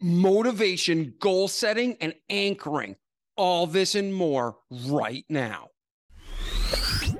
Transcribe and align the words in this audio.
motivation, 0.00 1.14
goal 1.20 1.48
setting, 1.48 1.96
and 2.00 2.14
anchoring. 2.28 2.96
All 3.36 3.66
this 3.66 3.94
and 3.94 4.14
more 4.14 4.56
right 4.70 5.24
now. 5.28 5.70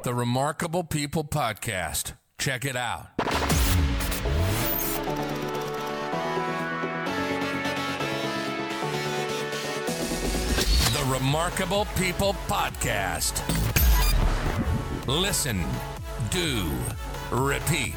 The 0.02 0.14
Remarkable 0.14 0.84
People 0.84 1.25
Podcast. 1.25 2.15
Check 2.39 2.65
it 2.65 2.76
out. 2.76 3.17
The 10.93 11.04
Remarkable 11.08 11.86
People 11.96 12.34
Podcast. 12.46 13.43
Listen, 15.06 15.64
do, 16.30 16.70
repeat 17.30 17.95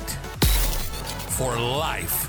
for 1.30 1.58
life. 1.58 2.29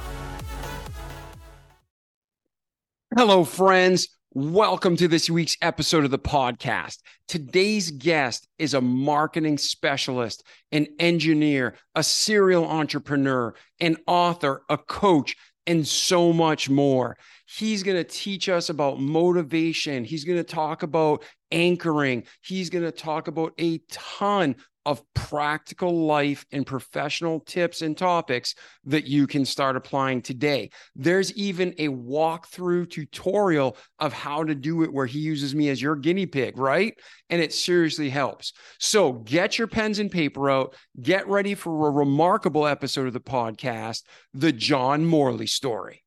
Hello, 3.17 3.43
friends. 3.43 4.07
Welcome 4.35 4.95
to 4.99 5.09
this 5.09 5.29
week's 5.29 5.57
episode 5.61 6.05
of 6.05 6.13
the 6.13 6.18
podcast. 6.21 6.99
Today's 7.27 7.91
guest 7.91 8.46
is 8.57 8.73
a 8.73 8.81
marketing 8.81 9.59
specialist, 9.59 10.45
an 10.71 10.87
engineer, 11.01 11.75
a 11.96 12.04
serial 12.04 12.65
entrepreneur, 12.65 13.53
an 13.81 13.96
author, 14.07 14.63
a 14.68 14.79
coach, 14.79 15.35
and 15.67 15.85
so 15.85 16.32
much 16.32 16.71
more. 16.71 17.17
He's 17.46 17.82
going 17.82 17.96
to 17.96 18.04
teach 18.04 18.49
us 18.49 18.68
about 18.68 19.01
motivation. 19.01 20.04
He's 20.04 20.23
going 20.23 20.39
to 20.39 20.45
talk 20.45 20.85
about 20.85 21.25
anchoring. 21.51 22.23
He's 22.43 22.71
going 22.71 22.85
to 22.85 22.93
talk 22.93 23.27
about 23.27 23.54
a 23.59 23.79
ton 23.90 24.54
of 24.86 25.02
practical 25.14 26.07
life 26.07 26.46
and 26.52 26.66
professional 26.66 27.40
tips 27.40 27.82
and 27.82 27.96
topics 27.96 28.54
that 28.84 29.06
you 29.06 29.26
can 29.26 29.44
start 29.44 29.76
applying 29.76 30.22
today. 30.22 30.70
There's 30.96 31.32
even 31.34 31.75
a 31.79 31.89
walkthrough 31.89 32.91
tutorial 32.91 33.77
of 33.98 34.12
how 34.12 34.44
to 34.44 34.55
do 34.55 34.83
it 34.83 34.92
where 34.92 35.06
he 35.06 35.19
uses 35.19 35.55
me 35.55 35.69
as 35.69 35.83
your 35.83 35.97
guinea 35.97 36.27
pig, 36.27 36.56
right? 36.56 36.95
And 37.28 37.42
it 37.42 37.53
seriously 37.53 38.09
helps. 38.09 38.53
So 38.78 39.12
get 39.12 39.59
your 39.59 39.69
pens 39.69 39.98
and 39.98 40.11
paper 40.11 40.50
out, 40.50 40.75
get 41.00 41.28
ready 41.28 41.55
for 41.55 41.89
a 41.89 41.91
remarkable 41.91 42.67
episode 42.67 43.06
of 43.06 43.12
the 43.12 43.20
podcast, 43.20 44.03
The 44.33 44.53
John 44.53 45.05
Morley 45.05 45.47
Story. 45.47 46.03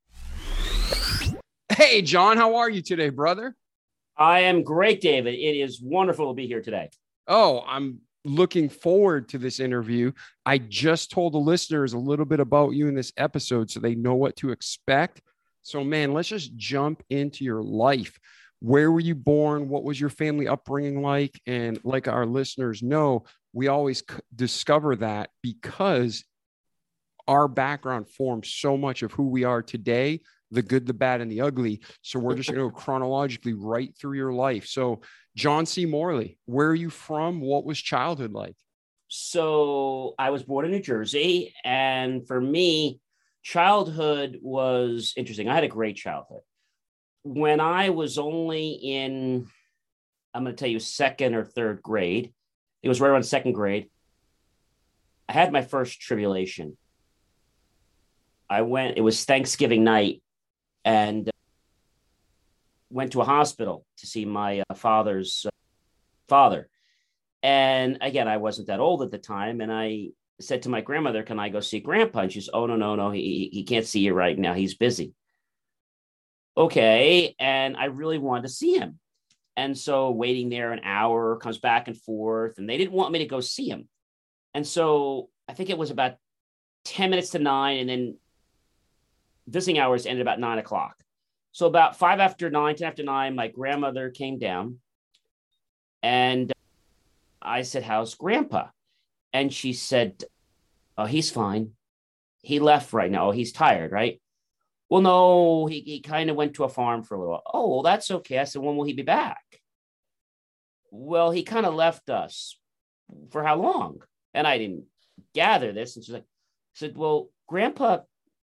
Hey, 1.72 2.02
John, 2.02 2.36
how 2.36 2.56
are 2.56 2.70
you 2.70 2.82
today, 2.82 3.08
brother? 3.08 3.56
I 4.16 4.40
am 4.40 4.62
great, 4.62 5.00
David. 5.00 5.34
It 5.34 5.56
is 5.56 5.80
wonderful 5.82 6.28
to 6.28 6.34
be 6.34 6.46
here 6.46 6.62
today. 6.62 6.90
Oh, 7.26 7.64
I'm 7.66 8.00
looking 8.24 8.68
forward 8.68 9.28
to 9.30 9.38
this 9.38 9.60
interview. 9.60 10.12
I 10.46 10.58
just 10.58 11.10
told 11.10 11.34
the 11.34 11.38
listeners 11.38 11.92
a 11.92 11.98
little 11.98 12.24
bit 12.24 12.40
about 12.40 12.70
you 12.70 12.88
in 12.88 12.94
this 12.94 13.12
episode 13.16 13.70
so 13.70 13.80
they 13.80 13.94
know 13.94 14.14
what 14.14 14.36
to 14.36 14.50
expect. 14.50 15.20
So, 15.62 15.84
man, 15.84 16.12
let's 16.12 16.28
just 16.28 16.56
jump 16.56 17.02
into 17.10 17.44
your 17.44 17.62
life. 17.62 18.18
Where 18.60 18.90
were 18.90 19.00
you 19.00 19.14
born? 19.14 19.68
What 19.68 19.84
was 19.84 20.00
your 20.00 20.10
family 20.10 20.48
upbringing 20.48 21.02
like? 21.02 21.40
And 21.46 21.78
like 21.84 22.08
our 22.08 22.26
listeners 22.26 22.82
know, 22.82 23.24
we 23.52 23.68
always 23.68 23.98
c- 23.98 24.16
discover 24.34 24.96
that 24.96 25.30
because 25.42 26.24
our 27.28 27.48
background 27.48 28.08
forms 28.08 28.52
so 28.52 28.76
much 28.76 29.02
of 29.02 29.12
who 29.12 29.28
we 29.28 29.44
are 29.44 29.62
today 29.62 30.20
the 30.54 30.62
good, 30.62 30.86
the 30.86 30.94
bad, 30.94 31.20
and 31.20 31.30
the 31.30 31.40
ugly. 31.40 31.80
So 32.02 32.18
we're 32.18 32.36
just 32.36 32.48
going 32.48 32.60
to 32.60 32.70
go 32.70 32.76
chronologically 32.80 33.52
right 33.52 33.94
through 33.98 34.16
your 34.16 34.32
life. 34.32 34.66
So, 34.66 35.02
John 35.36 35.66
C. 35.66 35.84
Morley, 35.84 36.38
where 36.46 36.68
are 36.68 36.74
you 36.74 36.90
from? 36.90 37.40
What 37.40 37.64
was 37.64 37.80
childhood 37.80 38.32
like? 38.32 38.56
So, 39.08 40.14
I 40.18 40.30
was 40.30 40.42
born 40.42 40.64
in 40.64 40.70
New 40.70 40.80
Jersey. 40.80 41.54
And 41.64 42.26
for 42.26 42.40
me, 42.40 43.00
childhood 43.42 44.38
was 44.42 45.12
interesting. 45.16 45.48
I 45.48 45.54
had 45.54 45.64
a 45.64 45.68
great 45.68 45.96
childhood. 45.96 46.40
When 47.22 47.60
I 47.60 47.90
was 47.90 48.18
only 48.18 48.72
in, 48.72 49.46
I'm 50.32 50.44
going 50.44 50.54
to 50.54 50.58
tell 50.60 50.70
you, 50.70 50.78
second 50.78 51.34
or 51.34 51.44
third 51.44 51.82
grade, 51.82 52.32
it 52.82 52.88
was 52.88 53.00
right 53.00 53.08
around 53.08 53.24
second 53.24 53.52
grade. 53.52 53.88
I 55.28 55.32
had 55.32 55.52
my 55.52 55.62
first 55.62 56.00
tribulation. 56.00 56.76
I 58.48 58.62
went, 58.62 58.98
it 58.98 59.00
was 59.00 59.24
Thanksgiving 59.24 59.84
night 59.84 60.22
and 60.84 61.30
went 62.94 63.10
to 63.12 63.20
a 63.20 63.24
hospital 63.24 63.84
to 63.98 64.06
see 64.06 64.24
my 64.24 64.62
uh, 64.70 64.74
father's 64.74 65.44
uh, 65.46 65.50
father. 66.28 66.68
And 67.42 67.98
again, 68.00 68.28
I 68.28 68.36
wasn't 68.36 68.68
that 68.68 68.78
old 68.78 69.02
at 69.02 69.10
the 69.10 69.18
time. 69.18 69.60
And 69.60 69.72
I 69.72 70.10
said 70.40 70.62
to 70.62 70.68
my 70.68 70.80
grandmother, 70.80 71.24
Can 71.24 71.40
I 71.40 71.48
go 71.48 71.58
see 71.58 71.80
grandpa? 71.80 72.20
And 72.20 72.32
she's, 72.32 72.48
Oh, 72.54 72.66
no, 72.66 72.76
no, 72.76 72.94
no. 72.94 73.10
He, 73.10 73.50
he 73.52 73.64
can't 73.64 73.84
see 73.84 74.00
you 74.00 74.14
right 74.14 74.38
now. 74.38 74.54
He's 74.54 74.76
busy. 74.76 75.12
Okay. 76.56 77.34
And 77.40 77.76
I 77.76 77.86
really 77.86 78.18
wanted 78.18 78.42
to 78.42 78.48
see 78.48 78.74
him. 78.74 79.00
And 79.56 79.76
so 79.76 80.12
waiting 80.12 80.48
there 80.48 80.72
an 80.72 80.80
hour 80.84 81.36
comes 81.36 81.58
back 81.58 81.88
and 81.88 82.00
forth. 82.00 82.58
And 82.58 82.70
they 82.70 82.78
didn't 82.78 82.92
want 82.92 83.12
me 83.12 83.18
to 83.18 83.26
go 83.26 83.40
see 83.40 83.68
him. 83.68 83.88
And 84.54 84.64
so 84.64 85.30
I 85.48 85.52
think 85.54 85.68
it 85.68 85.78
was 85.78 85.90
about 85.90 86.14
10 86.84 87.10
minutes 87.10 87.30
to 87.30 87.40
nine. 87.40 87.78
And 87.78 87.88
then 87.88 88.18
visiting 89.48 89.80
hours 89.80 90.06
ended 90.06 90.22
about 90.22 90.38
nine 90.38 90.58
o'clock. 90.58 91.03
So 91.54 91.66
about 91.66 91.96
five 91.96 92.18
after 92.18 92.50
nine, 92.50 92.74
10 92.74 92.88
after 92.88 93.04
nine, 93.04 93.36
my 93.36 93.46
grandmother 93.46 94.10
came 94.10 94.40
down 94.40 94.80
and 96.02 96.52
I 97.40 97.62
said, 97.62 97.84
How's 97.84 98.16
grandpa? 98.16 98.66
And 99.32 99.54
she 99.54 99.72
said, 99.72 100.24
Oh, 100.98 101.04
he's 101.04 101.30
fine. 101.30 101.70
He 102.42 102.58
left 102.58 102.92
right 102.92 103.10
now. 103.10 103.28
Oh, 103.28 103.30
he's 103.30 103.52
tired, 103.52 103.92
right? 103.92 104.20
Well, 104.90 105.00
no, 105.00 105.66
he, 105.66 105.78
he 105.78 106.00
kind 106.00 106.28
of 106.28 106.34
went 106.34 106.54
to 106.54 106.64
a 106.64 106.68
farm 106.68 107.04
for 107.04 107.14
a 107.14 107.18
little 107.20 107.34
while. 107.34 107.42
Oh, 107.54 107.68
well, 107.68 107.82
that's 107.82 108.10
okay. 108.10 108.40
I 108.40 108.44
said, 108.44 108.60
When 108.60 108.76
will 108.76 108.84
he 108.84 108.92
be 108.92 109.02
back? 109.02 109.44
Well, 110.90 111.30
he 111.30 111.44
kind 111.44 111.66
of 111.66 111.74
left 111.74 112.10
us 112.10 112.58
for 113.30 113.44
how 113.44 113.54
long? 113.54 114.02
And 114.34 114.44
I 114.44 114.58
didn't 114.58 114.86
gather 115.34 115.72
this. 115.72 115.94
And 115.94 116.04
she's 116.04 116.14
like, 116.14 116.26
said, 116.74 116.96
Well, 116.96 117.30
grandpa 117.46 117.98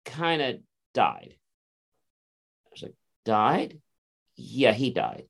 kind 0.05 0.41
of 0.41 0.59
died. 0.93 1.35
Died? 3.25 3.79
Yeah, 4.35 4.73
he 4.73 4.91
died. 4.91 5.25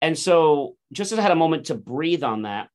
And 0.00 0.18
so, 0.18 0.76
just 0.92 1.12
as 1.12 1.18
I 1.18 1.22
had 1.22 1.32
a 1.32 1.36
moment 1.36 1.66
to 1.66 1.74
breathe 1.74 2.22
on 2.22 2.42
that, 2.42 2.68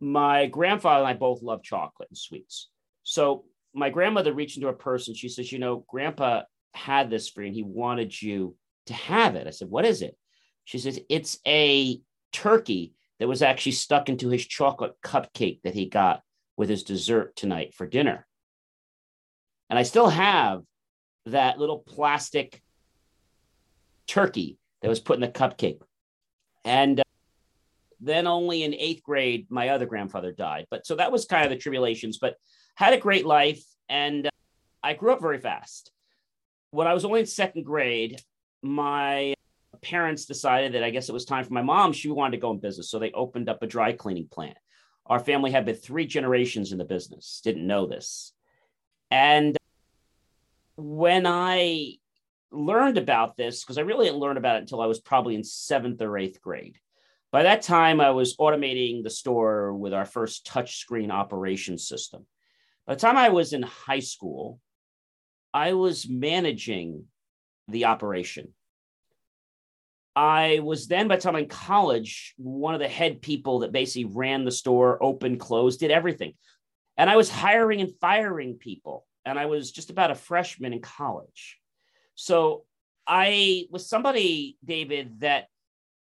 my 0.00 0.46
grandfather 0.46 1.00
and 1.00 1.08
I 1.08 1.14
both 1.14 1.42
love 1.42 1.62
chocolate 1.62 2.08
and 2.10 2.18
sweets. 2.18 2.68
So, 3.04 3.44
my 3.74 3.90
grandmother 3.90 4.34
reached 4.34 4.56
into 4.56 4.66
her 4.66 4.74
purse 4.74 5.08
and 5.08 5.16
she 5.16 5.28
says, 5.28 5.50
You 5.50 5.58
know, 5.58 5.84
grandpa 5.88 6.42
had 6.74 7.10
this 7.10 7.28
for 7.28 7.42
you 7.42 7.46
and 7.46 7.54
he 7.54 7.62
wanted 7.62 8.20
you 8.20 8.56
to 8.86 8.94
have 8.94 9.34
it. 9.34 9.46
I 9.46 9.50
said, 9.50 9.70
What 9.70 9.84
is 9.84 10.02
it? 10.02 10.16
She 10.64 10.78
says, 10.78 11.00
It's 11.08 11.38
a 11.46 12.00
turkey 12.32 12.94
that 13.18 13.28
was 13.28 13.42
actually 13.42 13.72
stuck 13.72 14.08
into 14.08 14.28
his 14.28 14.44
chocolate 14.44 14.94
cupcake 15.02 15.60
that 15.62 15.74
he 15.74 15.86
got 15.86 16.22
with 16.56 16.68
his 16.68 16.82
dessert 16.82 17.36
tonight 17.36 17.74
for 17.74 17.86
dinner. 17.86 18.26
And 19.70 19.78
I 19.78 19.84
still 19.84 20.08
have 20.08 20.62
that 21.26 21.58
little 21.58 21.78
plastic 21.78 22.60
turkey 24.06 24.58
that 24.80 24.88
was 24.88 25.00
put 25.00 25.16
in 25.16 25.20
the 25.20 25.28
cupcake. 25.28 25.80
And 26.64 27.00
uh, 27.00 27.04
then 28.00 28.26
only 28.26 28.62
in 28.64 28.74
eighth 28.74 29.02
grade, 29.02 29.46
my 29.48 29.70
other 29.70 29.86
grandfather 29.86 30.32
died. 30.32 30.66
But 30.70 30.86
so 30.86 30.96
that 30.96 31.12
was 31.12 31.24
kind 31.24 31.44
of 31.44 31.50
the 31.50 31.56
tribulations, 31.56 32.18
but 32.18 32.36
had 32.74 32.92
a 32.92 32.98
great 32.98 33.26
life. 33.26 33.62
And 33.88 34.26
uh, 34.26 34.30
I 34.82 34.94
grew 34.94 35.12
up 35.12 35.20
very 35.20 35.38
fast. 35.38 35.90
When 36.70 36.86
I 36.86 36.94
was 36.94 37.04
only 37.04 37.20
in 37.20 37.26
second 37.26 37.64
grade, 37.64 38.20
my 38.62 39.34
parents 39.82 40.26
decided 40.26 40.72
that 40.72 40.84
I 40.84 40.90
guess 40.90 41.08
it 41.08 41.12
was 41.12 41.24
time 41.24 41.44
for 41.44 41.52
my 41.52 41.62
mom. 41.62 41.92
She 41.92 42.08
wanted 42.08 42.36
to 42.36 42.40
go 42.40 42.50
in 42.50 42.58
business. 42.58 42.90
So 42.90 42.98
they 42.98 43.12
opened 43.12 43.48
up 43.48 43.62
a 43.62 43.66
dry 43.66 43.92
cleaning 43.92 44.28
plant. 44.30 44.56
Our 45.06 45.18
family 45.18 45.50
had 45.50 45.66
been 45.66 45.74
three 45.74 46.06
generations 46.06 46.72
in 46.72 46.78
the 46.78 46.84
business, 46.84 47.40
didn't 47.42 47.66
know 47.66 47.86
this. 47.86 48.32
And 49.10 49.56
when 50.76 51.26
I 51.26 51.96
learned 52.52 52.98
about 52.98 53.36
this, 53.36 53.62
because 53.62 53.78
I 53.78 53.82
really 53.82 54.06
didn't 54.06 54.20
learn 54.20 54.36
about 54.36 54.56
it 54.56 54.62
until 54.62 54.80
I 54.80 54.86
was 54.86 55.00
probably 55.00 55.34
in 55.34 55.44
seventh 55.44 56.00
or 56.02 56.18
eighth 56.18 56.40
grade. 56.40 56.78
By 57.30 57.44
that 57.44 57.62
time, 57.62 58.00
I 58.00 58.10
was 58.10 58.36
automating 58.36 59.02
the 59.02 59.10
store 59.10 59.72
with 59.72 59.94
our 59.94 60.04
first 60.04 60.46
touchscreen 60.46 61.10
operation 61.10 61.78
system. 61.78 62.26
By 62.86 62.94
the 62.94 63.00
time 63.00 63.16
I 63.16 63.30
was 63.30 63.52
in 63.52 63.62
high 63.62 64.00
school, 64.00 64.60
I 65.54 65.72
was 65.72 66.08
managing 66.08 67.04
the 67.68 67.86
operation. 67.86 68.52
I 70.14 70.60
was 70.62 70.88
then, 70.88 71.08
by 71.08 71.16
the 71.16 71.22
time 71.22 71.36
in 71.36 71.48
college, 71.48 72.34
one 72.36 72.74
of 72.74 72.80
the 72.80 72.88
head 72.88 73.22
people 73.22 73.60
that 73.60 73.72
basically 73.72 74.12
ran 74.12 74.44
the 74.44 74.50
store, 74.50 75.02
opened, 75.02 75.40
closed, 75.40 75.80
did 75.80 75.90
everything. 75.90 76.34
And 76.98 77.08
I 77.08 77.16
was 77.16 77.30
hiring 77.30 77.80
and 77.80 77.96
firing 77.98 78.58
people 78.58 79.06
and 79.24 79.38
I 79.38 79.46
was 79.46 79.70
just 79.72 79.90
about 79.90 80.10
a 80.10 80.14
freshman 80.14 80.72
in 80.72 80.80
college. 80.80 81.58
So 82.22 82.62
I 83.04 83.66
was 83.72 83.88
somebody, 83.88 84.56
David, 84.64 85.18
that 85.22 85.48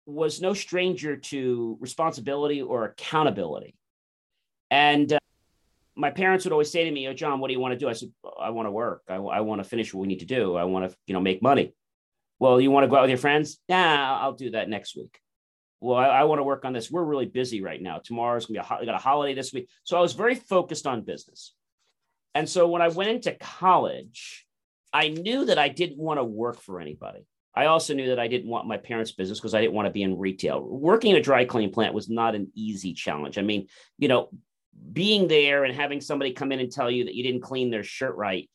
was 0.05 0.41
no 0.41 0.53
stranger 0.53 1.15
to 1.15 1.77
responsibility 1.79 2.61
or 2.61 2.83
accountability. 2.83 3.75
And 4.69 5.13
uh, 5.13 5.19
my 5.95 6.11
parents 6.11 6.43
would 6.43 6.51
always 6.51 6.69
say 6.69 6.83
to 6.83 6.91
me, 6.91 7.07
"Oh, 7.07 7.13
John, 7.13 7.39
what 7.39 7.47
do 7.47 7.53
you 7.53 7.61
want 7.61 7.75
to 7.75 7.77
do?" 7.77 7.87
I 7.87 7.93
said, 7.93 8.11
"I 8.37 8.49
want 8.49 8.67
to 8.67 8.71
work. 8.71 9.03
I, 9.07 9.15
I 9.15 9.39
want 9.39 9.63
to 9.63 9.69
finish 9.69 9.93
what 9.93 10.01
we 10.01 10.07
need 10.07 10.19
to 10.19 10.25
do. 10.25 10.55
I 10.57 10.65
want 10.65 10.91
to, 10.91 10.97
you 11.07 11.13
know, 11.13 11.21
make 11.21 11.41
money." 11.41 11.73
Well, 12.39 12.59
you 12.59 12.71
want 12.71 12.83
to 12.83 12.89
go 12.89 12.97
out 12.97 13.03
with 13.03 13.11
your 13.11 13.17
friends? 13.17 13.59
Nah, 13.69 14.19
I'll 14.19 14.33
do 14.33 14.51
that 14.51 14.67
next 14.67 14.97
week. 14.97 15.17
Well, 15.79 15.97
I, 15.97 16.07
I 16.07 16.23
want 16.25 16.39
to 16.39 16.43
work 16.43 16.65
on 16.65 16.73
this. 16.73 16.91
We're 16.91 17.05
really 17.05 17.27
busy 17.27 17.61
right 17.61 17.81
now. 17.81 17.99
Tomorrow's 17.99 18.47
gonna 18.47 18.59
be 18.59 18.65
ho- 18.65 18.85
got 18.85 18.95
a 18.95 18.97
holiday 18.97 19.33
this 19.33 19.53
week, 19.53 19.69
so 19.85 19.97
I 19.97 20.01
was 20.01 20.11
very 20.11 20.35
focused 20.35 20.87
on 20.87 21.03
business. 21.03 21.53
And 22.35 22.49
so 22.49 22.67
when 22.67 22.81
I 22.81 22.89
went 22.89 23.11
into 23.11 23.31
college, 23.31 24.45
I 24.93 25.09
knew 25.09 25.45
that 25.45 25.57
I 25.57 25.69
didn't 25.69 25.97
want 25.97 26.19
to 26.19 26.23
work 26.23 26.61
for 26.61 26.79
anybody. 26.79 27.25
I 27.53 27.65
also 27.65 27.93
knew 27.93 28.07
that 28.09 28.19
I 28.19 28.27
didn't 28.27 28.49
want 28.49 28.67
my 28.67 28.77
parents' 28.77 29.11
business 29.11 29.39
because 29.39 29.53
I 29.53 29.61
didn't 29.61 29.73
want 29.73 29.85
to 29.85 29.91
be 29.91 30.03
in 30.03 30.17
retail. 30.17 30.61
Working 30.61 31.11
in 31.11 31.17
a 31.17 31.21
dry 31.21 31.43
clean 31.45 31.71
plant 31.71 31.93
was 31.93 32.09
not 32.09 32.35
an 32.35 32.51
easy 32.55 32.93
challenge. 32.93 33.37
I 33.37 33.41
mean, 33.41 33.67
you 33.97 34.07
know, 34.07 34.29
being 34.93 35.27
there 35.27 35.65
and 35.65 35.75
having 35.75 35.99
somebody 35.99 36.31
come 36.31 36.51
in 36.51 36.59
and 36.59 36.71
tell 36.71 36.89
you 36.89 37.05
that 37.05 37.15
you 37.15 37.23
didn't 37.23 37.41
clean 37.41 37.69
their 37.69 37.83
shirt 37.83 38.15
right, 38.15 38.49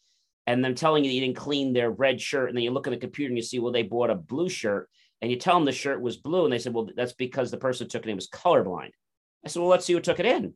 and 0.47 0.65
them 0.65 0.75
telling 0.75 1.05
you 1.05 1.11
that 1.11 1.15
you 1.15 1.21
didn't 1.21 1.37
clean 1.37 1.73
their 1.73 1.91
red 1.91 2.21
shirt, 2.21 2.49
and 2.49 2.57
then 2.57 2.65
you 2.65 2.71
look 2.71 2.87
at 2.87 2.91
the 2.91 2.97
computer 2.97 3.31
and 3.31 3.37
you 3.37 3.43
see, 3.43 3.59
well, 3.59 3.73
they 3.73 3.83
bought 3.83 4.11
a 4.11 4.15
blue 4.15 4.49
shirt, 4.49 4.89
and 5.21 5.31
you 5.31 5.37
tell 5.37 5.55
them 5.55 5.65
the 5.65 5.73
shirt 5.73 6.01
was 6.01 6.17
blue, 6.17 6.45
and 6.45 6.53
they 6.53 6.59
said, 6.59 6.73
well, 6.73 6.89
that's 6.97 7.13
because 7.13 7.51
the 7.51 7.59
person 7.59 7.85
who 7.85 7.91
took 7.91 8.07
it 8.07 8.09
in 8.11 8.17
was 8.17 8.29
colorblind. 8.29 8.91
I 9.45 9.49
said, 9.49 9.61
well, 9.61 9.69
let's 9.69 9.85
see 9.85 9.93
who 9.93 10.01
took 10.01 10.21
it 10.21 10.27
in. 10.27 10.55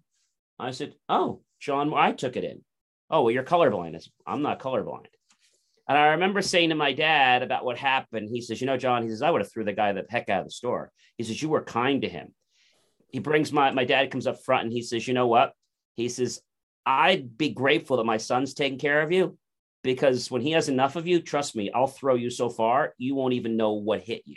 I 0.59 0.71
said, 0.71 0.95
oh, 1.09 1.43
John, 1.61 1.93
I 1.95 2.13
took 2.13 2.37
it 2.37 2.45
in. 2.45 2.63
Oh, 3.11 3.23
well, 3.23 3.31
you're 3.33 3.43
colorblind. 3.43 3.97
I 3.97 3.99
said, 3.99 4.13
I'm 4.27 4.43
not 4.43 4.61
colorblind. 4.61 5.07
And 5.91 5.99
I 5.99 6.11
remember 6.11 6.41
saying 6.41 6.69
to 6.69 6.77
my 6.77 6.93
dad 6.93 7.43
about 7.43 7.65
what 7.65 7.77
happened. 7.77 8.29
He 8.31 8.43
says, 8.43 8.61
You 8.61 8.69
know, 8.69 8.77
John, 8.77 9.03
he 9.03 9.09
says, 9.09 9.23
I 9.23 9.31
would 9.31 9.41
have 9.41 9.51
threw 9.51 9.65
the 9.65 9.73
guy 9.73 9.93
the 9.93 10.07
heck 10.09 10.29
out 10.29 10.43
of 10.43 10.47
the 10.47 10.53
store. 10.53 10.93
He 11.19 11.25
says, 11.25 11.43
You 11.43 11.49
were 11.49 11.65
kind 11.65 12.03
to 12.03 12.09
him. 12.09 12.33
He 13.09 13.19
brings 13.19 13.53
my, 13.53 13.73
my 13.73 13.85
dad 13.85 14.13
comes 14.13 14.29
up 14.29 14.45
front 14.45 14.63
and 14.63 14.73
he 14.73 14.83
says, 14.83 15.09
You 15.09 15.15
know 15.15 15.27
what? 15.27 15.53
He 15.97 16.09
says, 16.09 16.43
I'd 16.87 17.37
be 17.37 17.49
grateful 17.49 17.97
that 17.97 18.05
my 18.05 18.19
son's 18.19 18.55
taking 18.55 18.79
care 18.79 19.03
of 19.03 19.11
you 19.11 19.37
because 19.83 20.31
when 20.31 20.43
he 20.43 20.53
has 20.53 20.69
enough 20.69 20.95
of 20.95 21.09
you, 21.09 21.21
trust 21.21 21.57
me, 21.57 21.73
I'll 21.75 21.89
throw 21.89 22.15
you 22.15 22.31
so 22.31 22.51
far, 22.51 22.95
you 22.97 23.17
won't 23.17 23.35
even 23.35 23.57
know 23.57 23.73
what 23.73 24.01
hit 24.01 24.23
you. 24.27 24.37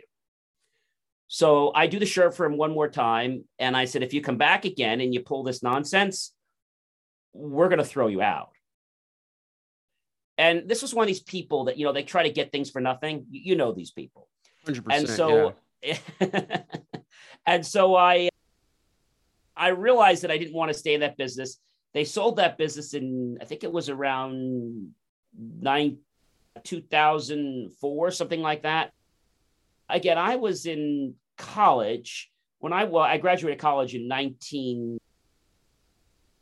So 1.28 1.72
I 1.76 1.86
do 1.86 2.00
the 2.00 2.08
shirt 2.08 2.36
for 2.36 2.48
him 2.48 2.58
one 2.58 2.72
more 2.72 2.90
time. 2.90 3.44
And 3.60 3.78
I 3.78 3.86
said, 3.86 4.02
If 4.02 4.16
you 4.16 4.22
come 4.22 4.40
back 4.40 4.66
again 4.66 5.02
and 5.02 5.14
you 5.14 5.20
pull 5.20 5.44
this 5.44 5.62
nonsense, 5.62 6.34
we're 7.32 7.70
going 7.70 7.78
to 7.78 7.86
throw 7.86 8.08
you 8.08 8.24
out. 8.24 8.53
And 10.38 10.68
this 10.68 10.82
was 10.82 10.94
one 10.94 11.04
of 11.04 11.08
these 11.08 11.22
people 11.22 11.66
that, 11.66 11.78
you 11.78 11.86
know, 11.86 11.94
they 11.94 12.04
try 12.04 12.24
to 12.24 12.32
get 12.32 12.52
things 12.52 12.70
for 12.70 12.82
nothing. 12.82 13.26
You, 13.30 13.42
you 13.44 13.56
know, 13.56 13.72
these 13.72 13.92
people. 13.92 14.28
100%. 14.66 14.84
And 14.90 15.10
so, 15.10 15.54
and 17.46 17.66
so 17.66 17.96
I, 17.96 18.30
I 19.56 19.70
realized 19.70 20.24
that 20.24 20.32
I 20.32 20.38
didn't 20.38 20.56
want 20.56 20.72
to 20.72 20.78
stay 20.78 20.94
in 20.94 21.02
that 21.02 21.18
business. 21.18 21.60
They 21.94 22.06
sold 22.06 22.38
that 22.38 22.58
business 22.58 22.94
in, 22.94 23.38
I 23.42 23.46
think 23.46 23.64
it 23.64 23.72
was 23.72 23.90
around 23.90 24.94
nine, 25.38 25.98
2004, 26.64 28.12
something 28.12 28.42
like 28.42 28.64
that. 28.64 28.92
Again, 29.90 30.18
I 30.18 30.38
was 30.38 30.66
in 30.66 31.16
college 31.38 32.32
when 32.60 32.74
I, 32.74 32.86
well, 32.86 33.04
I 33.04 33.18
graduated 33.18 33.60
college 33.60 33.94
in 33.94 34.08
19, 34.08 35.00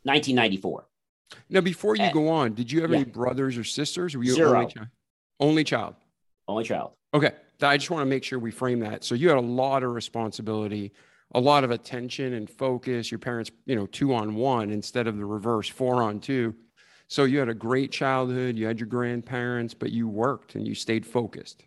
1994. 0.04 0.86
Now, 1.48 1.60
before 1.60 1.96
you 1.96 2.04
Uh, 2.04 2.12
go 2.12 2.28
on, 2.28 2.54
did 2.54 2.70
you 2.70 2.82
have 2.82 2.90
yeah. 2.90 2.98
any 2.98 3.04
brothers 3.04 3.56
or 3.58 3.64
sisters? 3.64 4.16
Were 4.16 4.24
you 4.24 4.34
Zero. 4.34 4.54
only 4.58 4.72
child? 4.72 4.88
Only 5.40 5.64
child. 5.64 5.94
Only 6.48 6.64
child. 6.64 6.92
Okay. 7.14 7.32
I 7.60 7.76
just 7.76 7.90
want 7.90 8.02
to 8.02 8.06
make 8.06 8.24
sure 8.24 8.38
we 8.38 8.50
frame 8.50 8.80
that. 8.80 9.04
So 9.04 9.14
you 9.14 9.28
had 9.28 9.38
a 9.38 9.40
lot 9.40 9.84
of 9.84 9.92
responsibility, 9.92 10.92
a 11.34 11.40
lot 11.40 11.62
of 11.62 11.70
attention 11.70 12.32
and 12.32 12.50
focus. 12.50 13.10
Your 13.10 13.20
parents, 13.20 13.50
you 13.66 13.76
know, 13.76 13.86
two 13.86 14.12
on 14.14 14.34
one 14.34 14.70
instead 14.70 15.06
of 15.06 15.16
the 15.16 15.24
reverse, 15.24 15.68
four 15.68 16.02
on 16.02 16.18
two. 16.18 16.54
So 17.06 17.24
you 17.24 17.38
had 17.38 17.48
a 17.48 17.54
great 17.54 17.92
childhood. 17.92 18.56
You 18.56 18.66
had 18.66 18.80
your 18.80 18.88
grandparents, 18.88 19.74
but 19.74 19.92
you 19.92 20.08
worked 20.08 20.56
and 20.56 20.66
you 20.66 20.74
stayed 20.74 21.06
focused. 21.06 21.62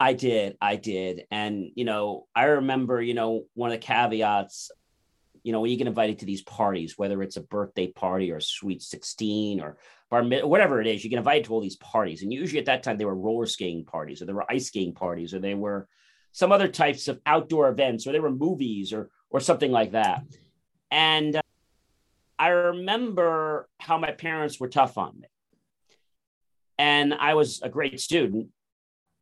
I 0.00 0.14
did. 0.14 0.56
I 0.60 0.76
did. 0.76 1.26
And, 1.30 1.70
you 1.74 1.84
know, 1.84 2.26
I 2.34 2.44
remember, 2.44 3.00
you 3.00 3.14
know, 3.14 3.44
one 3.54 3.70
of 3.70 3.80
the 3.80 3.86
caveats, 3.86 4.70
you 5.46 5.52
know, 5.52 5.60
when 5.60 5.70
you 5.70 5.76
get 5.76 5.86
invited 5.86 6.18
to 6.18 6.26
these 6.26 6.42
parties, 6.42 6.98
whether 6.98 7.22
it's 7.22 7.36
a 7.36 7.40
birthday 7.40 7.86
party 7.86 8.32
or 8.32 8.38
a 8.38 8.42
sweet 8.42 8.82
16 8.82 9.60
or 9.60 9.76
bar 10.10 10.24
whatever 10.24 10.80
it 10.80 10.88
is, 10.88 11.04
you 11.04 11.08
get 11.08 11.18
invited 11.18 11.44
to 11.44 11.52
all 11.52 11.60
these 11.60 11.76
parties. 11.76 12.24
And 12.24 12.32
usually 12.32 12.58
at 12.58 12.66
that 12.66 12.82
time, 12.82 12.98
they 12.98 13.04
were 13.04 13.14
roller 13.14 13.46
skating 13.46 13.84
parties 13.84 14.20
or 14.20 14.24
there 14.24 14.34
were 14.34 14.50
ice 14.50 14.66
skating 14.66 14.92
parties 14.92 15.32
or 15.32 15.38
they 15.38 15.54
were 15.54 15.86
some 16.32 16.50
other 16.50 16.66
types 16.66 17.06
of 17.06 17.20
outdoor 17.26 17.68
events 17.68 18.08
or 18.08 18.12
they 18.12 18.18
were 18.18 18.32
movies 18.32 18.92
or, 18.92 19.08
or 19.30 19.38
something 19.38 19.70
like 19.70 19.92
that. 19.92 20.24
And 20.90 21.36
uh, 21.36 21.42
I 22.40 22.48
remember 22.48 23.68
how 23.78 23.98
my 23.98 24.10
parents 24.10 24.58
were 24.58 24.68
tough 24.68 24.98
on 24.98 25.20
me. 25.20 25.28
And 26.76 27.14
I 27.14 27.34
was 27.34 27.62
a 27.62 27.68
great 27.68 28.00
student, 28.00 28.48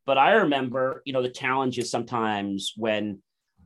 but 0.06 0.16
I 0.16 0.36
remember, 0.36 1.02
you 1.04 1.12
know, 1.12 1.20
the 1.20 1.28
challenges 1.28 1.90
sometimes 1.90 2.72
when 2.78 3.18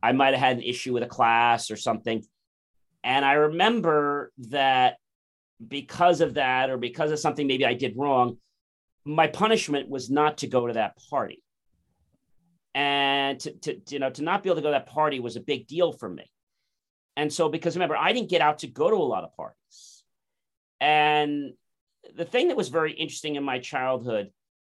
I 0.03 0.11
might 0.11 0.35
have 0.35 0.41
had 0.41 0.57
an 0.57 0.65
issue 0.65 0.93
with 0.93 1.05
a 1.05 1.07
class 1.07 1.71
or 1.71 1.77
something. 1.77 2.25
And 3.09 3.25
I 3.25 3.33
remember 3.33 4.31
that 4.51 4.99
because 5.67 6.21
of 6.21 6.35
that, 6.35 6.69
or 6.69 6.77
because 6.77 7.11
of 7.11 7.19
something 7.19 7.47
maybe 7.47 7.65
I 7.65 7.73
did 7.73 7.97
wrong, 7.97 8.37
my 9.07 9.27
punishment 9.27 9.89
was 9.89 10.11
not 10.11 10.39
to 10.39 10.47
go 10.47 10.67
to 10.67 10.75
that 10.75 10.93
party. 11.09 11.43
And 12.75 13.41
to, 13.41 13.53
to 13.61 13.81
you 13.89 13.99
know, 13.99 14.11
to 14.11 14.23
not 14.23 14.43
be 14.43 14.51
able 14.51 14.57
to 14.57 14.63
go 14.63 14.69
to 14.69 14.73
that 14.73 14.89
party 14.89 15.21
was 15.21 15.37
a 15.37 15.41
big 15.41 15.67
deal 15.67 15.93
for 15.93 16.07
me. 16.07 16.31
And 17.17 17.33
so, 17.33 17.49
because 17.49 17.77
remember, 17.77 17.97
I 17.97 18.13
didn't 18.13 18.29
get 18.29 18.43
out 18.43 18.59
to 18.59 18.67
go 18.67 18.91
to 18.91 18.97
a 18.97 18.99
lot 18.99 19.25
of 19.25 19.35
parties. 19.35 20.05
And 20.79 21.55
the 22.15 22.27
thing 22.27 22.49
that 22.49 22.59
was 22.59 22.69
very 22.69 22.93
interesting 22.93 23.37
in 23.37 23.43
my 23.43 23.59
childhood 23.59 24.29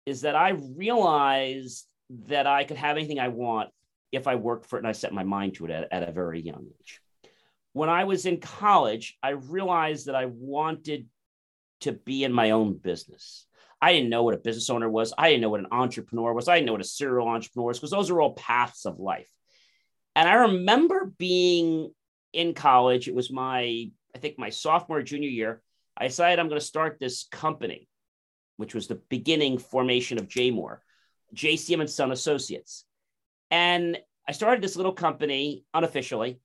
is 0.07 0.21
that 0.21 0.36
I 0.36 0.57
realized 0.75 1.86
that 2.27 2.47
I 2.47 2.63
could 2.63 2.77
have 2.77 2.97
anything 2.97 3.19
I 3.19 3.27
want 3.27 3.69
if 4.12 4.25
I 4.25 4.36
worked 4.36 4.65
for 4.65 4.77
it 4.77 4.79
and 4.79 4.88
I 4.88 4.94
set 4.94 5.13
my 5.13 5.24
mind 5.24 5.53
to 5.56 5.65
it 5.65 5.71
at, 5.71 5.94
at 5.94 6.09
a 6.09 6.12
very 6.12 6.41
young 6.41 6.65
age. 6.81 7.00
When 7.73 7.89
I 7.89 8.03
was 8.03 8.25
in 8.25 8.39
college, 8.39 9.17
I 9.21 9.29
realized 9.31 10.05
that 10.05 10.15
I 10.15 10.25
wanted 10.25 11.07
to 11.81 11.91
be 11.91 12.23
in 12.23 12.31
my 12.31 12.51
own 12.51 12.77
business. 12.77 13.45
I 13.81 13.91
didn't 13.91 14.09
know 14.09 14.23
what 14.23 14.35
a 14.35 14.37
business 14.37 14.69
owner 14.69 14.89
was. 14.89 15.13
I 15.17 15.29
didn't 15.29 15.41
know 15.41 15.49
what 15.49 15.59
an 15.59 15.67
entrepreneur 15.71 16.33
was. 16.33 16.47
I 16.47 16.55
didn't 16.55 16.67
know 16.67 16.73
what 16.73 16.81
a 16.81 16.85
serial 16.85 17.27
entrepreneur 17.27 17.67
was 17.67 17.79
because 17.79 17.91
those 17.91 18.09
are 18.09 18.21
all 18.21 18.33
paths 18.33 18.85
of 18.85 18.99
life. 18.99 19.29
And 20.15 20.29
I 20.29 20.33
remember 20.33 21.13
being 21.17 21.91
in 22.31 22.53
college. 22.53 23.07
It 23.07 23.15
was 23.15 23.31
my, 23.31 23.89
I 24.15 24.19
think, 24.19 24.37
my 24.37 24.49
sophomore, 24.49 25.01
junior 25.01 25.29
year. 25.29 25.61
I 25.97 26.07
decided 26.07 26.39
I'm 26.39 26.49
going 26.49 26.59
to 26.59 26.65
start 26.65 26.97
this 26.99 27.27
company, 27.31 27.87
which 28.57 28.73
was 28.73 28.87
the 28.87 29.01
beginning 29.09 29.57
formation 29.57 30.17
of 30.17 30.27
JMOR, 30.27 30.77
JCM 31.35 31.81
and 31.81 31.89
Son 31.89 32.11
Associates. 32.11 32.85
And 33.51 33.97
I 34.27 34.31
started 34.31 34.63
this 34.63 34.75
little 34.75 34.93
company 34.93 35.65
unofficially, 35.74 36.39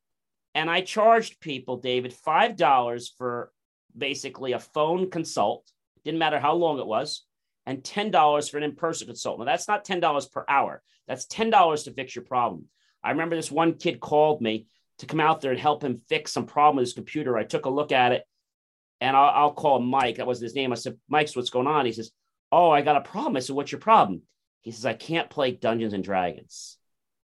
and 0.54 0.70
I 0.70 0.80
charged 0.80 1.40
people, 1.40 1.76
David, 1.76 2.12
five 2.12 2.56
dollars 2.56 3.12
for 3.16 3.52
basically 3.96 4.52
a 4.52 4.58
phone 4.58 5.10
consult. 5.10 5.70
Didn't 6.04 6.18
matter 6.18 6.38
how 6.40 6.54
long 6.54 6.78
it 6.78 6.86
was, 6.86 7.24
and 7.66 7.84
ten 7.84 8.10
dollars 8.10 8.48
for 8.48 8.58
an 8.58 8.64
in-person 8.64 9.06
consult. 9.06 9.38
Now 9.38 9.44
that's 9.44 9.68
not 9.68 9.84
ten 9.84 10.00
dollars 10.00 10.26
per 10.26 10.44
hour. 10.48 10.82
That's 11.06 11.26
ten 11.26 11.50
dollars 11.50 11.84
to 11.84 11.92
fix 11.92 12.14
your 12.14 12.24
problem. 12.24 12.66
I 13.02 13.10
remember 13.10 13.36
this 13.36 13.50
one 13.50 13.74
kid 13.74 14.00
called 14.00 14.40
me 14.40 14.66
to 14.98 15.06
come 15.06 15.20
out 15.20 15.40
there 15.40 15.52
and 15.52 15.60
help 15.60 15.82
him 15.82 15.96
fix 16.08 16.32
some 16.32 16.46
problem 16.46 16.76
with 16.76 16.86
his 16.86 16.94
computer. 16.94 17.36
I 17.36 17.44
took 17.44 17.66
a 17.66 17.70
look 17.70 17.92
at 17.92 18.12
it, 18.12 18.24
and 19.00 19.16
I'll, 19.16 19.30
I'll 19.30 19.52
call 19.52 19.78
Mike. 19.80 20.16
That 20.16 20.26
was 20.26 20.40
his 20.40 20.54
name. 20.54 20.72
I 20.72 20.76
said, 20.76 20.98
"Mike's 21.08 21.36
what's 21.36 21.50
going 21.50 21.66
on?" 21.66 21.86
He 21.86 21.92
says, 21.92 22.10
"Oh, 22.50 22.70
I 22.70 22.82
got 22.82 22.96
a 22.96 23.00
problem." 23.02 23.36
I 23.36 23.40
said, 23.40 23.54
"What's 23.54 23.72
your 23.72 23.80
problem?" 23.80 24.22
He 24.62 24.70
says, 24.72 24.86
"I 24.86 24.94
can't 24.94 25.30
play 25.30 25.52
Dungeons 25.52 25.92
and 25.92 26.02
Dragons." 26.02 26.76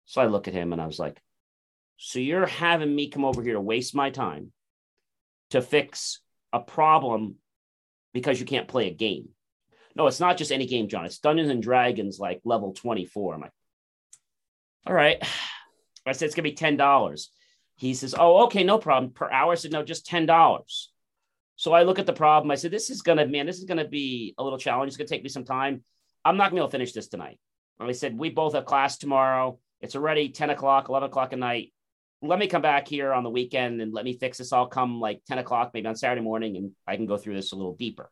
So 0.05 0.22
I 0.22 0.25
look 0.25 0.48
at 0.48 0.53
him 0.53 0.74
and 0.74 0.82
I 0.82 0.86
was 0.86 1.00
like, 1.00 1.22
So 1.98 2.20
you're 2.20 2.46
having 2.46 2.94
me 2.94 3.10
come 3.10 3.26
over 3.26 3.42
here 3.42 3.54
to 3.54 3.62
waste 3.62 3.96
my 3.96 4.10
time 4.10 4.52
to 5.52 5.62
fix 5.62 6.20
a 6.52 6.60
problem 6.60 7.36
because 8.14 8.40
you 8.40 8.46
can't 8.46 8.68
play 8.68 8.88
a 8.88 8.94
game? 8.94 9.30
No, 9.96 10.08
it's 10.08 10.20
not 10.20 10.38
just 10.38 10.52
any 10.52 10.66
game, 10.66 10.88
John. 10.88 11.06
It's 11.06 11.20
Dungeons 11.20 11.50
and 11.50 11.62
Dragons, 11.62 12.20
like 12.20 12.42
level 12.44 12.74
24. 12.74 13.36
I'm 13.36 13.42
like, 13.42 13.52
All 14.88 14.94
right. 14.94 15.22
I 16.06 16.12
said, 16.12 16.26
It's 16.26 16.36
going 16.36 16.44
to 16.44 16.52
be 16.52 16.78
$10. 16.78 17.28
He 17.76 17.94
says, 17.94 18.16
Oh, 18.18 18.46
okay, 18.46 18.64
no 18.64 18.78
problem. 18.78 19.14
Per 19.14 19.32
hour. 19.32 19.52
I 19.52 19.56
said, 19.56 19.72
No, 19.72 19.84
just 19.84 20.08
$10. 20.08 20.88
So 21.56 21.74
I 21.74 21.84
look 21.84 22.00
at 22.00 22.06
the 22.06 22.14
problem. 22.14 22.52
I 22.52 22.56
said, 22.56 22.72
This 22.72 22.90
is 22.90 23.02
going 23.02 23.20
to, 23.20 23.28
man, 23.28 23.46
this 23.46 23.60
is 23.60 23.66
going 23.66 23.78
to 23.78 23.88
be 23.88 24.34
a 24.38 24.44
little 24.44 24.60
challenge. 24.60 24.90
It's 24.90 24.98
going 24.98 25.08
to 25.08 25.14
take 25.14 25.24
me 25.24 25.30
some 25.30 25.46
time. 25.46 25.84
I'm 26.26 26.38
not 26.38 26.46
going 26.46 26.52
to 26.52 26.56
be 26.56 26.60
able 26.62 26.68
to 26.70 26.72
finish 26.72 26.94
this 26.94 27.08
tonight. 27.08 27.40
And 27.80 27.88
I 27.88 27.94
said, 27.94 28.18
We 28.18 28.30
both 28.30 28.54
have 28.56 28.66
class 28.66 28.98
tomorrow. 28.98 29.60
It's 29.82 29.96
already 29.96 30.30
10 30.30 30.50
o'clock, 30.50 30.90
11 30.90 31.08
o'clock 31.08 31.34
at 31.34 31.40
night. 31.40 31.74
Let 32.24 32.39
me 32.39 32.48
come 32.48 32.62
back 32.62 32.88
here 32.88 33.12
on 33.12 33.24
the 33.24 33.30
weekend 33.30 33.82
and 33.82 33.94
let 33.94 34.06
me 34.06 34.18
fix 34.18 34.38
this. 34.38 34.53
I'll 34.53 34.65
come 34.65 35.01
like 35.01 35.22
10 35.27 35.39
o'clock, 35.39 35.72
maybe 35.74 35.88
on 35.88 35.96
Saturday 35.96 36.22
morning, 36.22 36.56
and 36.56 36.72
I 36.88 36.96
can 36.96 37.06
go 37.06 37.18
through 37.18 37.36
this 37.36 37.51
a 37.51 37.56
little 37.56 37.75
deeper. 37.75 38.10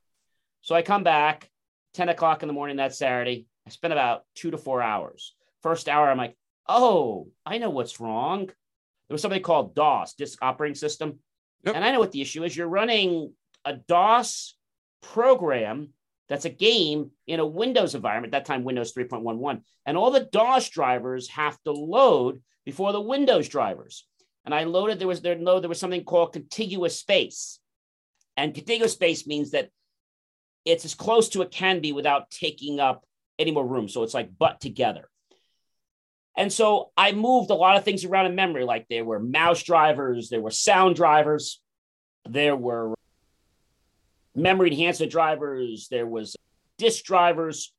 So 0.60 0.76
I 0.76 0.82
come 0.82 1.04
back 1.04 1.50
10 1.94 2.10
o'clock 2.10 2.44
in 2.44 2.48
the 2.48 2.54
morning 2.54 2.78
that 2.78 2.94
Saturday. 2.94 3.48
I 3.66 3.70
spent 3.70 3.94
about 3.94 4.24
two 4.36 4.52
to 4.52 4.58
four 4.58 4.82
hours. 4.82 5.34
First 5.64 5.88
hour, 5.88 6.10
I'm 6.10 6.18
like, 6.18 6.36
oh, 6.68 7.30
I 7.46 7.58
know 7.58 7.70
what's 7.70 8.00
wrong. 8.00 8.48
There 8.48 9.14
was 9.14 9.22
something 9.22 9.42
called 9.42 9.76
DOS, 9.76 10.14
disk 10.14 10.40
operating 10.42 10.76
system. 10.76 11.20
Yep. 11.64 11.76
And 11.76 11.86
I 11.86 11.92
know 11.92 12.00
what 12.00 12.12
the 12.12 12.22
issue 12.22 12.44
is. 12.44 12.56
You're 12.56 12.68
running 12.68 13.34
a 13.64 13.74
DOS 13.74 14.56
program 15.02 15.90
that's 16.32 16.46
a 16.46 16.50
game 16.50 17.12
in 17.28 17.42
a 17.42 17.46
Windows 17.46 17.94
environment, 17.94 18.32
that 18.32 18.46
time 18.46 18.64
Windows 18.64 18.94
3.11. 18.94 19.64
And 19.86 19.98
all 19.98 20.12
the 20.12 20.30
DOS 20.32 20.70
drivers 20.70 21.28
have 21.28 21.62
to 21.64 21.74
load 21.74 22.42
before 22.64 22.94
the 22.94 23.02
Windows 23.02 23.50
drivers. 23.50 24.08
And 24.46 24.56
I 24.56 24.64
loaded, 24.64 24.98
there 24.98 25.10
was 25.10 25.22
there, 25.22 25.36
no, 25.36 25.60
there 25.60 25.68
was 25.68 25.80
something 25.80 26.06
called 26.06 26.32
contiguous 26.32 26.98
space. 26.98 27.60
And 28.38 28.56
contiguous 28.56 28.94
space 28.94 29.28
means 29.28 29.52
that 29.52 29.72
it's 30.64 30.86
as 30.86 30.96
close 30.96 31.28
to 31.30 31.42
it 31.42 31.52
can 31.52 31.82
be 31.82 31.92
without 31.92 32.32
taking 32.32 32.80
up 32.80 33.04
any 33.38 33.52
more 33.52 33.68
room. 33.68 33.90
So 33.90 34.04
it's 34.04 34.14
like 34.14 34.38
butt 34.38 34.62
together. 34.62 35.10
And 36.38 36.52
so 36.52 36.92
I 36.96 37.12
moved 37.12 37.50
a 37.50 37.56
lot 37.56 37.76
of 37.76 37.84
things 37.84 38.06
around 38.06 38.28
in 38.28 38.36
memory, 38.36 38.64
like 38.64 38.88
there 38.88 39.04
were 39.04 39.20
mouse 39.20 39.64
drivers, 39.64 40.30
there 40.30 40.40
were 40.40 40.50
sound 40.50 40.96
drivers, 40.96 41.60
there 42.24 42.56
were 42.56 42.94
memory 44.36 44.72
enhancement 44.72 45.12
drivers, 45.12 45.88
there 45.90 46.08
was 46.08 46.36
disk 46.78 47.04
drivers. 47.04 47.74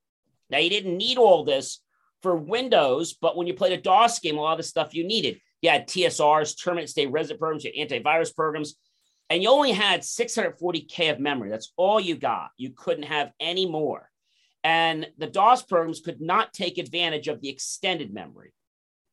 Now 0.51 0.59
you 0.59 0.71
didn't 0.71 0.97
need 0.97 1.19
all 1.19 1.45
this 1.45 1.81
for 2.23 2.37
Windows, 2.37 3.15
but 3.15 3.37
when 3.37 3.47
you 3.47 3.55
played 3.55 3.73
a 3.73 3.83
DOS 3.83 4.21
game, 4.21 4.39
a 4.39 4.41
lot 4.41 4.53
of 4.53 4.59
the 4.59 4.63
stuff 4.63 4.95
you 4.95 5.05
needed. 5.05 5.41
You 5.61 5.71
had 5.71 5.89
TSRs, 5.89 6.63
terminate 6.63 6.89
stay 6.89 7.07
resident 7.07 7.41
programs, 7.41 7.65
you 7.65 7.73
had 7.77 7.89
antivirus 7.89 8.35
programs, 8.35 8.75
and 9.31 9.43
you 9.43 9.49
only 9.49 9.73
had 9.73 10.03
640K 10.03 11.13
of 11.13 11.21
memory. 11.21 11.51
That's 11.51 11.73
all 11.77 12.01
you 12.01 12.17
got. 12.17 12.51
You 12.57 12.71
couldn't 12.77 13.05
have 13.05 13.33
any 13.41 13.67
more. 13.67 14.11
And 14.65 15.09
the 15.19 15.27
DOS 15.27 15.63
programs 15.63 16.01
could 16.01 16.21
not 16.21 16.53
take 16.53 16.79
advantage 16.79 17.29
of 17.29 17.41
the 17.41 17.49
extended 17.49 18.13
memory. 18.13 18.53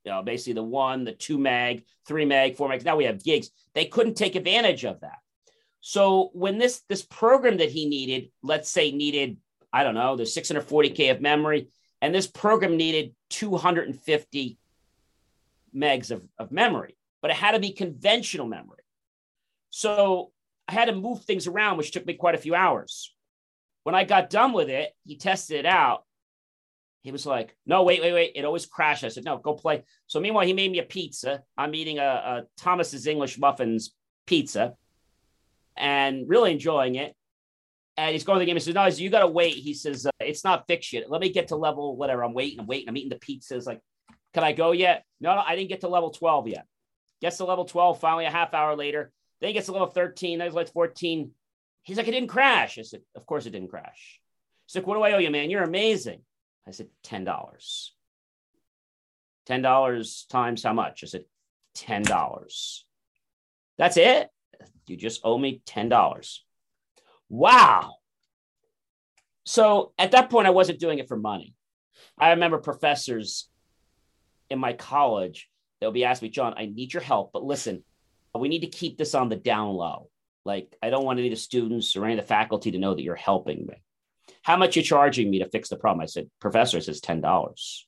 You 0.06 0.12
know, 0.12 0.22
basically 0.22 0.54
the 0.54 0.64
one, 0.64 1.04
the 1.04 1.14
two 1.14 1.38
meg, 1.38 1.84
three 2.08 2.26
meg, 2.26 2.56
four 2.56 2.70
meg. 2.70 2.84
Now 2.86 2.96
we 2.96 3.06
have 3.06 3.24
gigs. 3.24 3.50
They 3.74 3.86
couldn't 3.86 4.16
take 4.16 4.36
advantage 4.36 4.86
of 4.86 5.02
that. 5.02 5.18
So 5.82 6.30
when 6.34 6.58
this 6.58 6.82
this 6.90 7.04
program 7.04 7.58
that 7.58 7.72
he 7.72 7.88
needed, 7.88 8.32
let's 8.44 8.70
say 8.70 8.92
needed, 8.92 9.38
I 9.72 9.84
don't 9.84 9.96
know, 9.96 10.16
the 10.16 10.24
640k 10.24 11.12
of 11.12 11.22
memory, 11.22 11.70
and 12.02 12.14
this 12.14 12.28
program 12.28 12.78
needed 12.78 13.16
250 13.30 14.58
megs 15.76 16.12
of, 16.12 16.28
of 16.38 16.52
memory, 16.52 16.98
but 17.22 17.32
it 17.32 17.38
had 17.38 17.52
to 17.52 17.60
be 17.60 17.72
conventional 17.72 18.48
memory. 18.48 18.84
So 19.70 20.32
I 20.68 20.74
had 20.74 20.86
to 20.86 20.96
move 20.96 21.24
things 21.24 21.48
around, 21.48 21.78
which 21.78 21.92
took 21.92 22.06
me 22.06 22.14
quite 22.16 22.36
a 22.36 22.40
few 22.40 22.56
hours. 22.56 23.14
When 23.84 23.96
I 23.96 24.04
got 24.04 24.30
done 24.30 24.54
with 24.54 24.70
it, 24.70 24.92
he 25.06 25.18
tested 25.18 25.58
it 25.60 25.66
out. 25.66 26.04
He 27.02 27.12
was 27.12 27.26
like, 27.26 27.56
no, 27.66 27.84
wait, 27.84 28.02
wait, 28.02 28.14
wait. 28.14 28.32
It 28.36 28.44
always 28.44 28.66
crashed. 28.66 29.06
I 29.06 29.08
said, 29.08 29.24
no, 29.24 29.38
go 29.38 29.54
play. 29.54 29.84
So 30.08 30.20
meanwhile, 30.20 30.46
he 30.46 30.54
made 30.54 30.72
me 30.72 30.80
a 30.80 30.84
pizza. 30.84 31.44
I'm 31.58 31.74
eating 31.74 31.98
a, 31.98 32.04
a 32.04 32.44
Thomas's 32.58 33.08
English 33.08 33.40
Muffins 33.40 33.94
pizza 34.28 34.76
and 35.80 36.30
really 36.30 36.52
enjoying 36.52 36.96
it. 36.96 37.16
And 37.98 38.12
he's 38.12 38.24
going 38.24 38.38
to 38.38 38.40
the 38.40 38.46
game. 38.46 38.56
He 38.56 38.60
says, 38.60 38.76
no, 38.76 38.86
you 38.86 39.10
got 39.10 39.22
to 39.22 39.28
wait. 39.28 39.56
He 39.56 39.74
says, 39.74 40.06
uh, 40.06 40.12
it's 40.20 40.44
not 40.44 40.68
fixed 40.68 40.94
yet. 40.94 41.10
Let 41.10 41.22
me 41.22 41.30
get 41.30 41.50
to 41.50 41.56
level 41.56 41.98
whatever. 41.98 42.24
I'm 42.24 42.34
waiting. 42.34 42.60
I'm 42.60 42.68
waiting. 42.68 42.88
I'm 42.88 42.96
eating 42.96 43.10
the 43.10 43.16
pizzas. 43.16 43.66
Like, 43.66 43.82
can 44.34 44.44
I 44.44 44.52
go 44.52 44.72
yet? 44.72 45.04
No, 45.20 45.36
no, 45.36 45.42
I 45.42 45.56
didn't 45.56 45.70
get 45.70 45.82
to 45.82 45.90
level 45.90 46.12
12 46.12 46.48
yet. 46.50 46.66
Gets 47.22 47.38
to 47.38 47.46
level 47.46 47.66
12, 47.66 48.00
finally, 48.00 48.26
a 48.26 48.32
half 48.32 48.54
hour 48.54 48.76
later. 48.76 49.12
Then 49.42 49.50
he 49.50 49.54
gets 49.54 49.66
to 49.66 49.74
level 49.74 49.88
13. 49.88 50.38
Then 50.38 50.48
he's 50.48 50.56
like 50.56 50.72
14. 50.72 51.32
He's 51.84 51.98
like, 51.98 52.08
it 52.08 52.12
didn't 52.12 52.30
crash. 52.30 52.78
I 52.78 52.84
said, 52.84 53.02
of 53.16 53.26
course 53.26 53.46
it 53.46 53.52
didn't 53.52 53.70
crash. 53.70 54.20
He's 54.66 54.76
like, 54.76 54.88
what 54.88 54.96
do 54.96 55.02
I 55.02 55.14
owe 55.14 55.18
you, 55.18 55.32
man? 55.32 55.50
You're 55.50 55.64
amazing. 55.64 56.22
I 56.68 56.72
said, 56.72 56.88
$10. 57.06 57.26
$10 59.48 60.28
times 60.30 60.64
how 60.64 60.74
much? 60.74 61.04
I 61.04 61.08
said, 61.08 61.24
$10. 61.78 62.82
That's 63.78 63.98
it? 63.98 64.30
You 64.90 64.98
just 64.98 65.22
owe 65.24 65.38
me 65.38 65.62
$10. 65.66 66.40
Wow. 67.30 67.96
So 69.46 69.94
at 69.98 70.12
that 70.12 70.30
point, 70.30 70.48
I 70.48 70.52
wasn't 70.52 70.80
doing 70.80 71.00
it 71.00 71.08
for 71.08 71.18
money. 71.18 71.56
I 72.18 72.32
remember 72.32 72.58
professors 72.58 73.50
in 74.50 74.60
my 74.60 74.74
college, 74.74 75.50
they'll 75.80 75.92
be 75.92 76.06
asking 76.06 76.28
me, 76.28 76.32
John, 76.32 76.54
I 76.58 76.66
need 76.66 76.94
your 76.94 77.04
help, 77.04 77.32
but 77.34 77.44
listen, 77.44 77.84
we 78.38 78.50
need 78.50 78.62
to 78.62 78.68
keep 78.68 78.98
this 78.98 79.16
on 79.16 79.30
the 79.30 79.36
down 79.36 79.74
low. 79.74 80.10
Like, 80.46 80.76
I 80.82 80.90
don't 80.90 81.04
want 81.04 81.20
any 81.20 81.28
of 81.28 81.34
the 81.34 81.40
students 81.40 81.96
or 81.96 82.06
any 82.06 82.14
of 82.14 82.20
the 82.20 82.28
faculty 82.28 82.72
to 82.72 82.80
know 82.80 82.94
that 82.94 83.02
you're 83.02 83.16
helping 83.16 83.66
me. 83.66 83.76
How 84.42 84.58
much 84.58 84.76
you 84.76 84.84
charging 84.84 85.30
me 85.30 85.40
to 85.40 85.50
fix 85.50 85.70
the 85.70 85.78
problem? 85.78 86.02
I 86.02 86.06
said, 86.06 86.30
Professor, 86.40 86.80
says 86.80 87.02
$10. 87.02 87.84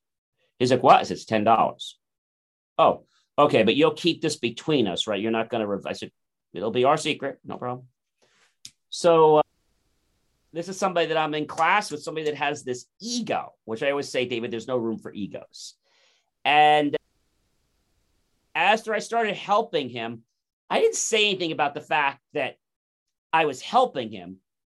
He's 0.59 0.71
like, 0.71 0.83
What? 0.83 0.99
I 0.99 1.03
said, 1.03 1.17
It's 1.17 1.25
$10. 1.25 1.93
Oh, 2.77 3.05
okay, 3.37 3.63
but 3.63 3.75
you'll 3.75 3.93
keep 3.93 4.21
this 4.21 4.37
between 4.37 4.87
us, 4.87 5.07
right? 5.07 5.21
You're 5.21 5.31
not 5.31 5.49
going 5.49 5.61
to, 5.61 5.67
rev-. 5.67 5.85
I 5.85 5.93
said, 5.93 6.11
It'll 6.53 6.71
be 6.71 6.83
our 6.83 6.97
secret. 6.97 7.39
No 7.45 7.57
problem. 7.57 7.87
So, 8.89 9.37
uh, 9.37 9.41
this 10.53 10.67
is 10.67 10.77
somebody 10.77 11.07
that 11.07 11.17
I'm 11.17 11.33
in 11.33 11.47
class 11.47 11.91
with, 11.91 12.03
somebody 12.03 12.25
that 12.25 12.35
has 12.35 12.63
this 12.63 12.85
ego, 12.99 13.53
which 13.63 13.83
I 13.83 13.91
always 13.91 14.09
say, 14.09 14.25
David, 14.25 14.51
there's 14.51 14.67
no 14.67 14.77
room 14.77 14.97
for 14.97 15.13
egos. 15.13 15.75
And 16.43 16.97
after 18.53 18.93
I 18.93 18.99
started 18.99 19.35
helping 19.35 19.89
him, 19.89 20.23
I 20.69 20.79
didn't 20.79 20.95
say 20.95 21.29
anything 21.29 21.51
about 21.51 21.73
the 21.73 21.81
fact 21.81 22.19
that 22.33 22.55
I 23.31 23.45
was 23.45 23.61
helping 23.61 24.11
him. 24.11 24.37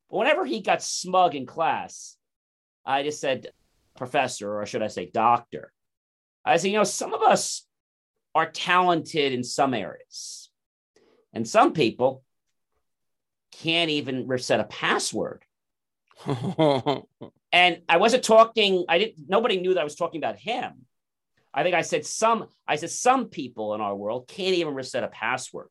But 0.10 0.18
whenever 0.18 0.46
he 0.46 0.62
got 0.62 0.84
smug 0.84 1.34
in 1.34 1.46
class, 1.46 2.18
I 2.86 3.04
just 3.04 3.20
said, 3.20 3.48
Professor, 3.96 4.60
or 4.60 4.66
should 4.66 4.84
I 4.84 4.88
say, 4.88 5.10
Doctor. 5.12 5.72
I 6.46 6.58
said, 6.58 6.72
you 6.72 6.78
know, 6.78 6.84
some 6.84 7.14
of 7.14 7.22
us 7.22 7.66
are 8.36 8.50
talented 8.50 9.34
in 9.34 9.44
some 9.44 9.74
areas, 9.74 10.43
and 11.34 11.48
some 11.48 11.74
people 11.74 12.24
can't 13.62 13.90
even 13.90 14.28
reset 14.28 14.60
a 14.60 14.66
password. 14.66 15.44
and 16.26 17.82
I 17.90 17.98
wasn't 17.98 18.24
talking, 18.24 18.86
I 18.88 19.00
didn't, 19.00 19.28
nobody 19.28 19.60
knew 19.60 19.74
that 19.74 19.82
I 19.82 19.84
was 19.84 19.96
talking 19.96 20.22
about 20.22 20.38
him. 20.38 20.86
I 21.54 21.64
think 21.64 21.76
I 21.76 21.82
said 21.82 22.06
some, 22.06 22.48
I 22.68 22.78
said 22.78 22.90
some 22.90 23.28
people 23.28 23.76
in 23.76 23.82
our 23.82 23.96
world 23.96 24.28
can't 24.28 24.56
even 24.56 24.74
reset 24.74 25.04
a 25.04 25.08
password. 25.08 25.68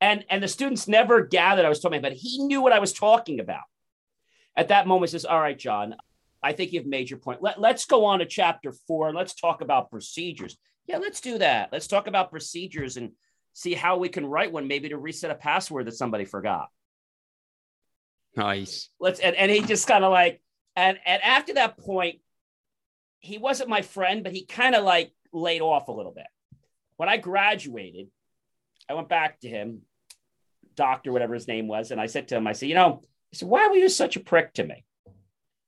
And, 0.00 0.24
and 0.30 0.42
the 0.42 0.48
students 0.48 0.86
never 0.86 1.22
gathered 1.22 1.64
I 1.64 1.68
was 1.70 1.80
talking 1.80 1.98
about. 1.98 2.12
He 2.12 2.38
knew 2.38 2.60
what 2.60 2.72
I 2.72 2.78
was 2.78 2.92
talking 2.92 3.40
about. 3.40 3.62
At 4.56 4.68
that 4.68 4.86
moment, 4.86 5.10
says, 5.10 5.24
All 5.24 5.40
right, 5.40 5.58
John, 5.58 5.96
I 6.42 6.52
think 6.52 6.72
you've 6.72 6.86
made 6.86 7.10
your 7.10 7.18
point. 7.18 7.42
Let, 7.42 7.60
let's 7.60 7.86
go 7.86 8.04
on 8.04 8.20
to 8.20 8.26
chapter 8.26 8.72
four 8.72 9.08
and 9.08 9.16
let's 9.16 9.34
talk 9.34 9.60
about 9.60 9.90
procedures. 9.90 10.56
Yeah, 10.86 10.98
let's 10.98 11.20
do 11.20 11.38
that. 11.38 11.70
Let's 11.72 11.86
talk 11.86 12.06
about 12.06 12.30
procedures 12.30 12.96
and 12.96 13.12
see 13.58 13.74
how 13.74 13.96
we 13.96 14.08
can 14.08 14.24
write 14.24 14.52
one, 14.52 14.68
maybe 14.68 14.88
to 14.90 14.96
reset 14.96 15.32
a 15.32 15.34
password 15.34 15.86
that 15.86 15.96
somebody 15.96 16.24
forgot. 16.24 16.68
Nice. 18.36 18.88
Let's 19.00 19.18
and, 19.18 19.34
and 19.34 19.50
he 19.50 19.62
just 19.62 19.88
kind 19.88 20.04
of 20.04 20.12
like 20.12 20.40
and 20.76 20.96
and 21.04 21.20
after 21.22 21.54
that 21.54 21.76
point, 21.76 22.20
he 23.18 23.36
wasn't 23.36 23.68
my 23.68 23.82
friend, 23.82 24.22
but 24.22 24.32
he 24.32 24.46
kind 24.46 24.76
of 24.76 24.84
like 24.84 25.12
laid 25.32 25.60
off 25.60 25.88
a 25.88 25.92
little 25.92 26.12
bit. 26.12 26.28
When 26.98 27.08
I 27.08 27.16
graduated, 27.16 28.08
I 28.88 28.94
went 28.94 29.08
back 29.08 29.40
to 29.40 29.48
him 29.48 29.82
doctor, 30.76 31.10
whatever 31.10 31.34
his 31.34 31.48
name 31.48 31.66
was. 31.66 31.90
And 31.90 32.00
I 32.00 32.06
said 32.06 32.28
to 32.28 32.36
him, 32.36 32.46
I 32.46 32.52
said, 32.52 32.68
you 32.68 32.76
know, 32.76 33.02
he 33.30 33.36
said, 33.36 33.48
why 33.48 33.66
were 33.66 33.74
you 33.74 33.88
such 33.88 34.14
a 34.14 34.20
prick 34.20 34.54
to 34.54 34.64
me? 34.64 34.84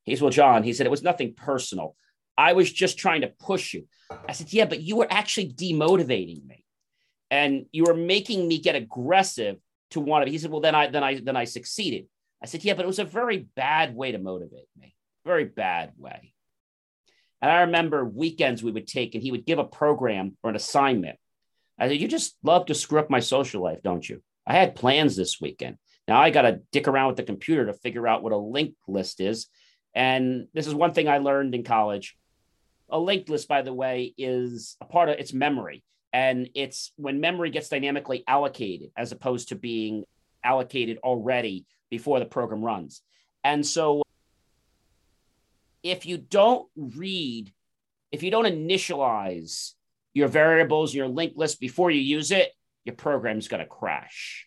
He 0.04 0.14
said, 0.14 0.22
well, 0.22 0.30
John, 0.30 0.62
he 0.62 0.72
said, 0.72 0.86
it 0.86 0.90
was 0.90 1.02
nothing 1.02 1.34
personal. 1.34 1.96
I 2.38 2.52
was 2.52 2.72
just 2.72 2.98
trying 2.98 3.22
to 3.22 3.32
push 3.40 3.74
you. 3.74 3.88
I 4.28 4.32
said, 4.32 4.52
yeah, 4.52 4.66
but 4.66 4.80
you 4.80 4.96
were 4.96 5.08
actually 5.10 5.52
demotivating 5.52 6.46
me. 6.46 6.64
And 7.30 7.66
you 7.72 7.84
were 7.84 7.94
making 7.94 8.46
me 8.48 8.58
get 8.58 8.74
aggressive 8.74 9.56
to 9.90 10.00
want 10.00 10.26
to. 10.26 10.30
He 10.30 10.38
said, 10.38 10.50
well, 10.50 10.60
then 10.60 10.74
I, 10.74 10.88
then 10.88 11.04
I, 11.04 11.20
then 11.20 11.36
I 11.36 11.44
succeeded. 11.44 12.06
I 12.42 12.46
said, 12.46 12.64
yeah, 12.64 12.74
but 12.74 12.84
it 12.84 12.88
was 12.88 12.98
a 12.98 13.04
very 13.04 13.46
bad 13.54 13.94
way 13.94 14.12
to 14.12 14.18
motivate 14.18 14.68
me. 14.78 14.94
Very 15.24 15.44
bad 15.44 15.92
way. 15.96 16.32
And 17.42 17.50
I 17.50 17.62
remember 17.62 18.04
weekends 18.04 18.62
we 18.62 18.72
would 18.72 18.86
take, 18.86 19.14
and 19.14 19.22
he 19.22 19.30
would 19.30 19.46
give 19.46 19.58
a 19.58 19.64
program 19.64 20.36
or 20.42 20.50
an 20.50 20.56
assignment. 20.56 21.18
I 21.78 21.88
said, 21.88 22.00
You 22.00 22.08
just 22.08 22.36
love 22.42 22.66
to 22.66 22.74
screw 22.74 23.00
up 23.00 23.10
my 23.10 23.20
social 23.20 23.62
life, 23.62 23.80
don't 23.82 24.06
you? 24.06 24.22
I 24.46 24.54
had 24.54 24.74
plans 24.74 25.16
this 25.16 25.40
weekend. 25.40 25.78
Now 26.06 26.20
I 26.20 26.30
got 26.30 26.42
to 26.42 26.60
dick 26.72 26.88
around 26.88 27.08
with 27.08 27.16
the 27.16 27.22
computer 27.22 27.66
to 27.66 27.72
figure 27.72 28.06
out 28.06 28.22
what 28.22 28.32
a 28.32 28.36
linked 28.36 28.76
list 28.88 29.20
is. 29.20 29.46
And 29.94 30.48
this 30.52 30.66
is 30.66 30.74
one 30.74 30.92
thing 30.92 31.08
I 31.08 31.18
learned 31.18 31.54
in 31.54 31.64
college. 31.64 32.16
A 32.90 32.98
linked 32.98 33.28
list, 33.28 33.48
by 33.48 33.62
the 33.62 33.72
way, 33.72 34.12
is 34.18 34.76
a 34.80 34.84
part 34.84 35.08
of 35.08 35.18
its 35.18 35.32
memory. 35.32 35.82
And 36.12 36.50
it's 36.54 36.92
when 36.96 37.20
memory 37.20 37.50
gets 37.50 37.68
dynamically 37.68 38.24
allocated 38.26 38.90
as 38.96 39.12
opposed 39.12 39.48
to 39.48 39.54
being 39.54 40.04
allocated 40.42 40.98
already 40.98 41.66
before 41.90 42.18
the 42.18 42.26
program 42.26 42.62
runs. 42.62 43.02
And 43.44 43.64
so 43.64 44.02
if 45.82 46.06
you 46.06 46.18
don't 46.18 46.68
read, 46.76 47.52
if 48.12 48.22
you 48.22 48.30
don't 48.30 48.44
initialize 48.44 49.72
your 50.12 50.28
variables, 50.28 50.94
your 50.94 51.08
linked 51.08 51.36
list 51.36 51.60
before 51.60 51.90
you 51.90 52.00
use 52.00 52.32
it, 52.32 52.50
your 52.84 52.96
program's 52.96 53.48
going 53.48 53.62
to 53.62 53.68
crash. 53.68 54.46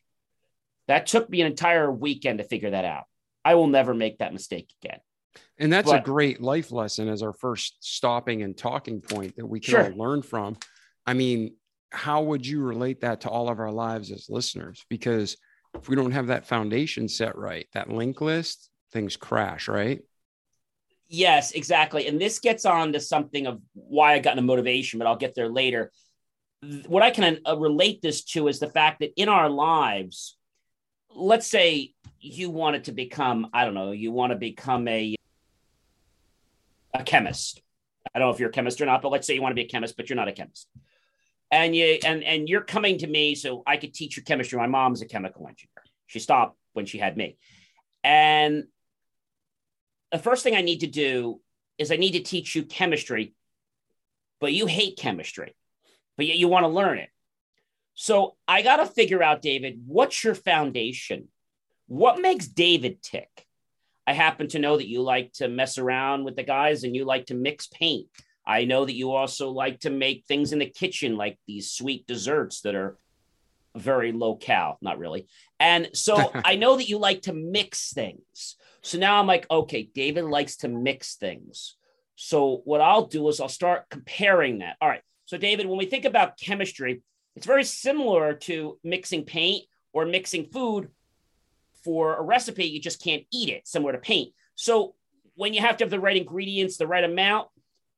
That 0.88 1.08
took 1.08 1.30
me 1.30 1.42
an 1.42 1.48
entire 1.48 1.92
weekend 1.92 2.40
to 2.40 2.44
figure 2.44 2.72
that 2.72 2.86
out. 2.86 3.06
I 3.46 3.56
will 3.56 3.68
never 3.68 3.94
make 3.94 4.20
that 4.20 4.34
mistake 4.34 4.70
again. 4.84 5.00
And 5.58 5.72
that's 5.72 5.90
but, 5.90 6.02
a 6.02 6.04
great 6.04 6.42
life 6.42 6.72
lesson 6.72 7.08
as 7.08 7.24
our 7.24 7.34
first 7.34 7.78
stopping 7.80 8.42
and 8.42 8.58
talking 8.58 9.02
point 9.02 9.36
that 9.38 9.46
we 9.46 9.60
can 9.60 9.72
sure. 9.72 9.92
all 9.92 9.98
learn 9.98 10.22
from. 10.22 10.58
I 11.06 11.14
mean, 11.14 11.56
how 11.92 12.24
would 12.24 12.46
you 12.46 12.62
relate 12.62 13.02
that 13.02 13.22
to 13.22 13.30
all 13.30 13.50
of 13.50 13.60
our 13.60 13.72
lives 13.72 14.12
as 14.12 14.30
listeners? 14.30 14.86
Because 14.90 15.38
if 15.76 15.90
we 15.90 15.96
don't 15.96 16.12
have 16.12 16.28
that 16.28 16.48
foundation 16.48 17.08
set 17.08 17.38
right, 17.38 17.68
that 17.74 17.90
link 17.90 18.22
list, 18.22 18.70
things 18.92 19.16
crash, 19.16 19.68
right? 19.68 20.02
Yes, 21.08 21.52
exactly. 21.52 22.08
And 22.08 22.20
this 22.20 22.40
gets 22.40 22.66
on 22.66 22.94
to 22.94 23.00
something 23.00 23.46
of 23.46 23.62
why 23.74 24.14
I 24.14 24.20
got 24.20 24.32
into 24.32 24.44
motivation, 24.44 25.00
but 25.00 25.08
I'll 25.08 25.16
get 25.16 25.36
there 25.36 25.50
later. 25.50 25.92
What 26.88 27.04
I 27.04 27.12
can 27.12 27.40
uh, 27.48 27.58
relate 27.58 28.02
this 28.02 28.24
to 28.26 28.48
is 28.48 28.60
the 28.60 28.70
fact 28.70 29.00
that 29.02 29.12
in 29.16 29.30
our 29.30 29.50
lives, 29.50 30.38
let's 31.14 31.48
say 31.48 31.94
you 32.20 32.50
wanted 32.50 32.86
to 32.86 32.94
become, 32.94 33.48
I 33.54 33.66
don't 33.66 33.74
know, 33.74 33.92
you 33.92 34.12
want 34.12 34.32
to 34.32 34.38
become 34.38 34.88
a 34.88 35.16
a 36.96 37.04
chemist. 37.04 37.62
I 38.14 38.20
don't 38.20 38.28
know 38.28 38.34
if 38.34 38.40
you're 38.40 38.50
a 38.50 38.54
chemist 38.54 38.80
or 38.82 38.86
not, 38.86 39.02
but 39.02 39.10
let's 39.10 39.26
say 39.26 39.34
you 39.34 39.42
want 39.42 39.52
to 39.52 39.56
be 39.56 39.64
a 39.64 39.68
chemist, 39.68 39.98
but 39.98 40.10
you're 40.10 40.16
not 40.16 40.28
a 40.28 40.32
chemist. 40.32 40.68
And 41.54 41.76
you 41.76 42.00
and 42.04 42.24
and 42.24 42.50
you're 42.50 42.62
coming 42.62 42.98
to 42.98 43.08
me 43.08 43.36
so 43.36 43.62
I 43.68 43.78
could 43.78 43.94
teach 43.94 44.18
you 44.18 44.24
chemistry. 44.24 44.58
My 44.58 44.66
mom's 44.66 45.04
a 45.04 45.06
chemical 45.06 45.48
engineer. 45.48 45.84
She 46.08 46.18
stopped 46.18 46.58
when 46.74 46.88
she 46.88 46.98
had 46.98 47.16
me. 47.16 47.38
And 48.04 48.64
the 50.12 50.18
first 50.18 50.44
thing 50.44 50.56
I 50.56 50.62
need 50.62 50.80
to 50.80 50.88
do 50.88 51.40
is 51.78 51.92
I 51.92 51.98
need 51.98 52.14
to 52.14 52.22
teach 52.22 52.56
you 52.56 52.64
chemistry, 52.64 53.36
but 54.42 54.52
you 54.52 54.66
hate 54.66 54.98
chemistry, 54.98 55.56
but 56.18 56.26
yet 56.26 56.38
you 56.38 56.48
want 56.48 56.64
to 56.64 56.70
learn 56.70 56.98
it. 56.98 57.10
So 57.94 58.36
I 58.48 58.64
got 58.64 58.78
to 58.78 58.88
figure 58.88 59.22
out, 59.22 59.44
David, 59.44 59.84
what's 59.86 60.24
your 60.24 60.34
foundation? 60.34 61.28
What 61.86 62.20
makes 62.20 62.48
David 62.48 63.04
tick? 63.04 63.46
I 64.08 64.14
happen 64.14 64.48
to 64.50 64.60
know 64.60 64.78
that 64.78 64.90
you 64.90 65.04
like 65.04 65.34
to 65.34 65.48
mess 65.48 65.78
around 65.78 66.24
with 66.24 66.36
the 66.36 66.44
guys 66.44 66.84
and 66.84 66.96
you 66.96 67.06
like 67.06 67.28
to 67.28 67.36
mix 67.36 67.68
paint. 67.68 68.08
I 68.46 68.66
know 68.66 68.86
that 68.86 68.96
you 68.96 69.12
also 69.12 69.50
like 69.50 69.82
to 69.82 69.90
make 69.90 70.26
things 70.26 70.52
in 70.52 70.60
the 70.60 70.70
kitchen, 70.70 71.16
like 71.16 71.40
these 71.48 71.72
sweet 71.72 72.06
desserts 72.08 72.62
that 72.62 72.76
are 72.76 72.98
very 73.76 74.12
low 74.12 74.36
cal, 74.36 74.78
not 74.82 75.00
really. 75.00 75.28
And 75.60 75.90
so 75.94 76.32
I 76.46 76.56
know 76.56 76.78
that 76.78 76.90
you 76.90 76.98
like 76.98 77.24
to 77.24 77.34
mix 77.34 77.94
things. 77.94 78.56
So 78.82 78.98
now 78.98 79.20
I'm 79.20 79.28
like, 79.28 79.48
okay, 79.50 79.90
David 79.94 80.26
likes 80.26 80.58
to 80.58 80.68
mix 80.68 81.16
things. 81.16 81.76
So 82.16 82.62
what 82.66 82.82
I'll 82.82 83.08
do 83.08 83.28
is 83.30 83.40
I'll 83.40 83.50
start 83.50 83.90
comparing 83.90 84.60
that. 84.60 84.76
All 84.82 84.90
right. 84.90 85.02
So 85.26 85.38
David, 85.38 85.66
when 85.66 85.78
we 85.78 85.86
think 85.86 86.06
about 86.06 86.38
chemistry, 86.38 87.02
it's 87.36 87.46
very 87.46 87.64
similar 87.64 88.34
to 88.34 88.78
mixing 88.84 89.24
paint 89.24 89.66
or 89.94 90.06
mixing 90.06 90.46
food 90.48 90.90
for 91.84 92.16
a 92.16 92.22
recipe. 92.22 92.66
You 92.66 92.80
just 92.80 93.02
can't 93.02 93.24
eat 93.32 93.50
it, 93.50 93.68
similar 93.68 93.94
to 93.94 93.98
paint. 93.98 94.34
So 94.56 94.96
when 95.36 95.54
you 95.54 95.62
have 95.62 95.78
to 95.78 95.86
have 95.86 95.92
the 95.92 96.00
right 96.00 96.18
ingredients, 96.18 96.78
the 96.78 96.88
right 96.88 97.04
amount, 97.04 97.48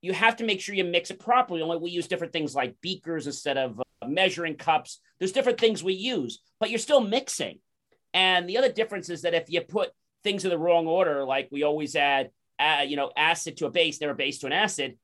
you 0.06 0.12
have 0.12 0.36
to 0.36 0.44
make 0.44 0.60
sure 0.60 0.76
you 0.76 0.84
mix 0.84 1.10
it 1.10 1.18
properly. 1.18 1.60
Only 1.60 1.78
we 1.78 1.90
use 1.90 2.06
different 2.06 2.32
things 2.32 2.54
like 2.54 2.80
beakers 2.80 3.26
instead 3.26 3.58
of 3.58 3.80
uh, 3.80 4.06
measuring 4.06 4.54
cups. 4.54 5.00
There's 5.18 5.32
different 5.32 5.58
things 5.58 5.82
we 5.82 5.94
use, 5.94 6.38
but 6.60 6.70
you're 6.70 6.78
still 6.78 7.00
mixing. 7.00 7.58
And 8.14 8.48
the 8.48 8.56
other 8.58 8.70
difference 8.70 9.10
is 9.10 9.22
that 9.22 9.34
if 9.34 9.50
you 9.50 9.62
put 9.62 9.90
things 10.22 10.44
in 10.44 10.50
the 10.50 10.58
wrong 10.58 10.86
order, 10.86 11.24
like 11.24 11.48
we 11.50 11.64
always 11.64 11.96
add, 11.96 12.30
uh, 12.60 12.84
you 12.86 12.94
know, 12.94 13.10
acid 13.16 13.56
to 13.56 13.66
a 13.66 13.70
base, 13.70 14.00
never 14.00 14.14
base 14.14 14.38
to 14.38 14.46
an 14.46 14.52
acid, 14.52 14.96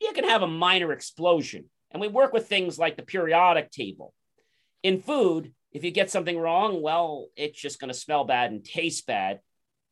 you 0.00 0.12
can 0.12 0.24
have 0.24 0.42
a 0.42 0.48
minor 0.48 0.90
explosion. 0.90 1.66
And 1.92 2.00
we 2.00 2.08
work 2.08 2.32
with 2.32 2.48
things 2.48 2.80
like 2.80 2.96
the 2.96 3.04
periodic 3.04 3.70
table. 3.70 4.12
In 4.82 5.00
food, 5.00 5.52
if 5.70 5.84
you 5.84 5.92
get 5.92 6.10
something 6.10 6.36
wrong, 6.36 6.82
well, 6.82 7.28
it's 7.36 7.60
just 7.60 7.78
going 7.78 7.92
to 7.92 7.98
smell 7.98 8.24
bad 8.24 8.50
and 8.50 8.64
taste 8.64 9.06
bad, 9.06 9.38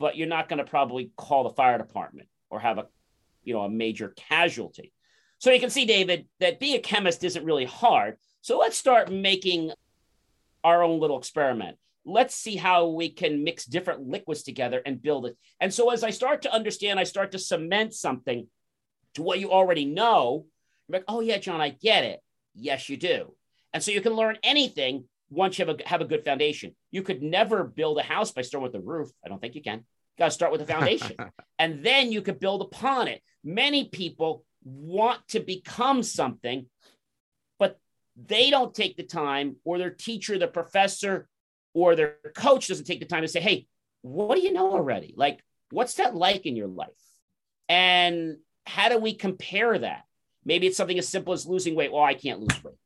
but 0.00 0.16
you're 0.16 0.26
not 0.26 0.48
going 0.48 0.58
to 0.58 0.68
probably 0.68 1.12
call 1.16 1.44
the 1.44 1.54
fire 1.54 1.78
department 1.78 2.28
or 2.50 2.58
have 2.58 2.78
a, 2.78 2.86
you 3.46 3.54
know, 3.54 3.62
a 3.62 3.70
major 3.70 4.12
casualty. 4.14 4.92
So 5.38 5.50
you 5.50 5.60
can 5.60 5.70
see, 5.70 5.86
David, 5.86 6.26
that 6.40 6.60
being 6.60 6.76
a 6.76 6.80
chemist 6.80 7.24
isn't 7.24 7.44
really 7.44 7.64
hard. 7.64 8.18
So 8.42 8.58
let's 8.58 8.76
start 8.76 9.10
making 9.10 9.72
our 10.62 10.82
own 10.82 11.00
little 11.00 11.18
experiment 11.18 11.78
let's 12.06 12.34
see 12.34 12.56
how 12.56 12.86
we 12.86 13.10
can 13.10 13.42
mix 13.42 13.66
different 13.66 14.08
liquids 14.08 14.44
together 14.44 14.80
and 14.86 15.02
build 15.02 15.26
it. 15.26 15.36
And 15.60 15.74
so 15.74 15.90
as 15.90 16.04
I 16.04 16.10
start 16.10 16.42
to 16.42 16.54
understand, 16.54 17.00
I 17.00 17.04
start 17.04 17.32
to 17.32 17.38
cement 17.38 17.92
something 17.92 18.46
to 19.14 19.22
what 19.22 19.40
you 19.40 19.50
already 19.50 19.84
know. 19.84 20.46
I'm 20.88 20.92
like, 20.92 21.04
oh 21.08 21.20
yeah, 21.20 21.38
John, 21.38 21.60
I 21.60 21.70
get 21.70 22.04
it. 22.04 22.20
Yes, 22.54 22.88
you 22.88 22.96
do. 22.96 23.34
And 23.74 23.82
so 23.82 23.90
you 23.90 24.00
can 24.00 24.14
learn 24.14 24.38
anything 24.42 25.04
once 25.28 25.58
you 25.58 25.66
have 25.66 25.80
a 25.80 25.88
have 25.88 26.00
a 26.00 26.06
good 26.06 26.24
foundation. 26.24 26.76
You 26.92 27.02
could 27.02 27.22
never 27.22 27.64
build 27.64 27.98
a 27.98 28.02
house 28.02 28.30
by 28.30 28.42
starting 28.42 28.62
with 28.62 28.72
the 28.72 28.80
roof. 28.80 29.10
I 29.24 29.28
don't 29.28 29.40
think 29.40 29.56
you 29.56 29.62
can. 29.62 29.84
Got 30.18 30.26
to 30.26 30.30
start 30.30 30.52
with 30.52 30.60
the 30.60 30.72
foundation, 30.72 31.16
and 31.58 31.84
then 31.84 32.10
you 32.10 32.22
could 32.22 32.40
build 32.40 32.62
upon 32.62 33.08
it. 33.08 33.22
Many 33.44 33.88
people 33.88 34.44
want 34.64 35.26
to 35.28 35.40
become 35.40 36.02
something, 36.02 36.66
but 37.58 37.78
they 38.16 38.50
don't 38.50 38.74
take 38.74 38.96
the 38.96 39.02
time, 39.02 39.56
or 39.64 39.78
their 39.78 39.90
teacher, 39.90 40.38
the 40.38 40.48
professor, 40.48 41.28
or 41.74 41.94
their 41.94 42.16
coach 42.34 42.68
doesn't 42.68 42.86
take 42.86 43.00
the 43.00 43.06
time 43.06 43.22
to 43.22 43.28
say, 43.28 43.40
Hey, 43.40 43.66
what 44.02 44.36
do 44.36 44.42
you 44.42 44.52
know 44.52 44.72
already? 44.72 45.14
Like, 45.16 45.40
what's 45.70 45.94
that 45.94 46.14
like 46.14 46.46
in 46.46 46.56
your 46.56 46.68
life? 46.68 46.88
And 47.68 48.38
how 48.64 48.88
do 48.88 48.98
we 48.98 49.14
compare 49.14 49.78
that? 49.78 50.04
Maybe 50.44 50.66
it's 50.66 50.76
something 50.76 50.98
as 50.98 51.08
simple 51.08 51.32
as 51.32 51.46
losing 51.46 51.74
weight. 51.74 51.92
Well, 51.92 52.02
I 52.02 52.14
can't 52.14 52.40
lose 52.40 52.62
weight. 52.64 52.76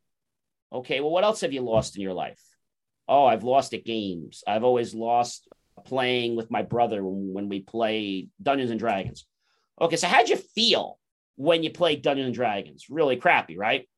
Okay, 0.72 1.00
well, 1.00 1.10
what 1.10 1.24
else 1.24 1.42
have 1.42 1.52
you 1.52 1.60
lost 1.60 1.96
in 1.96 2.02
your 2.02 2.14
life? 2.14 2.40
Oh, 3.08 3.26
I've 3.26 3.42
lost 3.42 3.74
at 3.74 3.84
games. 3.84 4.42
I've 4.46 4.64
always 4.64 4.94
lost 4.94 5.48
playing 5.84 6.36
with 6.36 6.50
my 6.50 6.62
brother 6.62 7.00
when 7.02 7.48
we 7.48 7.60
play 7.60 8.28
Dungeons 8.42 8.70
and 8.70 8.80
Dragons. 8.80 9.26
Okay, 9.80 9.96
so 9.96 10.06
how'd 10.06 10.28
you 10.28 10.36
feel 10.36 10.98
when 11.36 11.62
you 11.62 11.70
played 11.70 12.02
Dungeons 12.02 12.26
and 12.26 12.34
Dragons? 12.34 12.86
Really 12.90 13.16
crappy, 13.16 13.56
right? 13.56 13.88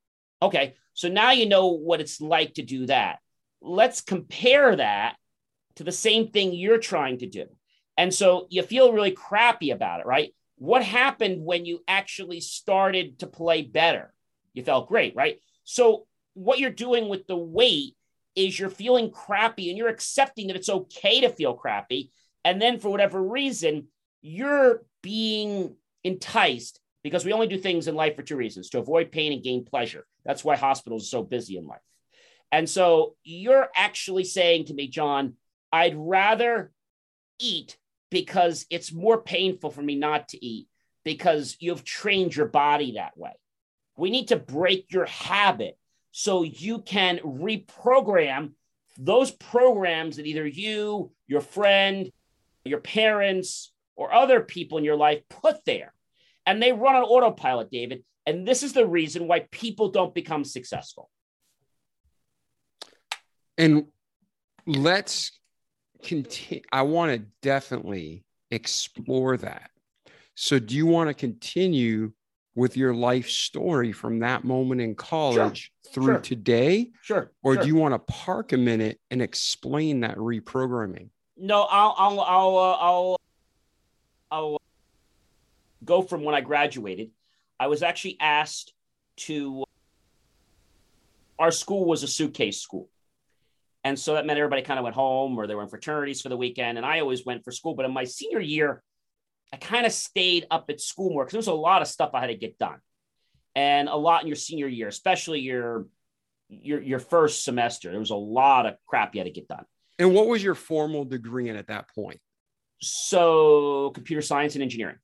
Okay, 0.41 0.75
so 0.95 1.09
now 1.09 1.33
you 1.33 1.49
know 1.49 1.69
what 1.69 2.01
it's 2.01 2.21
like 2.21 2.55
to 2.55 2.63
do 2.63 2.87
that 2.87 3.19
let's 3.63 4.01
compare 4.01 4.77
that 4.77 5.17
to 5.77 5.85
the 5.85 5.93
same 5.93 6.29
thing 6.29 6.53
you're 6.53 6.79
trying 6.79 7.19
to 7.19 7.27
do. 7.27 7.47
And 7.97 8.13
so 8.13 8.47
you 8.51 8.63
feel 8.63 8.93
really 8.93 9.13
crappy 9.13 9.71
about 9.71 10.01
it, 10.01 10.07
right? 10.07 10.35
What 10.57 10.85
happened 10.85 11.45
when 11.45 11.65
you 11.65 11.83
actually 11.89 12.41
started 12.41 13.21
to 13.21 13.27
play 13.27 13.63
better? 13.63 14.13
You 14.53 14.65
felt 14.65 14.89
great, 14.89 15.15
right? 15.15 15.39
So 15.65 16.07
what 16.35 16.59
you're 16.59 16.71
doing 16.71 17.09
with 17.09 17.27
the 17.27 17.37
weight 17.37 17.97
is 18.35 18.59
you're 18.59 18.71
feeling 18.71 19.11
crappy 19.11 19.69
and 19.69 19.79
you're 19.79 19.89
accepting 19.89 20.47
that 20.47 20.57
it's 20.57 20.69
okay 20.69 21.21
to 21.21 21.29
feel 21.29 21.55
crappy. 21.55 22.11
And 22.45 22.61
then 22.61 22.79
for 22.79 22.89
whatever 22.89 23.23
reason, 23.23 23.89
you're 24.21 24.83
being 25.03 25.77
enticed 26.05 26.81
because 27.03 27.25
we 27.25 27.33
only 27.33 27.47
do 27.47 27.59
things 27.59 27.89
in 27.89 27.95
life 27.95 28.17
for 28.17 28.23
two 28.23 28.37
reasons 28.37 28.71
to 28.71 28.79
avoid 28.79 29.13
pain 29.13 29.33
and 29.33 29.43
gain 29.43 29.65
pleasure. 29.65 30.07
That's 30.25 30.45
why 30.45 30.57
hospitals 30.57 31.05
are 31.05 31.07
so 31.07 31.23
busy 31.23 31.57
in 31.57 31.67
life. 31.67 31.81
And 32.51 32.69
so 32.69 33.17
you're 33.25 33.69
actually 33.75 34.25
saying 34.25 34.67
to 34.67 34.75
me, 34.75 34.89
John, 34.89 35.35
I'd 35.73 35.97
rather 35.97 36.71
eat 37.39 37.77
because 38.11 38.67
it's 38.71 38.93
more 38.93 39.21
painful 39.21 39.71
for 39.71 39.83
me 39.83 39.97
not 39.97 40.29
to 40.29 40.45
eat 40.45 40.69
because 41.05 41.57
you've 41.61 41.85
trained 41.85 42.37
your 42.37 42.47
body 42.47 42.93
that 42.93 43.17
way. 43.17 43.33
We 43.97 44.11
need 44.11 44.29
to 44.29 44.37
break 44.37 44.93
your 44.93 45.07
habit 45.07 45.77
so 46.13 46.43
you 46.43 46.81
can 46.83 47.19
reprogram 47.19 48.53
those 48.99 49.31
programs 49.31 50.17
that 50.17 50.27
either 50.27 50.47
you, 50.47 51.11
your 51.27 51.41
friend, 51.41 52.11
your 52.65 52.81
parents, 52.81 53.73
or 53.97 54.13
other 54.13 54.41
people 54.41 54.79
in 54.79 54.85
your 54.85 54.97
life 54.97 55.23
put 55.29 55.65
there. 55.65 55.93
And 56.47 56.63
they 56.63 56.73
run 56.73 56.97
on 56.97 57.03
autopilot, 57.03 57.71
David. 57.71 58.05
And 58.27 58.47
this 58.47 58.63
is 58.63 58.75
the 58.75 58.87
reason 58.87 59.27
why 59.27 59.47
people 59.51 59.91
don't 59.91 60.15
become 60.15 60.45
successful. 60.45 61.09
And 63.57 63.87
let's 64.67 65.33
continue. 66.03 66.63
I 66.73 66.83
want 66.83 67.13
to 67.13 67.27
definitely 67.41 68.25
explore 68.51 69.37
that. 69.39 69.71
So, 70.35 70.59
do 70.59 70.77
you 70.77 70.87
want 70.87 71.09
to 71.09 71.15
continue 71.15 72.13
with 72.55 72.77
your 72.77 72.95
life 72.95 73.29
story 73.29 73.93
from 73.93 74.19
that 74.21 74.45
moment 74.45 74.81
in 74.81 74.95
college 74.95 75.73
sure. 75.85 75.93
through 75.93 76.15
sure. 76.15 76.21
today? 76.21 76.91
Sure. 77.03 77.31
Or 77.43 77.55
sure. 77.55 77.63
do 77.63 77.69
you 77.69 77.77
want 77.77 77.95
to 77.95 77.99
park 77.99 78.53
a 78.53 78.59
minute 78.59 79.01
and 79.11 79.23
explain 79.23 80.01
that 80.01 80.17
reprogramming? 80.17 81.09
No, 81.37 81.63
I'll, 81.63 81.95
I'll, 81.97 82.21
I'll, 82.21 82.57
uh, 82.59 82.73
I'll, 82.73 83.21
I'll 84.31 84.63
go 85.85 86.03
from 86.03 86.25
when 86.25 86.35
I 86.35 86.41
graduated. 86.41 87.11
I 87.59 87.69
was 87.69 87.83
actually 87.83 88.17
asked 88.21 88.75
to, 89.19 89.65
our 91.39 91.51
school 91.51 91.87
was 91.87 92.03
a 92.03 92.09
suitcase 92.09 92.61
school. 92.61 92.89
And 93.85 93.99
so 93.99 94.15
that 94.15 94.27
meant 94.27 94.39
everybody 94.39 94.63
kind 94.63 94.79
of 94.79 94.85
went 94.85 94.95
home 94.95 95.37
or 95.37 95.47
they 95.47 95.55
were 95.55 95.63
in 95.63 95.69
fraternities 95.69 96.21
for 96.21 96.29
the 96.29 96.37
weekend. 96.37 96.79
And 96.79 96.87
I 96.87 97.01
always 97.01 97.25
went 97.25 97.45
for 97.45 97.51
school. 97.51 97.75
But 97.75 97.85
in 97.85 97.93
my 97.93 98.05
senior 98.05 98.41
year, 98.41 98.83
I 99.53 99.57
kind 99.57 99.85
of 99.85 99.93
stayed 99.93 100.47
up 100.51 100.67
at 100.71 100.81
school 100.81 101.11
more 101.11 101.25
because 101.25 101.33
there 101.33 101.39
was 101.39 101.47
a 101.47 101.53
lot 101.53 101.83
of 101.83 101.89
stuff 101.89 102.11
I 102.15 102.21
had 102.21 102.29
to 102.29 102.37
get 102.37 102.59
done. 102.59 102.79
And 103.55 103.89
a 103.89 103.97
lot 103.97 104.23
in 104.23 104.29
your 104.29 104.37
senior 104.37 104.67
year, 104.67 104.89
especially 104.89 105.41
your 105.41 105.87
your 106.49 106.81
your 106.81 106.99
first 106.99 107.45
semester. 107.45 107.91
There 107.91 108.01
was 108.01 108.11
a 108.11 108.15
lot 108.15 108.67
of 108.67 108.77
crap 108.87 109.15
you 109.15 109.21
had 109.21 109.27
to 109.27 109.31
get 109.31 109.49
done. 109.49 109.65
And 109.99 110.15
what 110.15 110.27
was 110.27 110.43
your 110.43 110.55
formal 110.55 111.05
degree 111.05 111.49
in 111.49 111.57
at 111.57 111.69
that 111.69 111.95
point? 111.95 112.21
So 112.81 113.91
computer 113.95 114.23
science 114.23 114.55
and 114.55 114.63
engineering. 114.63 114.97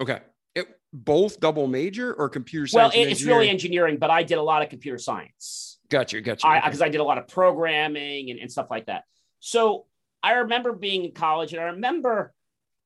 Okay. 0.00 0.20
It, 0.54 0.66
both 0.92 1.38
double 1.38 1.66
major 1.66 2.12
or 2.12 2.28
computer 2.28 2.66
science? 2.66 2.94
Well, 2.94 3.06
it's 3.06 3.22
really 3.22 3.48
engineering, 3.48 3.98
but 3.98 4.10
I 4.10 4.22
did 4.22 4.38
a 4.38 4.42
lot 4.42 4.62
of 4.62 4.68
computer 4.68 4.98
science. 4.98 5.78
Gotcha, 5.88 6.20
gotcha. 6.20 6.48
Because 6.64 6.80
I, 6.80 6.86
I, 6.86 6.88
did 6.88 7.00
a 7.00 7.04
lot 7.04 7.18
of 7.18 7.28
programming 7.28 8.30
and, 8.30 8.40
and 8.40 8.50
stuff 8.50 8.68
like 8.70 8.86
that. 8.86 9.04
So 9.40 9.86
I 10.22 10.32
remember 10.32 10.72
being 10.72 11.04
in 11.04 11.12
college, 11.12 11.52
and 11.52 11.62
I 11.62 11.66
remember 11.66 12.32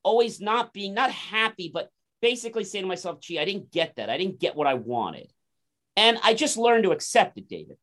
always 0.05 0.41
not 0.41 0.73
being 0.73 0.95
not 0.95 1.11
happy, 1.11 1.71
but 1.73 1.91
basically 2.23 2.65
saying 2.65 2.85
to 2.85 2.89
myself, 2.89 3.21
gee, 3.21 3.39
I 3.39 3.45
didn't 3.45 3.73
get 3.73 3.97
that. 3.97 4.11
I 4.11 4.17
didn't 4.17 4.39
get 4.39 4.55
what 4.55 4.67
I 4.67 4.75
wanted. 4.75 5.33
And 5.97 6.19
I 6.23 6.35
just 6.35 6.57
learned 6.57 6.85
to 6.85 6.93
accept 6.93 7.39
it, 7.39 7.49
David. 7.49 7.79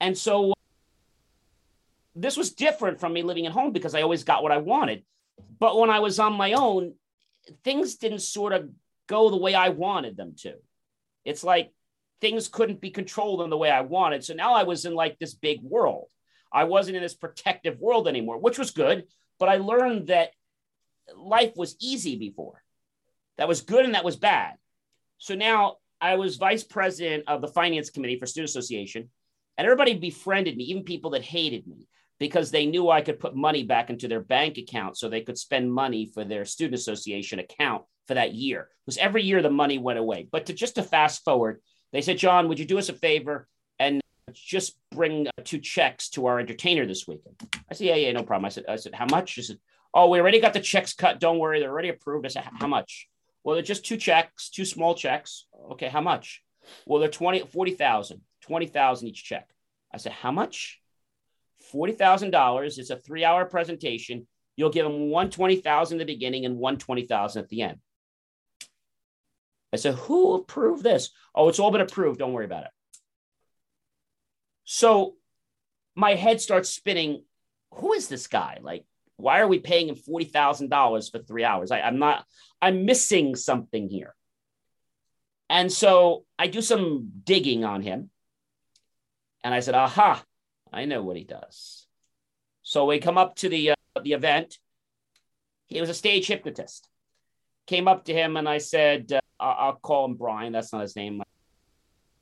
And 0.00 0.16
so 0.16 0.54
this 2.14 2.36
was 2.36 2.52
different 2.52 3.00
from 3.00 3.12
me 3.12 3.22
living 3.22 3.46
at 3.46 3.52
home 3.52 3.72
because 3.72 3.94
I 3.94 4.02
always 4.02 4.24
got 4.24 4.42
what 4.42 4.52
I 4.52 4.58
wanted. 4.58 5.04
But 5.58 5.78
when 5.78 5.90
I 5.90 6.00
was 6.00 6.18
on 6.18 6.32
my 6.34 6.52
own, 6.52 6.94
things 7.64 7.96
didn't 7.96 8.20
sort 8.20 8.52
of 8.52 8.68
go 9.06 9.30
the 9.30 9.36
way 9.36 9.54
I 9.54 9.70
wanted 9.70 10.16
them 10.16 10.34
to. 10.38 10.54
It's 11.24 11.44
like 11.44 11.72
things 12.20 12.48
couldn't 12.48 12.80
be 12.80 12.90
controlled 12.90 13.42
in 13.42 13.50
the 13.50 13.56
way 13.56 13.70
I 13.70 13.82
wanted. 13.82 14.24
So 14.24 14.34
now 14.34 14.54
I 14.54 14.64
was 14.64 14.84
in 14.84 14.94
like 14.94 15.18
this 15.18 15.34
big 15.34 15.62
world. 15.62 16.10
I 16.52 16.64
wasn't 16.64 16.96
in 16.96 17.02
this 17.02 17.14
protective 17.14 17.78
world 17.78 18.08
anymore, 18.08 18.38
which 18.38 18.58
was 18.58 18.70
good. 18.70 19.04
But 19.38 19.48
I 19.48 19.58
learned 19.58 20.08
that 20.08 20.30
life 21.16 21.52
was 21.56 21.76
easy 21.80 22.16
before. 22.16 22.62
That 23.36 23.48
was 23.48 23.62
good 23.62 23.84
and 23.84 23.94
that 23.94 24.04
was 24.04 24.16
bad. 24.16 24.54
So 25.18 25.34
now 25.34 25.76
I 26.00 26.16
was 26.16 26.36
vice 26.36 26.64
president 26.64 27.24
of 27.26 27.40
the 27.40 27.48
finance 27.48 27.90
committee 27.90 28.18
for 28.18 28.26
Student 28.26 28.50
Association, 28.50 29.10
and 29.56 29.64
everybody 29.64 29.94
befriended 29.94 30.56
me, 30.56 30.64
even 30.64 30.84
people 30.84 31.10
that 31.10 31.22
hated 31.22 31.66
me, 31.66 31.88
because 32.20 32.50
they 32.50 32.66
knew 32.66 32.90
I 32.90 33.00
could 33.00 33.18
put 33.18 33.34
money 33.34 33.64
back 33.64 33.90
into 33.90 34.08
their 34.08 34.20
bank 34.20 34.58
account 34.58 34.96
so 34.96 35.08
they 35.08 35.20
could 35.20 35.38
spend 35.38 35.72
money 35.72 36.06
for 36.06 36.24
their 36.24 36.44
student 36.44 36.74
association 36.74 37.38
account 37.38 37.84
for 38.06 38.14
that 38.14 38.34
year. 38.34 38.68
Because 38.84 38.98
every 38.98 39.22
year 39.22 39.42
the 39.42 39.50
money 39.50 39.78
went 39.78 39.98
away. 39.98 40.28
But 40.30 40.46
to 40.46 40.52
just 40.52 40.76
to 40.76 40.82
fast 40.82 41.24
forward, 41.24 41.60
they 41.92 42.02
said, 42.02 42.18
John, 42.18 42.48
would 42.48 42.58
you 42.58 42.64
do 42.64 42.78
us 42.78 42.88
a 42.88 42.92
favor 42.92 43.48
and 43.78 44.00
just 44.32 44.78
bring 44.90 45.28
two 45.44 45.58
checks 45.58 46.10
to 46.10 46.26
our 46.26 46.38
entertainer 46.38 46.86
this 46.86 47.06
weekend? 47.06 47.36
I 47.70 47.74
said, 47.74 47.86
yeah, 47.86 47.94
yeah, 47.96 48.12
no 48.12 48.22
problem. 48.22 48.46
I 48.46 48.50
said, 48.50 48.64
I 48.68 48.76
said, 48.76 48.94
how 48.94 49.06
much? 49.10 49.30
She 49.30 49.42
said, 49.42 49.58
oh, 49.94 50.08
we 50.08 50.20
already 50.20 50.40
got 50.40 50.52
the 50.52 50.60
checks 50.60 50.94
cut. 50.94 51.20
Don't 51.20 51.38
worry, 51.38 51.60
they're 51.60 51.70
already 51.70 51.88
approved. 51.88 52.26
I 52.26 52.28
said, 52.28 52.44
how 52.44 52.66
much? 52.66 53.08
Well, 53.42 53.54
they're 53.54 53.62
just 53.62 53.84
two 53.84 53.96
checks, 53.96 54.50
two 54.50 54.64
small 54.64 54.94
checks. 54.94 55.46
Okay, 55.72 55.88
how 55.88 56.00
much? 56.00 56.42
Well, 56.86 57.00
they're 57.00 57.08
20, 57.08 57.46
40,000, 57.46 58.20
20,000 58.42 59.08
each 59.08 59.24
check. 59.24 59.48
I 59.92 59.96
said, 59.96 60.12
how 60.12 60.30
much? 60.30 60.80
$40,000. 61.72 62.78
It's 62.78 62.90
a 62.90 62.96
three 62.96 63.24
hour 63.24 63.44
presentation. 63.44 64.26
You'll 64.56 64.70
give 64.70 64.84
them 64.84 65.10
120,000 65.10 65.94
in 65.94 65.98
the 65.98 66.12
beginning 66.12 66.44
and 66.44 66.58
120,000 66.58 67.42
at 67.42 67.48
the 67.48 67.62
end. 67.62 67.78
I 69.72 69.76
said, 69.76 69.94
who 69.94 70.34
approved 70.34 70.82
this? 70.82 71.10
Oh, 71.34 71.48
it's 71.48 71.58
all 71.58 71.70
been 71.70 71.80
approved. 71.80 72.18
Don't 72.18 72.32
worry 72.32 72.46
about 72.46 72.64
it. 72.64 72.70
So 74.64 75.14
my 75.94 76.14
head 76.14 76.40
starts 76.40 76.70
spinning. 76.70 77.24
Who 77.74 77.92
is 77.92 78.08
this 78.08 78.26
guy? 78.26 78.58
Like, 78.62 78.84
why 79.18 79.40
are 79.40 79.48
we 79.48 79.58
paying 79.58 79.88
him 79.88 79.96
$40,000 79.96 81.10
for 81.10 81.18
three 81.18 81.44
hours? 81.44 81.70
I, 81.72 81.80
I'm 81.80 81.98
not, 81.98 82.24
I'm 82.62 82.86
missing 82.86 83.34
something 83.34 83.88
here. 83.88 84.14
And 85.50 85.72
so 85.72 86.24
I 86.38 86.46
do 86.46 86.62
some 86.62 87.10
digging 87.24 87.64
on 87.64 87.82
him. 87.82 88.10
And 89.42 89.52
I 89.52 89.60
said, 89.60 89.74
aha, 89.74 90.22
I 90.72 90.84
know 90.84 91.02
what 91.02 91.16
he 91.16 91.24
does. 91.24 91.86
So 92.62 92.86
we 92.86 93.00
come 93.00 93.18
up 93.18 93.36
to 93.36 93.48
the, 93.48 93.70
uh, 93.70 93.74
the 94.02 94.12
event. 94.12 94.56
He 95.66 95.80
was 95.80 95.90
a 95.90 95.94
stage 95.94 96.28
hypnotist. 96.28 96.88
Came 97.66 97.88
up 97.88 98.04
to 98.04 98.14
him 98.14 98.36
and 98.36 98.48
I 98.48 98.58
said, 98.58 99.12
uh, 99.12 99.20
I'll 99.40 99.74
call 99.74 100.04
him 100.04 100.14
Brian. 100.14 100.52
That's 100.52 100.72
not 100.72 100.82
his 100.82 100.94
name. 100.94 101.22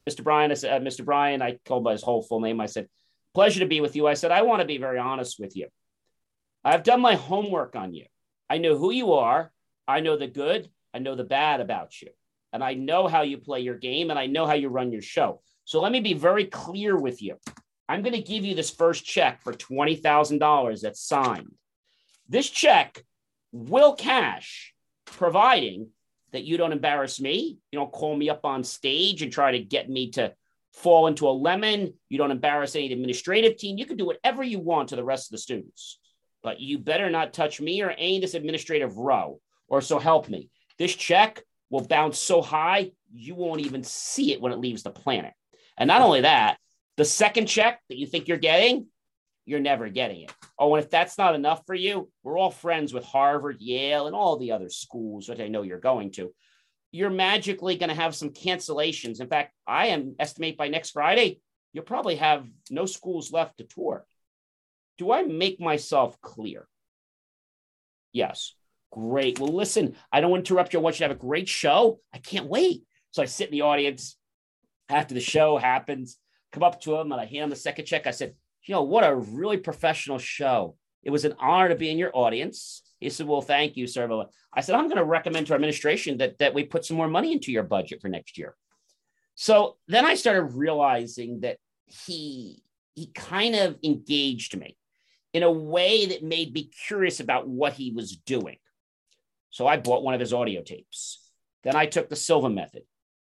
Mr. 0.09 0.24
Brian, 0.24 0.50
I 0.50 0.54
said, 0.54 0.80
uh, 0.80 0.85
Mr. 0.85 1.04
Brian, 1.04 1.42
I 1.42 1.59
called 1.66 1.85
by 1.85 1.92
his 1.92 2.02
whole 2.02 2.22
full 2.22 2.40
name. 2.40 2.61
I 2.61 2.66
said, 2.66 2.88
pleasure 3.35 3.61
to 3.61 3.66
be 3.66 3.82
with 3.82 3.96
you. 3.96 4.06
I 4.06 4.14
said, 4.14 4.30
I 4.30 4.42
want 4.42 4.61
to 4.61 4.66
be 4.66 4.78
very 4.78 4.98
honest 4.98 5.38
with 5.38 5.56
you. 5.56 5.68
I've 6.66 6.83
done 6.83 7.00
my 7.00 7.14
homework 7.14 7.76
on 7.76 7.94
you. 7.94 8.07
I 8.50 8.59
know 8.59 8.76
who 8.76 8.90
you 8.90 9.12
are. 9.12 9.52
I 9.87 10.00
know 10.00 10.16
the 10.16 10.26
good. 10.26 10.68
I 10.92 10.98
know 10.98 11.14
the 11.14 11.22
bad 11.22 11.61
about 11.61 12.02
you. 12.02 12.09
And 12.52 12.62
I 12.64 12.74
know 12.74 13.07
how 13.07 13.22
you 13.22 13.38
play 13.38 13.61
your 13.61 13.76
game 13.79 14.11
and 14.11 14.18
I 14.18 14.26
know 14.26 14.46
how 14.46 14.55
you 14.55 14.68
run 14.68 14.90
your 14.90 15.00
show. 15.00 15.42
So 15.64 15.81
let 15.81 15.92
me 15.92 16.00
be 16.00 16.14
very 16.14 16.44
clear 16.44 16.96
with 16.98 17.22
you. 17.22 17.37
I'm 17.88 18.02
going 18.02 18.16
to 18.16 18.20
give 18.20 18.44
you 18.44 18.57
this 18.57 18.70
first 18.70 19.05
check 19.05 19.42
for 19.42 19.52
$20,000 19.52 20.81
that's 20.81 21.00
signed. 21.00 21.55
This 22.29 22.50
check 22.50 23.05
will 23.52 23.94
cash, 23.94 24.74
providing 25.05 25.90
that 26.33 26.42
you 26.42 26.57
don't 26.57 26.72
embarrass 26.72 27.20
me. 27.20 27.61
You 27.70 27.79
don't 27.79 27.92
call 27.92 28.16
me 28.16 28.29
up 28.29 28.44
on 28.44 28.64
stage 28.64 29.22
and 29.22 29.33
try 29.33 29.52
to 29.52 29.61
get 29.61 29.88
me 29.88 30.11
to 30.12 30.35
fall 30.72 31.07
into 31.07 31.29
a 31.29 31.31
lemon. 31.31 31.94
You 32.09 32.18
don't 32.18 32.33
embarrass 32.33 32.74
any 32.74 32.92
administrative 32.92 33.57
team. 33.57 33.79
You 33.79 33.87
can 33.87 33.96
do 33.96 34.07
whatever 34.07 34.42
you 34.42 34.59
want 34.59 34.88
to 34.88 34.96
the 34.96 35.05
rest 35.05 35.29
of 35.29 35.33
the 35.33 35.38
students 35.38 36.00
but 36.46 36.61
you 36.61 36.78
better 36.78 37.11
not 37.11 37.32
touch 37.32 37.61
me 37.61 37.82
or 37.82 37.90
any 37.90 38.20
this 38.20 38.35
administrative 38.35 38.96
row, 38.98 39.40
or 39.66 39.80
so 39.80 39.98
help 39.98 40.28
me. 40.28 40.48
This 40.78 40.94
check 40.94 41.42
will 41.70 41.85
bounce 41.85 42.20
so 42.20 42.40
high, 42.40 42.92
you 43.12 43.35
won't 43.35 43.62
even 43.62 43.82
see 43.82 44.32
it 44.32 44.40
when 44.40 44.52
it 44.52 44.61
leaves 44.61 44.85
the 44.85 44.90
planet. 44.90 45.32
And 45.76 45.88
not 45.88 46.02
only 46.02 46.20
that, 46.20 46.59
the 46.96 47.04
second 47.04 47.46
check 47.46 47.80
that 47.88 47.98
you 47.98 48.06
think 48.06 48.28
you're 48.28 48.37
getting, 48.37 48.87
you're 49.44 49.59
never 49.59 49.88
getting 49.88 50.20
it. 50.20 50.35
Oh, 50.56 50.72
and 50.76 50.85
if 50.85 50.88
that's 50.88 51.18
not 51.18 51.35
enough 51.35 51.66
for 51.66 51.74
you, 51.74 52.09
we're 52.22 52.38
all 52.38 52.52
friends 52.52 52.94
with 52.94 53.04
Harvard, 53.04 53.56
Yale, 53.59 54.06
and 54.06 54.14
all 54.14 54.37
the 54.37 54.52
other 54.52 54.68
schools 54.68 55.26
that 55.26 55.40
I 55.40 55.48
know 55.48 55.62
you're 55.62 55.80
going 55.80 56.12
to. 56.12 56.32
You're 56.92 57.11
magically 57.11 57.74
going 57.74 57.90
to 57.90 57.96
have 57.96 58.14
some 58.14 58.30
cancellations. 58.30 59.20
In 59.20 59.26
fact, 59.26 59.52
I 59.66 59.88
am 59.88 60.14
estimate 60.20 60.56
by 60.56 60.68
next 60.68 60.90
Friday, 60.90 61.40
you'll 61.72 61.82
probably 61.82 62.14
have 62.16 62.46
no 62.70 62.87
schools 62.87 63.32
left 63.32 63.59
to 63.59 63.64
tour. 63.64 64.06
Do 64.98 65.12
I 65.12 65.22
make 65.22 65.61
myself 65.61 66.20
clear? 66.20 66.66
Yes. 68.12 68.54
Great. 68.92 69.38
Well, 69.38 69.54
listen, 69.54 69.96
I 70.11 70.20
don't 70.20 70.38
interrupt 70.38 70.72
you. 70.72 70.78
I 70.78 70.82
want 70.82 70.96
you 70.96 70.98
to 71.04 71.09
have 71.09 71.16
a 71.16 71.20
great 71.20 71.48
show. 71.48 72.00
I 72.14 72.18
can't 72.18 72.46
wait. 72.46 72.85
So 73.11 73.22
I 73.22 73.26
sit 73.26 73.48
in 73.48 73.52
the 73.52 73.62
audience 73.62 74.16
after 74.88 75.14
the 75.14 75.20
show 75.20 75.59
happens, 75.59 76.18
come 76.52 76.62
up 76.62 76.80
to 76.82 76.96
him 76.96 77.12
and 77.12 77.20
I 77.20 77.26
hand 77.26 77.44
him 77.44 77.50
the 77.50 77.56
second 77.56 77.85
check. 77.85 78.06
I 78.06 78.12
said, 78.12 78.35
you 78.64 78.74
know, 78.74 78.82
what 78.82 79.04
a 79.04 79.14
really 79.14 79.59
professional 79.59 80.18
show. 80.18 80.76
It 81.02 81.11
was 81.11 81.24
an 81.24 81.35
honor 81.38 81.68
to 81.68 81.76
be 81.76 81.90
in 81.90 81.98
your 81.98 82.11
audience. 82.14 82.82
He 82.98 83.11
said, 83.11 83.26
well, 83.26 83.42
thank 83.42 83.76
you, 83.76 83.87
sir. 83.87 84.09
I 84.54 84.61
said, 84.61 84.74
I'm 84.74 84.87
going 84.88 84.96
to 84.96 85.04
recommend 85.04 85.46
to 85.48 85.52
our 85.52 85.56
administration 85.56 86.18
that, 86.18 86.38
that 86.38 86.54
we 86.54 86.64
put 86.64 86.85
some 86.85 86.96
more 86.96 87.09
money 87.09 87.32
into 87.32 87.52
your 87.52 87.62
budget 87.62 88.00
for 88.00 88.09
next 88.09 88.38
year. 88.38 88.56
So 89.35 89.76
then 89.87 90.06
I 90.06 90.14
started 90.14 90.54
realizing 90.54 91.40
that 91.40 91.59
he 91.85 92.62
he 92.94 93.06
kind 93.14 93.54
of 93.54 93.76
engaged 93.85 94.56
me 94.56 94.76
in 95.37 95.42
a 95.42 95.51
way 95.51 96.07
that 96.07 96.22
made 96.22 96.55
me 96.55 96.70
curious 96.87 97.20
about 97.20 97.46
what 97.46 97.75
he 97.75 97.90
was 97.90 98.16
doing. 98.16 98.57
So 99.51 99.66
I 99.66 99.77
bought 99.77 100.03
one 100.03 100.14
of 100.14 100.20
his 100.20 100.33
audio 100.33 100.62
tapes. 100.62 101.31
Then 101.62 101.77
I 101.77 101.85
took 101.85 102.09
the 102.09 102.16
Silva 102.16 102.49
method. 102.49 102.85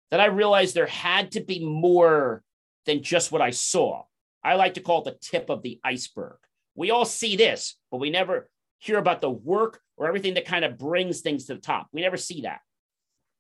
Then 0.10 0.20
I 0.20 0.26
realized 0.26 0.76
there 0.76 0.88
had 0.88 1.32
to 1.32 1.40
be 1.40 1.64
more 1.64 2.44
than 2.86 3.02
just 3.02 3.32
what 3.32 3.42
I 3.42 3.52
saw. 3.52 4.04
I 4.44 4.56
like 4.56 4.74
to 4.74 4.82
call 4.82 5.00
it 5.00 5.06
the 5.06 5.18
tip 5.22 5.50
of 5.50 5.62
the 5.62 5.80
iceberg. 5.86 6.36
We 6.76 6.92
all 6.92 7.06
see 7.06 7.38
this, 7.38 7.78
but 7.92 8.02
we 8.02 8.10
never 8.10 8.50
hear 8.80 8.98
about 8.98 9.22
the 9.22 9.30
work 9.30 9.80
or 9.96 10.06
everything 10.06 10.34
that 10.34 10.44
kind 10.44 10.66
of 10.66 10.78
brings 10.78 11.22
things 11.22 11.46
to 11.46 11.56
the 11.56 11.62
top. 11.62 11.88
We 11.94 12.02
never 12.02 12.18
see 12.18 12.42
that. 12.42 12.60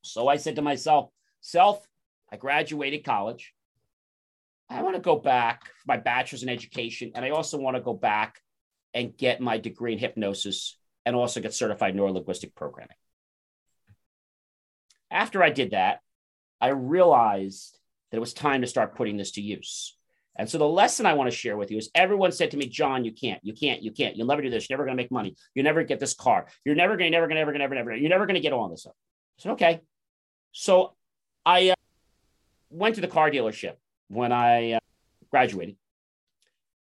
So 0.03 0.29
I 0.29 0.38
said 0.38 0.55
to 0.55 0.62
myself, 0.62 1.10
self, 1.41 1.86
I 2.31 2.38
graduated 2.38 3.03
college. 3.03 3.53
I 4.69 4.81
want 4.81 4.95
to 4.95 5.01
go 5.01 5.17
back 5.17 5.65
for 5.65 5.88
my 5.88 5.97
bachelor's 5.97 6.43
in 6.43 6.47
education, 6.47 7.12
and 7.15 7.25
I 7.25 7.31
also 7.31 7.57
want 7.57 7.75
to 7.75 7.81
go 7.81 7.93
back 7.93 8.39
and 8.93 9.17
get 9.17 9.41
my 9.41 9.58
degree 9.58 9.93
in 9.93 9.99
hypnosis 9.99 10.77
and 11.06 11.15
also 11.15 11.41
get 11.41 11.54
certified 11.54 11.95
in 11.95 11.99
neurolinguistic 11.99 12.56
programming. 12.56 12.95
After 15.10 15.43
I 15.43 15.49
did 15.49 15.71
that, 15.71 15.99
I 16.60 16.69
realized 16.69 17.77
that 18.10 18.17
it 18.17 18.21
was 18.21 18.34
time 18.34 18.62
to 18.62 18.67
start 18.67 18.95
putting 18.95 19.17
this 19.17 19.32
to 19.32 19.41
use. 19.41 19.97
And 20.38 20.49
so 20.49 20.58
the 20.58 20.67
lesson 20.67 21.06
I 21.06 21.13
want 21.13 21.30
to 21.30 21.36
share 21.36 21.58
with 21.58 21.71
you 21.71 21.77
is 21.77 21.89
everyone 21.93 22.32
said 22.32 22.51
to 22.51 22.58
me, 22.58 22.67
John, 22.67 23.04
you 23.04 23.12
can't, 23.12 23.43
you 23.43 23.54
can't, 23.54 23.82
you 23.82 23.91
can't, 23.91 24.15
you'll 24.15 24.27
never 24.27 24.41
do 24.41 24.49
this. 24.49 24.69
You're 24.69 24.77
never 24.77 24.86
going 24.86 24.95
to 24.95 25.04
make 25.04 25.12
money. 25.12 25.36
You're 25.54 25.65
never 25.65 25.84
get 25.84 25.99
this 25.99 26.13
car. 26.13 26.47
You're 26.63 26.75
never 26.75 26.95
going 26.95 27.12
to, 27.12 27.17
never 27.17 27.27
going 27.27 27.36
to, 27.36 27.41
never 27.41 27.51
going 27.51 27.60
to, 27.60 27.63
never, 27.63 27.75
never, 27.75 27.95
you're 27.95 28.10
never 28.10 28.25
going 28.25 28.36
to 28.36 28.41
get 28.41 28.54
all 28.54 28.69
this 28.69 28.82
stuff. 28.82 28.93
I 29.39 29.41
said, 29.41 29.51
okay. 29.54 29.82
So 30.54 30.95
I 31.45 31.69
uh, 31.69 31.75
went 32.69 32.95
to 32.95 33.01
the 33.01 33.08
car 33.08 33.30
dealership 33.30 33.73
when 34.08 34.32
I 34.32 34.73
uh, 34.73 34.80
graduated. 35.30 35.75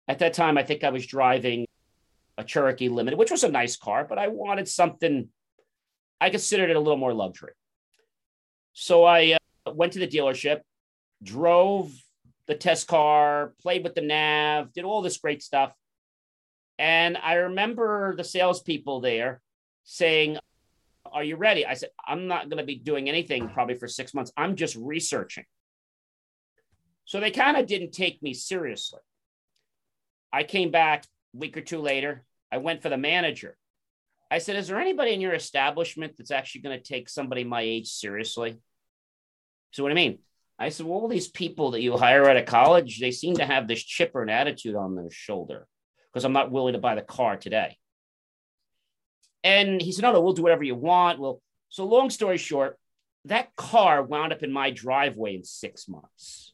At 0.06 0.18
that 0.20 0.34
time, 0.34 0.58
I 0.58 0.62
think 0.62 0.84
I 0.84 0.90
was 0.90 1.06
driving 1.06 1.66
a 2.38 2.44
Cherokee 2.44 2.88
Limited, 2.88 3.18
which 3.18 3.32
was 3.32 3.44
a 3.44 3.50
nice 3.50 3.76
car, 3.76 4.06
but 4.08 4.16
I 4.16 4.28
wanted 4.28 4.68
something, 4.68 5.28
I 6.20 6.30
considered 6.30 6.70
it 6.70 6.76
a 6.76 6.80
little 6.80 6.96
more 6.96 7.12
luxury. 7.12 7.52
So 8.72 9.04
I 9.04 9.36
uh, 9.66 9.72
went 9.72 9.94
to 9.94 9.98
the 9.98 10.06
dealership, 10.06 10.60
drove 11.22 11.92
the 12.46 12.54
test 12.54 12.86
car, 12.86 13.54
played 13.60 13.82
with 13.82 13.96
the 13.96 14.02
nav, 14.02 14.72
did 14.72 14.84
all 14.84 15.02
this 15.02 15.18
great 15.18 15.42
stuff. 15.42 15.72
And 16.78 17.16
I 17.16 17.34
remember 17.34 18.14
the 18.14 18.22
salespeople 18.22 19.00
there 19.00 19.40
saying, 19.82 20.38
Are 21.10 21.24
you 21.24 21.34
ready? 21.34 21.66
I 21.66 21.74
said, 21.74 21.90
I'm 22.06 22.28
not 22.28 22.48
going 22.48 22.58
to 22.58 22.64
be 22.64 22.76
doing 22.76 23.08
anything 23.08 23.48
probably 23.48 23.74
for 23.74 23.88
six 23.88 24.14
months. 24.14 24.32
I'm 24.36 24.54
just 24.54 24.76
researching. 24.76 25.44
So 27.04 27.18
they 27.18 27.32
kind 27.32 27.56
of 27.56 27.66
didn't 27.66 27.92
take 27.92 28.22
me 28.22 28.32
seriously. 28.32 29.00
I 30.32 30.44
came 30.44 30.70
back 30.70 31.04
a 31.34 31.38
week 31.38 31.56
or 31.56 31.62
two 31.62 31.80
later, 31.80 32.22
I 32.50 32.58
went 32.58 32.82
for 32.82 32.88
the 32.88 32.96
manager. 32.96 33.56
I 34.30 34.38
said, 34.38 34.56
Is 34.56 34.68
there 34.68 34.80
anybody 34.80 35.12
in 35.12 35.20
your 35.20 35.34
establishment 35.34 36.14
that's 36.16 36.30
actually 36.30 36.62
going 36.62 36.78
to 36.78 36.84
take 36.84 37.08
somebody 37.08 37.44
my 37.44 37.62
age 37.62 37.88
seriously? 37.88 38.58
So, 39.72 39.82
what 39.82 39.90
do 39.90 40.00
you 40.00 40.08
mean? 40.08 40.18
I 40.58 40.70
said, 40.70 40.86
Well, 40.86 40.98
all 40.98 41.08
these 41.08 41.28
people 41.28 41.72
that 41.72 41.82
you 41.82 41.96
hire 41.96 42.28
out 42.28 42.36
of 42.36 42.46
college, 42.46 43.00
they 43.00 43.10
seem 43.10 43.36
to 43.36 43.46
have 43.46 43.68
this 43.68 43.82
chipper 43.82 44.22
and 44.22 44.30
attitude 44.30 44.74
on 44.74 44.94
their 44.94 45.10
shoulder 45.10 45.66
because 46.12 46.24
I'm 46.24 46.32
not 46.32 46.50
willing 46.50 46.74
to 46.74 46.78
buy 46.78 46.94
the 46.94 47.02
car 47.02 47.36
today. 47.36 47.76
And 49.44 49.80
he 49.80 49.92
said, 49.92 50.02
No, 50.02 50.12
no, 50.12 50.20
we'll 50.20 50.32
do 50.32 50.42
whatever 50.42 50.64
you 50.64 50.74
want. 50.74 51.18
Well, 51.18 51.40
so 51.68 51.84
long 51.84 52.10
story 52.10 52.38
short, 52.38 52.78
that 53.26 53.54
car 53.56 54.02
wound 54.02 54.32
up 54.32 54.42
in 54.42 54.52
my 54.52 54.70
driveway 54.70 55.36
in 55.36 55.44
six 55.44 55.88
months 55.88 56.52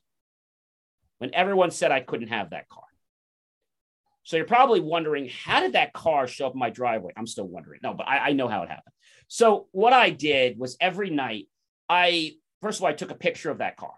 when 1.19 1.35
everyone 1.35 1.71
said 1.71 1.93
I 1.93 2.01
couldn't 2.01 2.29
have 2.29 2.51
that 2.51 2.69
car. 2.69 2.85
So 4.25 4.37
you're 4.37 4.47
probably 4.47 4.81
wondering, 4.81 5.29
how 5.29 5.61
did 5.61 5.75
that 5.75 5.93
car 5.93 6.27
show 6.27 6.47
up 6.47 6.55
in 6.55 6.59
my 6.59 6.71
driveway? 6.71 7.13
I'm 7.17 7.27
still 7.27 7.47
wondering. 7.47 7.81
No, 7.83 7.93
but 7.93 8.09
I, 8.09 8.31
I 8.31 8.33
know 8.33 8.49
how 8.49 8.63
it 8.63 8.71
happened. 8.71 8.95
So 9.29 9.69
what 9.73 9.93
I 9.93 10.11
did 10.11 10.59
was 10.59 10.77
every 10.81 11.11
night, 11.11 11.49
I 11.89 12.33
first 12.63 12.81
of 12.81 12.85
all, 12.85 12.91
I 12.91 12.95
took 12.95 13.11
a 13.11 13.17
picture 13.17 13.51
of 13.51 13.59
that 13.59 13.77
car. 13.77 13.93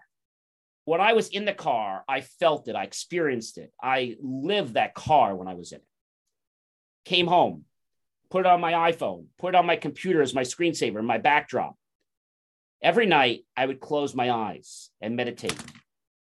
When 0.83 0.99
I 0.99 1.13
was 1.13 1.29
in 1.29 1.45
the 1.45 1.53
car, 1.53 2.03
I 2.07 2.21
felt 2.21 2.67
it, 2.67 2.75
I 2.75 2.83
experienced 2.83 3.57
it, 3.57 3.71
I 3.81 4.17
lived 4.21 4.73
that 4.73 4.93
car 4.93 5.35
when 5.35 5.47
I 5.47 5.53
was 5.53 5.71
in 5.71 5.77
it. 5.77 5.85
Came 7.05 7.27
home, 7.27 7.63
put 8.29 8.41
it 8.41 8.45
on 8.45 8.61
my 8.61 8.91
iPhone, 8.91 9.27
put 9.37 9.49
it 9.49 9.55
on 9.55 9.65
my 9.65 9.77
computer 9.77 10.21
as 10.21 10.33
my 10.33 10.43
screensaver, 10.43 11.03
my 11.03 11.17
backdrop. 11.17 11.75
Every 12.81 13.05
night, 13.05 13.45
I 13.55 13.65
would 13.65 13.79
close 13.79 14.13
my 14.13 14.29
eyes 14.29 14.89
and 15.01 15.15
meditate, 15.15 15.55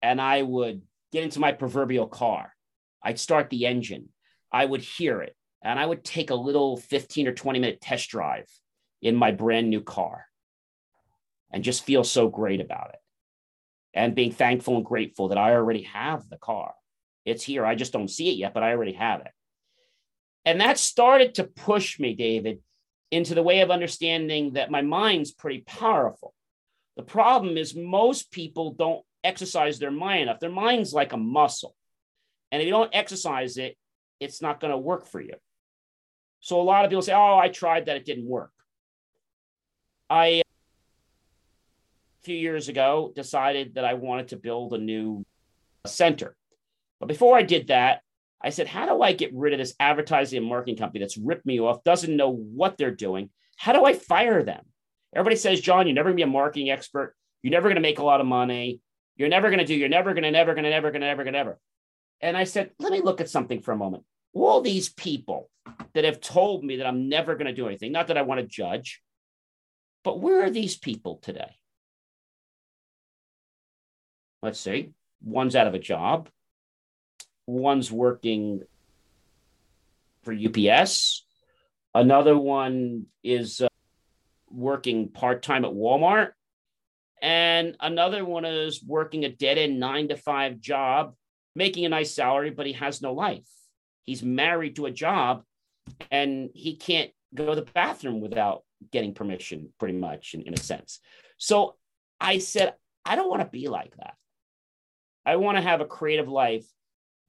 and 0.02 0.20
I 0.20 0.42
would 0.42 0.82
get 1.12 1.24
into 1.24 1.40
my 1.40 1.52
proverbial 1.52 2.06
car 2.06 2.52
I'd 3.06 3.20
start 3.20 3.50
the 3.50 3.66
engine, 3.66 4.08
I 4.50 4.64
would 4.64 4.80
hear 4.80 5.20
it, 5.22 5.36
and 5.62 5.78
I 5.78 5.86
would 5.86 6.02
take 6.02 6.30
a 6.30 6.34
little 6.34 6.76
15 6.76 7.28
or 7.28 7.32
20 7.32 7.60
minute 7.60 7.80
test 7.80 8.10
drive 8.10 8.48
in 9.00 9.14
my 9.14 9.30
brand 9.30 9.70
new 9.70 9.80
car 9.80 10.26
and 11.52 11.62
just 11.62 11.84
feel 11.84 12.02
so 12.02 12.26
great 12.28 12.60
about 12.60 12.90
it. 12.94 13.00
And 13.94 14.16
being 14.16 14.32
thankful 14.32 14.74
and 14.74 14.84
grateful 14.84 15.28
that 15.28 15.38
I 15.38 15.52
already 15.52 15.82
have 15.82 16.28
the 16.28 16.36
car. 16.36 16.74
It's 17.24 17.44
here. 17.44 17.64
I 17.64 17.76
just 17.76 17.92
don't 17.92 18.10
see 18.10 18.28
it 18.28 18.38
yet, 18.38 18.52
but 18.52 18.64
I 18.64 18.72
already 18.72 18.94
have 18.94 19.20
it. 19.20 19.30
And 20.44 20.60
that 20.60 20.76
started 20.76 21.36
to 21.36 21.44
push 21.44 22.00
me, 22.00 22.12
David, 22.14 22.58
into 23.12 23.36
the 23.36 23.42
way 23.42 23.60
of 23.60 23.70
understanding 23.70 24.54
that 24.54 24.72
my 24.72 24.82
mind's 24.82 25.30
pretty 25.30 25.60
powerful. 25.60 26.34
The 26.96 27.04
problem 27.04 27.56
is 27.56 27.76
most 27.76 28.32
people 28.32 28.72
don't 28.72 29.04
exercise 29.22 29.78
their 29.78 29.92
mind 29.92 30.22
enough. 30.22 30.40
Their 30.40 30.50
mind's 30.50 30.92
like 30.92 31.12
a 31.12 31.16
muscle. 31.16 31.76
And 32.52 32.62
if 32.62 32.66
you 32.66 32.72
don't 32.72 32.94
exercise 32.94 33.56
it, 33.58 33.76
it's 34.20 34.40
not 34.40 34.60
going 34.60 34.70
to 34.70 34.78
work 34.78 35.06
for 35.06 35.20
you. 35.20 35.34
So 36.40 36.60
a 36.60 36.62
lot 36.62 36.84
of 36.84 36.90
people 36.90 37.02
say, 37.02 37.12
oh, 37.12 37.38
I 37.38 37.48
tried 37.48 37.86
that, 37.86 37.96
it 37.96 38.04
didn't 38.04 38.26
work. 38.26 38.52
I, 40.08 40.26
a 40.26 40.42
few 42.22 42.36
years 42.36 42.68
ago, 42.68 43.12
decided 43.14 43.74
that 43.74 43.84
I 43.84 43.94
wanted 43.94 44.28
to 44.28 44.36
build 44.36 44.72
a 44.72 44.78
new 44.78 45.24
center. 45.86 46.36
But 47.00 47.06
before 47.06 47.36
I 47.36 47.42
did 47.42 47.68
that, 47.68 48.02
I 48.40 48.50
said, 48.50 48.68
how 48.68 48.86
do 48.86 49.02
I 49.02 49.12
get 49.12 49.34
rid 49.34 49.54
of 49.54 49.58
this 49.58 49.74
advertising 49.80 50.38
and 50.38 50.46
marketing 50.46 50.76
company 50.76 51.00
that's 51.00 51.16
ripped 51.16 51.46
me 51.46 51.58
off, 51.58 51.82
doesn't 51.82 52.16
know 52.16 52.30
what 52.30 52.76
they're 52.76 52.90
doing? 52.90 53.30
How 53.56 53.72
do 53.72 53.84
I 53.84 53.94
fire 53.94 54.42
them? 54.42 54.64
Everybody 55.14 55.36
says, 55.36 55.60
John, 55.60 55.86
you're 55.86 55.94
never 55.94 56.10
going 56.10 56.18
to 56.18 56.24
be 56.24 56.30
a 56.30 56.32
marketing 56.32 56.70
expert. 56.70 57.16
You're 57.42 57.52
never 57.52 57.68
going 57.68 57.76
to 57.76 57.80
make 57.80 57.98
a 57.98 58.04
lot 58.04 58.20
of 58.20 58.26
money. 58.26 58.80
You're 59.16 59.30
never 59.30 59.48
going 59.48 59.60
to 59.60 59.64
do, 59.64 59.74
you're 59.74 59.88
never 59.88 60.12
going 60.12 60.24
to, 60.24 60.30
never 60.30 60.52
going 60.52 60.64
to, 60.64 60.70
never 60.70 60.90
going 60.90 61.00
to, 61.00 61.06
never 61.06 61.24
going 61.24 61.32
to, 61.32 61.38
never. 61.38 61.58
And 62.20 62.36
I 62.36 62.44
said, 62.44 62.70
let 62.78 62.92
me 62.92 63.00
look 63.00 63.20
at 63.20 63.28
something 63.28 63.60
for 63.60 63.72
a 63.72 63.76
moment. 63.76 64.04
All 64.32 64.60
these 64.60 64.88
people 64.88 65.50
that 65.94 66.04
have 66.04 66.20
told 66.20 66.64
me 66.64 66.76
that 66.76 66.86
I'm 66.86 67.08
never 67.08 67.34
going 67.34 67.46
to 67.46 67.54
do 67.54 67.66
anything, 67.66 67.92
not 67.92 68.08
that 68.08 68.18
I 68.18 68.22
want 68.22 68.40
to 68.40 68.46
judge, 68.46 69.02
but 70.04 70.20
where 70.20 70.42
are 70.44 70.50
these 70.50 70.76
people 70.76 71.16
today? 71.22 71.56
Let's 74.42 74.60
see. 74.60 74.92
One's 75.22 75.56
out 75.56 75.66
of 75.66 75.74
a 75.74 75.78
job, 75.78 76.28
one's 77.46 77.90
working 77.90 78.62
for 80.22 80.34
UPS, 80.34 81.24
another 81.94 82.36
one 82.36 83.06
is 83.24 83.62
uh, 83.62 83.68
working 84.50 85.08
part 85.08 85.42
time 85.42 85.64
at 85.64 85.72
Walmart, 85.72 86.32
and 87.22 87.76
another 87.80 88.24
one 88.24 88.44
is 88.44 88.82
working 88.84 89.24
a 89.24 89.30
dead 89.30 89.58
end 89.58 89.80
nine 89.80 90.08
to 90.08 90.16
five 90.16 90.60
job 90.60 91.14
making 91.56 91.86
a 91.86 91.88
nice 91.88 92.14
salary, 92.14 92.50
but 92.50 92.66
he 92.66 92.74
has 92.74 93.02
no 93.02 93.12
life. 93.14 93.48
He's 94.04 94.22
married 94.22 94.76
to 94.76 94.86
a 94.86 94.90
job 94.90 95.42
and 96.10 96.50
he 96.54 96.76
can't 96.76 97.10
go 97.34 97.46
to 97.46 97.54
the 97.56 97.70
bathroom 97.72 98.20
without 98.20 98.62
getting 98.92 99.14
permission, 99.14 99.72
pretty 99.78 99.98
much, 99.98 100.34
in, 100.34 100.42
in 100.42 100.54
a 100.54 100.58
sense. 100.58 101.00
So 101.38 101.76
I 102.20 102.38
said, 102.38 102.74
I 103.04 103.16
don't 103.16 103.30
want 103.30 103.42
to 103.42 103.48
be 103.48 103.68
like 103.68 103.96
that. 103.96 104.14
I 105.24 105.36
want 105.36 105.56
to 105.56 105.62
have 105.62 105.80
a 105.80 105.86
creative 105.86 106.28
life 106.28 106.66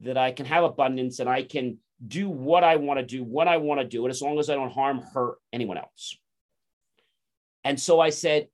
that 0.02 0.18
I 0.18 0.32
can 0.32 0.46
have 0.46 0.63
abundance 0.63 1.20
and 1.20 1.30
I 1.30 1.42
can 1.44 1.78
do 2.06 2.30
what 2.30 2.63
I 2.63 2.76
want 2.76 3.00
to 3.00 3.06
do, 3.06 3.24
what 3.24 3.48
I 3.48 3.58
want 3.58 3.80
to 3.80 3.88
do, 3.88 4.06
and 4.06 4.12
as 4.12 4.22
long 4.22 4.38
as 4.38 4.50
I 4.50 4.56
don't 4.56 4.72
harm, 4.72 5.02
hurt 5.13 5.38
anyone 5.52 5.78
else. 5.78 6.16
And 7.63 7.80
so 7.80 8.00
I 8.00 8.12
said, 8.12 8.48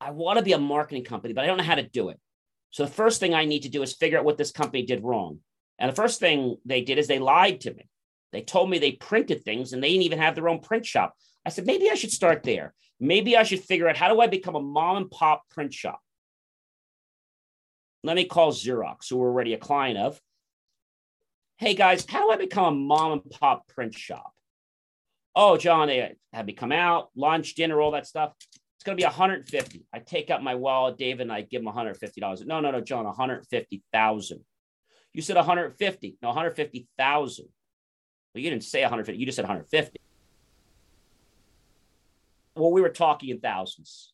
I 0.00 0.10
want 0.10 0.38
to 0.38 0.44
be 0.44 0.52
a 0.52 0.58
marketing 0.58 1.04
company, 1.04 1.32
but 1.32 1.44
I 1.44 1.46
don't 1.46 1.56
know 1.56 1.64
how 1.64 1.76
to 1.76 1.82
do 1.82 2.10
it. 2.10 2.20
So 2.70 2.84
the 2.84 2.90
first 2.90 3.20
thing 3.20 3.34
I 3.34 3.44
need 3.44 3.62
to 3.62 3.68
do 3.68 3.82
is 3.82 3.94
figure 3.94 4.18
out 4.18 4.24
what 4.24 4.36
this 4.36 4.52
company 4.52 4.84
did 4.84 5.02
wrong. 5.02 5.38
And 5.78 5.90
the 5.90 5.96
first 5.96 6.20
thing 6.20 6.56
they 6.64 6.82
did 6.82 6.98
is 6.98 7.06
they 7.06 7.18
lied 7.18 7.60
to 7.62 7.74
me. 7.74 7.88
They 8.32 8.42
told 8.42 8.68
me 8.68 8.78
they 8.78 8.92
printed 8.92 9.44
things 9.44 9.72
and 9.72 9.82
they 9.82 9.88
didn't 9.90 10.04
even 10.04 10.18
have 10.18 10.34
their 10.34 10.48
own 10.48 10.60
print 10.60 10.84
shop. 10.84 11.14
I 11.46 11.50
said, 11.50 11.66
maybe 11.66 11.90
I 11.90 11.94
should 11.94 12.12
start 12.12 12.42
there. 12.42 12.74
Maybe 13.00 13.36
I 13.36 13.44
should 13.44 13.60
figure 13.60 13.88
out 13.88 13.96
how 13.96 14.12
do 14.12 14.20
I 14.20 14.26
become 14.26 14.56
a 14.56 14.60
mom 14.60 14.96
and 14.96 15.10
pop 15.10 15.48
print 15.50 15.72
shop? 15.72 16.00
Let 18.04 18.16
me 18.16 18.24
call 18.24 18.52
Xerox, 18.52 19.08
who 19.08 19.16
we're 19.16 19.28
already 19.28 19.54
a 19.54 19.58
client 19.58 19.98
of. 19.98 20.20
Hey 21.56 21.74
guys, 21.74 22.04
how 22.08 22.26
do 22.26 22.32
I 22.32 22.36
become 22.36 22.64
a 22.64 22.76
mom 22.76 23.12
and 23.12 23.30
pop 23.30 23.66
print 23.68 23.94
shop? 23.94 24.32
Oh, 25.34 25.56
John, 25.56 25.88
they 25.88 26.16
had 26.32 26.46
me 26.46 26.52
come 26.52 26.72
out, 26.72 27.10
lunch, 27.16 27.54
dinner, 27.54 27.80
all 27.80 27.92
that 27.92 28.06
stuff 28.06 28.34
going 28.88 28.96
to 28.96 29.02
be 29.02 29.06
150. 29.06 29.86
I 29.92 29.98
take 29.98 30.30
out 30.30 30.42
my 30.42 30.54
wallet, 30.54 30.96
David, 30.96 31.22
and 31.22 31.32
I 31.32 31.42
give 31.42 31.60
him 31.60 31.66
150 31.66 32.20
dollars. 32.20 32.44
No, 32.44 32.60
no, 32.60 32.70
no, 32.70 32.80
John, 32.80 33.04
150,000. 33.04 34.44
You 35.12 35.22
said 35.22 35.36
150. 35.36 36.18
No, 36.22 36.28
150,000. 36.28 37.44
Well, 38.34 38.42
you 38.42 38.50
didn't 38.50 38.64
say 38.64 38.80
150. 38.82 39.18
You 39.18 39.26
just 39.26 39.36
said 39.36 39.42
150. 39.42 40.00
Well, 42.54 42.72
we 42.72 42.80
were 42.80 42.88
talking 42.88 43.28
in 43.30 43.40
thousands. 43.40 44.12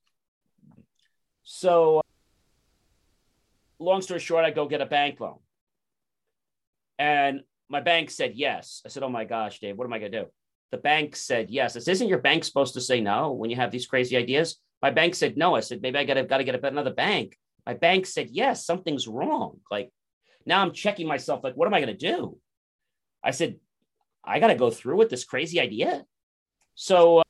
So, 1.45 2.03
long 3.79 4.03
story 4.03 4.21
short, 4.21 4.45
I 4.45 4.51
go 4.51 4.67
get 4.67 4.81
a 4.81 4.87
bank 4.87 5.21
loan. 5.21 5.39
And 6.99 7.43
my 7.69 7.81
bank 7.81 8.11
said 8.11 8.33
yes. 8.35 8.83
I 8.85 8.89
said, 8.89 9.03
Oh 9.03 9.09
my 9.09 9.25
gosh, 9.25 9.61
Dave, 9.61 9.77
what 9.77 9.85
am 9.85 9.93
I 9.93 9.99
going 9.99 10.13
to 10.13 10.23
do? 10.23 10.31
The 10.71 10.79
bank 10.79 11.15
said 11.15 11.51
yes. 11.51 11.75
Said, 11.75 11.89
isn't 11.89 12.09
your 12.09 12.19
bank 12.19 12.45
supposed 12.45 12.75
to 12.75 12.81
say 12.81 13.01
no 13.01 13.33
when 13.33 13.51
you 13.51 13.57
have 13.57 13.71
these 13.71 13.87
crazy 13.87 14.17
ideas? 14.17 14.57
My 14.85 14.91
bank 14.91 15.15
said 15.15 15.39
no. 15.39 15.55
I 15.55 15.61
said, 15.61 15.81
maybe 15.81 15.97
I 15.97 16.05
gotta 16.05 16.25
gotta 16.25 16.45
get 16.45 16.63
another 16.63 16.93
bank. 16.93 17.39
My 17.65 17.73
bank 17.73 18.05
said 18.05 18.29
yes, 18.31 18.67
something's 18.67 19.09
wrong. 19.09 19.61
Like 19.71 19.91
now 20.45 20.61
I'm 20.61 20.73
checking 20.73 21.09
myself, 21.09 21.43
like, 21.43 21.55
what 21.55 21.67
am 21.67 21.73
I 21.73 21.81
gonna 21.81 21.97
do? 21.97 22.37
I 23.25 23.31
said, 23.31 23.57
I 24.23 24.41
gotta 24.41 24.57
go 24.57 24.71
through 24.71 24.99
with 24.99 25.09
this 25.09 25.25
crazy 25.25 25.59
idea. 25.59 26.05
So 26.75 27.21
uh, 27.21 27.23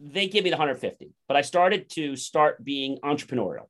they 0.00 0.26
give 0.26 0.42
me 0.42 0.48
the 0.48 0.56
150, 0.56 1.12
but 1.28 1.36
I 1.36 1.42
started 1.42 1.90
to 1.90 2.16
start 2.16 2.64
being 2.64 2.96
entrepreneurial. 3.04 3.68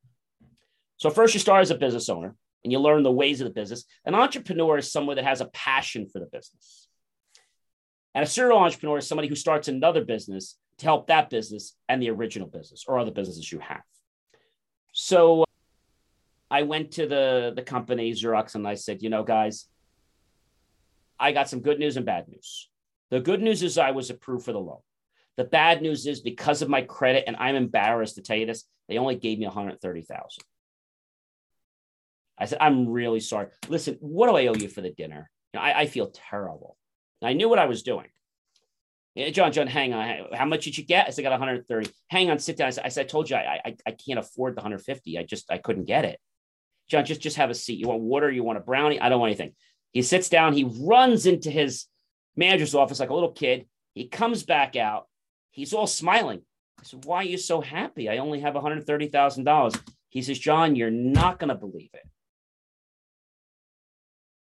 So 0.98 1.10
first 1.10 1.34
you 1.34 1.40
start 1.40 1.62
as 1.62 1.72
a 1.72 1.78
business 1.78 2.08
owner 2.08 2.36
and 2.62 2.70
you 2.70 2.78
learn 2.78 3.02
the 3.02 3.10
ways 3.10 3.40
of 3.40 3.46
the 3.46 3.60
business. 3.60 3.86
An 4.04 4.14
entrepreneur 4.14 4.78
is 4.78 4.92
someone 4.92 5.16
that 5.16 5.24
has 5.24 5.40
a 5.40 5.46
passion 5.46 6.06
for 6.06 6.20
the 6.20 6.26
business. 6.26 6.86
And 8.14 8.22
a 8.22 8.26
serial 8.28 8.58
entrepreneur 8.58 8.98
is 8.98 9.08
somebody 9.08 9.26
who 9.26 9.34
starts 9.34 9.66
another 9.66 10.04
business 10.04 10.56
to 10.80 10.86
help 10.86 11.06
that 11.06 11.30
business 11.30 11.74
and 11.88 12.02
the 12.02 12.10
original 12.10 12.48
business 12.48 12.84
or 12.88 12.98
other 12.98 13.10
businesses 13.10 13.50
you 13.50 13.60
have. 13.60 13.82
So 14.92 15.44
I 16.50 16.62
went 16.62 16.92
to 16.92 17.06
the, 17.06 17.52
the 17.54 17.62
company, 17.62 18.12
Xerox, 18.12 18.54
and 18.54 18.66
I 18.66 18.74
said, 18.74 19.02
you 19.02 19.10
know, 19.10 19.22
guys, 19.22 19.66
I 21.18 21.32
got 21.32 21.48
some 21.48 21.60
good 21.60 21.78
news 21.78 21.96
and 21.96 22.06
bad 22.06 22.28
news. 22.28 22.68
The 23.10 23.20
good 23.20 23.42
news 23.42 23.62
is 23.62 23.78
I 23.78 23.90
was 23.90 24.10
approved 24.10 24.44
for 24.44 24.52
the 24.52 24.58
loan. 24.58 24.80
The 25.36 25.44
bad 25.44 25.82
news 25.82 26.06
is 26.06 26.20
because 26.20 26.62
of 26.62 26.68
my 26.68 26.82
credit, 26.82 27.24
and 27.26 27.36
I'm 27.36 27.56
embarrassed 27.56 28.16
to 28.16 28.22
tell 28.22 28.36
you 28.36 28.46
this, 28.46 28.64
they 28.88 28.98
only 28.98 29.16
gave 29.16 29.38
me 29.38 29.46
130,000. 29.46 30.44
I 32.38 32.46
said, 32.46 32.58
I'm 32.60 32.88
really 32.88 33.20
sorry. 33.20 33.48
Listen, 33.68 33.98
what 34.00 34.28
do 34.28 34.36
I 34.36 34.46
owe 34.46 34.54
you 34.54 34.68
for 34.68 34.80
the 34.80 34.90
dinner? 34.90 35.30
You 35.52 35.60
know, 35.60 35.64
I, 35.64 35.80
I 35.80 35.86
feel 35.86 36.10
terrible. 36.10 36.76
I 37.22 37.34
knew 37.34 37.50
what 37.50 37.58
I 37.58 37.66
was 37.66 37.82
doing. 37.82 38.06
Yeah, 39.14 39.30
John, 39.30 39.52
John, 39.52 39.66
hang 39.66 39.92
on. 39.92 40.26
How 40.32 40.44
much 40.44 40.64
did 40.64 40.78
you 40.78 40.84
get? 40.84 41.06
I 41.06 41.10
said, 41.10 41.22
I 41.22 41.28
got 41.28 41.40
130. 41.40 41.90
Hang 42.08 42.30
on, 42.30 42.38
sit 42.38 42.56
down. 42.56 42.68
I 42.68 42.70
said, 42.70 42.84
I, 42.84 42.88
said, 42.88 43.06
I 43.06 43.08
told 43.08 43.28
you 43.28 43.36
I, 43.36 43.60
I, 43.64 43.76
I 43.86 43.90
can't 43.90 44.20
afford 44.20 44.54
the 44.54 44.60
150. 44.60 45.18
I 45.18 45.24
just, 45.24 45.50
I 45.50 45.58
couldn't 45.58 45.86
get 45.86 46.04
it. 46.04 46.20
John, 46.88 47.04
just, 47.04 47.20
just 47.20 47.36
have 47.36 47.50
a 47.50 47.54
seat. 47.54 47.78
You 47.78 47.88
want 47.88 48.02
water? 48.02 48.30
You 48.30 48.44
want 48.44 48.58
a 48.58 48.62
brownie? 48.62 49.00
I 49.00 49.08
don't 49.08 49.20
want 49.20 49.30
anything. 49.30 49.54
He 49.92 50.02
sits 50.02 50.28
down. 50.28 50.52
He 50.52 50.64
runs 50.64 51.26
into 51.26 51.50
his 51.50 51.86
manager's 52.36 52.74
office 52.74 53.00
like 53.00 53.10
a 53.10 53.14
little 53.14 53.32
kid, 53.32 53.66
He 53.94 54.08
comes 54.08 54.42
back 54.42 54.76
out. 54.76 55.06
He's 55.50 55.72
all 55.72 55.86
smiling. 55.86 56.42
I 56.78 56.84
said, 56.84 57.04
Why 57.04 57.18
are 57.18 57.24
you 57.24 57.38
so 57.38 57.60
happy? 57.60 58.08
I 58.08 58.18
only 58.18 58.40
have 58.40 58.54
$130,000. 58.54 59.80
He 60.08 60.22
says, 60.22 60.38
John, 60.38 60.76
you're 60.76 60.90
not 60.90 61.38
going 61.38 61.48
to 61.48 61.54
believe 61.54 61.90
it. 61.94 62.08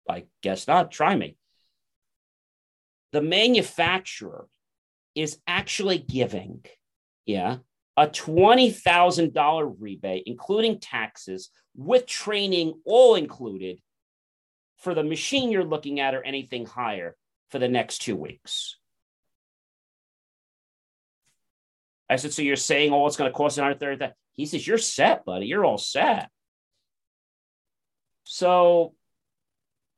I 0.10 0.26
guess 0.42 0.68
not. 0.68 0.92
Try 0.92 1.16
me. 1.16 1.38
The 3.12 3.22
manufacturer 3.22 4.48
is 5.20 5.38
actually 5.48 5.98
giving, 5.98 6.64
yeah, 7.26 7.58
a 7.98 8.08
$20,000 8.08 9.76
rebate, 9.78 10.24
including 10.26 10.80
taxes, 10.80 11.50
with 11.76 12.06
training 12.06 12.74
all 12.86 13.16
included 13.16 13.80
for 14.78 14.94
the 14.94 15.04
machine 15.04 15.52
you're 15.52 15.66
looking 15.66 16.00
at 16.00 16.16
or 16.16 16.24
anything 16.24 16.66
higher 16.66 17.18
for 17.50 17.60
the 17.60 17.68
next 17.68 18.00
two 18.00 18.16
weeks. 18.16 18.78
I 22.10 22.16
said, 22.16 22.34
so 22.34 22.42
you're 22.42 22.56
saying, 22.56 22.94
oh, 22.94 23.06
it's 23.06 23.18
going 23.18 23.30
to 23.30 23.36
cost 23.36 23.58
130 23.58 24.14
He 24.32 24.46
says, 24.46 24.66
you're 24.66 24.78
set, 24.78 25.26
buddy. 25.26 25.46
You're 25.46 25.66
all 25.66 25.78
set. 25.78 26.30
So 28.24 28.94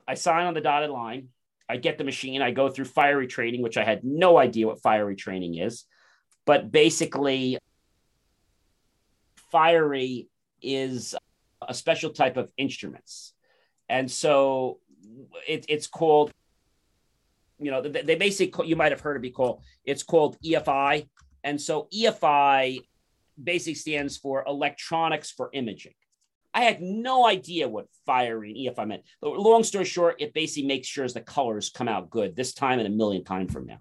I 0.08 0.16
sign 0.16 0.48
on 0.48 0.56
the 0.56 0.62
dotted 0.62 0.90
line. 0.90 1.30
I 1.72 1.78
get 1.78 1.98
the 1.98 2.04
machine. 2.04 2.42
I 2.42 2.52
go 2.52 2.68
through 2.68 2.86
fiery 2.86 3.28
training, 3.28 3.62
which 3.62 3.78
I 3.78 3.86
had 3.86 4.04
no 4.04 4.38
idea 4.38 4.68
what 4.68 4.82
fiery 4.82 5.16
training 5.16 5.56
is. 5.58 5.86
But 6.46 6.70
basically, 6.70 7.58
fiery 9.52 10.28
is 10.62 11.16
a 11.66 11.74
special 11.74 12.10
type 12.10 12.36
of 12.36 12.52
instruments. 12.58 13.34
And 13.88 14.12
so 14.12 14.80
it, 15.48 15.66
it's 15.70 15.88
called, 15.88 16.32
you 17.58 17.72
know, 17.72 17.82
they 17.82 18.16
basically, 18.16 18.68
you 18.68 18.76
might 18.76 18.92
have 18.92 19.00
heard 19.00 19.16
it 19.16 19.22
be 19.22 19.32
called, 19.32 19.62
it's 19.86 20.04
called 20.04 20.38
EFI. 20.44 21.08
And 21.46 21.60
so 21.60 21.88
EFI 21.94 22.82
basically 23.42 23.76
stands 23.76 24.18
for 24.18 24.44
electronics 24.46 25.32
for 25.32 25.50
imaging. 25.54 25.94
I 26.54 26.62
had 26.64 26.82
no 26.82 27.26
idea 27.26 27.70
what 27.70 27.88
fiery 28.06 28.52
and 28.52 28.76
EFI 28.76 28.88
meant. 28.88 29.04
But 29.22 29.38
long 29.38 29.64
story 29.64 29.86
short, 29.86 30.22
it 30.22 30.34
basically 30.34 30.68
makes 30.68 30.88
sure 30.88 31.08
the 31.08 31.22
colors 31.22 31.70
come 31.70 31.88
out 31.88 32.10
good 32.10 32.36
this 32.36 32.54
time 32.54 32.80
and 32.80 32.88
a 32.88 32.92
million 32.92 33.24
times 33.24 33.54
from 33.54 33.66
now. 33.66 33.80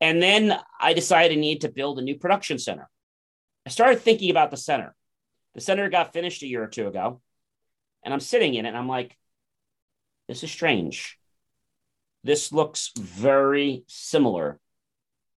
And 0.00 0.22
then 0.22 0.58
I 0.80 0.92
decided 0.92 1.36
I 1.36 1.40
needed 1.40 1.62
to 1.62 1.72
build 1.72 1.98
a 1.98 2.02
new 2.02 2.16
production 2.16 2.58
center. 2.58 2.88
I 3.64 3.70
started 3.70 4.00
thinking 4.00 4.30
about 4.30 4.50
the 4.50 4.56
center. 4.56 4.94
The 5.54 5.60
center 5.60 5.88
got 5.88 6.12
finished 6.12 6.42
a 6.42 6.46
year 6.46 6.62
or 6.62 6.68
two 6.68 6.86
ago, 6.86 7.22
and 8.04 8.12
I'm 8.12 8.20
sitting 8.20 8.54
in 8.54 8.66
it 8.66 8.68
and 8.68 8.76
I'm 8.76 8.88
like, 8.88 9.16
this 10.28 10.42
is 10.42 10.50
strange. 10.50 11.18
This 12.24 12.52
looks 12.52 12.90
very 12.98 13.84
similar 13.86 14.60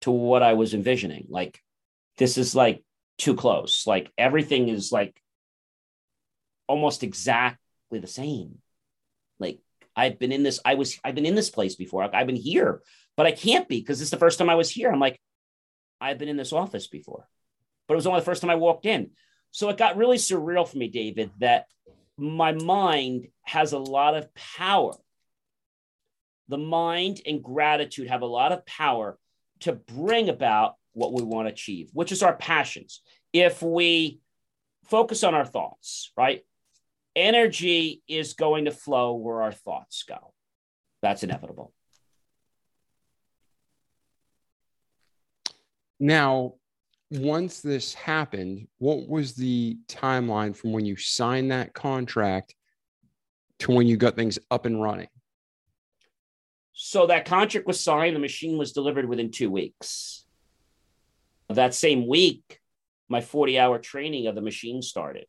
to 0.03 0.11
what 0.11 0.43
I 0.43 0.55
was 0.55 0.75
envisioning. 0.75 1.27
Like, 1.29 1.61
this 2.17 2.39
is 2.39 2.55
like 2.55 2.85
too 3.19 3.35
close. 3.35 3.87
Like, 3.87 4.13
everything 4.17 4.69
is 4.69 4.93
like 4.93 5.21
almost 6.67 7.03
exactly 7.03 7.99
the 8.01 8.07
same. 8.07 8.59
Like 9.39 9.61
I've 9.95 10.19
been 10.19 10.33
in 10.33 10.43
this, 10.43 10.61
I 10.65 10.75
was, 10.75 10.99
I've 11.05 11.15
been 11.15 11.27
in 11.27 11.35
this 11.35 11.51
place 11.51 11.77
before. 11.77 12.03
I've 12.03 12.27
been 12.27 12.37
here, 12.37 12.83
but 13.17 13.27
I 13.27 13.33
can't 13.33 13.69
be 13.69 13.81
because 13.81 14.01
is 14.01 14.11
the 14.11 14.17
first 14.17 14.39
time 14.39 14.51
I 14.51 14.55
was 14.55 14.71
here. 14.71 14.91
I'm 14.91 15.01
like, 15.01 15.21
I've 16.01 16.19
been 16.19 16.29
in 16.29 16.37
this 16.37 16.53
office 16.53 16.87
before, 16.87 17.29
but 17.87 17.95
it 17.95 17.97
was 17.97 18.07
only 18.07 18.21
the 18.21 18.27
first 18.27 18.43
time 18.43 18.51
I 18.51 18.57
walked 18.57 18.87
in. 18.87 19.11
So 19.51 19.69
it 19.71 19.79
got 19.79 19.97
really 19.97 20.19
surreal 20.19 20.69
for 20.69 20.77
me, 20.77 20.89
David, 20.89 21.31
that 21.39 21.67
my 22.19 22.53
mind 22.53 23.29
has 23.43 23.73
a 23.73 23.79
lot 23.79 24.17
of 24.17 24.35
power. 24.35 24.93
The 26.49 26.59
mind 26.59 27.21
and 27.27 27.43
gratitude 27.43 28.09
have 28.09 28.23
a 28.23 28.27
lot 28.27 28.53
of 28.53 28.67
power 28.67 29.19
to 29.61 29.73
bring 29.73 30.29
about 30.29 30.75
what 30.93 31.13
we 31.13 31.23
want 31.23 31.49
to 31.49 31.53
achieve, 31.53 31.91
which 31.93 32.13
is 32.13 32.23
our 32.23 32.35
passions. 32.35 33.01
If 33.33 33.63
we 33.63 34.21
focus 34.85 35.25
on 35.25 35.35
our 35.35 35.45
thoughts, 35.45 36.13
right? 36.17 36.43
Energy 37.17 38.03
is 38.07 38.35
going 38.35 38.67
to 38.67 38.71
flow 38.71 39.15
where 39.15 39.43
our 39.43 39.53
thoughts 39.53 40.05
go. 40.05 40.35
That's 41.03 41.25
inevitable. 41.25 41.73
Now, 45.99 46.55
once 47.11 47.61
this 47.61 47.95
happened, 47.95 48.69
what 48.79 49.09
was 49.09 49.35
the 49.35 49.79
timeline 49.89 50.55
from 50.55 50.73
when 50.73 50.85
you 50.85 50.97
signed 50.97 51.51
that 51.51 51.73
contract 51.73 52.55
to 53.61 53.73
when 53.73 53.87
you 53.87 53.97
got 53.97 54.17
things 54.17 54.39
up 54.51 54.67
and 54.67 54.83
running? 54.83 55.09
So 56.73 57.07
that 57.07 57.25
contract 57.25 57.67
was 57.67 57.83
signed, 57.83 58.15
the 58.15 58.21
machine 58.21 58.59
was 58.59 58.73
delivered 58.73 59.09
within 59.09 59.31
two 59.31 59.51
weeks. 59.51 60.27
That 61.49 61.75
same 61.75 62.07
week, 62.07 62.61
my 63.09 63.23
40 63.23 63.59
hour 63.59 63.79
training 63.79 64.27
of 64.27 64.35
the 64.35 64.43
machine 64.43 64.83
started. 64.83 65.27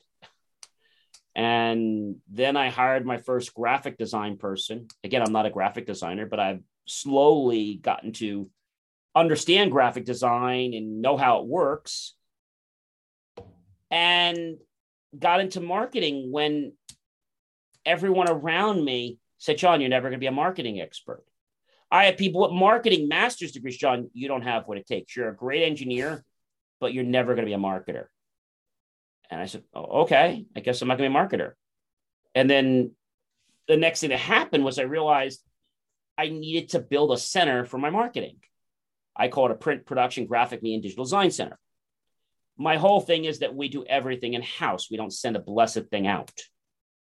And 1.37 2.15
then 2.31 2.57
I 2.57 2.71
hired 2.71 3.05
my 3.05 3.17
first 3.17 3.53
graphic 3.53 3.95
design 3.99 4.37
person. 4.37 4.87
Again, 5.03 5.21
I'm 5.21 5.31
not 5.31 5.45
a 5.45 5.51
graphic 5.51 5.85
designer, 5.85 6.25
but 6.25 6.39
I've 6.39 6.63
slowly 6.87 7.75
gotten 7.75 8.11
to 8.13 8.49
understand 9.13 9.71
graphic 9.71 10.03
design 10.03 10.73
and 10.73 10.99
know 10.99 11.15
how 11.15 11.39
it 11.39 11.45
works. 11.45 12.15
And 13.91 14.57
got 15.17 15.39
into 15.39 15.61
marketing 15.61 16.31
when 16.31 16.73
everyone 17.85 18.29
around 18.29 18.83
me 18.83 19.19
said, 19.37 19.59
John, 19.59 19.79
you're 19.79 19.91
never 19.91 20.09
going 20.09 20.19
to 20.19 20.23
be 20.23 20.25
a 20.25 20.31
marketing 20.31 20.81
expert. 20.81 21.23
I 21.91 22.05
have 22.05 22.17
people 22.17 22.41
with 22.41 22.51
marketing 22.51 23.07
master's 23.07 23.51
degrees. 23.51 23.77
John, 23.77 24.09
you 24.13 24.27
don't 24.27 24.41
have 24.41 24.67
what 24.67 24.79
it 24.79 24.87
takes. 24.87 25.15
You're 25.15 25.29
a 25.29 25.35
great 25.35 25.63
engineer, 25.63 26.25
but 26.79 26.93
you're 26.93 27.03
never 27.03 27.35
going 27.35 27.45
to 27.45 27.49
be 27.49 27.53
a 27.53 27.59
marketer. 27.59 28.05
And 29.29 29.41
I 29.41 29.45
said, 29.45 29.63
oh, 29.73 30.01
okay, 30.03 30.45
I 30.55 30.59
guess 30.59 30.81
I'm 30.81 30.87
not 30.87 30.97
going 30.97 31.11
to 31.11 31.13
be 31.13 31.19
a 31.19 31.27
marketer. 31.27 31.53
And 32.35 32.49
then 32.49 32.91
the 33.67 33.77
next 33.77 33.99
thing 33.99 34.11
that 34.11 34.19
happened 34.19 34.63
was 34.63 34.79
I 34.79 34.83
realized 34.83 35.41
I 36.17 36.29
needed 36.29 36.69
to 36.69 36.79
build 36.79 37.11
a 37.11 37.17
center 37.17 37.65
for 37.65 37.77
my 37.77 37.89
marketing. 37.89 38.37
I 39.15 39.27
call 39.27 39.47
it 39.47 39.51
a 39.51 39.55
print 39.55 39.85
production, 39.85 40.25
graphic 40.25 40.61
media, 40.61 40.75
and 40.75 40.83
digital 40.83 41.03
design 41.03 41.31
center. 41.31 41.57
My 42.57 42.77
whole 42.77 43.01
thing 43.01 43.25
is 43.25 43.39
that 43.39 43.55
we 43.55 43.67
do 43.67 43.85
everything 43.85 44.33
in 44.33 44.41
house. 44.41 44.89
We 44.89 44.97
don't 44.97 45.13
send 45.13 45.35
a 45.35 45.39
blessed 45.39 45.85
thing 45.91 46.07
out. 46.07 46.31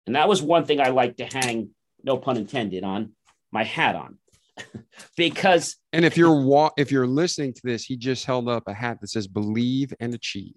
And 0.05 0.15
that 0.15 0.27
was 0.27 0.41
one 0.41 0.65
thing 0.65 0.81
I 0.81 0.89
like 0.89 1.17
to 1.17 1.25
hang, 1.25 1.69
no 2.03 2.17
pun 2.17 2.37
intended, 2.37 2.83
on 2.83 3.13
my 3.51 3.63
hat 3.63 3.95
on. 3.95 4.17
because 5.17 5.77
and 5.93 6.03
if 6.03 6.17
you're 6.17 6.43
wa- 6.43 6.71
if 6.77 6.91
you're 6.91 7.07
listening 7.07 7.53
to 7.53 7.61
this, 7.63 7.83
he 7.85 7.95
just 7.95 8.25
held 8.25 8.49
up 8.49 8.63
a 8.67 8.73
hat 8.73 8.99
that 9.01 9.07
says 9.07 9.27
believe 9.27 9.93
and 9.99 10.13
achieve. 10.13 10.55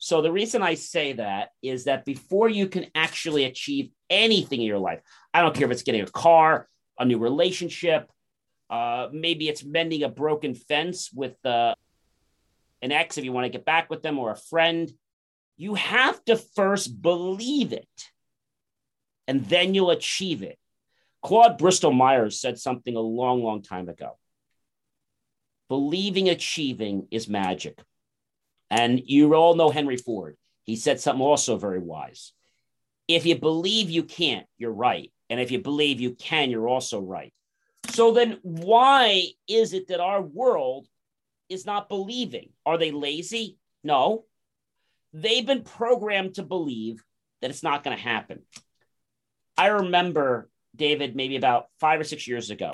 So 0.00 0.22
the 0.22 0.32
reason 0.32 0.62
I 0.62 0.74
say 0.74 1.12
that 1.12 1.50
is 1.62 1.84
that 1.84 2.06
before 2.06 2.48
you 2.48 2.66
can 2.66 2.86
actually 2.94 3.44
achieve 3.44 3.90
anything 4.08 4.60
in 4.60 4.66
your 4.66 4.78
life, 4.78 5.00
I 5.32 5.42
don't 5.42 5.54
care 5.54 5.66
if 5.66 5.70
it's 5.70 5.82
getting 5.82 6.00
a 6.00 6.06
car, 6.06 6.66
a 6.98 7.04
new 7.04 7.18
relationship, 7.18 8.10
uh, 8.70 9.08
maybe 9.12 9.46
it's 9.46 9.62
mending 9.62 10.02
a 10.02 10.08
broken 10.08 10.54
fence 10.54 11.12
with 11.12 11.34
uh, 11.44 11.74
an 12.80 12.92
ex 12.92 13.18
if 13.18 13.24
you 13.24 13.32
want 13.32 13.44
to 13.44 13.50
get 13.50 13.66
back 13.66 13.90
with 13.90 14.02
them 14.02 14.18
or 14.18 14.30
a 14.30 14.36
friend. 14.36 14.90
You 15.58 15.74
have 15.74 16.24
to 16.24 16.36
first 16.36 17.02
believe 17.02 17.74
it, 17.74 17.88
and 19.28 19.44
then 19.46 19.74
you'll 19.74 19.90
achieve 19.90 20.42
it. 20.42 20.58
Claude 21.22 21.58
Bristol 21.58 21.92
Myers 21.92 22.40
said 22.40 22.58
something 22.58 22.96
a 22.96 23.00
long, 23.00 23.42
long 23.42 23.60
time 23.60 23.90
ago. 23.90 24.16
Believing 25.68 26.30
achieving 26.30 27.06
is 27.10 27.28
magic. 27.28 27.78
And 28.70 29.00
you 29.04 29.34
all 29.34 29.54
know 29.54 29.70
Henry 29.70 29.96
Ford. 29.96 30.36
He 30.64 30.76
said 30.76 31.00
something 31.00 31.24
also 31.24 31.56
very 31.56 31.80
wise. 31.80 32.32
If 33.08 33.26
you 33.26 33.36
believe 33.36 33.90
you 33.90 34.04
can't, 34.04 34.46
you're 34.56 34.72
right. 34.72 35.10
And 35.28 35.40
if 35.40 35.50
you 35.50 35.60
believe 35.60 36.00
you 36.00 36.14
can, 36.14 36.50
you're 36.50 36.68
also 36.68 37.00
right. 37.00 37.32
So 37.88 38.12
then, 38.12 38.38
why 38.42 39.26
is 39.48 39.72
it 39.72 39.88
that 39.88 40.00
our 40.00 40.22
world 40.22 40.86
is 41.48 41.66
not 41.66 41.88
believing? 41.88 42.50
Are 42.64 42.78
they 42.78 42.92
lazy? 42.92 43.58
No. 43.82 44.24
They've 45.12 45.46
been 45.46 45.62
programmed 45.62 46.36
to 46.36 46.44
believe 46.44 47.02
that 47.40 47.50
it's 47.50 47.64
not 47.64 47.82
going 47.82 47.96
to 47.96 48.02
happen. 48.02 48.42
I 49.56 49.68
remember, 49.68 50.48
David, 50.76 51.16
maybe 51.16 51.36
about 51.36 51.66
five 51.80 51.98
or 51.98 52.04
six 52.04 52.28
years 52.28 52.50
ago, 52.50 52.72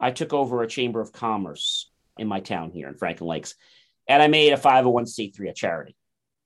I 0.00 0.10
took 0.10 0.32
over 0.32 0.62
a 0.62 0.68
chamber 0.68 1.00
of 1.00 1.12
commerce 1.12 1.90
in 2.18 2.28
my 2.28 2.40
town 2.40 2.70
here 2.70 2.88
in 2.88 2.96
Franklin 2.96 3.28
Lakes 3.28 3.54
and 4.08 4.22
I 4.22 4.28
made 4.28 4.52
a 4.52 4.56
501c3, 4.56 5.50
a 5.50 5.52
charity. 5.52 5.96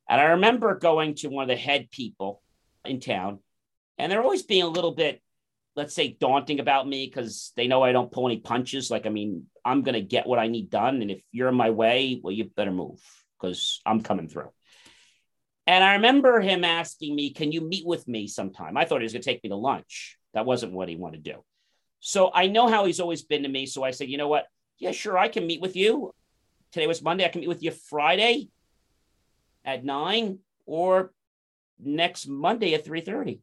And 0.08 0.20
I 0.20 0.24
remember 0.24 0.74
going 0.76 1.14
to 1.16 1.28
one 1.28 1.42
of 1.42 1.48
the 1.48 1.56
head 1.56 1.90
people 1.90 2.42
in 2.84 3.00
town, 3.00 3.40
and 3.98 4.10
they're 4.10 4.22
always 4.22 4.42
being 4.42 4.62
a 4.62 4.68
little 4.68 4.92
bit, 4.92 5.20
let's 5.76 5.94
say, 5.94 6.16
daunting 6.18 6.58
about 6.58 6.88
me 6.88 7.06
because 7.06 7.52
they 7.56 7.68
know 7.68 7.82
I 7.82 7.92
don't 7.92 8.10
pull 8.10 8.26
any 8.26 8.38
punches. 8.38 8.90
Like, 8.90 9.06
I 9.06 9.10
mean, 9.10 9.46
I'm 9.64 9.82
going 9.82 9.94
to 9.94 10.00
get 10.00 10.26
what 10.26 10.38
I 10.38 10.48
need 10.48 10.70
done. 10.70 11.02
And 11.02 11.10
if 11.10 11.22
you're 11.30 11.48
in 11.48 11.54
my 11.54 11.70
way, 11.70 12.20
well, 12.22 12.32
you 12.32 12.44
better 12.44 12.72
move 12.72 13.00
because 13.40 13.80
I'm 13.86 14.00
coming 14.00 14.28
through. 14.28 14.50
And 15.66 15.84
I 15.84 15.94
remember 15.94 16.40
him 16.40 16.64
asking 16.64 17.14
me, 17.14 17.30
Can 17.30 17.52
you 17.52 17.60
meet 17.60 17.86
with 17.86 18.08
me 18.08 18.26
sometime? 18.26 18.76
I 18.76 18.84
thought 18.84 19.00
he 19.00 19.04
was 19.04 19.12
going 19.12 19.22
to 19.22 19.30
take 19.30 19.44
me 19.44 19.50
to 19.50 19.56
lunch. 19.56 20.18
That 20.34 20.46
wasn't 20.46 20.72
what 20.72 20.88
he 20.88 20.96
wanted 20.96 21.24
to 21.24 21.32
do. 21.32 21.44
So 22.00 22.30
I 22.34 22.46
know 22.48 22.68
how 22.68 22.86
he's 22.86 23.00
always 23.00 23.22
been 23.22 23.44
to 23.44 23.48
me. 23.48 23.66
So 23.66 23.84
I 23.84 23.92
said, 23.92 24.08
You 24.08 24.18
know 24.18 24.28
what? 24.28 24.46
Yeah, 24.78 24.92
sure. 24.92 25.16
I 25.16 25.28
can 25.28 25.46
meet 25.46 25.60
with 25.60 25.76
you. 25.76 26.12
Today 26.72 26.86
was 26.86 27.02
Monday. 27.02 27.24
I 27.24 27.28
can 27.28 27.40
meet 27.40 27.48
with 27.48 27.62
you 27.62 27.70
Friday 27.70 28.48
at 29.64 29.84
nine 29.84 30.38
or 30.66 31.12
next 31.78 32.26
Monday 32.26 32.74
at 32.74 32.84
3:30. 32.84 33.40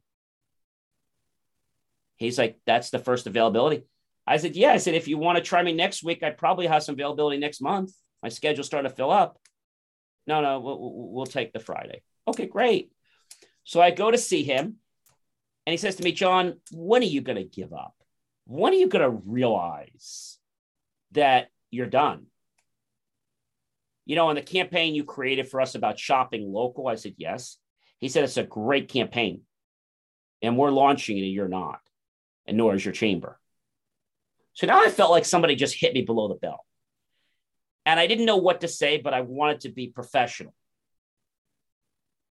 He's 2.15 2.37
like, 2.37 2.59
that's 2.65 2.89
the 2.89 2.99
first 2.99 3.27
availability. 3.27 3.83
I 4.25 4.37
said, 4.37 4.55
yeah. 4.55 4.71
I 4.71 4.77
said, 4.77 4.95
if 4.95 5.07
you 5.07 5.17
want 5.17 5.37
to 5.37 5.43
try 5.43 5.61
me 5.61 5.71
next 5.71 6.03
week, 6.03 6.23
I 6.23 6.31
probably 6.31 6.67
have 6.67 6.83
some 6.83 6.95
availability 6.95 7.37
next 7.37 7.61
month. 7.61 7.93
My 8.23 8.29
schedule's 8.29 8.67
starting 8.67 8.89
to 8.89 8.95
fill 8.95 9.11
up. 9.11 9.39
No, 10.25 10.41
no, 10.41 10.59
we'll, 10.59 10.79
we'll 10.79 11.25
take 11.25 11.53
the 11.53 11.59
Friday. 11.59 12.01
Okay, 12.27 12.47
great. 12.47 12.91
So 13.63 13.81
I 13.81 13.91
go 13.91 14.11
to 14.11 14.17
see 14.17 14.43
him 14.43 14.77
and 15.65 15.71
he 15.71 15.77
says 15.77 15.95
to 15.97 16.03
me, 16.03 16.11
John, 16.11 16.59
when 16.71 17.01
are 17.01 17.05
you 17.05 17.21
going 17.21 17.37
to 17.37 17.43
give 17.43 17.73
up? 17.73 17.93
When 18.45 18.73
are 18.73 18.77
you 18.77 18.87
going 18.87 19.03
to 19.03 19.21
realize 19.25 20.37
that 21.11 21.49
you're 21.69 21.85
done? 21.85 22.27
You 24.07 24.15
know, 24.15 24.29
in 24.29 24.35
the 24.35 24.41
campaign 24.41 24.95
you 24.95 25.03
created 25.03 25.49
for 25.49 25.59
us 25.59 25.75
about 25.75 25.99
shopping 25.99 26.49
local, 26.49 26.87
I 26.87 26.95
said, 26.95 27.15
yes. 27.17 27.57
He 27.99 28.07
said, 28.07 28.23
it's 28.23 28.37
a 28.37 28.43
great 28.43 28.87
campaign 28.87 29.41
and 30.41 30.57
we're 30.57 30.71
launching 30.71 31.17
it 31.17 31.23
and 31.23 31.31
you're 31.31 31.49
not 31.49 31.81
and 32.45 32.55
nor 32.55 32.73
is 32.73 32.85
your 32.85 32.93
chamber. 32.93 33.37
So 34.53 34.65
now 34.65 34.81
I 34.81 34.89
felt 34.89 35.11
like 35.11 35.25
somebody 35.25 35.55
just 35.55 35.75
hit 35.75 35.93
me 35.93 36.03
below 36.03 36.29
the 36.29 36.35
belt. 36.35 36.61
And 37.85 37.99
I 37.99 38.07
didn't 38.07 38.25
know 38.25 38.37
what 38.37 38.61
to 38.61 38.69
say, 38.69 38.97
but 38.97 39.13
I 39.13 39.21
wanted 39.21 39.61
to 39.61 39.69
be 39.69 39.87
professional. 39.87 40.53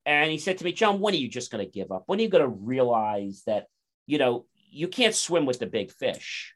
And 0.06 0.32
he 0.32 0.38
said 0.38 0.60
to 0.60 0.64
me, 0.64 0.72
John, 0.72 1.02
when 1.02 1.14
are 1.16 1.18
you 1.18 1.28
just 1.28 1.52
going 1.52 1.66
to 1.66 1.70
give 1.70 1.92
up? 1.92 2.04
When 2.06 2.20
are 2.20 2.22
you 2.22 2.30
going 2.30 2.44
to 2.44 2.48
realize 2.48 3.44
that, 3.46 3.68
you 4.06 4.20
know, 4.20 4.46
you 4.72 4.88
can't 4.88 5.14
swim 5.14 5.46
with 5.46 5.60
the 5.60 5.66
big 5.66 5.92
fish? 5.92 6.54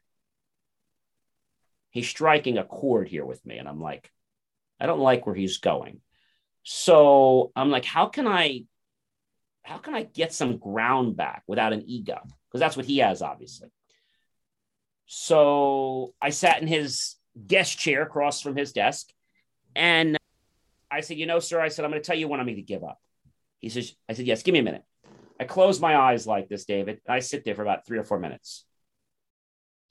He's 1.90 2.08
striking 2.08 2.56
a 2.56 2.64
chord 2.64 3.08
here 3.08 3.26
with 3.26 3.44
me. 3.44 3.58
And 3.58 3.68
I'm 3.68 3.80
like, 3.80 4.10
I 4.82 4.86
don't 4.86 5.00
like 5.00 5.24
where 5.24 5.34
he's 5.34 5.58
going. 5.58 6.00
So 6.64 7.52
I'm 7.56 7.70
like, 7.70 7.86
how 7.86 8.06
can 8.06 8.26
I, 8.26 8.64
how 9.62 9.78
can 9.78 9.94
I 9.94 10.02
get 10.02 10.34
some 10.34 10.58
ground 10.58 11.16
back 11.16 11.44
without 11.46 11.72
an 11.72 11.84
ego? 11.86 12.20
because 12.52 12.60
that's 12.60 12.76
what 12.76 12.84
he 12.84 12.98
has, 12.98 13.22
obviously. 13.22 13.68
So 15.06 16.14
I 16.20 16.30
sat 16.30 16.60
in 16.60 16.68
his 16.68 17.16
guest 17.46 17.78
chair 17.78 18.02
across 18.02 18.42
from 18.42 18.56
his 18.56 18.72
desk, 18.72 19.08
and 19.74 20.18
I 20.90 21.00
said, 21.00 21.16
"You 21.16 21.26
know, 21.26 21.38
sir," 21.38 21.60
I 21.60 21.68
said, 21.68 21.84
"I'm 21.84 21.90
going 21.90 22.02
to 22.02 22.06
tell 22.06 22.16
you 22.16 22.28
when 22.28 22.40
I'm 22.40 22.46
going 22.46 22.56
to 22.56 22.62
give 22.62 22.84
up." 22.84 23.00
He 23.58 23.70
says, 23.70 23.94
"I 24.08 24.12
said, 24.12 24.26
yes, 24.26 24.42
give 24.42 24.52
me 24.52 24.58
a 24.58 24.64
minute." 24.64 24.84
I 25.40 25.44
close 25.44 25.80
my 25.80 25.96
eyes 25.96 26.26
like 26.26 26.48
this, 26.48 26.66
David. 26.66 27.00
I 27.08 27.20
sit 27.20 27.44
there 27.44 27.54
for 27.54 27.62
about 27.62 27.86
three 27.86 27.98
or 27.98 28.04
four 28.04 28.18
minutes. 28.18 28.64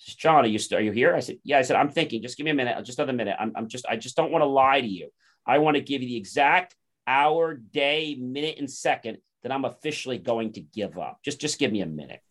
Says, 0.01 0.15
John, 0.15 0.43
are 0.43 0.47
you 0.47 0.59
are 0.73 0.81
you 0.81 0.91
here? 0.91 1.15
I 1.15 1.19
said, 1.19 1.37
"Yeah." 1.43 1.59
I 1.59 1.61
said, 1.61 1.75
"I'm 1.75 1.89
thinking. 1.89 2.21
Just 2.21 2.37
give 2.37 2.45
me 2.45 2.51
a 2.51 2.55
minute. 2.55 2.83
Just 2.83 2.97
another 2.99 3.13
minute. 3.13 3.35
I'm, 3.39 3.51
I'm 3.55 3.67
just 3.67 3.85
I 3.87 3.97
just 3.97 4.15
don't 4.15 4.31
want 4.31 4.41
to 4.41 4.47
lie 4.47 4.81
to 4.81 4.87
you. 4.87 5.09
I 5.45 5.59
want 5.59 5.75
to 5.75 5.81
give 5.81 6.01
you 6.01 6.07
the 6.07 6.17
exact 6.17 6.75
hour, 7.05 7.53
day, 7.53 8.15
minute, 8.19 8.55
and 8.57 8.69
second 8.69 9.17
that 9.43 9.51
I'm 9.51 9.65
officially 9.65 10.17
going 10.17 10.53
to 10.53 10.61
give 10.61 10.97
up. 10.97 11.19
Just 11.23 11.39
just 11.39 11.59
give 11.59 11.71
me 11.71 11.81
a 11.81 11.85
minute." 11.85 12.21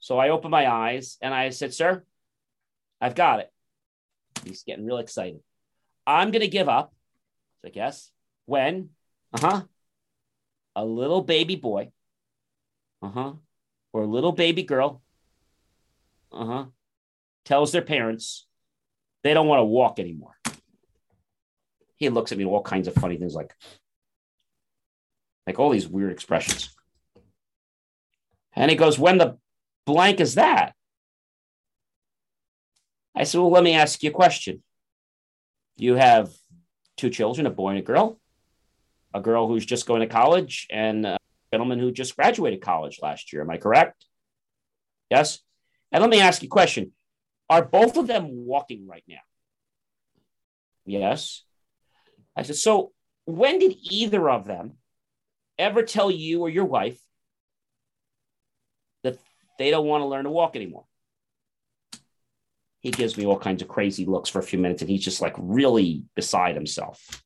So 0.00 0.18
I 0.18 0.30
opened 0.30 0.50
my 0.50 0.66
eyes 0.68 1.18
and 1.20 1.32
I 1.32 1.50
said, 1.50 1.74
Sir, 1.74 2.04
I've 3.00 3.14
got 3.14 3.40
it. 3.40 3.52
He's 4.44 4.62
getting 4.62 4.86
real 4.86 4.96
excited. 4.96 5.40
I'm 6.06 6.30
going 6.30 6.40
to 6.40 6.48
give 6.48 6.68
up. 6.68 6.94
I 7.62 7.66
like, 7.68 7.76
Yes. 7.76 8.10
When? 8.46 8.90
Uh 9.32 9.40
huh. 9.40 9.62
A 10.74 10.84
little 10.84 11.22
baby 11.22 11.56
boy. 11.56 11.92
Uh 13.02 13.10
huh. 13.10 13.32
Or 13.92 14.02
a 14.02 14.06
little 14.06 14.32
baby 14.32 14.62
girl. 14.62 15.02
Uh 16.32 16.46
huh. 16.46 16.64
Tells 17.44 17.72
their 17.72 17.82
parents 17.82 18.46
they 19.22 19.34
don't 19.34 19.46
want 19.46 19.60
to 19.60 19.64
walk 19.64 19.98
anymore. 19.98 20.36
He 21.96 22.08
looks 22.08 22.32
at 22.32 22.38
me 22.38 22.44
all 22.44 22.62
kinds 22.62 22.88
of 22.88 22.94
funny 22.94 23.16
things 23.18 23.34
like, 23.34 23.54
like 25.46 25.58
all 25.58 25.70
these 25.70 25.88
weird 25.88 26.12
expressions. 26.12 26.74
And 28.54 28.70
he 28.70 28.76
goes, 28.76 28.98
when 28.98 29.18
the 29.18 29.36
blank 29.86 30.20
is 30.20 30.36
that? 30.36 30.74
I 33.14 33.24
said, 33.24 33.38
Well, 33.38 33.50
let 33.50 33.64
me 33.64 33.74
ask 33.74 34.02
you 34.02 34.10
a 34.10 34.14
question. 34.14 34.62
You 35.76 35.96
have 35.96 36.30
two 36.96 37.10
children, 37.10 37.46
a 37.46 37.50
boy 37.50 37.70
and 37.70 37.78
a 37.78 37.82
girl, 37.82 38.18
a 39.12 39.20
girl 39.20 39.48
who's 39.48 39.66
just 39.66 39.86
going 39.86 40.00
to 40.00 40.06
college, 40.06 40.66
and 40.70 41.04
a 41.06 41.18
gentleman 41.52 41.78
who 41.78 41.92
just 41.92 42.16
graduated 42.16 42.60
college 42.62 43.00
last 43.02 43.32
year. 43.32 43.42
Am 43.42 43.50
I 43.50 43.56
correct? 43.56 44.06
Yes. 45.10 45.40
And 45.92 46.00
let 46.00 46.10
me 46.10 46.20
ask 46.20 46.42
you 46.42 46.46
a 46.46 46.50
question 46.50 46.92
Are 47.48 47.64
both 47.64 47.96
of 47.96 48.06
them 48.06 48.28
walking 48.30 48.86
right 48.86 49.04
now? 49.08 49.20
Yes. 50.84 51.42
I 52.36 52.42
said, 52.42 52.56
So 52.56 52.92
when 53.24 53.58
did 53.58 53.76
either 53.82 54.28
of 54.28 54.46
them 54.46 54.74
ever 55.60 55.82
tell 55.82 56.10
you 56.10 56.40
or 56.40 56.48
your 56.48 56.64
wife 56.64 56.98
that 59.04 59.18
they 59.58 59.70
don't 59.70 59.86
want 59.86 60.02
to 60.02 60.06
learn 60.06 60.24
to 60.24 60.30
walk 60.30 60.56
anymore. 60.56 60.86
He 62.80 62.90
gives 62.90 63.18
me 63.18 63.26
all 63.26 63.38
kinds 63.38 63.60
of 63.60 63.68
crazy 63.68 64.06
looks 64.06 64.30
for 64.30 64.38
a 64.38 64.42
few 64.42 64.58
minutes 64.58 64.80
and 64.80 64.90
he's 64.90 65.04
just 65.04 65.20
like 65.20 65.34
really 65.38 66.04
beside 66.16 66.54
himself. 66.54 67.22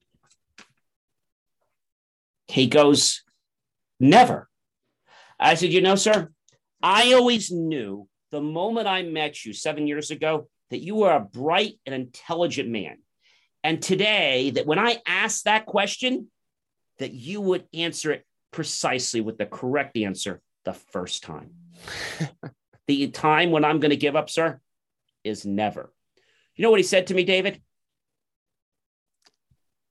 He 2.49 2.67
goes, 2.67 3.23
Never. 4.01 4.49
I 5.39 5.55
said, 5.55 5.73
You 5.73 5.81
know, 5.81 5.95
sir, 5.95 6.31
I 6.83 7.13
always 7.13 7.53
knew 7.53 8.09
the 8.35 8.41
moment 8.41 8.89
I 8.89 9.03
met 9.03 9.45
you 9.45 9.53
seven 9.53 9.87
years 9.87 10.11
ago 10.11 10.49
that 10.71 10.83
you 10.83 10.97
were 10.97 11.13
a 11.13 11.21
bright 11.21 11.79
and 11.87 11.95
intelligent 11.95 12.69
man. 12.69 12.99
And 13.63 13.81
today, 13.81 14.51
that 14.51 14.67
when 14.67 14.81
I 14.81 14.99
asked 15.07 15.45
that 15.45 15.67
question, 15.67 16.27
that 16.99 17.13
you 17.13 17.41
would 17.41 17.65
answer 17.73 18.11
it 18.11 18.27
precisely 18.51 19.21
with 19.21 19.39
the 19.39 19.47
correct 19.47 19.97
answer 19.97 20.41
the 20.65 20.73
first 20.73 21.23
time. 21.23 21.51
the 22.89 23.07
time 23.11 23.53
when 23.53 23.65
I'm 23.65 23.79
going 23.79 23.91
to 23.91 23.97
give 23.97 24.17
up, 24.17 24.29
sir, 24.29 24.61
is 25.23 25.47
never. 25.47 25.93
You 26.57 26.65
know 26.65 26.73
what 26.73 26.81
he 26.81 26.85
said 26.85 27.07
to 27.07 27.15
me, 27.15 27.23
David? 27.23 27.63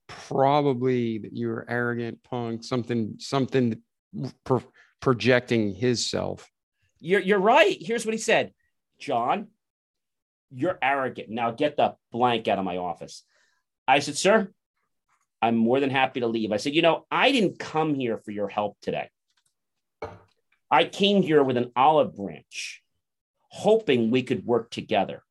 Probably 0.09 1.19
that 1.19 1.31
you 1.31 1.47
were 1.47 1.65
arrogant, 1.69 2.21
punk, 2.23 2.65
something, 2.65 3.15
something 3.19 3.81
pro- 4.43 4.63
projecting 4.99 5.73
his 5.73 6.05
self. 6.05 6.49
You're, 7.03 7.19
you're 7.19 7.39
right. 7.39 7.77
Here's 7.79 8.05
what 8.05 8.13
he 8.13 8.17
said 8.17 8.53
John, 8.97 9.47
you're 10.49 10.79
arrogant. 10.81 11.29
Now 11.29 11.51
get 11.51 11.75
the 11.75 11.95
blank 12.11 12.47
out 12.47 12.59
of 12.59 12.65
my 12.65 12.77
office. 12.77 13.23
I 13.85 13.99
said, 13.99 14.17
Sir, 14.17 14.49
I'm 15.41 15.57
more 15.57 15.81
than 15.81 15.89
happy 15.89 16.21
to 16.21 16.27
leave. 16.27 16.53
I 16.53 16.57
said, 16.57 16.73
You 16.73 16.81
know, 16.81 17.05
I 17.11 17.33
didn't 17.33 17.59
come 17.59 17.93
here 17.93 18.17
for 18.17 18.31
your 18.31 18.47
help 18.47 18.77
today. 18.81 19.09
I 20.71 20.85
came 20.85 21.21
here 21.21 21.43
with 21.43 21.57
an 21.57 21.71
olive 21.75 22.15
branch, 22.15 22.81
hoping 23.49 24.09
we 24.09 24.23
could 24.23 24.45
work 24.45 24.71
together. 24.71 25.21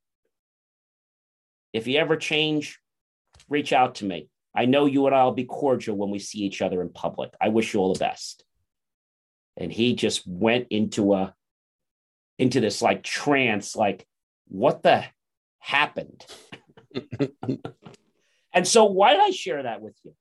If 1.72 1.86
you 1.86 1.98
ever 1.98 2.16
change, 2.16 2.78
reach 3.48 3.72
out 3.72 3.96
to 3.96 4.04
me. 4.04 4.28
I 4.54 4.66
know 4.66 4.84
you 4.84 5.06
and 5.06 5.14
I 5.14 5.24
will 5.24 5.32
be 5.32 5.44
cordial 5.44 5.96
when 5.96 6.10
we 6.10 6.18
see 6.18 6.40
each 6.40 6.60
other 6.60 6.82
in 6.82 6.90
public. 6.90 7.30
I 7.40 7.48
wish 7.48 7.72
you 7.72 7.80
all 7.80 7.94
the 7.94 7.98
best. 7.98 8.44
And 9.56 9.72
he 9.72 9.94
just 9.94 10.26
went 10.26 10.66
into 10.68 11.14
a 11.14 11.34
into 12.38 12.60
this 12.60 12.82
like 12.82 13.02
trance, 13.02 13.76
like, 13.76 14.06
what 14.48 14.82
the 14.82 15.04
happened? 15.58 16.24
and 18.52 18.66
so 18.66 18.84
why 18.84 19.12
did 19.12 19.22
I 19.22 19.30
share 19.30 19.62
that 19.62 19.80
with 19.80 19.96
you? 20.04 20.14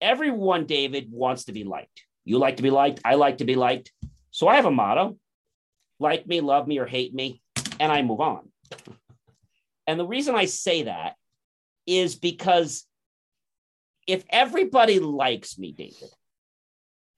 Everyone, 0.00 0.66
David, 0.66 1.10
wants 1.10 1.44
to 1.44 1.52
be 1.52 1.64
liked. 1.64 2.04
You 2.24 2.38
like 2.38 2.56
to 2.56 2.62
be 2.62 2.70
liked. 2.70 3.00
I 3.04 3.14
like 3.14 3.38
to 3.38 3.44
be 3.44 3.54
liked. 3.54 3.92
So 4.30 4.48
I 4.48 4.56
have 4.56 4.66
a 4.66 4.70
motto 4.70 5.16
like 5.98 6.26
me, 6.26 6.40
love 6.40 6.66
me, 6.66 6.78
or 6.78 6.86
hate 6.86 7.14
me, 7.14 7.40
and 7.78 7.90
I 7.92 8.02
move 8.02 8.20
on. 8.20 8.48
and 9.86 9.98
the 9.98 10.06
reason 10.06 10.34
I 10.34 10.46
say 10.46 10.82
that 10.84 11.14
is 11.86 12.14
because 12.14 12.86
if 14.06 14.24
everybody 14.30 14.98
likes 14.98 15.58
me, 15.58 15.72
David, 15.72 16.10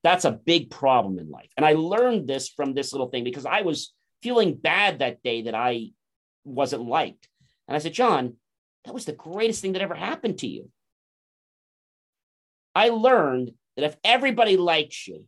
that's 0.04 0.26
a 0.26 0.32
big 0.32 0.70
problem 0.70 1.18
in 1.18 1.30
life. 1.30 1.48
And 1.56 1.64
I 1.64 1.72
learned 1.72 2.28
this 2.28 2.50
from 2.50 2.74
this 2.74 2.92
little 2.92 3.08
thing 3.08 3.24
because 3.24 3.46
I 3.46 3.62
was 3.62 3.92
feeling 4.22 4.54
bad 4.54 4.98
that 4.98 5.22
day 5.22 5.42
that 5.42 5.54
I 5.54 5.92
wasn't 6.44 6.84
liked. 6.84 7.26
And 7.66 7.74
I 7.74 7.78
said, 7.78 7.94
John, 7.94 8.34
that 8.84 8.92
was 8.92 9.06
the 9.06 9.12
greatest 9.12 9.62
thing 9.62 9.72
that 9.72 9.82
ever 9.82 9.94
happened 9.94 10.38
to 10.38 10.46
you. 10.46 10.68
I 12.74 12.90
learned 12.90 13.52
that 13.76 13.86
if 13.86 13.96
everybody 14.04 14.58
likes 14.58 15.08
you, 15.08 15.24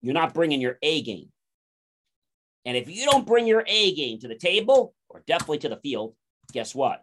you're 0.00 0.14
not 0.14 0.34
bringing 0.34 0.62
your 0.62 0.78
A 0.82 1.02
game. 1.02 1.28
And 2.64 2.78
if 2.78 2.88
you 2.88 3.04
don't 3.04 3.26
bring 3.26 3.46
your 3.46 3.64
A 3.66 3.94
game 3.94 4.20
to 4.20 4.28
the 4.28 4.36
table 4.36 4.94
or 5.10 5.22
definitely 5.26 5.58
to 5.58 5.68
the 5.68 5.76
field, 5.76 6.14
guess 6.52 6.74
what? 6.74 7.02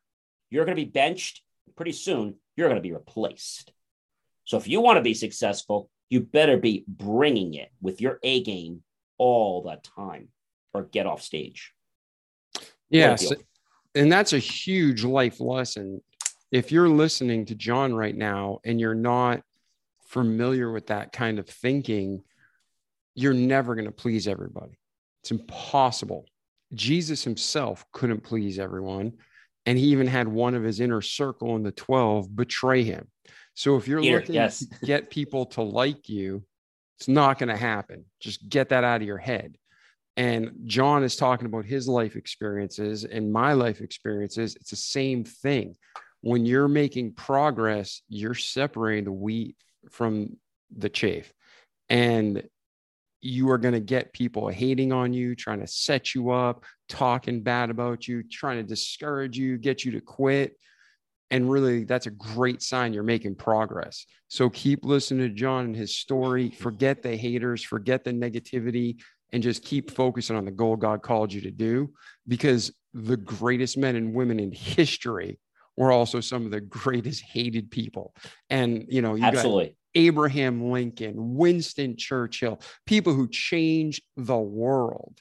You're 0.50 0.66
going 0.66 0.76
to 0.76 0.84
be 0.84 0.90
benched. 0.90 1.42
Pretty 1.76 1.92
soon, 1.92 2.36
you're 2.56 2.68
going 2.68 2.82
to 2.82 2.88
be 2.88 2.94
replaced. 2.94 3.72
So 4.46 4.58
if 4.58 4.68
you 4.68 4.82
want 4.82 4.98
to 4.98 5.04
be 5.04 5.14
successful, 5.14 5.90
you 6.12 6.20
better 6.20 6.58
be 6.58 6.84
bringing 6.88 7.54
it 7.54 7.72
with 7.82 8.02
your 8.02 8.20
A 8.22 8.44
game 8.44 8.84
all 9.18 9.64
the 9.64 9.80
time 9.96 10.28
or 10.74 10.84
get 10.84 11.08
off 11.08 11.22
stage. 11.22 11.74
Yes. 12.90 13.32
and 13.96 14.12
that's 14.12 14.34
a 14.34 14.40
huge 14.40 15.06
life 15.06 15.40
lesson. 15.40 16.02
If 16.52 16.70
you're 16.70 16.90
listening 16.90 17.46
to 17.46 17.56
John 17.56 17.96
right 17.96 18.16
now 18.16 18.60
and 18.66 18.80
you're 18.80 18.94
not 18.94 19.42
familiar 20.08 20.70
with 20.70 20.88
that 20.88 21.14
kind 21.14 21.40
of 21.40 21.48
thinking, 21.48 22.24
you're 23.16 23.34
never 23.34 23.74
going 23.74 23.86
to 23.86 23.92
please 23.92 24.28
everybody. 24.28 24.78
It's 25.24 25.32
impossible. 25.32 26.26
Jesus 26.74 27.24
himself 27.24 27.86
couldn't 27.94 28.22
please 28.22 28.60
everyone. 28.60 29.14
And 29.66 29.78
he 29.78 29.86
even 29.86 30.08
had 30.08 30.28
one 30.28 30.56
of 30.56 30.64
his 30.64 30.82
inner 30.82 31.02
circle 31.02 31.56
in 31.56 31.64
the 31.64 31.72
12 31.72 32.36
betray 32.36 32.84
him. 32.84 33.08
So 33.62 33.76
if 33.76 33.88
you're 33.88 34.02
Here, 34.02 34.18
looking 34.18 34.34
yes. 34.34 34.66
to 34.66 34.86
get 34.88 35.12
people 35.12 35.46
to 35.46 35.62
like 35.62 36.10
you, 36.10 36.44
it's 36.98 37.08
not 37.08 37.38
going 37.38 37.50
to 37.50 37.56
happen. 37.56 38.06
Just 38.20 38.50
get 38.50 38.70
that 38.70 38.84
out 38.84 39.02
of 39.02 39.08
your 39.08 39.20
head. 39.20 39.56
And 40.18 40.62
John 40.66 41.04
is 41.04 41.16
talking 41.16 41.46
about 41.46 41.66
his 41.66 41.88
life 41.88 42.16
experiences 42.16 43.04
and 43.04 43.32
my 43.32 43.54
life 43.54 43.80
experiences. 43.80 44.56
It's 44.56 44.72
the 44.72 44.76
same 44.76 45.24
thing. 45.24 45.76
When 46.22 46.44
you're 46.44 46.68
making 46.68 47.14
progress, 47.14 48.02
you're 48.10 48.34
separating 48.34 49.04
the 49.04 49.12
wheat 49.12 49.56
from 49.92 50.38
the 50.76 50.90
chaff. 50.90 51.32
And 51.88 52.42
you 53.22 53.52
are 53.52 53.60
going 53.60 53.76
to 53.76 53.80
get 53.80 54.12
people 54.12 54.48
hating 54.48 54.92
on 54.92 55.14
you, 55.14 55.36
trying 55.36 55.60
to 55.60 55.68
set 55.68 56.16
you 56.16 56.32
up, 56.32 56.66
talking 56.90 57.42
bad 57.42 57.70
about 57.70 58.08
you, 58.08 58.24
trying 58.24 58.58
to 58.58 58.64
discourage 58.64 59.38
you, 59.38 59.60
get 59.60 59.86
you 59.86 59.92
to 59.92 60.02
quit. 60.02 60.58
And 61.32 61.50
really, 61.50 61.86
that's 61.86 62.08
a 62.08 62.12
great 62.12 62.62
sign 62.62 62.94
you're 62.94 63.04
making 63.04 63.36
progress. 63.36 64.06
So 64.28 64.50
keep 64.50 64.84
listening 64.84 65.28
to 65.28 65.34
John 65.34 65.66
and 65.66 65.76
his 65.76 65.96
story. 65.96 66.52
Forget 66.60 67.02
the 67.02 67.16
haters, 67.16 67.64
forget 67.64 68.04
the 68.04 68.12
negativity, 68.12 69.02
and 69.32 69.42
just 69.42 69.64
keep 69.64 69.92
focusing 69.92 70.36
on 70.36 70.46
the 70.46 70.52
goal 70.52 70.76
God 70.76 71.02
called 71.02 71.32
you 71.32 71.42
to 71.42 71.52
do. 71.52 71.92
Because 72.28 72.72
the 72.94 73.18
greatest 73.18 73.78
men 73.78 73.96
and 73.96 74.14
women 74.14 74.40
in 74.40 74.52
history 74.52 75.40
were 75.78 75.92
also 75.92 76.20
some 76.20 76.46
of 76.46 76.52
the 76.52 76.62
greatest 76.62 77.24
hated 77.24 77.72
people. 77.72 78.14
And, 78.50 78.86
you 78.90 79.02
know, 79.02 79.16
you 79.16 79.22
got 79.22 79.36
Absolutely. 79.36 79.76
Abraham 79.96 80.70
Lincoln, 80.72 81.14
Winston 81.36 81.96
Churchill, 81.98 82.62
people 82.86 83.14
who 83.14 83.30
changed 83.30 84.04
the 84.18 84.38
world. 84.38 85.20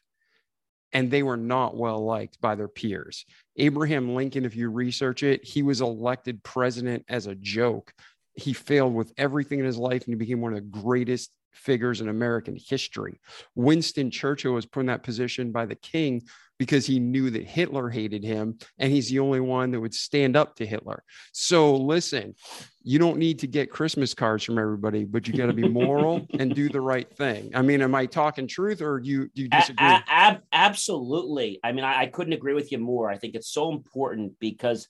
And 0.93 1.09
they 1.09 1.23
were 1.23 1.37
not 1.37 1.77
well 1.77 2.05
liked 2.05 2.41
by 2.41 2.57
their 2.57 2.67
peers. 2.67 3.25
Abraham 3.61 4.15
Lincoln, 4.15 4.45
if 4.45 4.57
you 4.57 4.71
research 4.71 5.23
it, 5.23 5.45
he 5.45 5.63
was 5.63 5.83
elected 5.83 6.43
president 6.43 7.05
as 7.09 7.27
a 7.27 7.35
joke. 7.35 7.93
He 8.35 8.53
failed 8.55 8.95
with 8.95 9.13
everything 9.19 9.59
in 9.59 9.67
his 9.67 9.77
life 9.77 10.05
and 10.05 10.15
he 10.15 10.19
became 10.19 10.41
one 10.41 10.55
of 10.55 10.57
the 10.57 10.81
greatest 10.81 11.31
figures 11.53 12.01
in 12.01 12.09
American 12.09 12.57
history. 12.57 13.21
Winston 13.55 14.11
Churchill 14.11 14.53
was 14.55 14.65
put 14.67 14.81
in 14.81 14.87
that 14.87 15.03
position 15.03 15.53
by 15.53 15.67
the 15.67 15.75
king 15.75 16.23
because 16.61 16.85
he 16.85 17.01
knew 17.01 17.31
that 17.31 17.45
Hitler 17.45 17.89
hated 17.89 18.23
him 18.23 18.59
and 18.79 18.93
he's 18.93 19.09
the 19.09 19.19
only 19.19 19.41
one 19.41 19.71
that 19.71 19.81
would 19.81 19.95
stand 19.95 20.37
up 20.37 20.57
to 20.57 20.67
Hitler. 20.67 21.03
So 21.33 21.75
listen, 21.75 22.35
you 22.83 22.99
don't 22.99 23.17
need 23.17 23.39
to 23.39 23.47
get 23.47 23.71
Christmas 23.71 24.13
cards 24.13 24.45
from 24.45 24.59
everybody, 24.59 25.05
but 25.05 25.27
you 25.27 25.33
got 25.33 25.47
to 25.47 25.55
be 25.55 25.67
moral 25.67 26.29
and 26.39 26.55
do 26.55 26.69
the 26.69 26.83
right 26.83 27.11
thing. 27.17 27.51
I 27.55 27.63
mean, 27.63 27.81
am 27.81 27.95
I 27.95 28.05
talking 28.05 28.47
truth 28.47 28.83
or 28.83 29.01
do 29.01 29.09
you, 29.09 29.31
do 29.35 29.41
you 29.41 29.49
disagree? 29.49 29.87
a- 29.87 30.05
ab- 30.07 30.43
absolutely. 30.53 31.61
I 31.65 31.73
mean, 31.73 31.87
I, 31.87 32.03
I 32.03 32.07
couldn't 32.09 32.35
agree 32.35 32.53
with 32.53 32.71
you 32.71 32.77
more. 32.77 33.09
I 33.09 33.17
think 33.17 33.35
it's 33.35 33.51
so 33.51 33.73
important 33.73 34.39
because 34.39 34.87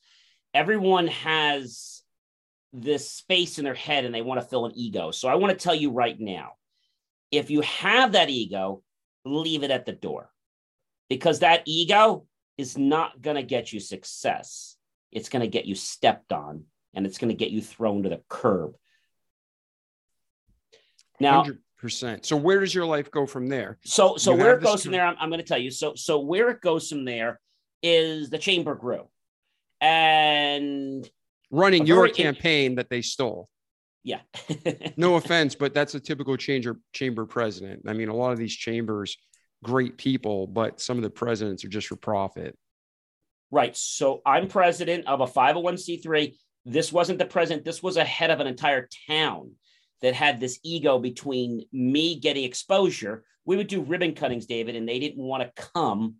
everyone 0.52 1.06
has 1.06 2.02
this 2.72 3.12
space 3.12 3.60
in 3.60 3.64
their 3.64 3.74
head 3.74 4.04
and 4.04 4.12
they 4.12 4.22
want 4.22 4.40
to 4.40 4.46
fill 4.48 4.66
an 4.66 4.72
ego. 4.74 5.12
So 5.12 5.28
I 5.28 5.36
want 5.36 5.56
to 5.56 5.62
tell 5.62 5.76
you 5.76 5.92
right 5.92 6.18
now 6.18 6.54
if 7.30 7.48
you 7.48 7.60
have 7.60 8.10
that 8.12 8.28
ego, 8.28 8.82
leave 9.24 9.62
it 9.62 9.70
at 9.70 9.86
the 9.86 9.92
door 9.92 10.30
because 11.10 11.40
that 11.40 11.62
ego 11.66 12.24
is 12.56 12.78
not 12.78 13.20
going 13.20 13.36
to 13.36 13.42
get 13.42 13.72
you 13.72 13.80
success. 13.80 14.76
It's 15.12 15.28
going 15.28 15.42
to 15.42 15.48
get 15.48 15.66
you 15.66 15.74
stepped 15.74 16.32
on 16.32 16.64
and 16.94 17.04
it's 17.04 17.18
going 17.18 17.28
to 17.28 17.34
get 17.34 17.50
you 17.50 17.60
thrown 17.60 18.04
to 18.04 18.08
the 18.08 18.22
curb. 18.28 18.74
Now, 21.18 21.44
100%. 21.82 22.24
So 22.24 22.36
where 22.36 22.60
does 22.60 22.74
your 22.74 22.86
life 22.86 23.10
go 23.10 23.26
from 23.26 23.48
there? 23.48 23.78
So 23.84 24.16
so 24.16 24.32
You 24.32 24.38
where 24.38 24.54
it 24.56 24.62
goes 24.62 24.84
from 24.84 24.92
there, 24.92 25.04
I'm, 25.04 25.16
I'm 25.20 25.28
going 25.28 25.40
to 25.40 25.46
tell 25.46 25.58
you. 25.58 25.70
So 25.70 25.94
so 25.94 26.20
where 26.20 26.48
it 26.50 26.60
goes 26.60 26.88
from 26.88 27.04
there 27.04 27.40
is 27.82 28.30
the 28.30 28.38
chamber 28.38 28.74
grew, 28.74 29.08
and 29.80 31.08
Running 31.50 31.86
your 31.86 32.08
campaign 32.08 32.76
that 32.76 32.88
they 32.90 33.02
stole. 33.02 33.48
yeah, 34.04 34.20
No 34.96 35.16
offense, 35.16 35.54
but 35.56 35.74
that's 35.74 35.94
a 35.94 36.00
typical 36.00 36.36
chamber 36.36 36.78
chamber 36.92 37.26
president. 37.26 37.82
I 37.88 37.92
mean, 37.94 38.08
a 38.08 38.14
lot 38.14 38.32
of 38.32 38.38
these 38.38 38.54
chambers, 38.54 39.16
great 39.62 39.96
people, 39.96 40.46
but 40.46 40.80
some 40.80 40.96
of 40.96 41.02
the 41.02 41.10
presidents 41.10 41.64
are 41.64 41.68
just 41.68 41.88
for 41.88 41.96
profit. 41.96 42.56
right. 43.50 43.76
So 43.76 44.22
I'm 44.24 44.48
president 44.48 45.06
of 45.06 45.20
a 45.20 45.26
501c3. 45.26 46.34
This 46.64 46.92
wasn't 46.92 47.18
the 47.18 47.26
president. 47.26 47.64
This 47.64 47.82
was 47.82 47.96
a 47.96 48.04
head 48.04 48.30
of 48.30 48.40
an 48.40 48.46
entire 48.46 48.88
town 49.08 49.52
that 50.02 50.14
had 50.14 50.40
this 50.40 50.58
ego 50.62 50.98
between 50.98 51.64
me 51.72 52.18
getting 52.18 52.44
exposure. 52.44 53.24
We 53.44 53.56
would 53.56 53.66
do 53.66 53.82
ribbon 53.82 54.14
cuttings, 54.14 54.46
David, 54.46 54.76
and 54.76 54.88
they 54.88 54.98
didn't 54.98 55.22
want 55.22 55.42
to 55.42 55.62
come. 55.72 56.16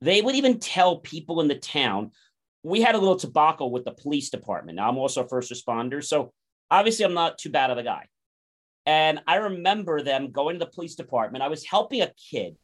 They 0.00 0.20
would 0.20 0.34
even 0.34 0.58
tell 0.58 0.98
people 0.98 1.40
in 1.40 1.48
the 1.48 1.54
town. 1.54 2.10
We 2.62 2.82
had 2.82 2.94
a 2.94 2.98
little 2.98 3.16
tobacco 3.16 3.66
with 3.66 3.84
the 3.84 3.92
police 3.92 4.30
department. 4.30 4.76
Now 4.76 4.88
I'm 4.88 4.98
also 4.98 5.24
a 5.24 5.28
first 5.28 5.52
responder, 5.52 6.04
so 6.04 6.32
obviously 6.70 7.04
I'm 7.04 7.14
not 7.14 7.38
too 7.38 7.50
bad 7.50 7.70
of 7.70 7.78
a 7.78 7.82
guy. 7.82 8.06
And 8.84 9.20
I 9.26 9.36
remember 9.36 10.02
them 10.02 10.30
going 10.30 10.58
to 10.58 10.64
the 10.64 10.70
police 10.70 10.94
department. 10.94 11.42
I 11.42 11.48
was 11.48 11.64
helping 11.64 12.02
a 12.02 12.12
kid. 12.30 12.56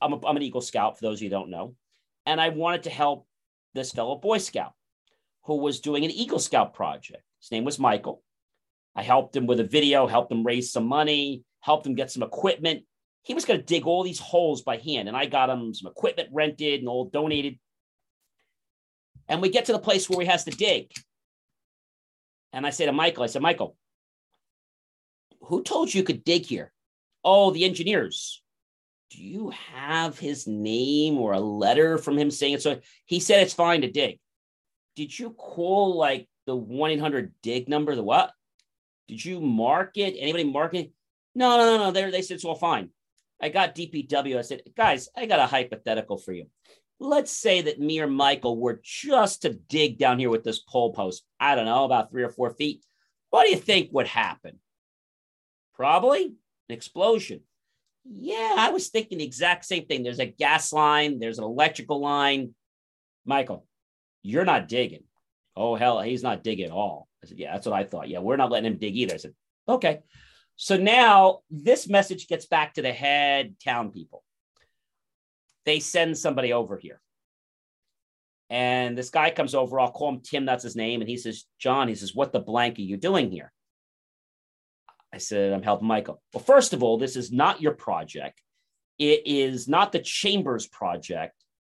I'm, 0.00 0.12
a, 0.12 0.26
I'm 0.26 0.36
an 0.36 0.42
Eagle 0.42 0.60
Scout, 0.60 0.98
for 0.98 1.04
those 1.04 1.18
of 1.18 1.22
you 1.22 1.28
who 1.28 1.36
don't 1.36 1.50
know. 1.50 1.74
And 2.26 2.40
I 2.40 2.50
wanted 2.50 2.84
to 2.84 2.90
help 2.90 3.26
this 3.74 3.92
fellow 3.92 4.16
Boy 4.16 4.38
Scout 4.38 4.72
who 5.44 5.56
was 5.56 5.80
doing 5.80 6.04
an 6.04 6.10
Eagle 6.10 6.38
Scout 6.38 6.74
project. 6.74 7.22
His 7.40 7.50
name 7.50 7.64
was 7.64 7.78
Michael. 7.78 8.22
I 8.94 9.02
helped 9.02 9.34
him 9.34 9.46
with 9.46 9.60
a 9.60 9.64
video, 9.64 10.06
helped 10.06 10.30
him 10.30 10.44
raise 10.44 10.72
some 10.72 10.86
money, 10.86 11.42
helped 11.60 11.86
him 11.86 11.94
get 11.94 12.10
some 12.10 12.22
equipment. 12.22 12.82
He 13.22 13.34
was 13.34 13.44
going 13.44 13.60
to 13.60 13.64
dig 13.64 13.86
all 13.86 14.02
these 14.02 14.18
holes 14.18 14.62
by 14.62 14.76
hand, 14.76 15.08
and 15.08 15.16
I 15.16 15.26
got 15.26 15.50
him 15.50 15.72
some 15.72 15.90
equipment 15.90 16.28
rented 16.32 16.80
and 16.80 16.88
all 16.88 17.06
donated. 17.06 17.58
And 19.28 19.40
we 19.40 19.50
get 19.50 19.66
to 19.66 19.72
the 19.72 19.78
place 19.78 20.08
where 20.08 20.20
he 20.20 20.26
has 20.26 20.44
to 20.44 20.50
dig. 20.50 20.90
And 22.52 22.66
I 22.66 22.70
say 22.70 22.86
to 22.86 22.92
Michael, 22.92 23.24
I 23.24 23.26
said, 23.26 23.42
Michael, 23.42 23.76
who 25.42 25.62
told 25.62 25.92
you 25.92 25.98
you 25.98 26.04
could 26.04 26.24
dig 26.24 26.44
here? 26.44 26.72
Oh, 27.24 27.50
the 27.50 27.64
engineers. 27.64 28.42
Do 29.10 29.22
you 29.22 29.50
have 29.74 30.18
his 30.18 30.46
name 30.46 31.18
or 31.18 31.32
a 31.32 31.40
letter 31.40 31.98
from 31.98 32.18
him 32.18 32.30
saying 32.30 32.54
it? 32.54 32.62
So 32.62 32.80
he 33.06 33.20
said 33.20 33.42
it's 33.42 33.54
fine 33.54 33.80
to 33.80 33.90
dig. 33.90 34.18
Did 34.96 35.18
you 35.18 35.30
call 35.30 35.96
like 35.96 36.28
the 36.46 36.54
1 36.54 36.90
800 36.92 37.32
dig 37.42 37.68
number? 37.68 37.94
The 37.94 38.02
what? 38.02 38.32
Did 39.06 39.24
you 39.24 39.40
mark 39.40 39.96
it? 39.96 40.16
Anybody 40.18 40.44
mark 40.44 40.74
it? 40.74 40.92
No, 41.34 41.56
no, 41.56 41.76
no, 41.76 41.84
no. 41.84 41.90
They, 41.90 42.10
they 42.10 42.22
said 42.22 42.34
it's 42.34 42.44
all 42.44 42.54
fine. 42.54 42.90
I 43.40 43.48
got 43.48 43.74
DPW. 43.74 44.36
I 44.36 44.42
said, 44.42 44.62
guys, 44.76 45.08
I 45.16 45.26
got 45.26 45.40
a 45.40 45.46
hypothetical 45.46 46.18
for 46.18 46.32
you. 46.32 46.46
Let's 47.00 47.30
say 47.30 47.62
that 47.62 47.80
me 47.80 48.00
or 48.00 48.08
Michael 48.08 48.58
were 48.58 48.80
just 48.82 49.42
to 49.42 49.54
dig 49.54 49.98
down 49.98 50.18
here 50.18 50.30
with 50.30 50.42
this 50.42 50.58
pole 50.58 50.92
post. 50.92 51.24
I 51.38 51.54
don't 51.54 51.66
know, 51.66 51.84
about 51.84 52.10
three 52.10 52.24
or 52.24 52.28
four 52.28 52.50
feet. 52.50 52.84
What 53.30 53.44
do 53.44 53.50
you 53.50 53.56
think 53.56 53.90
would 53.92 54.08
happen? 54.08 54.58
Probably 55.74 56.24
an 56.24 56.34
explosion. 56.68 57.42
Yeah, 58.10 58.54
I 58.58 58.70
was 58.70 58.88
thinking 58.88 59.18
the 59.18 59.24
exact 59.24 59.64
same 59.64 59.86
thing. 59.86 60.02
There's 60.02 60.18
a 60.18 60.26
gas 60.26 60.72
line, 60.72 61.18
there's 61.18 61.38
an 61.38 61.44
electrical 61.44 62.00
line. 62.00 62.54
Michael, 63.26 63.66
you're 64.22 64.46
not 64.46 64.68
digging. 64.68 65.04
Oh, 65.54 65.74
hell, 65.74 66.00
he's 66.00 66.22
not 66.22 66.42
digging 66.42 66.66
at 66.66 66.70
all. 66.70 67.08
I 67.22 67.26
said, 67.26 67.38
Yeah, 67.38 67.52
that's 67.52 67.66
what 67.66 67.76
I 67.76 67.84
thought. 67.84 68.08
Yeah, 68.08 68.20
we're 68.20 68.36
not 68.36 68.50
letting 68.50 68.72
him 68.72 68.78
dig 68.78 68.96
either. 68.96 69.14
I 69.14 69.18
said, 69.18 69.34
Okay. 69.68 70.00
So 70.56 70.76
now 70.76 71.40
this 71.50 71.88
message 71.88 72.26
gets 72.26 72.46
back 72.46 72.74
to 72.74 72.82
the 72.82 72.92
head 72.92 73.54
town 73.62 73.92
people. 73.92 74.24
They 75.64 75.80
send 75.80 76.16
somebody 76.16 76.52
over 76.52 76.76
here. 76.76 77.00
And 78.50 78.96
this 78.96 79.10
guy 79.10 79.30
comes 79.30 79.54
over. 79.54 79.78
I'll 79.78 79.92
call 79.92 80.08
him 80.08 80.20
Tim. 80.20 80.46
That's 80.46 80.64
his 80.64 80.74
name. 80.74 81.00
And 81.00 81.08
he 81.08 81.18
says, 81.18 81.44
John, 81.58 81.88
he 81.88 81.94
says, 81.94 82.14
What 82.14 82.32
the 82.32 82.40
blank 82.40 82.78
are 82.78 82.82
you 82.82 82.96
doing 82.96 83.30
here? 83.30 83.52
I 85.12 85.18
said, 85.18 85.52
I'm 85.52 85.62
helping 85.62 85.88
Michael. 85.88 86.20
Well, 86.32 86.42
first 86.42 86.72
of 86.72 86.82
all, 86.82 86.98
this 86.98 87.16
is 87.16 87.32
not 87.32 87.62
your 87.62 87.72
project. 87.72 88.40
It 88.98 89.22
is 89.26 89.68
not 89.68 89.92
the 89.92 90.00
chamber's 90.00 90.66
project, 90.66 91.34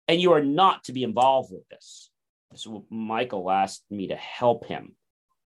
and 0.08 0.20
you 0.20 0.32
are 0.32 0.44
not 0.44 0.84
to 0.84 0.92
be 0.92 1.02
involved 1.02 1.52
with 1.52 1.66
this. 1.68 2.10
So 2.54 2.84
Michael 2.90 3.50
asked 3.50 3.84
me 3.90 4.08
to 4.08 4.16
help 4.16 4.66
him, 4.66 4.94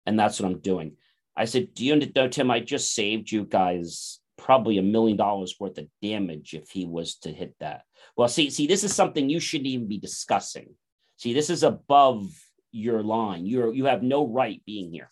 and 0.05 0.19
that's 0.19 0.39
what 0.39 0.51
I'm 0.51 0.59
doing. 0.59 0.97
I 1.37 1.45
said, 1.45 1.73
Do 1.73 1.85
you 1.85 1.95
know, 1.95 2.27
Tim? 2.27 2.51
I 2.51 2.59
just 2.59 2.93
saved 2.93 3.31
you 3.31 3.45
guys 3.45 4.19
probably 4.37 4.77
a 4.77 4.83
million 4.83 5.17
dollars 5.17 5.55
worth 5.59 5.77
of 5.77 5.87
damage 6.01 6.53
if 6.53 6.69
he 6.69 6.85
was 6.85 7.15
to 7.15 7.31
hit 7.31 7.55
that. 7.59 7.83
Well, 8.17 8.27
see, 8.27 8.49
see, 8.49 8.67
this 8.67 8.83
is 8.83 8.93
something 8.93 9.29
you 9.29 9.39
shouldn't 9.39 9.67
even 9.67 9.87
be 9.87 9.99
discussing. 9.99 10.75
See, 11.17 11.33
this 11.33 11.49
is 11.49 11.63
above 11.63 12.29
your 12.71 13.03
line. 13.03 13.45
You're 13.45 13.73
you 13.73 13.85
have 13.85 14.03
no 14.03 14.27
right 14.27 14.61
being 14.65 14.91
here. 14.91 15.11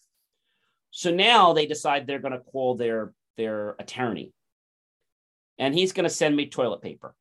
So 0.97 1.11
now 1.11 1.53
they 1.53 1.67
decide 1.67 2.07
they're 2.07 2.17
going 2.17 2.33
to 2.33 2.39
call 2.39 2.73
their 2.73 3.13
their 3.35 3.75
attorney, 3.77 4.33
and 5.59 5.75
he's 5.75 5.93
going 5.93 6.05
to 6.05 6.09
send 6.09 6.35
me 6.35 6.49
toilet 6.49 6.81
paper. 6.81 7.13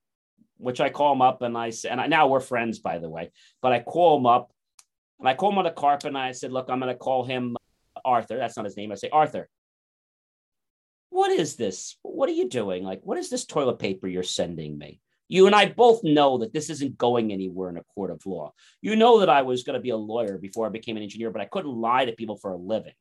which 0.58 0.80
I 0.80 0.90
call 0.90 1.12
him 1.12 1.22
up 1.22 1.42
and 1.42 1.56
I 1.56 1.72
and 1.88 2.00
I, 2.00 2.06
now 2.06 2.28
we're 2.28 2.40
friends, 2.40 2.78
by 2.78 2.98
the 2.98 3.08
way, 3.08 3.30
but 3.62 3.72
I 3.72 3.80
call 3.80 4.16
him 4.18 4.26
up 4.26 4.52
and 5.18 5.28
I 5.28 5.34
call 5.34 5.52
him 5.52 5.58
on 5.58 5.64
the 5.64 5.70
carpet 5.70 6.08
and 6.08 6.18
I 6.18 6.32
said, 6.32 6.52
look, 6.52 6.66
I'm 6.68 6.80
going 6.80 6.92
to 6.92 6.98
call 6.98 7.24
him 7.24 7.56
Arthur. 8.04 8.36
That's 8.36 8.56
not 8.56 8.64
his 8.64 8.76
name. 8.76 8.92
I 8.92 8.96
say, 8.96 9.10
Arthur, 9.10 9.48
what 11.10 11.30
is 11.30 11.56
this? 11.56 11.96
What 12.02 12.28
are 12.28 12.32
you 12.32 12.48
doing? 12.48 12.84
Like, 12.84 13.00
what 13.02 13.18
is 13.18 13.30
this 13.30 13.46
toilet 13.46 13.78
paper 13.78 14.06
you're 14.06 14.22
sending 14.22 14.76
me? 14.78 15.00
You 15.28 15.46
and 15.46 15.54
I 15.54 15.66
both 15.66 16.04
know 16.04 16.38
that 16.38 16.52
this 16.52 16.70
isn't 16.70 16.98
going 16.98 17.32
anywhere 17.32 17.68
in 17.68 17.78
a 17.78 17.84
court 17.94 18.10
of 18.10 18.24
law. 18.26 18.52
You 18.80 18.94
know 18.94 19.20
that 19.20 19.28
I 19.28 19.42
was 19.42 19.64
going 19.64 19.74
to 19.74 19.80
be 19.80 19.90
a 19.90 19.96
lawyer 19.96 20.38
before 20.38 20.66
I 20.66 20.70
became 20.70 20.96
an 20.96 21.02
engineer, 21.02 21.30
but 21.30 21.40
I 21.40 21.46
couldn't 21.46 21.72
lie 21.72 22.04
to 22.04 22.12
people 22.12 22.36
for 22.36 22.52
a 22.52 22.56
living. 22.56 22.92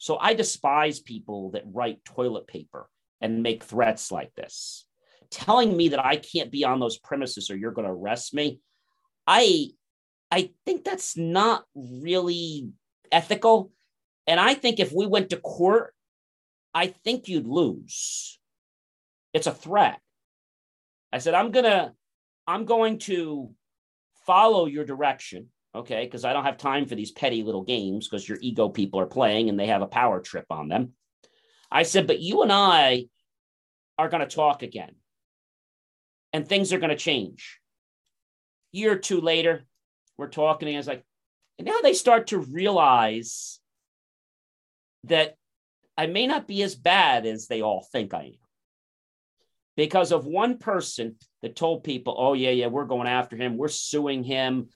So 0.00 0.16
I 0.18 0.32
despise 0.32 0.98
people 0.98 1.50
that 1.50 1.64
write 1.66 2.02
toilet 2.06 2.46
paper 2.46 2.88
and 3.20 3.42
make 3.42 3.62
threats 3.62 4.10
like 4.10 4.34
this. 4.34 4.86
Telling 5.30 5.76
me 5.76 5.90
that 5.90 6.02
I 6.04 6.16
can't 6.16 6.50
be 6.50 6.64
on 6.64 6.80
those 6.80 6.96
premises 6.98 7.50
or 7.50 7.56
you're 7.56 7.70
going 7.70 7.86
to 7.86 7.92
arrest 7.92 8.32
me. 8.32 8.60
I 9.26 9.68
I 10.30 10.52
think 10.64 10.84
that's 10.84 11.18
not 11.18 11.64
really 11.74 12.70
ethical. 13.12 13.72
And 14.26 14.40
I 14.40 14.54
think 14.54 14.80
if 14.80 14.90
we 14.90 15.06
went 15.06 15.30
to 15.30 15.36
court, 15.36 15.94
I 16.72 16.86
think 16.86 17.28
you'd 17.28 17.46
lose. 17.46 18.38
It's 19.34 19.46
a 19.46 19.52
threat. 19.52 20.00
I 21.12 21.18
said, 21.18 21.34
I'm 21.34 21.50
gonna, 21.50 21.92
I'm 22.46 22.64
going 22.64 23.00
to 23.00 23.50
follow 24.24 24.64
your 24.64 24.86
direction, 24.86 25.48
okay? 25.74 26.04
Because 26.04 26.24
I 26.24 26.32
don't 26.32 26.44
have 26.44 26.56
time 26.56 26.86
for 26.86 26.94
these 26.94 27.12
petty 27.12 27.42
little 27.42 27.62
games 27.62 28.08
because 28.08 28.28
your 28.28 28.38
ego 28.40 28.68
people 28.68 29.00
are 29.00 29.06
playing 29.06 29.48
and 29.48 29.58
they 29.58 29.66
have 29.66 29.82
a 29.82 29.86
power 29.86 30.20
trip 30.20 30.46
on 30.50 30.68
them. 30.68 30.92
I 31.70 31.84
said, 31.84 32.06
but 32.06 32.20
you 32.20 32.42
and 32.42 32.52
I 32.52 33.06
are 33.98 34.08
going 34.08 34.26
to 34.26 34.34
talk 34.34 34.62
again, 34.62 34.92
and 36.32 36.46
things 36.48 36.72
are 36.72 36.78
going 36.78 36.90
to 36.90 36.96
change. 36.96 37.60
Year 38.72 38.92
or 38.92 38.96
two 38.96 39.20
later, 39.20 39.66
we're 40.16 40.28
talking, 40.28 40.68
and 40.68 40.78
it's 40.78 40.88
like, 40.88 41.04
and 41.58 41.66
now 41.66 41.78
they 41.82 41.94
start 41.94 42.28
to 42.28 42.38
realize 42.38 43.60
that 45.04 45.36
I 45.96 46.06
may 46.06 46.26
not 46.26 46.48
be 46.48 46.62
as 46.62 46.74
bad 46.74 47.26
as 47.26 47.46
they 47.46 47.60
all 47.60 47.86
think 47.92 48.14
I 48.14 48.22
am 48.24 48.32
because 49.76 50.12
of 50.12 50.26
one 50.26 50.58
person 50.58 51.16
that 51.42 51.56
told 51.56 51.84
people, 51.84 52.14
oh, 52.18 52.32
yeah, 52.32 52.50
yeah, 52.50 52.66
we're 52.66 52.84
going 52.84 53.08
after 53.08 53.36
him. 53.36 53.56
We're 53.56 53.68
suing 53.68 54.24
him. 54.24 54.68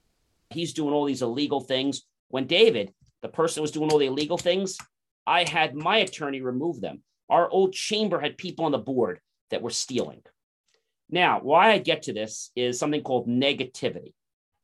He's 0.49 0.73
doing 0.73 0.93
all 0.93 1.05
these 1.05 1.21
illegal 1.21 1.59
things. 1.59 2.03
When 2.29 2.47
David, 2.47 2.93
the 3.21 3.27
person 3.29 3.61
was 3.61 3.71
doing 3.71 3.91
all 3.91 3.99
the 3.99 4.07
illegal 4.07 4.37
things, 4.37 4.77
I 5.27 5.47
had 5.47 5.75
my 5.75 5.97
attorney 5.97 6.41
remove 6.41 6.81
them. 6.81 7.01
Our 7.29 7.49
old 7.49 7.73
chamber 7.73 8.19
had 8.19 8.37
people 8.37 8.65
on 8.65 8.71
the 8.71 8.77
board 8.77 9.19
that 9.49 9.61
were 9.61 9.71
stealing. 9.71 10.21
Now, 11.09 11.39
why 11.41 11.71
I 11.71 11.77
get 11.79 12.03
to 12.03 12.13
this 12.13 12.51
is 12.55 12.79
something 12.79 13.01
called 13.01 13.27
negativity. 13.27 14.13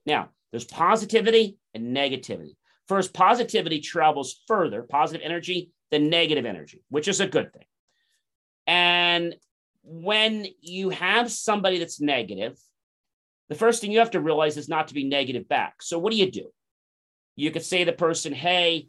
Now, 0.05 0.29
there's 0.51 0.65
positivity 0.65 1.57
and 1.73 1.95
negativity. 1.95 2.55
First, 2.87 3.13
positivity 3.13 3.79
travels 3.79 4.41
further, 4.47 4.83
positive 4.83 5.21
energy, 5.23 5.71
than 5.91 6.09
negative 6.09 6.45
energy, 6.45 6.83
which 6.89 7.07
is 7.07 7.19
a 7.19 7.27
good 7.27 7.53
thing. 7.53 7.65
And 8.65 9.35
when 9.83 10.47
you 10.61 10.89
have 10.89 11.31
somebody 11.31 11.79
that's 11.79 12.01
negative, 12.01 12.57
the 13.51 13.57
first 13.57 13.81
thing 13.81 13.91
you 13.91 13.99
have 13.99 14.11
to 14.11 14.21
realize 14.21 14.55
is 14.55 14.69
not 14.69 14.87
to 14.87 14.93
be 14.93 15.03
negative 15.03 15.45
back. 15.49 15.81
So 15.81 15.99
what 15.99 16.13
do 16.13 16.17
you 16.17 16.31
do? 16.31 16.53
You 17.35 17.51
could 17.51 17.65
say 17.65 17.79
to 17.79 17.91
the 17.91 17.97
person, 17.97 18.31
"Hey, 18.31 18.87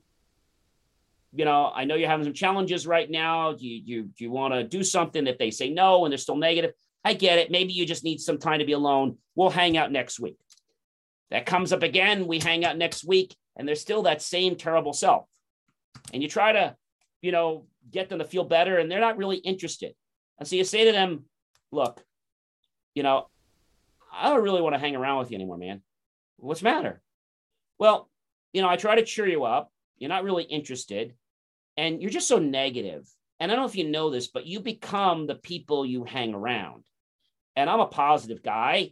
you 1.33 1.45
know, 1.45 1.73
I 1.75 1.85
know 1.85 1.97
you're 1.97 2.09
having 2.09 2.23
some 2.23 2.33
challenges 2.33 2.87
right 2.87 3.11
now. 3.11 3.55
Do 3.55 3.67
you 3.67 3.83
you 3.85 4.03
do 4.05 4.23
you 4.23 4.31
want 4.31 4.55
to 4.55 4.63
do 4.63 4.85
something?" 4.85 5.27
If 5.27 5.37
they 5.37 5.51
say 5.51 5.71
no 5.71 6.05
and 6.05 6.13
they're 6.13 6.19
still 6.19 6.37
negative, 6.37 6.75
I 7.05 7.15
get 7.15 7.41
it. 7.41 7.51
Maybe 7.51 7.73
you 7.73 7.85
just 7.85 8.05
need 8.05 8.21
some 8.21 8.39
time 8.39 8.61
to 8.61 8.65
be 8.65 8.71
alone. 8.71 9.19
We'll 9.35 9.51
hang 9.51 9.77
out 9.77 9.91
next 9.91 10.21
week. 10.21 10.39
That 11.33 11.45
comes 11.45 11.73
up 11.73 11.83
again. 11.83 12.29
We 12.29 12.39
hang 12.39 12.65
out 12.65 12.77
next 12.79 13.03
week, 13.03 13.35
and 13.57 13.67
they're 13.67 13.75
still 13.75 14.03
that 14.03 14.23
same 14.23 14.55
terrible 14.55 14.93
self. 14.93 15.27
And 16.13 16.23
you 16.23 16.29
try 16.29 16.53
to, 16.53 16.77
you 17.21 17.33
know, 17.33 17.67
get 17.91 18.09
them 18.09 18.21
to 18.21 18.25
feel 18.25 18.45
better, 18.45 18.79
and 18.79 18.89
they're 18.89 19.01
not 19.01 19.19
really 19.19 19.39
interested. 19.39 19.97
And 20.39 20.47
so 20.47 20.55
you 20.55 20.63
say 20.63 20.85
to 20.85 20.93
them, 20.93 21.25
look, 21.73 22.05
you 22.95 23.03
know, 23.03 23.27
I 24.13 24.29
don't 24.29 24.43
really 24.43 24.61
want 24.61 24.75
to 24.75 24.79
hang 24.79 24.97
around 24.97 25.19
with 25.19 25.31
you 25.31 25.37
anymore, 25.37 25.59
man. 25.59 25.83
What's 26.37 26.61
the 26.61 26.65
matter? 26.65 27.03
Well, 27.79 28.11
you 28.53 28.63
know, 28.63 28.69
I 28.69 28.77
try 28.77 28.95
to 28.95 29.05
cheer 29.05 29.27
you 29.27 29.45
up. 29.45 29.73
You're 29.99 30.11
not 30.11 30.25
really 30.25 30.45
interested. 30.45 31.15
And 31.77 32.03
you're 32.03 32.11
just 32.11 32.29
so 32.29 32.39
negative. 32.39 33.09
And 33.41 33.51
I 33.51 33.55
don't 33.55 33.65
know 33.65 33.69
if 33.69 33.77
you 33.77 33.89
know 33.89 34.11
this, 34.11 34.29
but 34.29 34.47
you 34.47 34.61
become 34.61 35.27
the 35.27 35.35
people 35.35 35.87
you 35.87 36.05
hang 36.05 36.35
around. 36.35 36.85
And 37.57 37.69
I'm 37.71 37.81
a 37.81 37.87
positive 37.87 38.43
guy. 38.43 38.91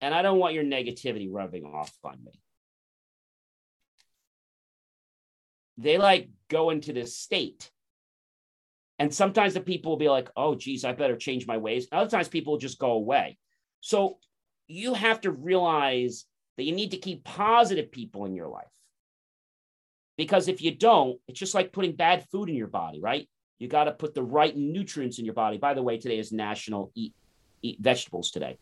And 0.00 0.14
I 0.14 0.22
don't 0.22 0.38
want 0.38 0.54
your 0.54 0.64
negativity 0.64 1.28
rubbing 1.30 1.64
off 1.64 1.92
on 2.04 2.22
me. 2.24 2.32
They 5.78 5.96
like 5.96 6.28
go 6.48 6.70
into 6.70 6.92
this 6.92 7.16
state 7.16 7.70
and 9.02 9.12
sometimes 9.12 9.54
the 9.54 9.60
people 9.60 9.90
will 9.90 9.98
be 9.98 10.08
like, 10.08 10.30
oh, 10.36 10.54
geez, 10.54 10.84
I 10.84 10.92
better 10.92 11.16
change 11.16 11.44
my 11.44 11.56
ways. 11.56 11.88
Other 11.90 12.08
times 12.08 12.28
people 12.28 12.52
will 12.52 12.60
just 12.60 12.78
go 12.78 12.92
away. 12.92 13.36
So 13.80 14.18
you 14.72 14.94
have 14.94 15.20
to 15.20 15.30
realize 15.30 16.24
that 16.56 16.64
you 16.64 16.72
need 16.72 16.92
to 16.92 16.96
keep 16.96 17.24
positive 17.24 17.92
people 17.92 18.24
in 18.24 18.34
your 18.34 18.48
life. 18.48 18.66
Because 20.16 20.48
if 20.48 20.62
you 20.62 20.74
don't, 20.74 21.18
it's 21.28 21.38
just 21.38 21.54
like 21.54 21.72
putting 21.72 21.94
bad 21.94 22.26
food 22.30 22.48
in 22.48 22.54
your 22.54 22.68
body, 22.68 23.00
right? 23.00 23.28
You 23.58 23.68
got 23.68 23.84
to 23.84 23.92
put 23.92 24.14
the 24.14 24.22
right 24.22 24.56
nutrients 24.56 25.18
in 25.18 25.24
your 25.24 25.34
body. 25.34 25.58
By 25.58 25.74
the 25.74 25.82
way, 25.82 25.98
today 25.98 26.18
is 26.18 26.32
National 26.32 26.90
Eat, 26.94 27.14
Eat 27.62 27.78
Vegetables 27.80 28.30
Today. 28.30 28.58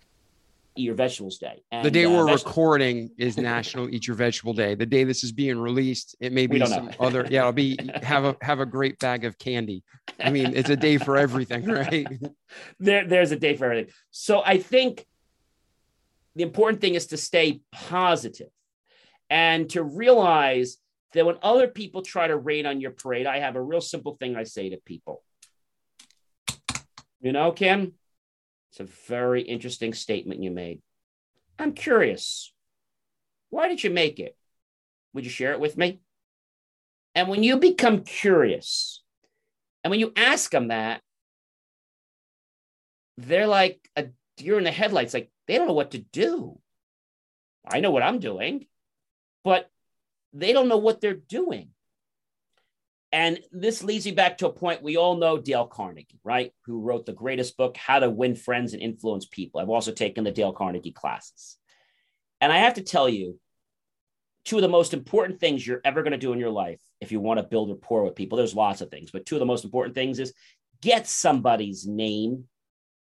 Eat 0.77 0.83
Your 0.83 0.95
Vegetables 0.95 1.39
Day. 1.39 1.63
And, 1.73 1.85
the 1.85 1.91
day 1.91 2.05
uh, 2.05 2.11
we're 2.11 2.33
recording 2.33 3.11
is 3.19 3.37
National 3.39 3.89
Eat 3.89 4.07
Your 4.07 4.17
Vegetable 4.17 4.53
Day. 4.53 4.75
The 4.75 4.87
day 4.87 5.05
this 5.05 5.25
is 5.25 5.33
being 5.33 5.59
released, 5.59 6.17
it 6.21 6.33
may 6.33 6.47
be 6.47 6.65
some 6.65 6.91
other. 7.01 7.27
Yeah, 7.31 7.41
it'll 7.41 7.53
be 7.53 7.79
have 8.03 8.25
a 8.25 8.37
have 8.43 8.61
a 8.61 8.67
great 8.67 8.99
bag 8.99 9.25
of 9.25 9.39
candy. 9.39 9.83
I 10.19 10.31
mean, 10.31 10.55
it's 10.55 10.71
a 10.71 10.77
day 10.77 10.99
for 10.99 11.17
everything, 11.17 11.65
right? 11.67 12.07
there, 12.79 13.07
there's 13.07 13.33
a 13.33 13.37
day 13.37 13.57
for 13.57 13.67
everything. 13.67 13.93
So 14.11 14.43
I 14.45 14.59
think 14.59 15.07
the 16.37 16.43
important 16.43 16.81
thing 16.81 16.95
is 16.95 17.09
to 17.09 17.17
stay 17.17 17.61
positive 17.73 18.51
and 19.29 19.69
to 19.71 19.83
realize 19.83 20.77
that 21.13 21.27
when 21.27 21.37
other 21.43 21.69
people 21.69 22.03
try 22.03 22.27
to 22.27 22.37
rain 22.37 22.67
on 22.67 22.81
your 22.81 22.93
parade, 22.93 23.27
I 23.27 23.39
have 23.39 23.57
a 23.57 23.63
real 23.63 23.81
simple 23.81 24.15
thing 24.15 24.37
I 24.37 24.45
say 24.45 24.71
to 24.71 24.77
people. 24.77 25.23
You 27.21 27.33
know, 27.33 27.53
Kim, 27.53 27.95
it's 28.71 28.81
a 28.81 28.85
very 29.09 29.43
interesting 29.43 29.93
statement 29.93 30.43
you 30.43 30.51
made. 30.51 30.81
I'm 31.59 31.73
curious. 31.73 32.53
Why 33.51 33.69
did 33.69 33.83
you 33.83 33.91
make 33.91 34.19
it? 34.21 34.37
Would 35.13 35.25
you 35.25 35.31
share 35.31 35.53
it 35.53 35.61
with 35.61 35.77
me? 35.77 36.01
And 37.15 37.29
when 37.29 37.43
you 37.43 37.57
become 37.57 38.05
curious, 38.05 39.03
and 39.83 39.91
when 39.91 40.01
you 40.01 40.13
ask 40.17 40.51
them 40.51 40.69
that, 40.69 41.03
they're 43.19 43.49
like 43.49 43.81
a 43.97 44.07
deer 44.37 44.57
in 44.57 44.65
the 44.65 44.71
headlights, 44.71 45.13
like 45.13 45.31
they 45.51 45.59
don't 45.59 45.67
know 45.67 45.75
what 45.75 45.91
to 45.91 45.99
do. 45.99 46.61
I 47.69 47.81
know 47.81 47.91
what 47.91 48.05
I'm 48.05 48.21
doing, 48.21 48.67
but 49.43 49.69
they 50.33 50.53
don't 50.53 50.69
know 50.69 50.77
what 50.77 51.01
they're 51.01 51.15
doing. 51.15 51.71
And 53.11 53.41
this 53.51 53.83
leads 53.83 54.05
me 54.05 54.13
back 54.13 54.39
to 54.39 54.47
a 54.47 54.53
point 54.53 54.85
we 54.85 54.97
all 54.97 55.17
know 55.17 55.39
Dale 55.39 55.67
Carnegie, 55.67 56.21
right? 56.23 56.53
Who 56.67 56.83
wrote 56.83 57.05
the 57.05 57.13
greatest 57.13 57.57
book, 57.57 57.77
How 57.77 57.99
to 57.99 58.09
Win 58.09 58.37
Friends 58.37 58.75
and 58.75 58.81
Influence 58.81 59.27
People. 59.27 59.61
I've 59.61 59.69
also 59.69 59.91
taken 59.91 60.23
the 60.23 60.31
Dale 60.31 60.53
Carnegie 60.53 60.93
classes. 60.93 61.57
And 62.41 62.53
I 62.53 62.59
have 62.59 62.75
to 62.75 62.83
tell 62.83 63.09
you, 63.09 63.41
two 64.45 64.55
of 64.55 64.63
the 64.63 64.69
most 64.69 64.95
important 64.95 65.41
things 65.41 65.67
you're 65.67 65.81
ever 65.85 66.05
going 66.05 66.13
to 66.13 66.17
do 66.17 66.33
in 66.33 66.39
your 66.39 66.51
life 66.51 66.81
if 67.01 67.11
you 67.11 67.19
want 67.19 67.39
to 67.39 67.45
build 67.45 67.71
rapport 67.71 68.05
with 68.05 68.15
people, 68.15 68.39
there's 68.39 68.55
lots 68.55 68.83
of 68.83 68.89
things, 68.89 69.11
but 69.11 69.27
two 69.27 69.35
of 69.35 69.41
the 69.41 69.47
most 69.47 69.65
important 69.65 69.97
things 69.97 70.21
is 70.21 70.33
get 70.81 71.09
somebody's 71.09 71.89
name 71.89 72.45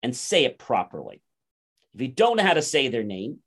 and 0.02 0.16
say 0.16 0.44
it 0.44 0.58
properly. 0.58 1.22
If 1.94 2.00
you 2.00 2.08
don't 2.08 2.36
know 2.36 2.44
how 2.44 2.54
to 2.54 2.62
say 2.62 2.88
their 2.88 3.02
name, 3.02 3.38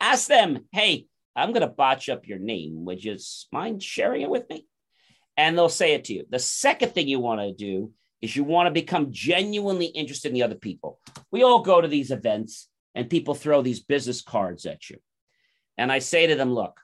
ask 0.00 0.28
them, 0.28 0.66
hey, 0.72 1.06
I'm 1.34 1.50
going 1.50 1.62
to 1.62 1.68
botch 1.68 2.08
up 2.08 2.28
your 2.28 2.38
name. 2.38 2.84
Would 2.84 3.02
you 3.02 3.16
mind 3.52 3.82
sharing 3.82 4.22
it 4.22 4.30
with 4.30 4.48
me? 4.48 4.66
and 5.36 5.56
they'll 5.56 5.68
say 5.68 5.94
it 5.94 6.04
to 6.04 6.14
you. 6.14 6.26
The 6.28 6.38
second 6.38 6.92
thing 6.92 7.08
you 7.08 7.20
want 7.20 7.40
to 7.40 7.52
do 7.52 7.92
is 8.20 8.34
you 8.34 8.44
want 8.44 8.66
to 8.66 8.80
become 8.80 9.08
genuinely 9.10 9.86
interested 9.86 10.28
in 10.28 10.34
the 10.34 10.42
other 10.42 10.54
people. 10.54 11.00
We 11.30 11.42
all 11.42 11.62
go 11.62 11.80
to 11.80 11.88
these 11.88 12.10
events 12.10 12.68
and 12.94 13.10
people 13.10 13.34
throw 13.34 13.62
these 13.62 13.80
business 13.80 14.22
cards 14.22 14.66
at 14.66 14.88
you. 14.88 14.98
And 15.76 15.90
I 15.90 15.98
say 15.98 16.26
to 16.28 16.36
them, 16.36 16.54
look, 16.54 16.80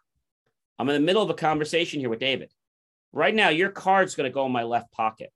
I'm 0.78 0.88
in 0.88 0.94
the 0.94 1.06
middle 1.06 1.22
of 1.22 1.30
a 1.30 1.34
conversation 1.34 2.00
here 2.00 2.08
with 2.08 2.18
David. 2.18 2.52
Right 3.12 3.34
now, 3.34 3.48
your 3.48 3.70
card's 3.70 4.14
going 4.14 4.28
to 4.28 4.34
go 4.34 4.46
in 4.46 4.52
my 4.52 4.64
left 4.64 4.92
pocket. 4.92 5.32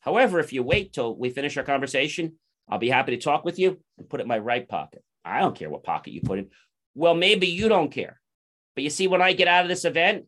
However, 0.00 0.40
if 0.40 0.52
you 0.52 0.62
wait 0.62 0.92
till 0.92 1.16
we 1.16 1.30
finish 1.30 1.56
our 1.56 1.64
conversation, 1.64 2.34
I'll 2.68 2.78
be 2.78 2.90
happy 2.90 3.16
to 3.16 3.22
talk 3.22 3.44
with 3.44 3.58
you 3.58 3.78
and 3.96 4.08
put 4.08 4.20
it 4.20 4.24
in 4.24 4.28
my 4.28 4.38
right 4.38 4.68
pocket. 4.68 5.02
I 5.24 5.40
don't 5.40 5.56
care 5.56 5.70
what 5.70 5.84
pocket 5.84 6.12
you 6.12 6.20
put 6.20 6.38
in. 6.38 6.50
Well, 6.94 7.14
maybe 7.14 7.46
you 7.46 7.68
don't 7.68 7.92
care. 7.92 8.20
But 8.74 8.84
you 8.84 8.90
see, 8.90 9.08
when 9.08 9.22
I 9.22 9.32
get 9.32 9.48
out 9.48 9.64
of 9.64 9.68
this 9.68 9.84
event, 9.84 10.26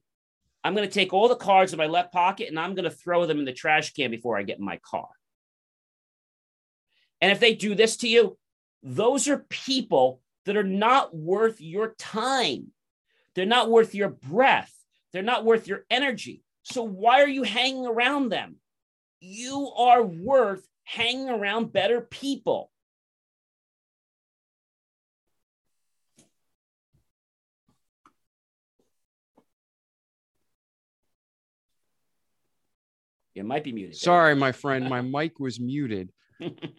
I'm 0.63 0.75
going 0.75 0.87
to 0.87 0.93
take 0.93 1.13
all 1.13 1.29
the 1.29 1.37
cards 1.37 1.73
in 1.73 1.79
my 1.79 1.87
left 1.87 2.13
pocket 2.13 2.49
and 2.49 2.59
I'm 2.59 2.75
going 2.75 2.85
to 2.85 2.91
throw 2.91 3.27
them 3.27 3.39
in 3.39 3.45
the 3.45 3.53
trash 3.53 3.93
can 3.93 4.11
before 4.11 4.37
I 4.37 4.43
get 4.43 4.59
in 4.59 4.65
my 4.65 4.79
car. 4.79 5.09
And 7.21 7.33
if 7.33 7.41
they 7.41 7.55
do 7.55 7.75
this 7.75 7.99
to 7.99 8.09
you, 8.09 8.37
those 8.83 9.29
are 9.29 9.47
people 9.49 10.21
that 10.47 10.57
are 10.57 10.65
not 10.65 11.15
worth 11.15 11.61
your 11.61 11.95
time. 11.99 12.69
They're 13.35 13.47
not 13.47 13.71
worth 13.71 13.95
your 13.95 14.09
breath. 14.09 14.73
They're 15.13 15.23
not 15.23 15.45
worth 15.45 15.69
your 15.69 15.85
energy. 15.91 16.43
So 16.63 16.83
why 16.83 17.23
are 17.23 17.29
you 17.29 17.43
hanging 17.43 17.87
around 17.87 18.29
them? 18.29 18.57
You 19.21 19.71
are 19.77 20.03
worth 20.03 20.67
hanging 20.85 21.29
around 21.29 21.73
better 21.73 22.01
people. 22.01 22.70
You 33.35 33.45
might 33.45 33.65
be 33.65 33.73
muted. 33.73 33.97
Sorry, 33.97 34.35
my 34.35 34.53
friend, 34.53 34.89
my 34.89 35.01
mic 35.01 35.39
was 35.39 35.61
muted. 35.61 36.13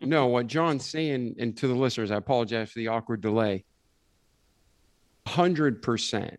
no, 0.01 0.27
what 0.27 0.47
John's 0.47 0.85
saying, 0.85 1.35
and 1.39 1.55
to 1.57 1.67
the 1.67 1.73
listeners, 1.73 2.11
I 2.11 2.17
apologize 2.17 2.71
for 2.71 2.79
the 2.79 2.89
awkward 2.89 3.21
delay. 3.21 3.65
100%. 5.27 6.37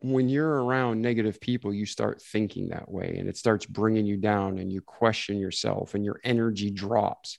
When 0.00 0.28
you're 0.28 0.62
around 0.62 1.00
negative 1.00 1.40
people, 1.40 1.72
you 1.72 1.86
start 1.86 2.20
thinking 2.20 2.68
that 2.68 2.90
way 2.90 3.16
and 3.18 3.26
it 3.26 3.38
starts 3.38 3.64
bringing 3.64 4.04
you 4.04 4.18
down 4.18 4.58
and 4.58 4.70
you 4.70 4.82
question 4.82 5.38
yourself 5.38 5.94
and 5.94 6.04
your 6.04 6.20
energy 6.22 6.70
drops. 6.70 7.38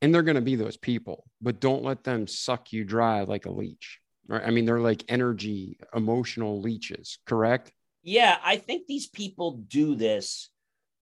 And 0.00 0.14
they're 0.14 0.22
going 0.22 0.36
to 0.36 0.40
be 0.40 0.54
those 0.54 0.76
people, 0.76 1.24
but 1.40 1.60
don't 1.60 1.82
let 1.82 2.04
them 2.04 2.28
suck 2.28 2.72
you 2.72 2.84
dry 2.84 3.22
like 3.22 3.46
a 3.46 3.50
leech. 3.50 3.98
Right? 4.28 4.42
I 4.44 4.50
mean, 4.50 4.64
they're 4.64 4.80
like 4.80 5.04
energy, 5.08 5.78
emotional 5.92 6.60
leeches, 6.60 7.18
correct? 7.26 7.72
Yeah, 8.04 8.38
I 8.44 8.56
think 8.56 8.86
these 8.86 9.08
people 9.08 9.64
do 9.68 9.96
this 9.96 10.50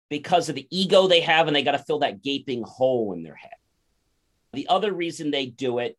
because 0.08 0.48
of 0.48 0.54
the 0.54 0.66
ego 0.70 1.06
they 1.06 1.20
have 1.20 1.46
and 1.46 1.54
they 1.54 1.62
got 1.62 1.72
to 1.72 1.78
fill 1.78 2.00
that 2.00 2.22
gaping 2.22 2.62
hole 2.62 3.12
in 3.12 3.22
their 3.22 3.34
head. 3.34 3.50
The 4.52 4.68
other 4.68 4.92
reason 4.92 5.30
they 5.30 5.46
do 5.46 5.78
it 5.78 5.98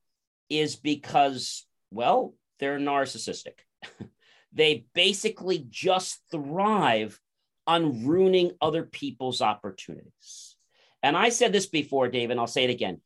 is 0.49 0.75
because, 0.75 1.65
well, 1.91 2.33
they're 2.59 2.79
narcissistic. 2.79 3.59
they 4.53 4.85
basically 4.93 5.65
just 5.69 6.21
thrive 6.31 7.19
on 7.67 8.05
ruining 8.05 8.51
other 8.61 8.83
people's 8.83 9.41
opportunities. 9.41 10.55
And 11.03 11.15
I 11.15 11.29
said 11.29 11.53
this 11.53 11.67
before, 11.67 12.09
Dave, 12.09 12.31
and 12.31 12.39
I'll 12.39 12.47
say 12.47 12.63
it 12.63 12.71
again. 12.71 12.99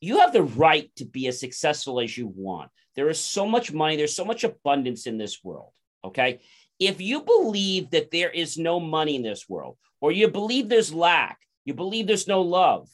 You 0.00 0.20
have 0.20 0.32
the 0.32 0.42
right 0.42 0.90
to 0.96 1.04
be 1.04 1.26
as 1.26 1.38
successful 1.38 2.00
as 2.00 2.16
you 2.16 2.26
want. 2.26 2.70
There 2.96 3.10
is 3.10 3.20
so 3.20 3.46
much 3.46 3.72
money, 3.72 3.96
there's 3.96 4.16
so 4.16 4.24
much 4.24 4.42
abundance 4.42 5.06
in 5.06 5.18
this 5.18 5.44
world. 5.44 5.72
Okay. 6.04 6.40
If 6.78 7.00
you 7.00 7.22
believe 7.22 7.90
that 7.90 8.10
there 8.10 8.30
is 8.30 8.58
no 8.58 8.78
money 8.80 9.16
in 9.16 9.22
this 9.22 9.48
world, 9.48 9.78
or 10.00 10.12
you 10.12 10.28
believe 10.28 10.68
there's 10.68 10.92
lack, 10.92 11.38
you 11.64 11.74
believe 11.74 12.06
there's 12.06 12.28
no 12.28 12.42
love, 12.42 12.88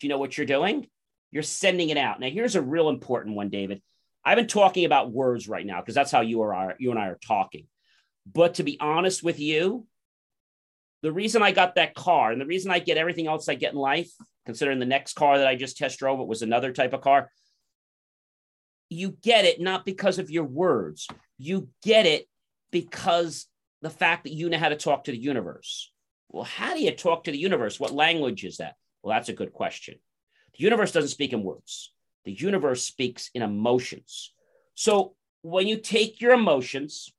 do 0.00 0.06
you 0.06 0.08
know 0.08 0.18
what 0.18 0.36
you're 0.36 0.46
doing? 0.46 0.86
You're 1.30 1.42
sending 1.42 1.90
it 1.90 1.98
out. 1.98 2.20
Now, 2.20 2.28
here's 2.28 2.56
a 2.56 2.62
real 2.62 2.88
important 2.88 3.36
one, 3.36 3.50
David. 3.50 3.82
I've 4.24 4.36
been 4.36 4.48
talking 4.48 4.84
about 4.84 5.12
words 5.12 5.48
right 5.48 5.64
now 5.64 5.80
because 5.80 5.94
that's 5.94 6.10
how 6.10 6.22
you 6.22 6.42
are 6.42 6.74
you 6.78 6.90
and 6.90 6.98
I 6.98 7.08
are 7.08 7.18
talking. 7.26 7.66
But 8.30 8.54
to 8.54 8.64
be 8.64 8.78
honest 8.80 9.22
with 9.22 9.38
you, 9.38 9.86
the 11.02 11.12
reason 11.12 11.42
I 11.42 11.52
got 11.52 11.76
that 11.76 11.94
car 11.94 12.32
and 12.32 12.40
the 12.40 12.46
reason 12.46 12.70
I 12.70 12.80
get 12.80 12.98
everything 12.98 13.28
else 13.28 13.48
I 13.48 13.54
get 13.54 13.72
in 13.72 13.78
life, 13.78 14.10
considering 14.44 14.80
the 14.80 14.86
next 14.86 15.12
car 15.12 15.38
that 15.38 15.46
I 15.46 15.54
just 15.54 15.76
test 15.76 15.98
drove, 15.98 16.18
it 16.18 16.26
was 16.26 16.42
another 16.42 16.72
type 16.72 16.92
of 16.92 17.02
car. 17.02 17.30
You 18.88 19.16
get 19.22 19.44
it 19.44 19.60
not 19.60 19.84
because 19.84 20.18
of 20.18 20.30
your 20.30 20.44
words. 20.44 21.06
You 21.38 21.68
get 21.84 22.06
it 22.06 22.26
because 22.80 23.46
the 23.80 23.90
fact 23.90 24.24
that 24.24 24.32
you 24.32 24.50
know 24.50 24.58
how 24.58 24.68
to 24.68 24.76
talk 24.76 25.04
to 25.04 25.10
the 25.10 25.18
universe. 25.18 25.90
Well, 26.28 26.44
how 26.44 26.74
do 26.74 26.82
you 26.82 26.90
talk 26.90 27.24
to 27.24 27.30
the 27.30 27.38
universe? 27.38 27.80
What 27.80 27.92
language 27.92 28.44
is 28.44 28.58
that? 28.58 28.74
Well, 29.02 29.14
that's 29.16 29.30
a 29.30 29.32
good 29.40 29.52
question. 29.52 29.94
The 30.52 30.64
universe 30.64 30.92
doesn't 30.92 31.10
speak 31.10 31.32
in 31.32 31.42
words, 31.42 31.92
the 32.24 32.32
universe 32.32 32.82
speaks 32.82 33.30
in 33.34 33.42
emotions. 33.42 34.32
So 34.74 35.14
when 35.42 35.66
you 35.68 35.78
take 35.78 36.20
your 36.20 36.32
emotions, 36.32 37.12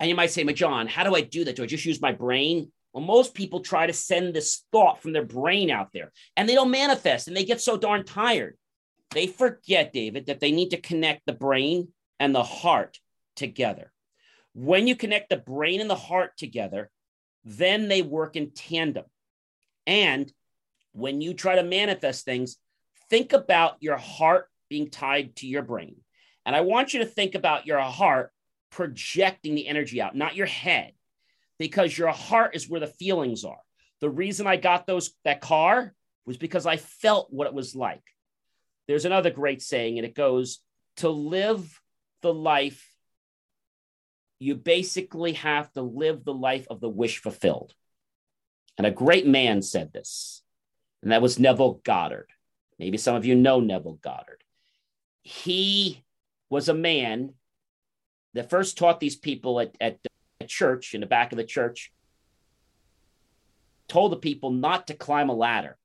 and 0.00 0.08
you 0.08 0.16
might 0.16 0.30
say, 0.30 0.44
John, 0.52 0.88
how 0.88 1.04
do 1.04 1.14
I 1.14 1.20
do 1.20 1.44
that? 1.44 1.56
Do 1.56 1.62
I 1.62 1.66
just 1.66 1.84
use 1.84 2.00
my 2.00 2.12
brain? 2.12 2.72
Well, 2.92 3.04
most 3.04 3.34
people 3.34 3.60
try 3.60 3.86
to 3.86 3.92
send 3.92 4.34
this 4.34 4.64
thought 4.72 5.00
from 5.00 5.12
their 5.12 5.24
brain 5.24 5.70
out 5.70 5.90
there 5.94 6.12
and 6.36 6.48
they 6.48 6.54
don't 6.54 6.72
manifest 6.72 7.28
and 7.28 7.36
they 7.36 7.44
get 7.44 7.60
so 7.60 7.76
darn 7.76 8.04
tired. 8.04 8.56
They 9.12 9.26
forget, 9.28 9.92
David, 9.92 10.26
that 10.26 10.40
they 10.40 10.50
need 10.50 10.70
to 10.70 10.80
connect 10.80 11.22
the 11.26 11.32
brain 11.32 11.88
and 12.18 12.34
the 12.34 12.42
heart 12.42 12.98
together. 13.42 13.90
When 14.54 14.86
you 14.86 14.94
connect 14.94 15.30
the 15.30 15.36
brain 15.36 15.80
and 15.80 15.90
the 15.90 15.96
heart 15.96 16.36
together, 16.36 16.90
then 17.44 17.88
they 17.88 18.02
work 18.02 18.36
in 18.36 18.52
tandem. 18.52 19.04
And 19.84 20.32
when 20.92 21.20
you 21.20 21.34
try 21.34 21.56
to 21.56 21.64
manifest 21.64 22.24
things, 22.24 22.56
think 23.10 23.32
about 23.32 23.78
your 23.80 23.96
heart 23.96 24.46
being 24.68 24.90
tied 24.90 25.34
to 25.36 25.48
your 25.48 25.62
brain. 25.62 25.96
And 26.46 26.54
I 26.54 26.60
want 26.60 26.94
you 26.94 27.00
to 27.00 27.06
think 27.06 27.34
about 27.34 27.66
your 27.66 27.80
heart 27.80 28.30
projecting 28.70 29.56
the 29.56 29.66
energy 29.66 30.00
out, 30.00 30.14
not 30.14 30.36
your 30.36 30.46
head, 30.46 30.92
because 31.58 31.98
your 31.98 32.12
heart 32.12 32.54
is 32.54 32.68
where 32.68 32.80
the 32.80 32.86
feelings 32.86 33.44
are. 33.44 33.60
The 34.00 34.10
reason 34.10 34.46
I 34.46 34.56
got 34.56 34.86
those 34.86 35.12
that 35.24 35.40
car 35.40 35.94
was 36.26 36.36
because 36.36 36.64
I 36.64 36.76
felt 36.76 37.32
what 37.32 37.48
it 37.48 37.54
was 37.54 37.74
like. 37.74 38.02
There's 38.86 39.04
another 39.04 39.30
great 39.30 39.62
saying, 39.62 39.98
and 39.98 40.06
it 40.06 40.14
goes, 40.14 40.60
to 40.96 41.08
live 41.08 41.80
the 42.20 42.32
life 42.32 42.91
you 44.42 44.56
basically 44.56 45.34
have 45.34 45.72
to 45.72 45.82
live 45.82 46.24
the 46.24 46.34
life 46.34 46.66
of 46.68 46.80
the 46.80 46.88
wish 46.88 47.22
fulfilled. 47.22 47.74
And 48.76 48.86
a 48.86 48.90
great 48.90 49.26
man 49.26 49.62
said 49.62 49.92
this, 49.92 50.42
and 51.02 51.12
that 51.12 51.22
was 51.22 51.38
Neville 51.38 51.80
Goddard. 51.84 52.28
Maybe 52.78 52.98
some 52.98 53.14
of 53.14 53.24
you 53.24 53.36
know 53.36 53.60
Neville 53.60 54.00
Goddard. 54.02 54.42
He 55.22 56.02
was 56.50 56.68
a 56.68 56.74
man 56.74 57.34
that 58.34 58.50
first 58.50 58.76
taught 58.76 58.98
these 58.98 59.14
people 59.14 59.60
at, 59.60 59.76
at, 59.80 60.00
at 60.40 60.48
church, 60.48 60.94
in 60.94 61.00
the 61.00 61.06
back 61.06 61.30
of 61.30 61.36
the 61.36 61.44
church, 61.44 61.92
told 63.86 64.10
the 64.10 64.16
people 64.16 64.50
not 64.50 64.88
to 64.88 64.94
climb 64.94 65.28
a 65.28 65.34
ladder. 65.34 65.78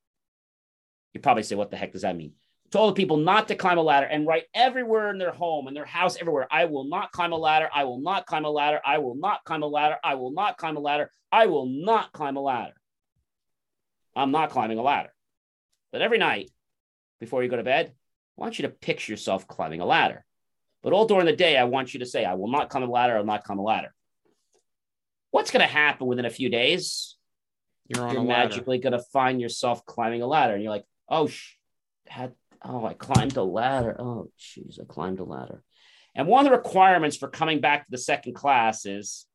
You 1.14 1.20
probably 1.20 1.44
say, 1.44 1.56
What 1.56 1.70
the 1.70 1.78
heck 1.78 1.92
does 1.92 2.02
that 2.02 2.18
mean? 2.18 2.34
Told 2.72 2.92
the 2.92 3.02
people 3.02 3.18
not 3.18 3.48
to 3.48 3.56
climb 3.56 3.78
a 3.78 3.82
ladder 3.82 4.08
and 4.08 4.28
write 4.28 4.44
everywhere 4.54 5.10
in 5.10 5.18
their 5.18 5.32
home 5.32 5.68
and 5.68 5.76
their 5.76 5.86
house 5.86 6.18
everywhere 6.20 6.48
i 6.52 6.66
will 6.66 6.84
not 6.86 7.12
climb 7.12 7.32
a 7.32 7.38
ladder 7.38 7.70
i 7.74 7.84
will 7.84 8.00
not 8.00 8.26
climb 8.26 8.46
a 8.46 8.50
ladder 8.50 8.80
i 8.86 8.98
will 8.98 9.16
not 9.16 9.44
climb 9.46 9.64
a 9.64 9.68
ladder 9.68 9.98
i 10.04 10.16
will 10.16 10.32
not 10.32 10.58
climb 10.58 10.78
a 10.78 10.80
ladder 10.80 11.10
i 11.32 11.46
will 11.48 11.66
not 11.66 12.12
climb 12.12 12.38
a 12.38 12.42
ladder. 12.42 12.74
I'm 14.16 14.32
not 14.32 14.50
climbing 14.50 14.80
a 14.80 14.82
ladder. 14.82 15.14
But 15.92 16.02
every 16.02 16.18
night 16.18 16.50
before 17.20 17.44
you 17.44 17.50
go 17.50 17.58
to 17.58 17.64
bed 17.64 17.88
i 17.88 18.42
want 18.42 18.60
you 18.60 18.64
to 18.64 18.70
picture 18.70 19.12
yourself 19.12 19.48
climbing 19.48 19.82
a 19.82 19.86
ladder. 19.86 20.26
But 20.84 20.94
all 20.94 21.06
during 21.06 21.26
the 21.26 21.36
day 21.36 21.58
i 21.58 21.64
want 21.64 21.94
you 21.94 22.02
to 22.02 22.06
say 22.06 22.26
i 22.26 22.34
will 22.34 22.52
not 22.52 22.70
climb 22.70 22.84
a 22.84 22.92
ladder 22.92 23.16
i 23.16 23.20
will 23.20 23.26
not 23.26 23.44
climb 23.44 23.60
a 23.60 23.64
ladder. 23.64 23.94
What's 25.32 25.52
going 25.52 25.66
to 25.66 25.72
happen 25.72 26.08
within 26.08 26.26
a 26.26 26.30
few 26.30 26.50
days? 26.50 27.16
You're, 27.88 28.12
you're 28.12 28.24
magically 28.24 28.80
going 28.80 28.94
to 28.94 29.04
find 29.14 29.40
yourself 29.40 29.86
climbing 29.86 30.22
a 30.22 30.28
ladder 30.28 30.54
and 30.54 30.64
you're 30.64 30.72
like 30.72 30.86
oh 31.08 31.28
sh- 31.28 31.56
had 32.06 32.34
Oh, 32.64 32.86
I 32.86 32.94
climbed 32.94 33.38
a 33.38 33.44
ladder. 33.44 33.96
Oh, 34.00 34.30
jeez, 34.40 34.80
I 34.80 34.86
climbed 34.86 35.20
a 35.20 35.24
ladder. 35.24 35.64
And 36.16 36.28
one 36.28 36.46
of 36.46 36.52
the 36.52 36.58
requirements 36.58 37.18
for 37.18 37.28
coming 37.28 37.62
back 37.62 37.86
to 37.86 37.92
the 37.92 37.98
second 37.98 38.34
class 38.34 38.86
is 38.86 39.26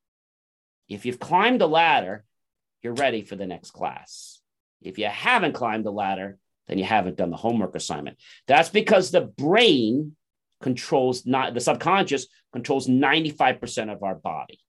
if 0.89 1.07
you've 1.07 1.21
climbed 1.21 1.63
a 1.63 1.67
ladder, 1.67 2.25
you're 2.83 2.95
ready 2.95 3.23
for 3.23 3.37
the 3.37 3.47
next 3.47 3.71
class. 3.71 4.41
If 4.81 4.99
you 4.99 5.07
haven't 5.07 5.53
climbed 5.53 5.85
the 5.85 5.93
ladder, 5.93 6.39
then 6.67 6.79
you 6.79 6.85
haven't 6.85 7.17
done 7.17 7.31
the 7.31 7.37
homework 7.37 7.75
assignment. 7.77 8.19
That's 8.47 8.69
because 8.69 9.11
the 9.11 9.23
brain 9.23 10.17
controls 10.61 11.27
not 11.27 11.55
the 11.55 11.61
subconscious 11.61 12.27
controls 12.53 12.89
95% 12.89 13.93
of 13.93 14.03
our 14.03 14.15
body. 14.15 14.61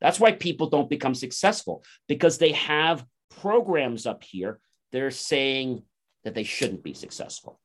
That's 0.00 0.20
why 0.20 0.32
people 0.32 0.68
don't 0.68 0.90
become 0.90 1.14
successful 1.14 1.84
because 2.08 2.38
they 2.38 2.52
have 2.52 3.04
programs 3.40 4.06
up 4.06 4.22
here. 4.22 4.60
They're 4.92 5.10
saying 5.10 5.82
that 6.24 6.34
they 6.34 6.44
shouldn't 6.44 6.82
be 6.82 6.94
successful. 6.94 7.60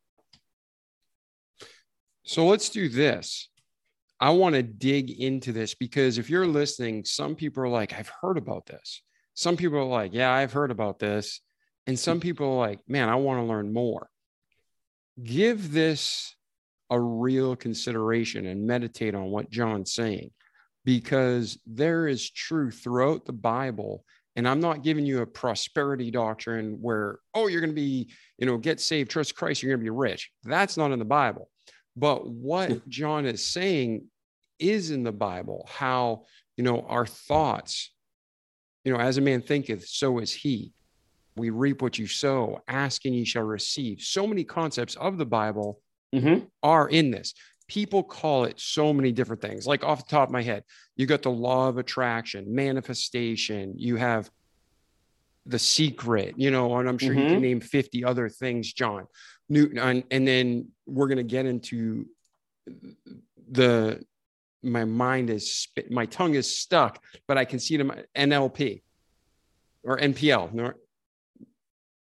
So 2.24 2.46
let's 2.46 2.70
do 2.70 2.90
this. 2.90 3.50
I 4.20 4.32
want 4.32 4.56
to 4.56 4.64
dig 4.64 5.12
into 5.12 5.54
this 5.54 5.74
because 5.76 6.18
if 6.18 6.30
you're 6.30 6.48
listening, 6.48 7.06
some 7.06 7.36
people 7.36 7.64
are 7.64 7.70
like, 7.70 7.94
I've 7.94 8.12
heard 8.22 8.38
about 8.38 8.66
this. 8.66 9.02
Some 9.34 9.56
people 9.56 9.80
are 9.80 9.86
like, 9.86 10.14
yeah, 10.14 10.32
I've 10.32 10.52
heard 10.52 10.72
about 10.72 11.00
this. 11.00 11.42
And 11.88 11.98
some 11.98 12.20
people 12.22 12.48
are 12.48 12.68
like, 12.68 12.80
man, 12.88 13.08
I 13.08 13.16
want 13.16 13.40
to 13.40 13.46
learn 13.46 13.72
more. 13.72 14.10
Give 15.24 15.72
this 15.72 16.36
a 16.90 17.00
real 17.00 17.56
consideration 17.56 18.48
and 18.48 18.68
meditate 18.68 19.16
on 19.16 19.26
what 19.26 19.50
John's 19.50 19.94
saying 19.94 20.32
because 20.84 21.58
there 21.66 22.08
is 22.08 22.30
truth 22.30 22.82
throughout 22.84 23.26
the 23.26 23.34
Bible. 23.34 24.04
And 24.36 24.48
I'm 24.48 24.60
not 24.60 24.84
giving 24.84 25.06
you 25.06 25.22
a 25.22 25.28
prosperity 25.28 26.12
doctrine 26.12 26.78
where, 26.82 27.20
oh, 27.34 27.48
you're 27.48 27.62
going 27.62 27.72
to 27.72 27.76
be, 27.76 28.12
you 28.38 28.46
know, 28.46 28.58
get 28.58 28.80
saved, 28.80 29.12
trust 29.12 29.36
Christ, 29.36 29.62
you're 29.62 29.72
going 29.72 29.82
to 29.82 29.92
be 29.92 29.98
rich. 29.98 30.32
That's 30.44 30.78
not 30.78 30.92
in 30.92 31.00
the 31.00 31.06
Bible. 31.06 31.50
But 31.96 32.28
what 32.28 32.88
John 32.90 33.26
is 33.26 33.46
saying 33.46 34.06
is 34.60 34.92
in 34.92 35.04
the 35.04 35.12
Bible 35.12 35.68
how, 35.70 36.26
you 36.58 36.64
know, 36.64 36.82
our 36.82 37.06
thoughts, 37.06 37.94
you 38.84 38.94
know, 38.94 39.00
as 39.00 39.18
a 39.18 39.22
man 39.22 39.42
thinketh, 39.42 39.88
so 39.88 40.20
is 40.20 40.34
he. 40.34 40.74
We 41.36 41.50
reap 41.52 41.82
what 41.82 41.98
you 41.98 42.08
sow, 42.08 42.62
ask 42.68 43.06
and 43.06 43.16
ye 43.16 43.24
shall 43.24 43.44
receive. 43.44 44.02
So 44.02 44.28
many 44.28 44.44
concepts 44.44 44.96
of 44.96 45.18
the 45.18 45.26
Bible 45.26 45.82
Mhm. 46.14 46.50
are 46.64 46.90
in 46.90 47.12
this. 47.12 47.34
People 47.68 48.04
call 48.04 48.46
it 48.46 48.60
so 48.60 48.92
many 48.92 49.12
different 49.12 49.42
things. 49.42 49.68
Like 49.68 49.84
off 49.84 50.06
the 50.06 50.10
top 50.10 50.30
of 50.30 50.34
my 50.34 50.42
head, 50.42 50.64
you 50.96 51.06
got 51.06 51.22
the 51.22 51.32
law 51.32 51.70
of 51.70 51.78
attraction, 51.78 52.54
manifestation, 52.54 53.74
you 53.78 53.96
have 53.96 54.30
the 55.46 55.60
secret, 55.60 56.34
you 56.38 56.52
know, 56.52 56.76
and 56.78 56.90
I'm 56.90 56.98
sure 56.98 57.14
you 57.14 57.26
can 57.28 57.42
name 57.42 57.62
50 57.62 58.04
other 58.04 58.28
things, 58.28 58.74
John. 58.74 59.08
New 59.50 59.72
and, 59.80 60.04
and 60.12 60.28
then 60.28 60.70
we're 60.86 61.08
gonna 61.08 61.24
get 61.24 61.46
into 61.46 62.06
the 63.52 64.04
my 64.62 64.86
mind 64.86 65.30
is 65.30 65.68
my 65.90 66.06
tongue 66.06 66.36
is 66.36 66.60
stuck, 66.60 67.04
but 67.28 67.38
I 67.38 67.46
can 67.46 67.60
see 67.60 67.76
it 67.76 67.82
in 67.82 67.88
my 67.88 68.04
NLP 68.16 68.82
or 69.84 69.98
NPL. 69.98 70.54
neur- 70.54 70.74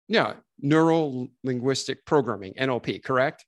Yeah, 0.09 0.35
neural 0.59 1.29
linguistic 1.45 2.05
programming, 2.05 2.55
NLP, 2.55 3.03
correct? 3.03 3.47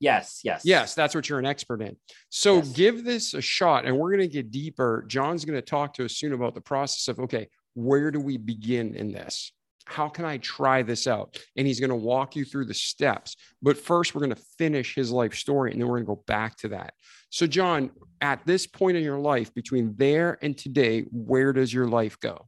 Yes, 0.00 0.40
yes. 0.42 0.62
Yes, 0.64 0.94
that's 0.94 1.14
what 1.14 1.28
you're 1.28 1.38
an 1.38 1.46
expert 1.46 1.80
in. 1.82 1.96
So 2.30 2.56
Yes. 2.56 2.72
give 2.72 3.04
this 3.04 3.34
a 3.34 3.40
shot 3.40 3.84
and 3.86 3.96
we're 3.96 4.10
going 4.10 4.28
to 4.28 4.32
get 4.32 4.50
deeper. 4.50 5.04
John's 5.06 5.44
going 5.44 5.58
to 5.58 5.62
talk 5.62 5.92
to 5.94 6.04
us 6.06 6.16
soon 6.16 6.32
about 6.32 6.54
the 6.54 6.60
process 6.60 7.06
of 7.08 7.20
okay, 7.20 7.48
where 7.74 8.10
do 8.10 8.18
we 8.18 8.36
begin 8.36 8.94
in 8.96 9.12
this? 9.12 9.52
How 9.90 10.08
can 10.08 10.24
I 10.24 10.38
try 10.38 10.82
this 10.82 11.06
out? 11.06 11.38
And 11.56 11.66
he's 11.66 11.80
going 11.80 11.90
to 11.90 11.96
walk 11.96 12.36
you 12.36 12.44
through 12.44 12.66
the 12.66 12.74
steps. 12.74 13.36
But 13.60 13.76
first, 13.76 14.14
we're 14.14 14.20
going 14.20 14.34
to 14.34 14.42
finish 14.56 14.94
his 14.94 15.10
life 15.10 15.34
story 15.34 15.72
and 15.72 15.80
then 15.80 15.88
we're 15.88 15.96
going 15.96 16.06
to 16.06 16.14
go 16.14 16.22
back 16.26 16.56
to 16.58 16.68
that. 16.68 16.94
So, 17.30 17.46
John, 17.46 17.90
at 18.20 18.44
this 18.46 18.66
point 18.66 18.96
in 18.96 19.02
your 19.02 19.18
life, 19.18 19.52
between 19.54 19.94
there 19.96 20.38
and 20.42 20.56
today, 20.56 21.02
where 21.10 21.52
does 21.52 21.72
your 21.72 21.86
life 21.86 22.18
go? 22.20 22.46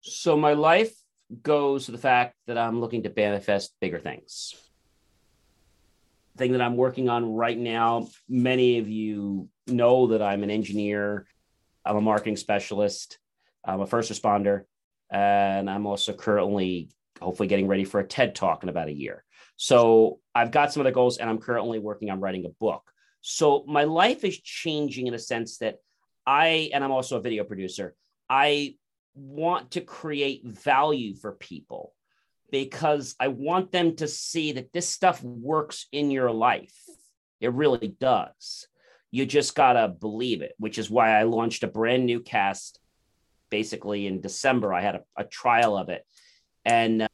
So 0.00 0.36
my 0.36 0.54
life 0.54 0.94
goes 1.42 1.86
to 1.86 1.92
the 1.92 1.98
fact 1.98 2.34
that 2.46 2.56
I'm 2.56 2.80
looking 2.80 3.02
to 3.02 3.12
manifest 3.14 3.74
bigger 3.80 3.98
things. 3.98 4.54
Thing 6.36 6.52
that 6.52 6.62
I'm 6.62 6.76
working 6.76 7.08
on 7.08 7.34
right 7.34 7.58
now, 7.58 8.08
many 8.28 8.78
of 8.78 8.88
you 8.88 9.48
know 9.66 10.08
that 10.08 10.22
I'm 10.22 10.42
an 10.42 10.50
engineer, 10.50 11.26
I'm 11.84 11.96
a 11.96 12.00
marketing 12.00 12.36
specialist, 12.36 13.18
I'm 13.64 13.80
a 13.80 13.86
first 13.86 14.10
responder, 14.10 14.64
and 15.10 15.68
I'm 15.70 15.86
also 15.86 16.12
currently 16.12 16.90
hopefully 17.20 17.48
getting 17.48 17.66
ready 17.66 17.84
for 17.84 18.00
a 18.00 18.06
TED 18.06 18.34
talk 18.34 18.62
in 18.62 18.68
about 18.68 18.88
a 18.88 18.92
year. 18.92 19.24
So 19.56 20.20
I've 20.34 20.50
got 20.50 20.72
some 20.72 20.80
of 20.80 20.84
the 20.84 20.92
goals 20.92 21.18
and 21.18 21.28
I'm 21.28 21.38
currently 21.38 21.78
working 21.78 22.10
on 22.10 22.20
writing 22.20 22.44
a 22.44 22.50
book. 22.60 22.90
So 23.20 23.64
my 23.66 23.84
life 23.84 24.24
is 24.24 24.40
changing 24.40 25.08
in 25.08 25.14
a 25.14 25.18
sense 25.18 25.58
that 25.58 25.76
I, 26.26 26.70
and 26.72 26.84
I'm 26.84 26.92
also 26.92 27.16
a 27.16 27.22
video 27.22 27.44
producer, 27.44 27.94
I 28.30 28.76
want 29.14 29.72
to 29.72 29.80
create 29.80 30.46
value 30.46 31.16
for 31.16 31.32
people 31.32 31.92
because 32.50 33.16
I 33.18 33.28
want 33.28 33.72
them 33.72 33.96
to 33.96 34.06
see 34.06 34.52
that 34.52 34.72
this 34.72 34.88
stuff 34.88 35.22
works 35.22 35.86
in 35.92 36.10
your 36.10 36.30
life. 36.30 36.76
It 37.40 37.52
really 37.52 37.88
does. 37.88 38.68
You 39.10 39.26
just 39.26 39.54
got 39.54 39.72
to 39.72 39.88
believe 39.88 40.42
it, 40.42 40.54
which 40.58 40.78
is 40.78 40.90
why 40.90 41.18
I 41.18 41.24
launched 41.24 41.62
a 41.62 41.68
brand 41.68 42.06
new 42.06 42.20
cast 42.20 42.78
basically 43.50 44.06
in 44.06 44.20
December. 44.20 44.72
I 44.72 44.80
had 44.80 44.96
a, 44.96 45.02
a 45.16 45.24
trial 45.24 45.76
of 45.76 45.88
it. 45.88 46.04
And 46.64 47.02
uh, 47.02 47.08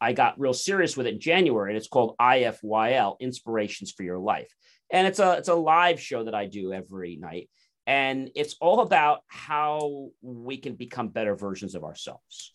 I 0.00 0.12
got 0.12 0.38
real 0.38 0.54
serious 0.54 0.96
with 0.96 1.06
it 1.06 1.14
in 1.14 1.20
January, 1.20 1.70
and 1.70 1.76
it's 1.76 1.88
called 1.88 2.14
IFYL 2.20 3.18
Inspirations 3.18 3.90
for 3.90 4.04
Your 4.04 4.18
Life. 4.18 4.54
And 4.90 5.06
it's 5.06 5.18
a 5.18 5.32
it's 5.32 5.48
a 5.48 5.54
live 5.54 6.00
show 6.00 6.24
that 6.24 6.34
I 6.34 6.46
do 6.46 6.72
every 6.72 7.16
night 7.16 7.50
and 7.88 8.30
it's 8.34 8.54
all 8.60 8.80
about 8.80 9.22
how 9.28 10.10
we 10.20 10.58
can 10.58 10.74
become 10.74 11.08
better 11.08 11.34
versions 11.34 11.74
of 11.74 11.84
ourselves 11.84 12.52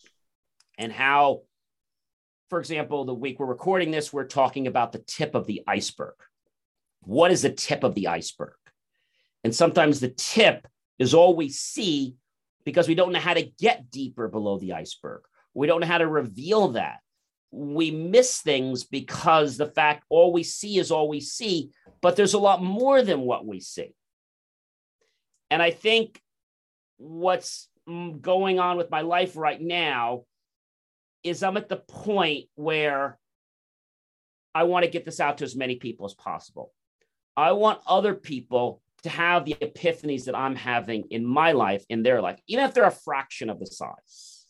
and 0.78 0.92
how 0.92 1.42
for 2.48 2.60
example 2.60 3.04
the 3.04 3.12
week 3.12 3.40
we're 3.40 3.46
recording 3.46 3.90
this 3.90 4.12
we're 4.12 4.24
talking 4.24 4.68
about 4.68 4.92
the 4.92 5.00
tip 5.00 5.34
of 5.34 5.46
the 5.46 5.62
iceberg 5.66 6.14
what 7.00 7.32
is 7.32 7.42
the 7.42 7.50
tip 7.50 7.82
of 7.82 7.96
the 7.96 8.06
iceberg 8.06 8.54
and 9.42 9.52
sometimes 9.52 9.98
the 9.98 10.08
tip 10.08 10.68
is 10.98 11.14
all 11.14 11.34
we 11.36 11.48
see 11.48 12.16
because 12.64 12.88
we 12.88 12.94
don't 12.94 13.12
know 13.12 13.20
how 13.20 13.34
to 13.34 13.50
get 13.58 13.90
deeper 13.90 14.28
below 14.28 14.58
the 14.58 14.72
iceberg. 14.72 15.22
We 15.52 15.66
don't 15.66 15.80
know 15.80 15.86
how 15.86 15.98
to 15.98 16.06
reveal 16.06 16.68
that. 16.68 16.98
We 17.50 17.90
miss 17.90 18.40
things 18.40 18.84
because 18.84 19.56
the 19.56 19.66
fact 19.66 20.04
all 20.08 20.32
we 20.32 20.42
see 20.42 20.78
is 20.78 20.90
all 20.90 21.08
we 21.08 21.20
see 21.20 21.70
but 22.04 22.16
there's 22.16 22.34
a 22.34 22.38
lot 22.38 22.62
more 22.62 23.00
than 23.00 23.22
what 23.22 23.46
we 23.46 23.60
see. 23.60 23.94
And 25.50 25.62
I 25.62 25.70
think 25.70 26.20
what's 26.98 27.66
mm, 27.88 28.20
going 28.20 28.58
on 28.58 28.76
with 28.76 28.90
my 28.90 29.00
life 29.00 29.38
right 29.38 29.58
now 29.58 30.24
is 31.22 31.42
I'm 31.42 31.56
at 31.56 31.70
the 31.70 31.78
point 31.78 32.44
where 32.56 33.18
I 34.54 34.64
want 34.64 34.84
to 34.84 34.90
get 34.90 35.06
this 35.06 35.18
out 35.18 35.38
to 35.38 35.44
as 35.44 35.56
many 35.56 35.76
people 35.76 36.04
as 36.04 36.12
possible. 36.12 36.74
I 37.38 37.52
want 37.52 37.80
other 37.86 38.12
people 38.12 38.82
to 39.04 39.10
have 39.10 39.44
the 39.44 39.54
epiphanies 39.54 40.24
that 40.24 40.34
I'm 40.34 40.56
having 40.56 41.04
in 41.10 41.24
my 41.24 41.52
life, 41.52 41.84
in 41.88 42.02
their 42.02 42.20
life, 42.20 42.38
even 42.48 42.64
if 42.64 42.74
they're 42.74 42.84
a 42.84 42.90
fraction 42.90 43.50
of 43.50 43.60
the 43.60 43.66
size. 43.66 44.46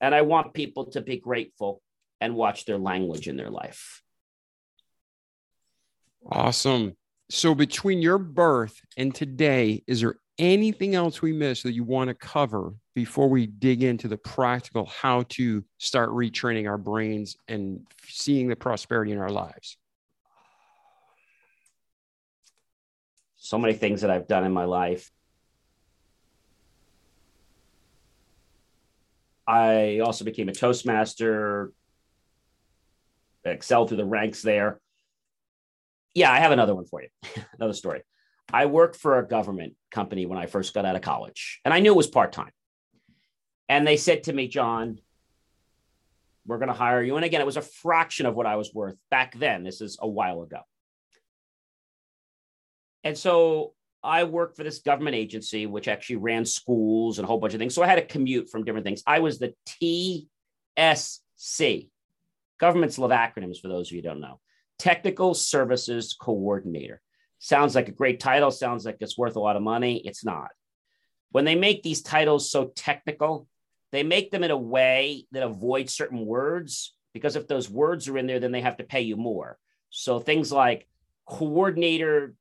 And 0.00 0.14
I 0.14 0.22
want 0.22 0.52
people 0.52 0.86
to 0.90 1.00
be 1.00 1.18
grateful 1.18 1.80
and 2.20 2.34
watch 2.34 2.64
their 2.64 2.78
language 2.78 3.28
in 3.28 3.36
their 3.36 3.50
life. 3.50 4.02
Awesome. 6.30 6.96
So 7.30 7.54
between 7.54 8.02
your 8.02 8.18
birth 8.18 8.80
and 8.96 9.14
today, 9.14 9.84
is 9.86 10.00
there 10.00 10.16
anything 10.38 10.94
else 10.94 11.22
we 11.22 11.32
missed 11.32 11.62
that 11.62 11.72
you 11.72 11.84
want 11.84 12.08
to 12.08 12.14
cover 12.14 12.74
before 12.94 13.28
we 13.28 13.46
dig 13.46 13.82
into 13.84 14.08
the 14.08 14.16
practical 14.16 14.86
how 14.86 15.22
to 15.28 15.64
start 15.78 16.10
retraining 16.10 16.68
our 16.68 16.78
brains 16.78 17.36
and 17.46 17.86
seeing 18.08 18.48
the 18.48 18.56
prosperity 18.56 19.12
in 19.12 19.18
our 19.18 19.30
lives? 19.30 19.76
So 23.48 23.56
many 23.56 23.72
things 23.72 24.02
that 24.02 24.10
I've 24.10 24.28
done 24.28 24.44
in 24.44 24.52
my 24.52 24.66
life. 24.66 25.10
I 29.46 30.00
also 30.00 30.26
became 30.26 30.50
a 30.50 30.52
Toastmaster, 30.52 31.72
excelled 33.46 33.88
through 33.88 33.96
the 33.96 34.04
ranks 34.04 34.42
there. 34.42 34.78
Yeah, 36.14 36.30
I 36.30 36.40
have 36.40 36.52
another 36.52 36.74
one 36.74 36.84
for 36.84 37.00
you, 37.00 37.08
another 37.58 37.72
story. 37.72 38.02
I 38.52 38.66
worked 38.66 38.96
for 38.96 39.18
a 39.18 39.26
government 39.26 39.76
company 39.90 40.26
when 40.26 40.36
I 40.36 40.44
first 40.44 40.74
got 40.74 40.84
out 40.84 40.96
of 40.96 41.00
college, 41.00 41.62
and 41.64 41.72
I 41.72 41.80
knew 41.80 41.92
it 41.94 41.96
was 41.96 42.06
part 42.06 42.32
time. 42.32 42.52
And 43.66 43.86
they 43.86 43.96
said 43.96 44.24
to 44.24 44.32
me, 44.34 44.48
John, 44.48 44.98
we're 46.44 46.58
going 46.58 46.68
to 46.68 46.74
hire 46.74 47.02
you. 47.02 47.16
And 47.16 47.24
again, 47.24 47.40
it 47.40 47.46
was 47.46 47.56
a 47.56 47.62
fraction 47.62 48.26
of 48.26 48.34
what 48.34 48.44
I 48.44 48.56
was 48.56 48.74
worth 48.74 48.96
back 49.10 49.38
then. 49.38 49.62
This 49.62 49.80
is 49.80 49.96
a 50.02 50.06
while 50.06 50.42
ago. 50.42 50.60
And 53.04 53.16
so 53.16 53.74
I 54.02 54.24
worked 54.24 54.56
for 54.56 54.64
this 54.64 54.80
government 54.80 55.16
agency, 55.16 55.66
which 55.66 55.88
actually 55.88 56.16
ran 56.16 56.44
schools 56.44 57.18
and 57.18 57.24
a 57.24 57.26
whole 57.26 57.38
bunch 57.38 57.54
of 57.54 57.60
things. 57.60 57.74
So 57.74 57.82
I 57.82 57.86
had 57.86 57.96
to 57.96 58.06
commute 58.06 58.50
from 58.50 58.64
different 58.64 58.86
things. 58.86 59.02
I 59.06 59.20
was 59.20 59.38
the 59.38 59.54
TSC. 60.78 61.88
Governments 62.58 62.98
love 62.98 63.10
acronyms 63.10 63.60
for 63.60 63.68
those 63.68 63.88
of 63.88 63.92
you 63.92 63.98
who 63.98 64.08
don't 64.08 64.20
know. 64.20 64.40
Technical 64.78 65.34
Services 65.34 66.16
Coordinator. 66.18 67.00
Sounds 67.40 67.74
like 67.74 67.88
a 67.88 67.92
great 67.92 68.18
title, 68.20 68.50
sounds 68.50 68.84
like 68.84 68.96
it's 69.00 69.18
worth 69.18 69.36
a 69.36 69.40
lot 69.40 69.56
of 69.56 69.62
money. 69.62 70.02
It's 70.04 70.24
not. 70.24 70.50
When 71.30 71.44
they 71.44 71.54
make 71.54 71.82
these 71.82 72.02
titles 72.02 72.50
so 72.50 72.72
technical, 72.74 73.46
they 73.92 74.02
make 74.02 74.30
them 74.30 74.44
in 74.44 74.50
a 74.50 74.56
way 74.56 75.26
that 75.32 75.42
avoids 75.42 75.94
certain 75.94 76.26
words 76.26 76.94
because 77.14 77.36
if 77.36 77.48
those 77.48 77.70
words 77.70 78.08
are 78.08 78.18
in 78.18 78.26
there, 78.26 78.40
then 78.40 78.52
they 78.52 78.60
have 78.60 78.78
to 78.78 78.84
pay 78.84 79.02
you 79.02 79.16
more. 79.16 79.58
So 79.90 80.20
things 80.20 80.52
like 80.52 80.86
coordinator, 81.26 82.34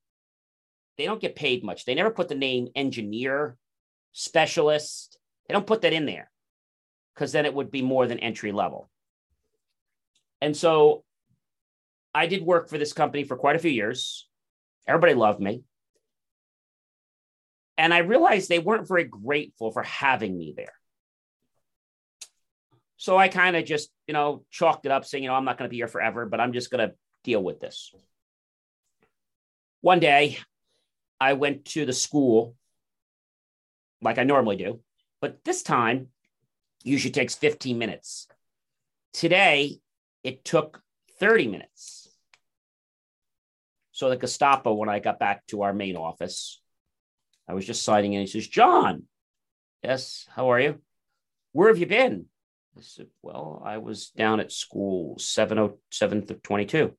they 0.97 1.05
don't 1.05 1.21
get 1.21 1.35
paid 1.35 1.63
much. 1.63 1.85
They 1.85 1.95
never 1.95 2.11
put 2.11 2.27
the 2.27 2.35
name 2.35 2.69
engineer, 2.75 3.57
specialist. 4.13 5.17
They 5.47 5.53
don't 5.53 5.67
put 5.67 5.81
that 5.81 5.93
in 5.93 6.05
there 6.05 6.29
because 7.13 7.31
then 7.31 7.45
it 7.45 7.53
would 7.53 7.71
be 7.71 7.81
more 7.81 8.07
than 8.07 8.19
entry 8.19 8.51
level. 8.51 8.89
And 10.41 10.55
so 10.55 11.03
I 12.13 12.27
did 12.27 12.41
work 12.41 12.69
for 12.69 12.77
this 12.77 12.93
company 12.93 13.23
for 13.23 13.37
quite 13.37 13.55
a 13.55 13.59
few 13.59 13.71
years. 13.71 14.27
Everybody 14.87 15.13
loved 15.13 15.39
me. 15.39 15.63
And 17.77 17.93
I 17.93 17.99
realized 17.99 18.49
they 18.49 18.59
weren't 18.59 18.87
very 18.87 19.03
grateful 19.03 19.71
for 19.71 19.83
having 19.83 20.35
me 20.35 20.53
there. 20.55 20.73
So 22.97 23.15
I 23.15 23.27
kind 23.27 23.55
of 23.55 23.65
just, 23.65 23.91
you 24.07 24.13
know, 24.13 24.43
chalked 24.49 24.87
it 24.87 24.91
up 24.91 25.05
saying, 25.05 25.23
you 25.23 25.29
know, 25.29 25.35
I'm 25.35 25.45
not 25.45 25.59
going 25.59 25.67
to 25.67 25.71
be 25.71 25.77
here 25.77 25.87
forever, 25.87 26.25
but 26.25 26.39
I'm 26.39 26.53
just 26.53 26.71
going 26.71 26.89
to 26.89 26.95
deal 27.23 27.43
with 27.43 27.59
this. 27.59 27.93
One 29.81 29.99
day, 29.99 30.39
I 31.19 31.33
went 31.33 31.65
to 31.65 31.85
the 31.85 31.93
school 31.93 32.55
like 34.01 34.17
I 34.17 34.23
normally 34.23 34.57
do, 34.57 34.81
but 35.21 35.43
this 35.43 35.63
time 35.63 36.07
usually 36.83 37.11
takes 37.11 37.35
15 37.35 37.77
minutes. 37.77 38.27
Today, 39.13 39.79
it 40.23 40.45
took 40.45 40.81
30 41.19 41.47
minutes. 41.47 42.09
So 43.91 44.09
the 44.09 44.17
Gestapo, 44.17 44.73
when 44.73 44.89
I 44.89 44.99
got 44.99 45.17
back 45.17 45.45
to 45.47 45.63
our 45.63 45.73
main 45.73 45.95
office, 45.95 46.61
I 47.47 47.53
was 47.53 47.65
just 47.65 47.83
signing 47.83 48.13
in. 48.13 48.21
He 48.21 48.27
says, 48.27 48.47
John, 48.47 49.03
yes, 49.83 50.27
how 50.29 50.51
are 50.51 50.59
you? 50.59 50.81
Where 51.53 51.69
have 51.69 51.79
you 51.79 51.87
been? 51.87 52.25
I 52.77 52.81
said, 52.81 53.07
Well, 53.23 53.61
I 53.65 53.79
was 53.79 54.09
down 54.11 54.39
at 54.39 54.51
school 54.51 55.17
707 55.17 56.27
to 56.27 56.33
22. 56.35 56.95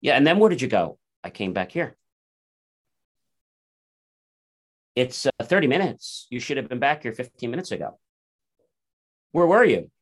Yeah. 0.00 0.16
And 0.16 0.26
then 0.26 0.38
where 0.38 0.50
did 0.50 0.62
you 0.62 0.68
go? 0.68 0.98
I 1.22 1.30
came 1.30 1.52
back 1.52 1.70
here. 1.70 1.96
It's 4.98 5.26
uh, 5.26 5.30
30 5.40 5.68
minutes. 5.68 6.26
You 6.28 6.40
should 6.40 6.56
have 6.56 6.68
been 6.68 6.80
back 6.80 7.04
here 7.04 7.12
15 7.12 7.48
minutes 7.52 7.70
ago. 7.70 8.00
Where 9.30 9.46
were 9.46 9.62
you? 9.62 9.92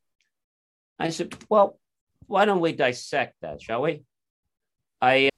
I 0.98 1.10
said, 1.10 1.36
Well, 1.50 1.78
why 2.26 2.46
don't 2.46 2.62
we 2.62 2.72
dissect 2.72 3.34
that, 3.42 3.60
shall 3.60 3.82
we? 3.82 4.04
I 5.02 5.28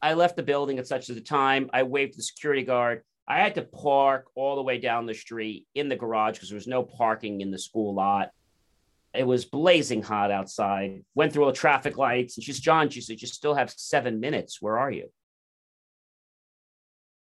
I 0.00 0.14
left 0.14 0.36
the 0.36 0.42
building 0.42 0.78
at 0.78 0.86
such 0.86 1.10
a 1.10 1.20
time. 1.20 1.68
I 1.70 1.82
waved 1.82 2.16
the 2.16 2.22
security 2.22 2.62
guard. 2.62 3.02
I 3.26 3.40
had 3.40 3.56
to 3.56 3.62
park 3.62 4.24
all 4.34 4.56
the 4.56 4.62
way 4.62 4.78
down 4.78 5.04
the 5.04 5.12
street 5.12 5.66
in 5.74 5.90
the 5.90 5.96
garage 5.96 6.36
because 6.36 6.48
there 6.48 6.56
was 6.56 6.66
no 6.66 6.82
parking 6.82 7.42
in 7.42 7.50
the 7.50 7.58
school 7.58 7.94
lot. 7.94 8.30
It 9.12 9.26
was 9.26 9.44
blazing 9.44 10.00
hot 10.00 10.30
outside. 10.30 11.04
Went 11.14 11.34
through 11.34 11.44
all 11.44 11.50
the 11.50 11.58
traffic 11.58 11.98
lights, 11.98 12.38
and 12.38 12.44
she's 12.44 12.58
John. 12.58 12.88
She 12.88 13.02
said, 13.02 13.20
"You 13.20 13.28
still 13.28 13.54
have 13.54 13.70
seven 13.70 14.18
minutes. 14.18 14.62
Where 14.62 14.78
are 14.78 14.90
you?" 14.90 15.10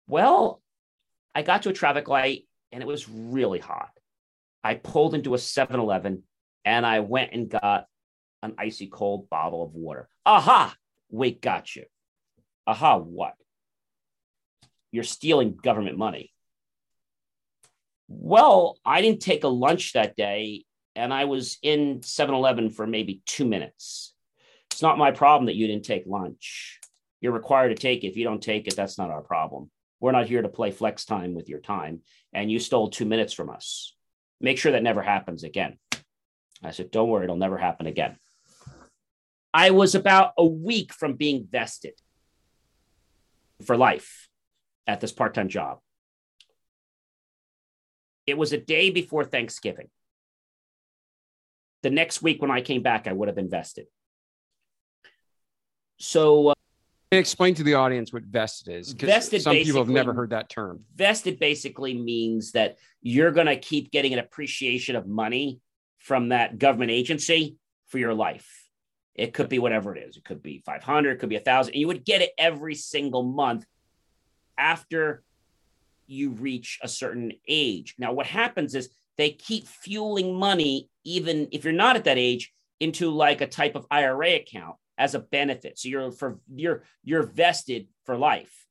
Well, 0.08 0.60
I 1.34 1.42
got 1.42 1.62
to 1.62 1.70
a 1.70 1.72
traffic 1.74 2.08
light, 2.08 2.46
and 2.72 2.82
it 2.82 2.86
was 2.86 3.08
really 3.08 3.58
hot. 3.58 3.90
I 4.62 4.74
pulled 4.74 5.14
into 5.14 5.34
a 5.34 5.38
7-Eleven, 5.38 6.22
and 6.64 6.86
I 6.86 7.00
went 7.00 7.32
and 7.32 7.50
got 7.50 7.86
an 8.42 8.54
icy 8.58 8.86
cold 8.86 9.28
bottle 9.30 9.62
of 9.62 9.74
water. 9.74 10.08
Aha! 10.26 10.76
We 11.10 11.32
got 11.32 11.74
you. 11.74 11.84
Aha! 12.66 12.98
What? 12.98 13.34
You're 14.92 15.04
stealing 15.04 15.56
government 15.56 15.98
money. 15.98 16.30
Well, 18.08 18.78
I 18.84 19.00
didn't 19.00 19.22
take 19.22 19.44
a 19.44 19.48
lunch 19.48 19.94
that 19.94 20.14
day 20.14 20.64
and 20.94 21.12
I 21.12 21.24
was 21.24 21.58
in 21.62 22.02
7 22.02 22.34
Eleven 22.34 22.70
for 22.70 22.86
maybe 22.86 23.22
two 23.26 23.44
minutes. 23.44 24.14
It's 24.70 24.82
not 24.82 24.98
my 24.98 25.10
problem 25.10 25.46
that 25.46 25.56
you 25.56 25.66
didn't 25.66 25.84
take 25.84 26.04
lunch. 26.06 26.80
You're 27.20 27.32
required 27.32 27.70
to 27.70 27.74
take 27.74 28.04
it. 28.04 28.08
If 28.08 28.16
you 28.16 28.24
don't 28.24 28.42
take 28.42 28.66
it, 28.66 28.76
that's 28.76 28.98
not 28.98 29.10
our 29.10 29.22
problem. 29.22 29.70
We're 30.04 30.12
not 30.12 30.26
here 30.26 30.42
to 30.42 30.50
play 30.50 30.70
flex 30.70 31.06
time 31.06 31.32
with 31.32 31.48
your 31.48 31.60
time. 31.60 32.02
And 32.34 32.52
you 32.52 32.58
stole 32.58 32.90
two 32.90 33.06
minutes 33.06 33.32
from 33.32 33.48
us. 33.48 33.96
Make 34.38 34.58
sure 34.58 34.72
that 34.72 34.82
never 34.82 35.00
happens 35.00 35.44
again. 35.44 35.78
I 36.62 36.72
said, 36.72 36.90
Don't 36.90 37.08
worry, 37.08 37.24
it'll 37.24 37.36
never 37.36 37.56
happen 37.56 37.86
again. 37.86 38.18
I 39.54 39.70
was 39.70 39.94
about 39.94 40.34
a 40.36 40.44
week 40.44 40.92
from 40.92 41.14
being 41.14 41.48
vested 41.50 41.94
for 43.64 43.78
life 43.78 44.28
at 44.86 45.00
this 45.00 45.10
part 45.10 45.32
time 45.32 45.48
job. 45.48 45.78
It 48.26 48.36
was 48.36 48.52
a 48.52 48.58
day 48.58 48.90
before 48.90 49.24
Thanksgiving. 49.24 49.88
The 51.82 51.88
next 51.88 52.20
week, 52.20 52.42
when 52.42 52.50
I 52.50 52.60
came 52.60 52.82
back, 52.82 53.06
I 53.06 53.12
would 53.14 53.28
have 53.28 53.38
invested. 53.38 53.86
So, 55.98 56.53
explain 57.12 57.54
to 57.54 57.62
the 57.62 57.74
audience 57.74 58.12
what 58.12 58.24
vested 58.24 58.74
is 58.74 58.92
because 58.92 59.08
Vested 59.08 59.42
some 59.42 59.54
people 59.54 59.80
have 59.80 59.88
never 59.88 60.12
heard 60.12 60.30
that 60.30 60.48
term. 60.48 60.80
vested 60.94 61.38
basically 61.38 61.94
means 61.94 62.52
that 62.52 62.76
you're 63.02 63.30
going 63.30 63.46
to 63.46 63.56
keep 63.56 63.90
getting 63.90 64.12
an 64.12 64.18
appreciation 64.18 64.96
of 64.96 65.06
money 65.06 65.60
from 65.98 66.30
that 66.30 66.58
government 66.58 66.90
agency 66.90 67.56
for 67.88 67.98
your 67.98 68.14
life. 68.14 68.68
It 69.14 69.32
could 69.32 69.48
be 69.48 69.58
whatever 69.58 69.94
it 69.94 70.02
is. 70.02 70.16
It 70.16 70.24
could 70.24 70.42
be 70.42 70.62
500, 70.66 71.10
it 71.10 71.18
could 71.18 71.28
be 71.28 71.36
a 71.36 71.40
thousand. 71.40 71.74
You 71.74 71.86
would 71.86 72.04
get 72.04 72.22
it 72.22 72.32
every 72.36 72.74
single 72.74 73.22
month 73.22 73.64
after 74.58 75.22
you 76.06 76.30
reach 76.30 76.78
a 76.82 76.88
certain 76.88 77.32
age. 77.48 77.94
Now, 77.98 78.12
what 78.12 78.26
happens 78.26 78.74
is 78.74 78.90
they 79.16 79.30
keep 79.30 79.66
fueling 79.68 80.34
money, 80.34 80.90
even 81.04 81.48
if 81.52 81.64
you're 81.64 81.72
not 81.72 81.96
at 81.96 82.04
that 82.04 82.18
age, 82.18 82.52
into 82.80 83.10
like 83.10 83.40
a 83.40 83.46
type 83.46 83.76
of 83.76 83.86
IRA 83.90 84.34
account 84.34 84.76
as 84.98 85.14
a 85.14 85.18
benefit. 85.18 85.78
So 85.78 85.88
you're 85.88 86.12
for 86.12 86.38
you're 86.54 86.84
you're 87.02 87.22
vested 87.22 87.88
for 88.04 88.16
life. 88.16 88.66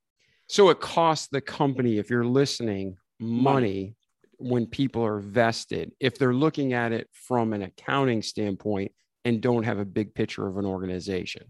So 0.47 0.69
it 0.69 0.79
costs 0.79 1.27
the 1.27 1.41
company, 1.41 1.97
if 1.97 2.09
you're 2.09 2.25
listening, 2.25 2.97
money 3.19 3.95
when 4.37 4.65
people 4.65 5.03
are 5.03 5.19
vested. 5.19 5.93
If 5.99 6.17
they're 6.17 6.33
looking 6.33 6.73
at 6.73 6.91
it 6.91 7.09
from 7.13 7.53
an 7.53 7.61
accounting 7.61 8.21
standpoint 8.21 8.91
and 9.25 9.41
don't 9.41 9.63
have 9.63 9.79
a 9.79 9.85
big 9.85 10.13
picture 10.13 10.45
of 10.45 10.57
an 10.57 10.65
organization. 10.65 11.45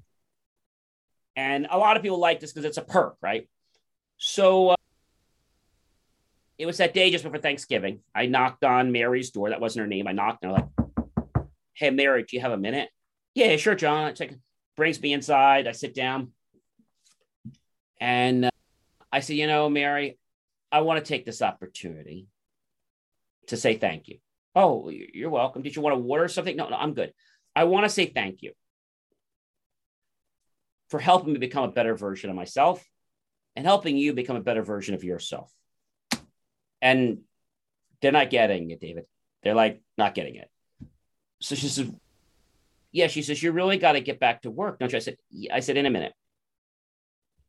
And 1.35 1.67
a 1.69 1.77
lot 1.77 1.97
of 1.97 2.03
people 2.03 2.19
like 2.19 2.39
this 2.39 2.53
because 2.53 2.65
it's 2.65 2.77
a 2.77 2.83
perk, 2.83 3.17
right? 3.21 3.49
So 4.17 4.69
uh, 4.69 4.75
it 6.59 6.67
was 6.67 6.77
that 6.77 6.93
day 6.93 7.09
just 7.09 7.23
before 7.23 7.39
Thanksgiving. 7.39 8.01
I 8.13 8.27
knocked 8.27 8.63
on 8.63 8.91
Mary's 8.91 9.31
door. 9.31 9.49
That 9.49 9.59
wasn't 9.59 9.81
her 9.81 9.87
name. 9.87 10.07
I 10.07 10.11
knocked 10.11 10.43
and 10.43 10.53
I'm 10.53 10.61
like, 10.61 11.45
hey, 11.73 11.89
Mary, 11.89 12.23
do 12.23 12.35
you 12.35 12.41
have 12.41 12.51
a 12.51 12.57
minute? 12.57 12.89
Yeah, 13.33 13.57
sure, 13.57 13.73
John. 13.73 14.09
It's 14.09 14.19
like, 14.19 14.35
brings 14.75 15.01
me 15.01 15.13
inside. 15.13 15.67
I 15.67 15.71
sit 15.71 15.93
down 15.93 16.31
and 17.99 18.45
uh, 18.45 18.49
I 19.11 19.19
say, 19.19 19.35
you 19.35 19.47
know, 19.47 19.69
Mary, 19.69 20.17
I 20.71 20.81
want 20.81 21.03
to 21.03 21.07
take 21.07 21.25
this 21.25 21.41
opportunity 21.41 22.27
to 23.47 23.57
say 23.57 23.77
thank 23.77 24.07
you. 24.07 24.17
Oh, 24.55 24.89
you're 24.89 25.29
welcome. 25.29 25.61
Did 25.61 25.75
you 25.75 25.81
want 25.81 25.95
a 25.95 25.99
water 25.99 26.23
or 26.23 26.27
something? 26.27 26.55
No, 26.55 26.69
no, 26.69 26.75
I'm 26.75 26.93
good. 26.93 27.13
I 27.55 27.65
want 27.65 27.85
to 27.85 27.89
say 27.89 28.05
thank 28.05 28.41
you 28.41 28.53
for 30.89 30.99
helping 30.99 31.33
me 31.33 31.39
become 31.39 31.63
a 31.63 31.71
better 31.71 31.95
version 31.95 32.29
of 32.29 32.35
myself 32.35 32.83
and 33.55 33.65
helping 33.65 33.97
you 33.97 34.13
become 34.13 34.35
a 34.35 34.41
better 34.41 34.63
version 34.63 34.95
of 34.95 35.03
yourself. 35.03 35.51
And 36.81 37.19
they're 38.01 38.11
not 38.11 38.29
getting 38.29 38.69
it, 38.71 38.79
David. 38.79 39.05
They're 39.43 39.55
like, 39.55 39.81
not 39.97 40.15
getting 40.15 40.35
it. 40.35 40.49
So 41.41 41.55
she 41.55 41.67
says, 41.67 41.89
Yeah, 42.93 43.07
she 43.07 43.23
says, 43.23 43.43
You 43.43 43.51
really 43.51 43.77
got 43.77 43.93
to 43.93 44.01
get 44.01 44.19
back 44.19 44.43
to 44.43 44.51
work, 44.51 44.79
don't 44.79 44.91
you? 44.91 44.97
I 44.97 44.99
said. 44.99 45.17
I 45.51 45.59
said, 45.59 45.75
In 45.75 45.85
a 45.85 45.89
minute. 45.89 46.13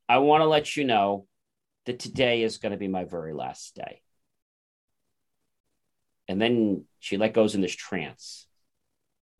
I 0.09 0.17
want 0.17 0.41
to 0.41 0.45
let 0.45 0.75
you 0.75 0.83
know 0.83 1.27
that 1.85 1.99
today 1.99 2.43
is 2.43 2.57
going 2.57 2.73
to 2.73 2.77
be 2.77 2.87
my 2.87 3.05
very 3.05 3.33
last 3.33 3.75
day. 3.75 4.01
And 6.27 6.41
then 6.41 6.85
she 6.99 7.17
like 7.17 7.33
goes 7.33 7.55
in 7.55 7.61
this 7.61 7.75
trance. 7.75 8.47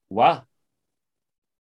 What? 0.08 0.44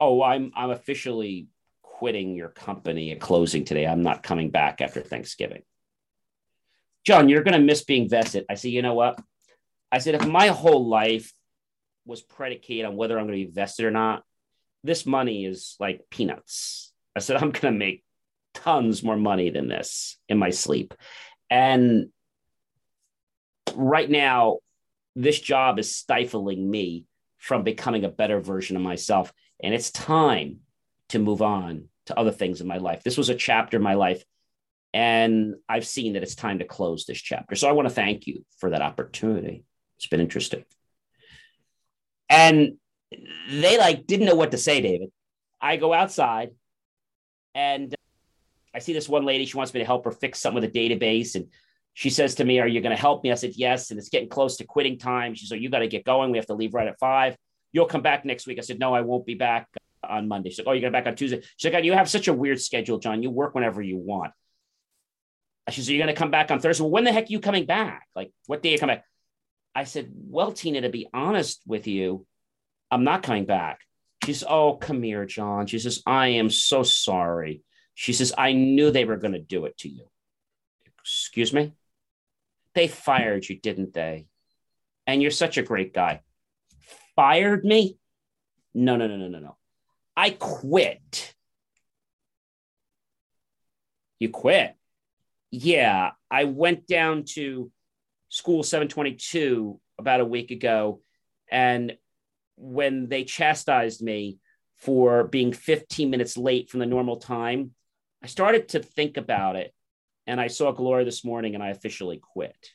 Oh, 0.01 0.23
I'm 0.23 0.53
I'm 0.55 0.71
officially 0.71 1.49
quitting 1.83 2.37
your 2.37 2.49
company 2.49 3.11
and 3.11 3.21
closing 3.21 3.65
today. 3.65 3.87
I'm 3.87 4.05
not 4.05 4.23
coming 4.23 4.51
back 4.51 4.81
after 4.81 5.01
Thanksgiving. 5.01 5.63
John, 7.05 7.29
you're 7.29 7.43
going 7.43 7.59
to 7.59 7.67
miss 7.67 7.85
being 7.85 8.09
vested. 8.09 8.45
I 8.49 8.55
said, 8.55 8.71
you 8.71 8.83
know 8.83 8.95
what? 8.95 9.19
I 9.91 9.99
said, 9.99 10.15
if 10.15 10.27
my 10.27 10.49
whole 10.49 10.87
life 10.87 11.33
was 12.05 12.23
predicated 12.23 12.85
on 12.85 12.97
whether 12.97 13.19
I'm 13.19 13.27
going 13.27 13.39
to 13.39 13.47
be 13.47 13.51
vested 13.51 13.87
or 13.87 13.91
not, 13.91 14.23
this 14.85 15.07
money 15.07 15.45
is 15.45 15.77
like 15.81 16.07
peanuts. 16.11 16.93
I 17.17 17.21
said, 17.21 17.37
I'm 17.37 17.51
going 17.51 17.73
to 17.75 17.79
make 17.79 18.05
tons 18.55 19.03
more 19.03 19.17
money 19.17 19.51
than 19.51 19.69
this 19.69 20.19
in 20.29 20.39
my 20.39 20.51
sleep. 20.51 20.95
And 21.51 22.09
right 23.75 24.09
now, 24.09 24.59
this 25.17 25.41
job 25.41 25.79
is 25.79 25.97
stifling 25.97 26.71
me 26.71 27.07
from 27.39 27.65
becoming 27.65 28.05
a 28.05 28.11
better 28.11 28.41
version 28.41 28.77
of 28.77 28.83
myself. 28.83 29.33
And 29.63 29.75
it's 29.75 29.91
time 29.91 30.61
to 31.09 31.19
move 31.19 31.43
on 31.43 31.89
to 32.07 32.19
other 32.19 32.31
things 32.31 32.61
in 32.61 32.67
my 32.67 32.79
life. 32.79 33.03
This 33.03 33.17
was 33.19 33.29
a 33.29 33.35
chapter 33.35 33.77
in 33.77 33.83
my 33.83 33.95
life, 33.95 34.25
and 34.95 35.55
I've 35.69 35.87
seen 35.87 36.15
that 36.15 36.23
it's 36.23 36.35
time 36.35 36.59
to 36.61 36.65
close 36.65 37.05
this 37.05 37.19
chapter. 37.19 37.55
So 37.55 37.69
I 37.69 37.73
want 37.73 37.89
to 37.89 37.95
thank 37.95 38.27
you 38.27 38.45
for 38.59 38.71
that 38.71 38.83
opportunity. 38.83 39.65
It's 39.99 40.07
been 40.07 40.21
interesting. 40.21 40.65
And 42.31 42.79
they 43.49 43.79
like 43.79 44.07
didn't 44.07 44.27
know 44.27 44.35
what 44.35 44.51
to 44.51 44.59
say, 44.59 44.81
David. 44.81 45.11
I 45.61 45.77
go 45.77 45.93
outside 45.93 46.51
and 47.55 47.93
uh, 47.93 47.97
I 48.75 48.79
see 48.81 48.93
this 48.93 49.09
one 49.09 49.25
lady. 49.25 49.47
She 49.47 49.57
wants 49.57 49.73
me 49.75 49.81
to 49.81 49.87
help 49.87 50.05
her 50.05 50.11
fix 50.11 50.41
something 50.41 50.63
with 50.63 50.71
a 50.71 50.73
database. 50.73 51.35
And 51.35 51.49
she 51.95 52.11
says 52.11 52.37
to 52.37 52.45
me, 52.45 52.61
Are 52.61 52.69
you 52.69 52.81
going 52.81 52.95
to 52.95 53.01
help 53.01 53.25
me? 53.25 53.33
I 53.33 53.35
said, 53.35 53.55
Yes. 53.57 53.91
And 53.91 53.99
it's 53.99 54.11
getting 54.11 54.29
close 54.29 54.59
to 54.59 54.65
quitting 54.65 54.99
time. 54.99 55.35
She 55.35 55.47
said, 55.47 55.61
You 55.61 55.71
got 55.71 55.81
to 55.81 55.89
get 55.89 56.05
going. 56.05 56.31
We 56.31 56.39
have 56.39 56.47
to 56.47 56.55
leave 56.55 56.75
right 56.75 56.87
at 56.87 56.99
five. 56.99 57.37
You'll 57.73 57.87
come 57.87 58.03
back 58.03 58.25
next 58.25 58.47
week. 58.47 58.59
I 58.59 58.63
said, 58.63 58.79
No, 58.79 58.95
I 58.95 59.01
won't 59.01 59.27
be 59.27 59.35
back 59.35 59.69
on 60.05 60.29
Monday. 60.29 60.51
She's 60.51 60.59
like, 60.59 60.69
Oh, 60.69 60.73
you're 60.73 60.83
going 60.83 60.93
to 60.93 60.99
back 60.99 61.07
on 61.07 61.17
Tuesday. 61.17 61.43
She's 61.57 61.73
like, 61.73 61.85
You 61.85 61.95
have 61.95 62.09
such 62.09 62.29
a 62.29 62.33
weird 62.33 62.61
schedule, 62.61 62.99
John. 62.99 63.23
You 63.23 63.31
work 63.31 63.55
whenever 63.55 63.83
you 63.83 63.97
want. 63.97 64.33
She 65.71 65.83
said, 65.83 65.93
You're 65.93 66.05
going 66.05 66.15
to 66.15 66.19
come 66.19 66.31
back 66.31 66.51
on 66.51 66.61
Thursday. 66.61 66.83
Well, 66.83 66.91
when 66.91 67.05
the 67.05 67.13
heck 67.13 67.25
are 67.25 67.33
you 67.33 67.41
coming 67.41 67.67
back? 67.67 68.07
Like, 68.15 68.31
what 68.47 68.63
day 68.63 68.73
you 68.73 68.79
coming 68.79 68.97
back? 68.97 69.05
I 69.75 69.85
said, 69.85 70.11
Well, 70.13 70.53
Tina, 70.53 70.83
to 70.83 70.91
be 70.91 71.09
honest 71.13 71.63
with 71.67 71.87
you, 71.87 72.27
I'm 72.91 73.05
not 73.05 73.23
coming 73.23 73.45
back. 73.45 73.81
She 74.25 74.33
says, 74.33 74.49
Oh, 74.49 74.75
come 74.75 75.03
here, 75.03 75.25
John. 75.25 75.67
She 75.67 75.79
says, 75.79 76.03
I 76.07 76.29
am 76.29 76.51
so 76.51 76.83
sorry. 76.83 77.63
She 77.95 78.13
says, 78.13 78.33
I 78.37 78.53
knew 78.53 78.91
they 78.91 79.05
were 79.05 79.17
going 79.17 79.33
to 79.33 79.39
do 79.39 79.65
it 79.65 79.77
to 79.79 79.89
you. 79.89 80.09
Excuse 81.01 81.53
me? 81.53 81.73
They 82.75 82.89
fired 82.89 83.49
you, 83.49 83.59
didn't 83.59 83.93
they? 83.93 84.27
And 85.07 85.23
you're 85.23 85.31
such 85.31 85.57
a 85.57 85.63
great 85.63 85.95
guy. 85.95 86.21
Fired 87.17 87.65
me? 87.65 87.99
No, 88.75 88.97
no, 88.97 89.07
no, 89.07 89.17
no, 89.17 89.29
no, 89.29 89.39
no. 89.39 89.57
I 90.17 90.31
quit. 90.31 91.35
You 94.19 94.31
quit? 94.31 94.77
Yeah, 95.51 96.11
I 96.31 96.45
went 96.45 96.87
down 96.87 97.25
to 97.35 97.71
school 98.29 98.63
722 98.63 99.81
about 99.99 100.21
a 100.21 100.25
week 100.25 100.51
ago. 100.51 101.01
And 101.51 101.97
when 102.59 103.09
they 103.09 103.25
chastised 103.25 104.03
me 104.03 104.39
for 104.77 105.25
being 105.25 105.53
15 105.53 106.11
minutes 106.11 106.37
late 106.37 106.71
from 106.71 106.81
the 106.81 106.87
normal 106.87 107.17
time, 107.17 107.73
I 108.23 108.27
started 108.27 108.69
to 108.71 108.81
think 108.81 109.17
about 109.17 109.57
it 109.57 109.73
and 110.27 110.41
I 110.41 110.49
saw 110.49 110.73
Gloria 110.73 111.05
this 111.05 111.25
morning 111.25 111.55
and 111.55 111.63
I 111.63 111.69
officially 111.69 112.19
quit. 112.19 112.71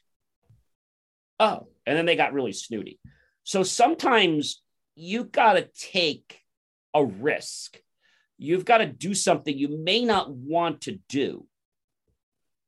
Oh, 1.40 1.68
and 1.86 1.98
then 1.98 2.06
they 2.06 2.16
got 2.16 2.34
really 2.34 2.54
snooty. 2.54 3.00
So 3.44 3.64
sometimes 3.64 4.62
you 4.96 5.26
got 5.26 5.54
to 5.54 5.70
take 5.78 6.40
a 6.94 7.04
risk. 7.04 7.80
You've 8.38 8.66
got 8.66 8.80
to 8.80 8.86
do 8.86 9.14
something 9.14 9.58
you 9.58 9.84
may 9.84 10.04
not 10.04 10.32
want 10.32 10.82
to 10.82 11.00
do 11.10 11.46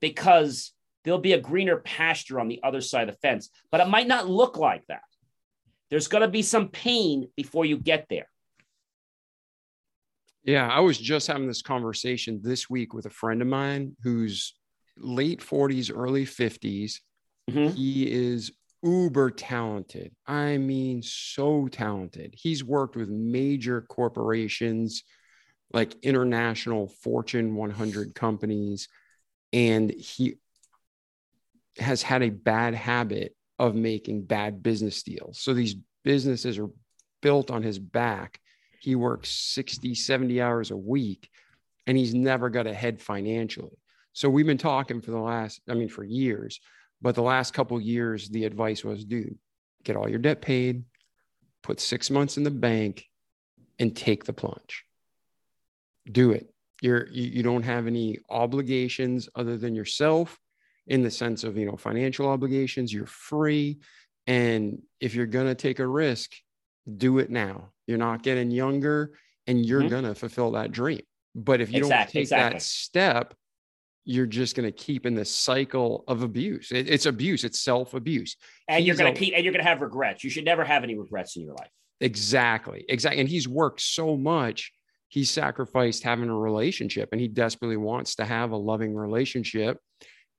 because 0.01 0.72
there'll 1.03 1.20
be 1.20 1.34
a 1.34 1.41
greener 1.41 1.78
pasture 1.78 2.39
on 2.39 2.47
the 2.47 2.61
other 2.63 2.82
side 2.82 3.07
of 3.09 3.16
the 3.16 3.22
fence, 3.22 3.49
but 3.72 3.82
it 3.82 3.88
might 3.88 4.07
not 4.07 4.28
look 4.28 4.57
like 4.57 4.86
that. 4.88 5.01
There's 5.89 6.07
going 6.07 6.21
to 6.21 6.27
be 6.27 6.41
some 6.41 6.69
pain 6.69 7.29
before 7.36 7.65
you 7.65 7.77
get 7.77 8.07
there. 8.09 8.27
Yeah, 10.43 10.67
I 10.67 10.79
was 10.81 10.97
just 10.97 11.27
having 11.27 11.47
this 11.47 11.61
conversation 11.61 12.39
this 12.43 12.69
week 12.69 12.93
with 12.93 13.05
a 13.05 13.09
friend 13.09 13.41
of 13.41 13.47
mine 13.47 13.95
who's 14.03 14.53
late 14.97 15.41
40s, 15.41 15.91
early 15.95 16.25
50s. 16.25 16.99
Mm-hmm. 17.49 17.75
He 17.75 18.11
is 18.11 18.51
uber 18.83 19.31
talented. 19.31 20.13
I 20.27 20.57
mean, 20.57 21.01
so 21.01 21.67
talented. 21.67 22.36
He's 22.38 22.63
worked 22.63 22.95
with 22.95 23.09
major 23.09 23.81
corporations 23.81 25.03
like 25.73 25.95
international 26.03 26.88
Fortune 26.88 27.55
100 27.55 28.13
companies, 28.13 28.88
and 29.51 29.91
he 29.91 30.36
has 31.79 32.01
had 32.03 32.21
a 32.21 32.29
bad 32.29 32.75
habit 32.75 33.36
of 33.60 33.76
making 33.76 34.24
bad 34.24 34.62
business 34.62 35.03
deals. 35.03 35.39
So 35.39 35.53
these 35.53 35.76
businesses 36.03 36.58
are 36.60 36.70
built 37.22 37.49
on 37.51 37.64
his 37.64 37.80
back 37.80 38.39
he 38.86 38.93
works 38.93 39.32
60, 39.32 39.95
70 39.95 40.39
hours 40.39 40.70
a 40.70 40.78
week 40.78 41.28
and 41.88 41.97
he's 41.97 42.14
never 42.14 42.51
got 42.51 42.68
ahead 42.68 43.01
financially. 43.01 43.80
So 44.14 44.30
we've 44.30 44.45
been 44.45 44.60
talking 44.60 45.01
for 45.01 45.10
the 45.10 45.20
last, 45.20 45.60
I 45.68 45.74
mean, 45.74 45.89
for 45.89 46.03
years, 46.03 46.60
but 47.01 47.16
the 47.16 47.24
last 47.24 47.51
couple 47.51 47.82
years, 47.82 48.30
the 48.30 48.45
advice 48.45 48.84
was, 48.84 49.03
dude, 49.03 49.39
get 49.84 49.95
all 49.95 50.08
your 50.08 50.20
debt 50.20 50.39
paid, 50.39 50.84
put 51.64 51.80
six 51.80 52.12
months 52.12 52.38
in 52.38 52.43
the 52.43 52.51
bank, 52.51 53.06
and 53.80 53.95
take 53.95 54.26
the 54.26 54.34
plunge. 54.34 54.86
Do 56.10 56.32
it. 56.32 56.47
You're 56.82 57.08
you, 57.08 57.24
you 57.24 57.43
don't 57.43 57.64
have 57.64 57.88
any 57.88 58.20
obligations 58.30 59.28
other 59.36 59.58
than 59.58 59.74
yourself 59.74 60.38
in 60.88 61.01
the 61.01 61.11
sense 61.11 61.43
of 61.43 61.57
you 61.57 61.65
know 61.65 61.77
financial 61.77 62.27
obligations. 62.27 62.93
You're 62.93 63.05
free, 63.05 63.79
and 64.27 64.81
if 64.99 65.15
you're 65.15 65.25
gonna 65.25 65.55
take 65.55 65.79
a 65.79 65.88
risk, 65.88 66.31
do 66.97 67.19
it 67.19 67.29
now. 67.29 67.69
You're 67.88 67.97
not 67.97 68.23
getting 68.23 68.51
younger 68.51 69.13
and 69.47 69.65
you're 69.65 69.81
mm-hmm. 69.81 69.89
going 69.89 70.03
to 70.05 70.15
fulfill 70.15 70.51
that 70.51 70.71
dream. 70.71 71.01
But 71.36 71.61
if 71.61 71.71
you 71.71 71.79
exactly, 71.79 71.97
don't 71.97 72.11
take 72.11 72.21
exactly. 72.21 72.59
that 72.59 72.61
step, 72.61 73.33
you're 74.05 74.25
just 74.25 74.55
going 74.55 74.67
to 74.67 74.71
keep 74.71 75.05
in 75.05 75.15
this 75.15 75.36
cycle 75.36 76.03
of 76.07 76.23
abuse. 76.23 76.71
It, 76.71 76.89
it's 76.89 77.05
abuse, 77.05 77.43
it's 77.43 77.59
self 77.59 77.93
abuse. 77.93 78.38
And 78.67 78.79
he's 78.79 78.88
you're 78.88 78.95
going 78.95 79.13
to 79.13 79.19
keep, 79.19 79.33
and 79.36 79.43
you're 79.43 79.53
going 79.53 79.63
to 79.63 79.69
have 79.69 79.81
regrets. 79.81 80.23
You 80.23 80.29
should 80.29 80.45
never 80.45 80.63
have 80.63 80.83
any 80.83 80.95
regrets 80.95 81.36
in 81.36 81.43
your 81.43 81.55
life. 81.55 81.69
Exactly. 82.01 82.86
Exactly. 82.88 83.19
And 83.19 83.29
he's 83.29 83.47
worked 83.47 83.81
so 83.81 84.15
much. 84.15 84.71
He 85.07 85.23
sacrificed 85.23 86.03
having 86.03 86.29
a 86.29 86.38
relationship 86.38 87.09
and 87.11 87.21
he 87.21 87.27
desperately 87.27 87.77
wants 87.77 88.15
to 88.15 88.25
have 88.25 88.51
a 88.51 88.57
loving 88.57 88.93
relationship. 88.93 89.77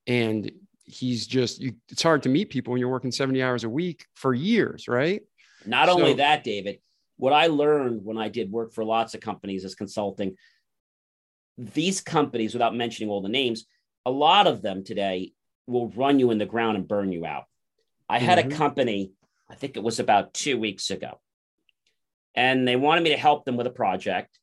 And 0.06 0.50
he's 0.84 1.26
just, 1.26 1.60
you, 1.60 1.74
it's 1.88 2.02
hard 2.02 2.22
to 2.24 2.28
meet 2.28 2.50
people 2.50 2.72
when 2.72 2.80
you're 2.80 2.90
working 2.90 3.12
70 3.12 3.42
hours 3.42 3.64
a 3.64 3.68
week 3.68 4.06
for 4.14 4.32
years, 4.32 4.88
right? 4.88 5.22
Not 5.64 5.88
so, 5.88 5.94
only 5.94 6.14
that, 6.14 6.44
David, 6.44 6.78
what 7.16 7.32
I 7.32 7.48
learned 7.48 8.04
when 8.04 8.18
I 8.18 8.28
did 8.28 8.50
work 8.50 8.72
for 8.72 8.84
lots 8.84 9.14
of 9.14 9.20
companies 9.20 9.64
as 9.64 9.74
consulting, 9.74 10.36
these 11.58 12.00
companies, 12.00 12.52
without 12.52 12.74
mentioning 12.74 13.10
all 13.10 13.22
the 13.22 13.28
names, 13.28 13.64
a 14.04 14.10
lot 14.10 14.46
of 14.46 14.62
them 14.62 14.84
today 14.84 15.32
will 15.66 15.88
run 15.88 16.18
you 16.18 16.30
in 16.30 16.38
the 16.38 16.46
ground 16.46 16.76
and 16.76 16.86
burn 16.86 17.10
you 17.10 17.26
out. 17.26 17.44
I 18.08 18.18
had 18.18 18.38
mm-hmm. 18.38 18.52
a 18.52 18.54
company, 18.54 19.12
I 19.50 19.54
think 19.54 19.76
it 19.76 19.82
was 19.82 19.98
about 19.98 20.34
two 20.34 20.58
weeks 20.58 20.90
ago, 20.90 21.20
and 22.34 22.68
they 22.68 22.76
wanted 22.76 23.02
me 23.02 23.10
to 23.10 23.16
help 23.16 23.44
them 23.44 23.56
with 23.56 23.66
a 23.66 23.70
project. 23.70 24.38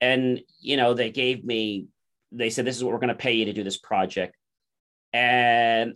And, 0.00 0.40
you 0.60 0.76
know, 0.76 0.94
they 0.94 1.10
gave 1.10 1.44
me, 1.44 1.86
they 2.30 2.50
said, 2.50 2.64
this 2.64 2.76
is 2.76 2.84
what 2.84 2.92
we're 2.92 3.00
going 3.00 3.08
to 3.08 3.14
pay 3.14 3.32
you 3.32 3.46
to 3.46 3.52
do 3.52 3.64
this 3.64 3.78
project. 3.78 4.35
And 5.16 5.94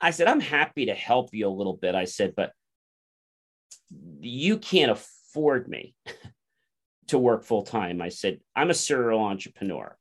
I 0.00 0.10
said, 0.10 0.26
I'm 0.26 0.40
happy 0.40 0.86
to 0.86 0.94
help 0.94 1.32
you 1.32 1.46
a 1.46 1.48
little 1.48 1.76
bit. 1.76 1.94
I 1.94 2.04
said, 2.04 2.34
but 2.34 2.50
you 4.18 4.58
can't 4.58 4.90
afford 4.90 5.68
me 5.68 5.94
to 7.06 7.16
work 7.16 7.44
full 7.44 7.62
time. 7.62 8.02
I 8.02 8.08
said, 8.08 8.40
I'm 8.56 8.70
a 8.70 8.74
serial 8.74 9.20
entrepreneur. 9.20 9.96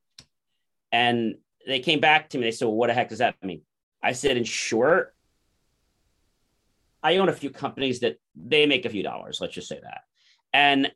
And 0.92 1.36
they 1.68 1.80
came 1.80 2.00
back 2.00 2.30
to 2.30 2.40
me. 2.40 2.46
They 2.46 2.52
said, 2.52 2.66
Well, 2.66 2.78
what 2.78 2.88
the 2.88 2.96
heck 2.96 3.10
does 3.10 3.20
that 3.20 3.36
mean? 3.44 3.62
I 4.02 4.14
said, 4.14 4.36
In 4.36 4.46
short, 4.46 5.14
I 7.04 7.18
own 7.18 7.30
a 7.30 7.34
few 7.34 7.52
companies 7.52 8.00
that 8.00 8.18
they 8.36 8.66
make 8.66 8.86
a 8.86 8.90
few 8.90 9.04
dollars. 9.04 9.38
Let's 9.40 9.54
just 9.54 9.68
say 9.68 9.80
that. 9.80 10.02
And 10.54 10.92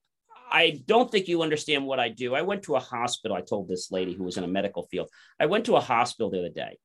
I 0.52 0.82
don't 0.88 1.12
think 1.12 1.28
you 1.28 1.44
understand 1.44 1.86
what 1.86 2.00
I 2.00 2.10
do. 2.10 2.34
I 2.34 2.42
went 2.42 2.64
to 2.64 2.78
a 2.78 2.80
hospital. 2.80 3.38
I 3.38 3.42
told 3.42 3.68
this 3.68 3.92
lady 3.92 4.16
who 4.16 4.24
was 4.24 4.38
in 4.38 4.44
a 4.44 4.48
medical 4.48 4.88
field. 4.88 5.10
I 5.40 5.46
went 5.46 5.66
to 5.66 5.76
a 5.76 5.82
hospital 5.82 6.32
the 6.32 6.40
other 6.40 6.50
day 6.50 6.80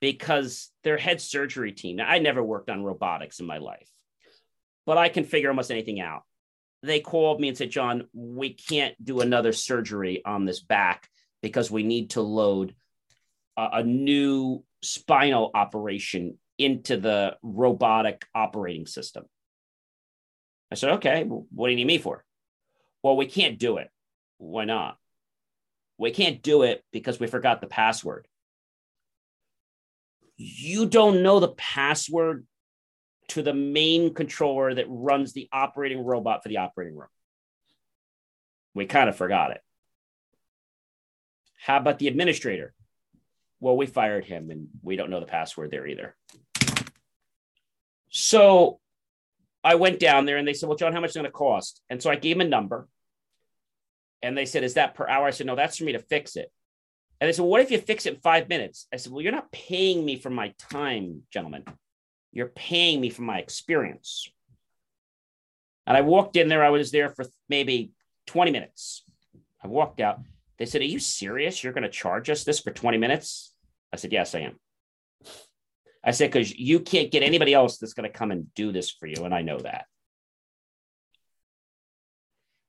because 0.00 0.70
their 0.82 0.96
head 0.96 1.20
surgery 1.20 1.72
team. 1.72 1.96
Now, 1.96 2.08
I 2.08 2.18
never 2.18 2.42
worked 2.42 2.70
on 2.70 2.82
robotics 2.82 3.40
in 3.40 3.46
my 3.46 3.58
life 3.58 3.88
but 4.90 4.98
I 4.98 5.08
can 5.08 5.22
figure 5.22 5.50
almost 5.50 5.70
anything 5.70 6.00
out. 6.00 6.22
They 6.82 6.98
called 6.98 7.40
me 7.40 7.46
and 7.46 7.56
said, 7.56 7.70
John, 7.70 8.08
we 8.12 8.54
can't 8.54 8.94
do 9.04 9.20
another 9.20 9.52
surgery 9.52 10.20
on 10.24 10.44
this 10.44 10.60
back 10.60 11.08
because 11.42 11.70
we 11.70 11.82
need 11.82 12.10
to 12.10 12.22
load 12.22 12.74
a, 13.56 13.68
a 13.74 13.82
new 13.84 14.64
spinal 14.82 15.52
operation 15.54 16.38
into 16.58 16.96
the 16.96 17.36
robotic 17.42 18.26
operating 18.34 18.86
system. 18.86 19.26
I 20.72 20.74
said, 20.74 20.90
okay, 20.94 21.22
well, 21.22 21.46
what 21.52 21.68
do 21.68 21.70
you 21.70 21.76
need 21.76 21.86
me 21.86 21.98
for? 21.98 22.24
Well, 23.02 23.16
we 23.16 23.26
can't 23.26 23.60
do 23.60 23.76
it. 23.76 23.90
Why 24.38 24.64
not? 24.64 24.96
We 25.98 26.10
can't 26.10 26.42
do 26.42 26.62
it 26.62 26.82
because 26.92 27.20
we 27.20 27.28
forgot 27.28 27.60
the 27.60 27.68
password. 27.68 28.26
You 30.42 30.86
don't 30.86 31.22
know 31.22 31.38
the 31.38 31.48
password 31.48 32.46
to 33.28 33.42
the 33.42 33.52
main 33.52 34.14
controller 34.14 34.74
that 34.74 34.86
runs 34.88 35.34
the 35.34 35.50
operating 35.52 36.02
robot 36.02 36.42
for 36.42 36.48
the 36.48 36.56
operating 36.56 36.96
room. 36.96 37.10
We 38.72 38.86
kind 38.86 39.10
of 39.10 39.16
forgot 39.16 39.50
it. 39.50 39.60
How 41.60 41.76
about 41.76 41.98
the 41.98 42.08
administrator? 42.08 42.72
Well, 43.60 43.76
we 43.76 43.84
fired 43.84 44.24
him 44.24 44.50
and 44.50 44.68
we 44.82 44.96
don't 44.96 45.10
know 45.10 45.20
the 45.20 45.26
password 45.26 45.70
there 45.70 45.86
either. 45.86 46.16
So 48.08 48.80
I 49.62 49.74
went 49.74 49.98
down 49.98 50.24
there 50.24 50.38
and 50.38 50.48
they 50.48 50.54
said, 50.54 50.70
Well, 50.70 50.78
John, 50.78 50.94
how 50.94 51.00
much 51.00 51.10
is 51.10 51.16
it 51.16 51.18
going 51.18 51.30
to 51.30 51.32
cost? 51.32 51.82
And 51.90 52.02
so 52.02 52.08
I 52.08 52.16
gave 52.16 52.36
him 52.36 52.46
a 52.46 52.48
number. 52.48 52.88
And 54.22 54.38
they 54.38 54.46
said, 54.46 54.64
Is 54.64 54.72
that 54.74 54.94
per 54.94 55.06
hour? 55.06 55.26
I 55.26 55.32
said, 55.32 55.46
No, 55.46 55.54
that's 55.54 55.76
for 55.76 55.84
me 55.84 55.92
to 55.92 55.98
fix 55.98 56.36
it. 56.36 56.50
And 57.20 57.28
they 57.28 57.32
said, 57.32 57.42
well, 57.42 57.50
What 57.50 57.60
if 57.60 57.70
you 57.70 57.78
fix 57.78 58.06
it 58.06 58.14
in 58.14 58.20
five 58.20 58.48
minutes? 58.48 58.86
I 58.92 58.96
said, 58.96 59.12
Well, 59.12 59.22
you're 59.22 59.32
not 59.32 59.52
paying 59.52 60.04
me 60.04 60.16
for 60.16 60.30
my 60.30 60.54
time, 60.58 61.22
gentlemen. 61.30 61.64
You're 62.32 62.46
paying 62.46 63.00
me 63.00 63.10
for 63.10 63.22
my 63.22 63.38
experience. 63.38 64.30
And 65.86 65.96
I 65.96 66.02
walked 66.02 66.36
in 66.36 66.48
there, 66.48 66.64
I 66.64 66.70
was 66.70 66.90
there 66.90 67.10
for 67.10 67.26
maybe 67.48 67.90
20 68.26 68.52
minutes. 68.52 69.02
I 69.62 69.66
walked 69.66 70.00
out. 70.00 70.20
They 70.58 70.66
said, 70.66 70.80
Are 70.80 70.84
you 70.84 70.98
serious? 70.98 71.62
You're 71.62 71.72
going 71.72 71.82
to 71.82 71.90
charge 71.90 72.30
us 72.30 72.44
this 72.44 72.60
for 72.60 72.70
20 72.70 72.96
minutes? 72.96 73.54
I 73.92 73.96
said, 73.96 74.12
Yes, 74.12 74.34
I 74.34 74.40
am. 74.40 74.58
I 76.02 76.12
said, 76.12 76.30
Because 76.30 76.56
you 76.56 76.80
can't 76.80 77.10
get 77.10 77.22
anybody 77.22 77.52
else 77.52 77.78
that's 77.78 77.94
going 77.94 78.10
to 78.10 78.18
come 78.18 78.30
and 78.30 78.52
do 78.54 78.72
this 78.72 78.90
for 78.90 79.06
you. 79.06 79.24
And 79.24 79.34
I 79.34 79.42
know 79.42 79.58
that. 79.58 79.86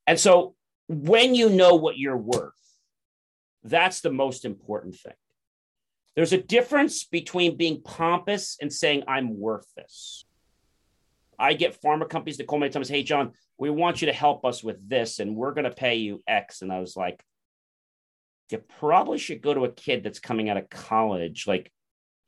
And 0.07 0.19
so 0.19 0.56
when 0.88 1.36
you 1.36 1.49
know 1.49 1.76
what 1.76 1.98
you're 1.98 2.18
worth, 2.18 2.53
that's 3.64 4.02
the 4.02 4.12
most 4.12 4.46
important 4.46 4.96
thing. 4.96 5.14
There's 6.16 6.34
a 6.34 6.42
difference 6.42 7.06
between 7.06 7.58
being 7.58 7.82
pompous 7.82 8.58
and 8.62 8.72
saying, 8.72 9.04
I'm 9.08 9.38
worth 9.40 9.68
this. 9.76 10.26
I 11.40 11.54
get 11.54 11.82
pharma 11.82 12.08
companies 12.10 12.38
to 12.38 12.44
call 12.44 12.60
me 12.60 12.70
and 12.74 12.86
say, 12.86 12.96
Hey, 12.96 13.04
John, 13.04 13.32
we 13.58 13.70
want 13.70 14.02
you 14.02 14.08
to 14.08 14.14
help 14.14 14.46
us 14.46 14.64
with 14.64 14.88
this, 14.88 15.20
and 15.20 15.36
we're 15.36 15.54
going 15.54 15.66
to 15.66 15.72
pay 15.72 15.96
you 15.96 16.22
X. 16.28 16.62
And 16.62 16.72
I 16.72 16.80
was 16.80 16.96
like, 16.96 17.24
You 18.50 18.60
probably 18.80 19.18
should 19.18 19.42
go 19.42 19.54
to 19.54 19.66
a 19.66 19.72
kid 19.72 20.04
that's 20.04 20.20
coming 20.20 20.50
out 20.50 20.58
of 20.58 20.70
college. 20.70 21.48
Like, 21.48 21.72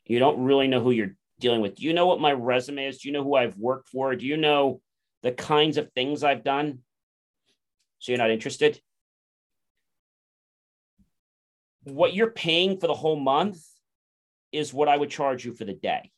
you 0.05 0.19
don't 0.19 0.43
really 0.43 0.67
know 0.67 0.81
who 0.81 0.91
you're 0.91 1.15
dealing 1.39 1.61
with. 1.61 1.75
Do 1.75 1.83
you 1.83 1.93
know 1.93 2.07
what 2.07 2.21
my 2.21 2.31
resume 2.31 2.87
is? 2.87 2.99
Do 2.99 3.09
you 3.09 3.13
know 3.13 3.23
who 3.23 3.35
I've 3.35 3.57
worked 3.57 3.89
for? 3.89 4.15
Do 4.15 4.25
you 4.25 4.37
know 4.37 4.81
the 5.21 5.31
kinds 5.31 5.77
of 5.77 5.91
things 5.91 6.23
I've 6.23 6.43
done? 6.43 6.79
So 7.99 8.11
you're 8.11 8.19
not 8.19 8.31
interested? 8.31 8.81
What 11.83 12.13
you're 12.13 12.31
paying 12.31 12.79
for 12.79 12.87
the 12.87 12.93
whole 12.93 13.19
month 13.19 13.63
is 14.51 14.73
what 14.73 14.87
I 14.87 14.95
would 14.95 15.09
charge 15.09 15.45
you 15.45 15.53
for 15.53 15.65
the 15.65 15.73
day. 15.73 16.11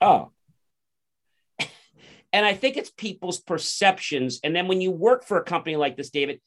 Oh. 0.00 0.30
And 2.34 2.46
I 2.46 2.54
think 2.54 2.78
it's 2.78 2.90
people's 2.90 3.42
perceptions. 3.42 4.40
And 4.42 4.56
then 4.56 4.66
when 4.66 4.80
you 4.80 4.90
work 4.90 5.22
for 5.26 5.36
a 5.36 5.44
company 5.44 5.76
like 5.76 5.98
this, 5.98 6.08
David, 6.08 6.40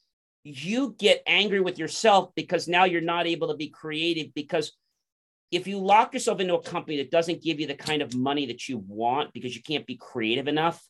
you 0.43 0.95
get 0.97 1.21
angry 1.27 1.61
with 1.61 1.77
yourself 1.77 2.31
because 2.35 2.67
now 2.67 2.85
you're 2.85 3.01
not 3.01 3.27
able 3.27 3.49
to 3.49 3.55
be 3.55 3.69
creative 3.69 4.33
because 4.33 4.71
if 5.51 5.67
you 5.67 5.79
lock 5.79 6.13
yourself 6.13 6.39
into 6.39 6.55
a 6.55 6.61
company 6.61 6.97
that 6.97 7.11
doesn't 7.11 7.43
give 7.43 7.59
you 7.59 7.67
the 7.67 7.75
kind 7.75 8.01
of 8.01 8.15
money 8.15 8.47
that 8.47 8.67
you 8.67 8.77
want 8.87 9.31
because 9.31 9.55
you 9.55 9.61
can't 9.61 9.85
be 9.85 9.95
creative 9.95 10.47
enough, 10.47 10.83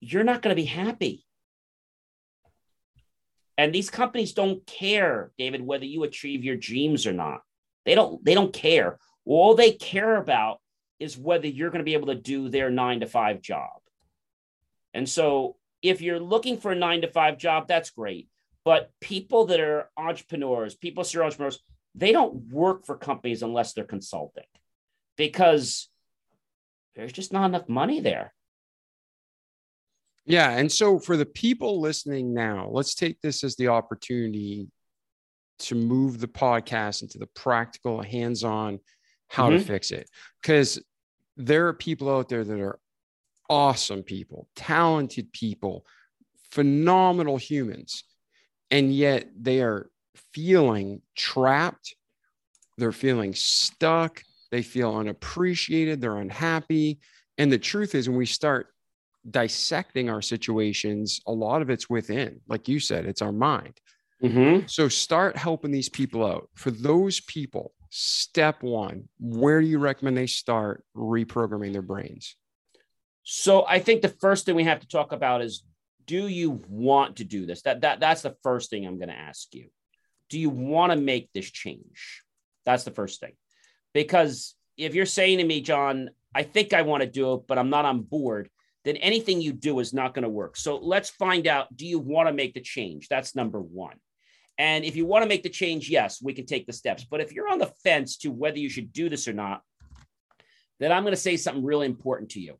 you're 0.00 0.24
not 0.24 0.42
going 0.42 0.54
to 0.54 0.60
be 0.60 0.66
happy. 0.66 1.24
And 3.56 3.72
these 3.72 3.90
companies 3.90 4.32
don't 4.32 4.66
care, 4.66 5.30
David, 5.38 5.62
whether 5.62 5.84
you 5.84 6.02
achieve 6.02 6.44
your 6.44 6.56
dreams 6.56 7.06
or 7.06 7.12
not. 7.12 7.40
They 7.84 7.94
don't 7.94 8.24
they 8.24 8.34
don't 8.34 8.52
care. 8.52 8.98
All 9.24 9.54
they 9.54 9.72
care 9.72 10.16
about 10.16 10.60
is 10.98 11.18
whether 11.18 11.46
you're 11.46 11.70
going 11.70 11.80
to 11.80 11.84
be 11.84 11.94
able 11.94 12.08
to 12.08 12.14
do 12.14 12.48
their 12.48 12.70
9 12.70 13.00
to 13.00 13.06
5 13.06 13.40
job. 13.40 13.80
And 14.92 15.08
so 15.08 15.56
if 15.82 16.00
you're 16.00 16.20
looking 16.20 16.56
for 16.56 16.72
a 16.72 16.76
9 16.76 17.02
to 17.02 17.08
5 17.08 17.38
job, 17.38 17.68
that's 17.68 17.90
great. 17.90 18.28
But 18.64 18.90
people 19.00 19.46
that 19.46 19.60
are 19.60 19.90
entrepreneurs, 19.96 20.74
people 20.74 21.04
serial 21.04 21.26
entrepreneurs, 21.26 21.60
they 21.94 22.12
don't 22.12 22.50
work 22.50 22.86
for 22.86 22.96
companies 22.96 23.42
unless 23.42 23.72
they're 23.72 23.84
consulting 23.84 24.44
because 25.16 25.88
there's 26.96 27.12
just 27.12 27.32
not 27.32 27.46
enough 27.46 27.68
money 27.68 28.00
there. 28.00 28.32
Yeah. 30.26 30.50
And 30.50 30.70
so 30.70 30.98
for 30.98 31.16
the 31.16 31.26
people 31.26 31.80
listening 31.80 32.32
now, 32.32 32.68
let's 32.70 32.94
take 32.94 33.20
this 33.20 33.44
as 33.44 33.56
the 33.56 33.68
opportunity 33.68 34.68
to 35.60 35.74
move 35.74 36.18
the 36.18 36.28
podcast 36.28 37.02
into 37.02 37.18
the 37.18 37.28
practical, 37.28 38.02
hands 38.02 38.42
on 38.42 38.80
how 39.28 39.48
mm-hmm. 39.48 39.58
to 39.58 39.64
fix 39.64 39.90
it. 39.90 40.08
Because 40.40 40.82
there 41.36 41.68
are 41.68 41.74
people 41.74 42.10
out 42.10 42.28
there 42.28 42.44
that 42.44 42.60
are 42.60 42.78
awesome 43.50 44.02
people, 44.02 44.48
talented 44.56 45.32
people, 45.32 45.84
phenomenal 46.50 47.36
humans, 47.36 48.04
and 48.70 48.94
yet 48.94 49.28
they 49.38 49.60
are 49.60 49.90
feeling 50.32 51.02
trapped. 51.14 51.94
They're 52.78 52.92
feeling 52.92 53.34
stuck. 53.34 54.22
They 54.50 54.62
feel 54.62 54.96
unappreciated. 54.96 56.00
They're 56.00 56.16
unhappy. 56.16 57.00
And 57.38 57.52
the 57.52 57.58
truth 57.58 57.94
is, 57.94 58.08
when 58.08 58.18
we 58.18 58.26
start 58.26 58.73
dissecting 59.28 60.10
our 60.10 60.22
situations, 60.22 61.20
a 61.26 61.32
lot 61.32 61.62
of 61.62 61.70
it's 61.70 61.88
within, 61.88 62.40
like 62.48 62.68
you 62.68 62.80
said, 62.80 63.06
it's 63.06 63.22
our 63.22 63.32
mind. 63.32 63.80
Mm-hmm. 64.22 64.66
So 64.66 64.88
start 64.88 65.36
helping 65.36 65.70
these 65.70 65.88
people 65.88 66.24
out. 66.24 66.48
For 66.54 66.70
those 66.70 67.20
people, 67.20 67.72
step 67.90 68.62
one, 68.62 69.08
where 69.18 69.60
do 69.60 69.66
you 69.66 69.78
recommend 69.78 70.16
they 70.16 70.26
start 70.26 70.84
reprogramming 70.96 71.72
their 71.72 71.82
brains? 71.82 72.36
So 73.22 73.64
I 73.66 73.78
think 73.78 74.02
the 74.02 74.08
first 74.08 74.44
thing 74.44 74.54
we 74.54 74.64
have 74.64 74.80
to 74.80 74.88
talk 74.88 75.12
about 75.12 75.42
is 75.42 75.64
do 76.06 76.28
you 76.28 76.62
want 76.68 77.16
to 77.16 77.24
do 77.24 77.46
this? 77.46 77.62
That, 77.62 77.80
that 77.80 78.00
that's 78.00 78.22
the 78.22 78.36
first 78.42 78.70
thing 78.70 78.86
I'm 78.86 78.98
going 78.98 79.08
to 79.08 79.18
ask 79.18 79.54
you. 79.54 79.68
Do 80.28 80.38
you 80.38 80.50
want 80.50 80.92
to 80.92 80.98
make 80.98 81.32
this 81.32 81.50
change? 81.50 82.22
That's 82.66 82.84
the 82.84 82.90
first 82.90 83.20
thing. 83.20 83.32
Because 83.92 84.54
if 84.76 84.94
you're 84.94 85.06
saying 85.06 85.38
to 85.38 85.44
me, 85.44 85.60
John, 85.60 86.10
I 86.34 86.42
think 86.42 86.72
I 86.72 86.82
want 86.82 87.02
to 87.02 87.08
do 87.08 87.34
it, 87.34 87.42
but 87.46 87.58
I'm 87.58 87.70
not 87.70 87.84
on 87.84 88.00
board, 88.00 88.50
then 88.84 88.96
anything 88.96 89.40
you 89.40 89.52
do 89.52 89.80
is 89.80 89.94
not 89.94 90.14
going 90.14 90.22
to 90.22 90.28
work. 90.28 90.56
So 90.56 90.76
let's 90.76 91.10
find 91.10 91.46
out 91.46 91.74
do 91.74 91.86
you 91.86 91.98
want 91.98 92.28
to 92.28 92.34
make 92.34 92.54
the 92.54 92.60
change? 92.60 93.08
That's 93.08 93.34
number 93.34 93.60
one. 93.60 93.96
And 94.58 94.84
if 94.84 94.94
you 94.94 95.06
want 95.06 95.22
to 95.24 95.28
make 95.28 95.42
the 95.42 95.48
change, 95.48 95.88
yes, 95.88 96.22
we 96.22 96.32
can 96.32 96.46
take 96.46 96.66
the 96.66 96.72
steps. 96.72 97.04
But 97.04 97.20
if 97.20 97.32
you're 97.32 97.48
on 97.48 97.58
the 97.58 97.72
fence 97.82 98.18
to 98.18 98.30
whether 98.30 98.58
you 98.58 98.68
should 98.68 98.92
do 98.92 99.08
this 99.08 99.26
or 99.26 99.32
not, 99.32 99.62
then 100.78 100.92
I'm 100.92 101.02
going 101.02 101.14
to 101.14 101.20
say 101.20 101.36
something 101.36 101.64
really 101.64 101.86
important 101.86 102.30
to 102.32 102.40
you. 102.40 102.58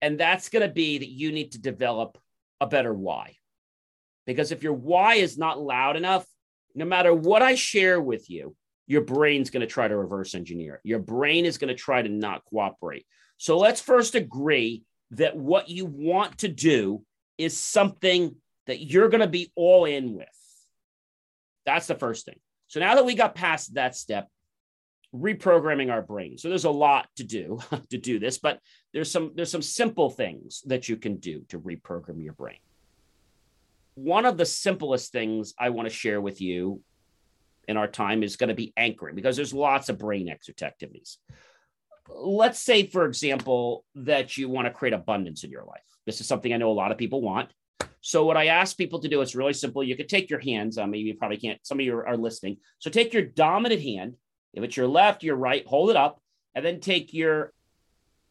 And 0.00 0.18
that's 0.18 0.48
going 0.48 0.66
to 0.66 0.72
be 0.72 0.98
that 0.98 1.08
you 1.08 1.32
need 1.32 1.52
to 1.52 1.60
develop 1.60 2.18
a 2.60 2.66
better 2.66 2.92
why. 2.92 3.36
Because 4.26 4.52
if 4.52 4.62
your 4.62 4.74
why 4.74 5.14
is 5.14 5.38
not 5.38 5.60
loud 5.60 5.96
enough, 5.96 6.26
no 6.74 6.84
matter 6.84 7.12
what 7.12 7.42
I 7.42 7.54
share 7.54 8.00
with 8.00 8.28
you, 8.30 8.54
your 8.86 9.02
brain's 9.02 9.50
going 9.50 9.62
to 9.62 9.66
try 9.66 9.88
to 9.88 9.96
reverse 9.96 10.34
engineer. 10.34 10.80
Your 10.84 10.98
brain 10.98 11.46
is 11.46 11.58
going 11.58 11.68
to 11.68 11.74
try 11.74 12.02
to 12.02 12.08
not 12.08 12.44
cooperate. 12.44 13.06
So 13.38 13.58
let's 13.58 13.80
first 13.80 14.14
agree 14.14 14.84
that 15.12 15.36
what 15.36 15.68
you 15.68 15.86
want 15.86 16.38
to 16.38 16.48
do 16.48 17.02
is 17.38 17.58
something 17.58 18.36
that 18.66 18.80
you're 18.80 19.08
going 19.08 19.20
to 19.20 19.26
be 19.26 19.52
all 19.54 19.84
in 19.84 20.14
with. 20.14 20.28
That's 21.66 21.86
the 21.86 21.94
first 21.94 22.26
thing. 22.26 22.38
So 22.68 22.80
now 22.80 22.94
that 22.94 23.04
we 23.04 23.14
got 23.14 23.34
past 23.34 23.74
that 23.74 23.96
step, 23.96 24.28
reprogramming 25.14 25.92
our 25.92 26.02
brain. 26.02 26.36
So 26.38 26.48
there's 26.48 26.64
a 26.64 26.70
lot 26.70 27.08
to 27.16 27.24
do 27.24 27.60
to 27.90 27.98
do 27.98 28.18
this, 28.18 28.38
but 28.38 28.58
there's 28.92 29.10
some 29.10 29.32
there's 29.34 29.50
some 29.50 29.62
simple 29.62 30.10
things 30.10 30.62
that 30.66 30.88
you 30.88 30.96
can 30.96 31.16
do 31.16 31.44
to 31.48 31.60
reprogram 31.60 32.22
your 32.22 32.32
brain. 32.32 32.58
One 33.94 34.26
of 34.26 34.36
the 34.36 34.46
simplest 34.46 35.12
things 35.12 35.54
I 35.58 35.70
want 35.70 35.88
to 35.88 35.94
share 35.94 36.20
with 36.20 36.40
you 36.40 36.80
in 37.68 37.76
our 37.76 37.86
time 37.86 38.22
is 38.22 38.36
going 38.36 38.48
to 38.48 38.54
be 38.54 38.72
anchoring 38.76 39.14
because 39.14 39.36
there's 39.36 39.54
lots 39.54 39.88
of 39.88 39.98
brain 39.98 40.28
exercise 40.28 40.66
activities 40.66 41.18
let's 42.08 42.60
say, 42.60 42.86
for 42.86 43.06
example, 43.06 43.84
that 43.94 44.36
you 44.36 44.48
want 44.48 44.66
to 44.66 44.72
create 44.72 44.92
abundance 44.92 45.44
in 45.44 45.50
your 45.50 45.64
life. 45.64 45.82
This 46.06 46.20
is 46.20 46.26
something 46.26 46.52
I 46.52 46.58
know 46.58 46.70
a 46.70 46.72
lot 46.72 46.92
of 46.92 46.98
people 46.98 47.22
want. 47.22 47.50
So, 48.00 48.26
what 48.26 48.36
I 48.36 48.48
ask 48.48 48.76
people 48.76 49.00
to 49.00 49.08
do, 49.08 49.22
it's 49.22 49.34
really 49.34 49.54
simple. 49.54 49.82
You 49.82 49.96
could 49.96 50.10
take 50.10 50.28
your 50.28 50.40
hands. 50.40 50.76
Um, 50.76 50.90
maybe 50.90 51.08
you 51.08 51.14
probably 51.14 51.38
can't. 51.38 51.58
Some 51.62 51.80
of 51.80 51.86
you 51.86 51.96
are 51.96 52.16
listening. 52.16 52.58
So, 52.78 52.90
take 52.90 53.14
your 53.14 53.22
dominant 53.22 53.80
hand. 53.80 54.16
If 54.52 54.62
it's 54.62 54.76
your 54.76 54.86
left, 54.86 55.22
your 55.22 55.36
right, 55.36 55.66
hold 55.66 55.90
it 55.90 55.96
up, 55.96 56.20
and 56.54 56.64
then 56.64 56.80
take 56.80 57.14
your. 57.14 57.52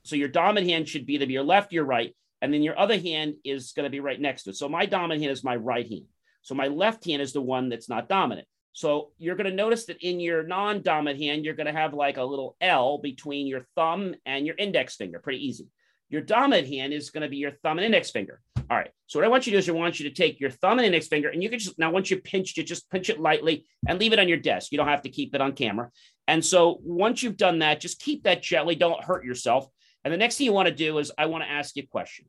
So, 0.03 0.15
your 0.15 0.27
dominant 0.27 0.69
hand 0.69 0.87
should 0.87 1.07
be 1.07 1.15
either 1.15 1.25
your 1.25 1.43
left, 1.43 1.73
your 1.73 1.85
right, 1.85 2.15
and 2.41 2.53
then 2.53 2.61
your 2.61 2.77
other 2.77 2.99
hand 2.99 3.35
is 3.43 3.71
going 3.71 3.85
to 3.85 3.89
be 3.89 3.99
right 3.99 4.21
next 4.21 4.43
to 4.43 4.51
it. 4.51 4.57
So, 4.57 4.69
my 4.69 4.85
dominant 4.85 5.21
hand 5.21 5.31
is 5.31 5.43
my 5.43 5.55
right 5.55 5.87
hand. 5.87 6.05
So, 6.43 6.53
my 6.53 6.67
left 6.67 7.05
hand 7.05 7.23
is 7.23 7.33
the 7.33 7.41
one 7.41 7.69
that's 7.69 7.89
not 7.89 8.07
dominant. 8.07 8.47
So 8.73 9.11
you're 9.19 9.35
going 9.35 9.49
to 9.49 9.55
notice 9.55 9.85
that 9.85 10.01
in 10.01 10.19
your 10.19 10.43
non-dominant 10.43 11.21
hand, 11.21 11.45
you're 11.45 11.53
going 11.53 11.67
to 11.67 11.79
have 11.79 11.93
like 11.93 12.17
a 12.17 12.23
little 12.23 12.57
L 12.59 12.97
between 12.97 13.47
your 13.47 13.61
thumb 13.75 14.15
and 14.25 14.45
your 14.45 14.55
index 14.57 14.95
finger. 14.95 15.19
Pretty 15.19 15.45
easy. 15.47 15.67
Your 16.09 16.21
dominant 16.21 16.67
hand 16.67 16.91
is 16.91 17.11
going 17.11 17.21
to 17.21 17.29
be 17.29 17.37
your 17.37 17.51
thumb 17.51 17.77
and 17.77 17.85
index 17.85 18.11
finger. 18.11 18.41
All 18.69 18.77
right. 18.77 18.89
So 19.07 19.19
what 19.19 19.25
I 19.25 19.29
want 19.29 19.45
you 19.45 19.51
to 19.51 19.57
do 19.57 19.59
is 19.59 19.69
I 19.69 19.73
want 19.73 19.99
you 19.99 20.09
to 20.09 20.15
take 20.15 20.39
your 20.39 20.49
thumb 20.49 20.79
and 20.79 20.85
index 20.85 21.07
finger, 21.07 21.29
and 21.29 21.43
you 21.43 21.49
can 21.49 21.59
just 21.59 21.77
now 21.77 21.91
once 21.91 22.09
you 22.09 22.19
pinch 22.19 22.57
it, 22.57 22.63
just 22.63 22.89
pinch 22.89 23.09
it 23.09 23.19
lightly 23.19 23.65
and 23.87 23.99
leave 23.99 24.13
it 24.13 24.19
on 24.19 24.27
your 24.27 24.37
desk. 24.37 24.71
You 24.71 24.77
don't 24.77 24.87
have 24.87 25.03
to 25.03 25.09
keep 25.09 25.35
it 25.35 25.41
on 25.41 25.53
camera. 25.53 25.89
And 26.27 26.43
so 26.43 26.79
once 26.83 27.21
you've 27.21 27.37
done 27.37 27.59
that, 27.59 27.79
just 27.79 27.99
keep 27.99 28.23
that 28.23 28.41
gently. 28.41 28.75
Don't 28.75 29.03
hurt 29.03 29.25
yourself. 29.25 29.67
And 30.03 30.13
the 30.13 30.17
next 30.17 30.37
thing 30.37 30.45
you 30.45 30.53
want 30.53 30.69
to 30.69 30.75
do 30.75 30.97
is 30.97 31.11
I 31.17 31.27
want 31.27 31.43
to 31.43 31.49
ask 31.49 31.75
you 31.75 31.83
a 31.83 31.87
question. 31.87 32.25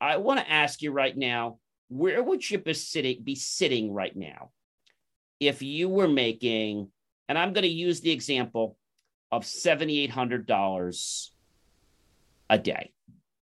I 0.00 0.18
want 0.18 0.40
to 0.40 0.50
ask 0.50 0.82
you 0.82 0.92
right 0.92 1.16
now, 1.16 1.58
where 1.88 2.22
would 2.22 2.48
you 2.48 2.58
be 2.58 2.74
sitting, 2.74 3.22
be 3.22 3.34
sitting 3.34 3.92
right 3.92 4.14
now? 4.14 4.50
If 5.40 5.62
you 5.62 5.88
were 5.88 6.08
making, 6.08 6.88
and 7.28 7.38
I'm 7.38 7.52
going 7.52 7.62
to 7.62 7.68
use 7.68 8.00
the 8.00 8.10
example 8.10 8.76
of 9.30 9.44
$7,800 9.44 11.28
a 12.50 12.58
day. 12.58 12.92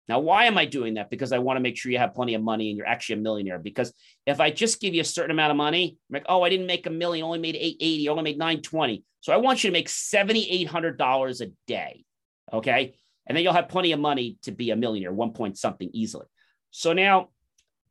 Now, 0.06 0.18
why 0.18 0.44
am 0.44 0.58
I 0.58 0.66
doing 0.66 0.94
that? 0.94 1.08
Because 1.08 1.32
I 1.32 1.38
want 1.38 1.56
to 1.56 1.62
make 1.62 1.76
sure 1.76 1.90
you 1.90 1.98
have 1.98 2.14
plenty 2.14 2.34
of 2.34 2.42
money 2.42 2.68
and 2.68 2.76
you're 2.76 2.86
actually 2.86 3.20
a 3.20 3.22
millionaire. 3.22 3.58
Because 3.58 3.92
if 4.26 4.38
I 4.38 4.50
just 4.50 4.80
give 4.80 4.94
you 4.94 5.00
a 5.00 5.04
certain 5.04 5.30
amount 5.30 5.50
of 5.50 5.56
money, 5.56 5.96
I'm 6.10 6.14
like, 6.14 6.26
oh, 6.28 6.42
I 6.42 6.50
didn't 6.50 6.66
make 6.66 6.86
a 6.86 6.90
million, 6.90 7.24
only 7.24 7.38
made 7.38 7.56
880, 7.56 8.08
only 8.10 8.22
made 8.22 8.38
920. 8.38 9.02
So 9.20 9.32
I 9.32 9.38
want 9.38 9.64
you 9.64 9.70
to 9.70 9.72
make 9.72 9.88
$7,800 9.88 11.40
a 11.40 11.52
day. 11.66 12.04
Okay. 12.52 12.94
And 13.26 13.34
then 13.34 13.42
you'll 13.42 13.54
have 13.54 13.70
plenty 13.70 13.92
of 13.92 14.00
money 14.00 14.36
to 14.42 14.52
be 14.52 14.70
a 14.70 14.76
millionaire, 14.76 15.12
one 15.12 15.32
point 15.32 15.56
something 15.56 15.88
easily. 15.94 16.26
So 16.70 16.92
now, 16.92 17.30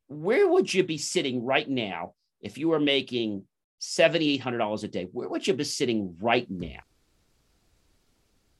where 0.08 0.48
would 0.48 0.72
you 0.72 0.84
be 0.84 1.00
sitting 1.00 1.44
right 1.44 1.68
now 1.68 2.14
if 2.42 2.60
you 2.60 2.70
were 2.70 2.80
making 2.80 3.46
$7,800 3.84 4.84
a 4.84 4.88
day, 4.88 5.08
where 5.12 5.28
would 5.28 5.46
you 5.46 5.54
be 5.54 5.66
sitting 5.66 6.16
right 6.22 6.50
now? 6.50 6.80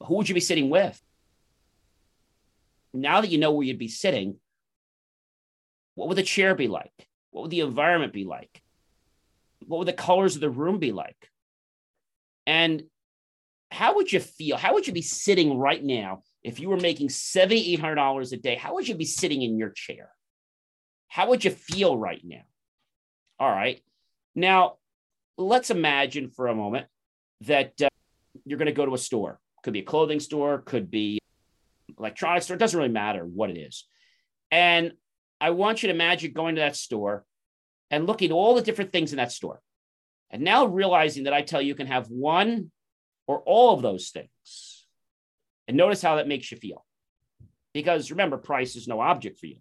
Who 0.02 0.16
would 0.16 0.28
you 0.28 0.36
be 0.36 0.42
sitting 0.42 0.70
with? 0.70 1.02
Now 2.94 3.22
that 3.22 3.30
you 3.30 3.38
know 3.38 3.54
where 3.54 3.66
you'd 3.66 3.80
be 3.80 3.88
sitting, 3.88 4.36
what 5.96 6.10
would 6.10 6.18
the 6.18 6.24
chair 6.24 6.56
be 6.56 6.68
like? 6.68 6.92
What 7.32 7.44
would 7.44 7.52
the 7.52 7.62
environment 7.62 8.12
be 8.12 8.26
like? 8.26 8.62
What 9.66 9.78
would 9.78 9.88
the 9.88 9.94
colors 9.94 10.36
of 10.36 10.42
the 10.42 10.50
room 10.50 10.80
be 10.80 10.92
like? 10.92 11.30
And 12.46 12.84
how 13.72 13.96
would 13.96 14.12
you 14.12 14.20
feel? 14.20 14.58
How 14.58 14.74
would 14.74 14.88
you 14.88 14.94
be 14.94 15.02
sitting 15.02 15.58
right 15.58 15.82
now 15.82 16.24
if 16.44 16.60
you 16.60 16.68
were 16.68 16.78
making 16.78 17.08
$7,800 17.08 18.34
a 18.34 18.38
day? 18.38 18.56
How 18.56 18.74
would 18.74 18.90
you 18.90 18.96
be 18.96 19.06
sitting 19.06 19.42
in 19.42 19.58
your 19.58 19.70
chair? 19.70 20.10
How 21.08 21.30
would 21.30 21.46
you 21.46 21.52
feel 21.52 21.98
right 21.98 22.22
now? 22.26 22.44
All 23.40 23.50
right. 23.50 23.82
Now, 24.36 24.80
let's 25.38 25.70
imagine 25.70 26.30
for 26.30 26.48
a 26.48 26.56
moment 26.56 26.88
that 27.42 27.74
uh, 27.82 27.90
you're 28.46 28.60
going 28.60 28.68
to 28.68 28.72
go 28.72 28.86
to 28.86 28.94
a 28.94 28.98
store. 28.98 29.40
Could 29.64 29.74
be 29.74 29.80
a 29.80 29.84
clothing 29.84 30.20
store, 30.20 30.60
could 30.60 30.92
be 30.92 31.20
electronics 31.98 32.46
store. 32.46 32.56
It 32.56 32.60
doesn't 32.60 32.78
really 32.78 32.92
matter 32.92 33.24
what 33.24 33.50
it 33.50 33.58
is. 33.58 33.88
And 34.52 34.94
I 35.40 35.52
want 35.52 35.84
you 35.84 35.88
to 35.88 35.94
imagine 35.94 36.34
going 36.34 36.56
to 36.56 36.62
that 36.62 36.76
store 36.76 37.26
and 37.92 38.08
looking 38.08 38.32
at 38.32 38.34
all 38.34 38.56
the 38.56 38.62
different 38.62 38.92
things 38.92 39.12
in 39.12 39.18
that 39.18 39.32
store. 39.32 39.62
And 40.30 40.44
now 40.44 40.66
realizing 40.66 41.26
that 41.26 41.34
I 41.34 41.42
tell 41.42 41.62
you, 41.62 41.68
you 41.68 41.76
can 41.76 41.88
have 41.88 42.08
one 42.08 42.72
or 43.28 43.40
all 43.46 43.74
of 43.74 43.82
those 43.82 44.10
things. 44.10 44.86
And 45.68 45.78
notice 45.78 46.02
how 46.02 46.16
that 46.18 46.28
makes 46.28 46.52
you 46.52 46.58
feel. 46.58 46.86
because 47.74 48.12
remember, 48.12 48.38
price 48.38 48.76
is 48.76 48.88
no 48.88 49.00
object 49.02 49.40
for 49.40 49.48
you. 49.48 49.58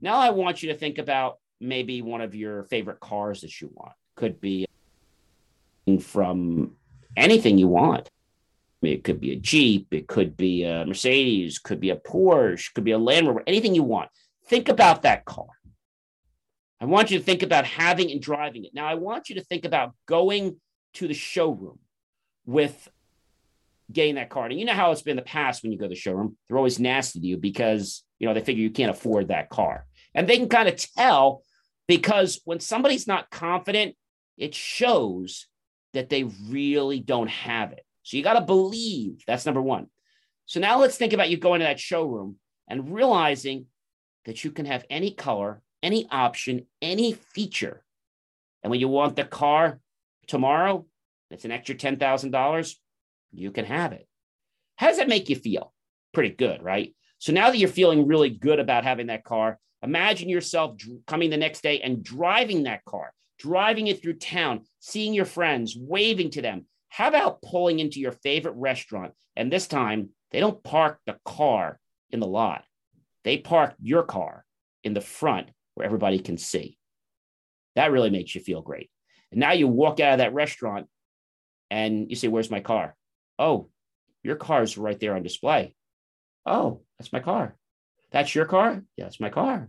Now 0.00 0.18
I 0.18 0.30
want 0.30 0.62
you 0.62 0.72
to 0.72 0.78
think 0.78 0.98
about 0.98 1.36
maybe 1.60 2.02
one 2.02 2.20
of 2.20 2.34
your 2.34 2.64
favorite 2.64 3.00
cars 3.00 3.42
that 3.42 3.60
you 3.60 3.70
want. 3.72 3.92
Could 4.16 4.40
be 4.40 4.66
from 6.00 6.72
anything 7.16 7.58
you 7.58 7.68
want. 7.68 8.08
I 8.08 8.78
mean, 8.82 8.94
it 8.94 9.04
could 9.04 9.20
be 9.20 9.32
a 9.32 9.36
Jeep, 9.36 9.88
it 9.92 10.06
could 10.06 10.36
be 10.36 10.64
a 10.64 10.84
Mercedes, 10.84 11.58
could 11.58 11.80
be 11.80 11.90
a 11.90 11.96
Porsche, 11.96 12.74
could 12.74 12.84
be 12.84 12.90
a 12.90 12.98
Land 12.98 13.28
Rover, 13.28 13.42
anything 13.46 13.74
you 13.74 13.82
want. 13.82 14.10
Think 14.46 14.68
about 14.68 15.02
that 15.02 15.24
car. 15.24 15.46
I 16.80 16.84
want 16.84 17.10
you 17.10 17.18
to 17.18 17.24
think 17.24 17.42
about 17.42 17.64
having 17.64 18.10
and 18.10 18.20
driving 18.20 18.64
it. 18.64 18.74
Now, 18.74 18.86
I 18.86 18.94
want 18.94 19.28
you 19.28 19.36
to 19.36 19.44
think 19.44 19.64
about 19.64 19.94
going 20.06 20.60
to 20.94 21.08
the 21.08 21.14
showroom 21.14 21.78
with 22.44 22.88
getting 23.90 24.16
that 24.16 24.30
car. 24.30 24.46
And 24.46 24.58
you 24.58 24.66
know 24.66 24.74
how 24.74 24.92
it's 24.92 25.02
been 25.02 25.12
in 25.12 25.16
the 25.16 25.22
past 25.22 25.62
when 25.62 25.72
you 25.72 25.78
go 25.78 25.86
to 25.86 25.90
the 25.90 25.94
showroom, 25.94 26.36
they're 26.48 26.58
always 26.58 26.78
nasty 26.78 27.20
to 27.20 27.26
you 27.26 27.38
because, 27.38 28.04
you 28.18 28.26
know, 28.28 28.34
they 28.34 28.40
figure 28.40 28.62
you 28.62 28.70
can't 28.70 28.90
afford 28.90 29.28
that 29.28 29.48
car. 29.48 29.86
And 30.14 30.28
they 30.28 30.36
can 30.36 30.48
kind 30.48 30.68
of 30.68 30.76
tell 30.76 31.42
because 31.86 32.40
when 32.44 32.60
somebody's 32.60 33.06
not 33.06 33.30
confident, 33.30 33.96
it 34.36 34.54
shows 34.54 35.46
that 35.92 36.08
they 36.08 36.24
really 36.48 37.00
don't 37.00 37.30
have 37.30 37.72
it. 37.72 37.84
So 38.02 38.16
you 38.16 38.22
got 38.22 38.34
to 38.34 38.42
believe 38.42 39.22
that's 39.26 39.46
number 39.46 39.62
one. 39.62 39.88
So 40.44 40.60
now 40.60 40.78
let's 40.78 40.96
think 40.96 41.12
about 41.12 41.30
you 41.30 41.36
going 41.38 41.60
to 41.60 41.66
that 41.66 41.80
showroom 41.80 42.36
and 42.68 42.94
realizing 42.94 43.66
that 44.26 44.44
you 44.44 44.50
can 44.50 44.66
have 44.66 44.84
any 44.90 45.10
color, 45.10 45.62
any 45.82 46.06
option, 46.10 46.66
any 46.82 47.12
feature. 47.12 47.84
And 48.62 48.70
when 48.70 48.80
you 48.80 48.88
want 48.88 49.16
the 49.16 49.24
car 49.24 49.80
tomorrow, 50.26 50.86
it's 51.30 51.44
an 51.44 51.50
extra 51.50 51.74
$10,000, 51.74 52.74
you 53.32 53.50
can 53.50 53.64
have 53.64 53.92
it. 53.92 54.06
How 54.76 54.88
does 54.88 54.98
that 54.98 55.08
make 55.08 55.28
you 55.28 55.36
feel? 55.36 55.72
Pretty 56.12 56.30
good, 56.30 56.62
right? 56.62 56.94
So 57.18 57.32
now 57.32 57.50
that 57.50 57.58
you're 57.58 57.68
feeling 57.68 58.06
really 58.06 58.30
good 58.30 58.60
about 58.60 58.84
having 58.84 59.06
that 59.06 59.24
car, 59.24 59.58
imagine 59.82 60.28
yourself 60.28 60.76
coming 61.06 61.30
the 61.30 61.36
next 61.36 61.62
day 61.62 61.80
and 61.80 62.04
driving 62.04 62.64
that 62.64 62.84
car, 62.84 63.12
driving 63.38 63.86
it 63.86 64.02
through 64.02 64.14
town, 64.14 64.62
seeing 64.80 65.14
your 65.14 65.24
friends, 65.24 65.76
waving 65.78 66.30
to 66.30 66.42
them. 66.42 66.66
How 66.88 67.08
about 67.08 67.42
pulling 67.42 67.78
into 67.78 68.00
your 68.00 68.12
favorite 68.12 68.54
restaurant? 68.56 69.12
And 69.34 69.52
this 69.52 69.66
time, 69.66 70.10
they 70.30 70.40
don't 70.40 70.62
park 70.62 71.00
the 71.06 71.18
car 71.24 71.78
in 72.10 72.20
the 72.20 72.26
lot, 72.26 72.64
they 73.24 73.38
park 73.38 73.74
your 73.80 74.04
car 74.04 74.44
in 74.84 74.94
the 74.94 75.00
front 75.00 75.50
where 75.74 75.84
everybody 75.84 76.18
can 76.18 76.38
see. 76.38 76.78
That 77.74 77.90
really 77.90 78.10
makes 78.10 78.34
you 78.34 78.40
feel 78.40 78.62
great. 78.62 78.90
And 79.30 79.40
now 79.40 79.52
you 79.52 79.68
walk 79.68 80.00
out 80.00 80.14
of 80.14 80.18
that 80.18 80.32
restaurant 80.32 80.86
and 81.70 82.08
you 82.08 82.16
say, 82.16 82.28
Where's 82.28 82.50
my 82.50 82.60
car? 82.60 82.96
Oh, 83.38 83.68
your 84.22 84.36
car's 84.36 84.78
right 84.78 84.98
there 84.98 85.14
on 85.14 85.22
display. 85.22 85.74
Oh, 86.46 86.82
that's 86.98 87.12
my 87.12 87.20
car. 87.20 87.56
That's 88.12 88.34
your 88.34 88.46
car? 88.46 88.82
Yeah, 88.96 89.04
that's 89.04 89.20
my 89.20 89.30
car. 89.30 89.68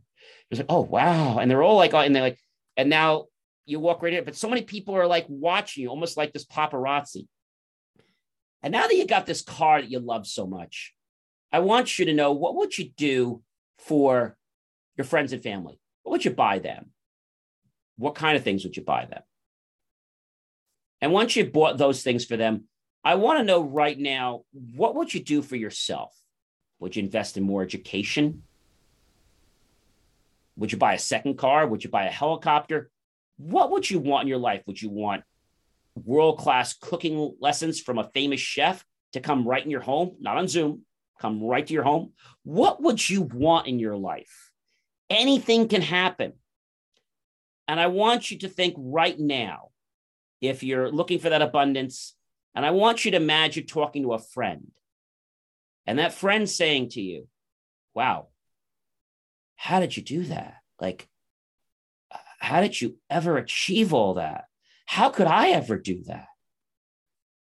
It's 0.50 0.60
like, 0.60 0.68
oh 0.70 0.82
wow. 0.82 1.40
And 1.40 1.50
they're 1.50 1.64
all 1.64 1.76
like, 1.76 1.94
uh, 1.94 2.00
and 2.00 2.16
they're 2.16 2.24
like, 2.24 2.40
and 2.76 2.90
now 2.90 3.26
you 3.68 3.80
walk 3.80 4.02
right 4.02 4.14
in. 4.14 4.24
But 4.24 4.36
so 4.36 4.50
many 4.50 4.64
people 4.64 4.96
are 4.96 5.08
like 5.08 5.26
watching 5.28 5.84
you, 5.84 5.90
almost 5.90 6.18
like 6.18 6.34
this 6.34 6.46
paparazzi. 6.46 7.28
And 8.64 8.72
now 8.72 8.88
that 8.88 8.96
you 8.96 9.06
got 9.06 9.26
this 9.26 9.42
car 9.42 9.82
that 9.82 9.92
you 9.92 10.00
love 10.00 10.26
so 10.26 10.48
much, 10.48 10.94
I 11.52 11.60
want 11.60 12.00
you 12.00 12.06
to 12.06 12.14
know 12.14 12.32
what 12.32 12.56
would 12.56 12.78
you 12.78 12.90
do 12.98 13.42
for 13.78 14.36
your 14.98 15.06
friends 15.06 15.34
and 15.34 15.44
family? 15.44 15.80
What 16.04 16.14
would 16.14 16.26
you 16.26 16.32
buy 16.32 16.60
them? 16.60 16.92
What 17.98 18.16
kind 18.16 18.38
of 18.38 18.44
things 18.44 18.64
would 18.64 18.78
you 18.78 18.84
buy 18.84 19.06
them? 19.06 19.22
And 21.02 21.14
once 21.14 21.36
you 21.36 21.46
bought 21.46 21.78
those 21.78 22.02
things 22.02 22.26
for 22.26 22.38
them, 22.38 22.64
I 23.04 23.16
want 23.16 23.40
to 23.40 23.46
know 23.46 23.62
right 23.62 23.98
now 23.98 24.42
what 24.52 24.96
would 24.96 25.14
you 25.14 25.24
do 25.24 25.42
for 25.42 25.56
yourself? 25.56 26.14
Would 26.80 26.96
you 26.96 27.04
invest 27.04 27.38
in 27.38 27.44
more 27.44 27.62
education? 27.62 28.44
Would 30.58 30.72
you 30.72 30.78
buy 30.78 30.94
a 30.94 31.00
second 31.00 31.38
car? 31.38 31.68
Would 31.68 31.84
you 31.84 31.90
buy 31.90 32.06
a 32.06 32.12
helicopter? 32.12 32.90
What 33.38 33.72
would 33.72 33.90
you 33.90 34.00
want 34.00 34.24
in 34.24 34.28
your 34.28 34.38
life? 34.38 34.64
Would 34.68 34.82
you 34.82 34.90
want 34.90 35.24
world 35.96 36.38
class 36.38 36.76
cooking 36.76 37.36
lessons 37.40 37.80
from 37.80 37.98
a 37.98 38.10
famous 38.14 38.40
chef 38.40 38.84
to 39.14 39.20
come 39.20 39.48
right 39.48 39.64
in 39.64 39.72
your 39.72 39.82
home, 39.82 40.16
not 40.20 40.38
on 40.38 40.48
Zoom, 40.48 40.84
come 41.20 41.44
right 41.44 41.66
to 41.66 41.74
your 41.74 41.84
home? 41.84 42.14
What 42.44 42.82
would 42.82 43.08
you 43.08 43.22
want 43.22 43.68
in 43.68 43.80
your 43.80 43.98
life? 43.98 44.52
Anything 45.10 45.68
can 45.68 45.82
happen. 45.82 46.34
And 47.68 47.80
I 47.80 47.88
want 47.88 48.32
you 48.32 48.40
to 48.40 48.50
think 48.50 48.76
right 48.78 49.20
now, 49.20 49.70
if 50.42 50.64
you're 50.64 50.92
looking 50.92 51.20
for 51.20 51.30
that 51.30 51.42
abundance, 51.42 52.16
and 52.56 52.66
I 52.66 52.72
want 52.72 53.06
you 53.06 53.12
to 53.12 53.18
imagine 53.18 53.66
talking 53.66 54.04
to 54.04 54.14
a 54.14 54.20
friend 54.20 54.72
and 55.86 56.00
that 56.00 56.14
friend 56.14 56.50
saying 56.50 56.90
to 56.90 57.02
you, 57.02 57.28
Wow, 57.94 58.28
how 59.56 59.80
did 59.80 59.98
you 59.98 60.04
do 60.04 60.24
that? 60.26 60.58
Like, 60.80 61.08
how 62.38 62.62
did 62.62 62.80
you 62.80 62.98
ever 63.10 63.38
achieve 63.38 63.94
all 63.94 64.16
that? 64.16 64.46
How 64.86 65.10
could 65.10 65.28
I 65.28 65.50
ever 65.50 65.78
do 65.78 66.04
that? 66.06 66.28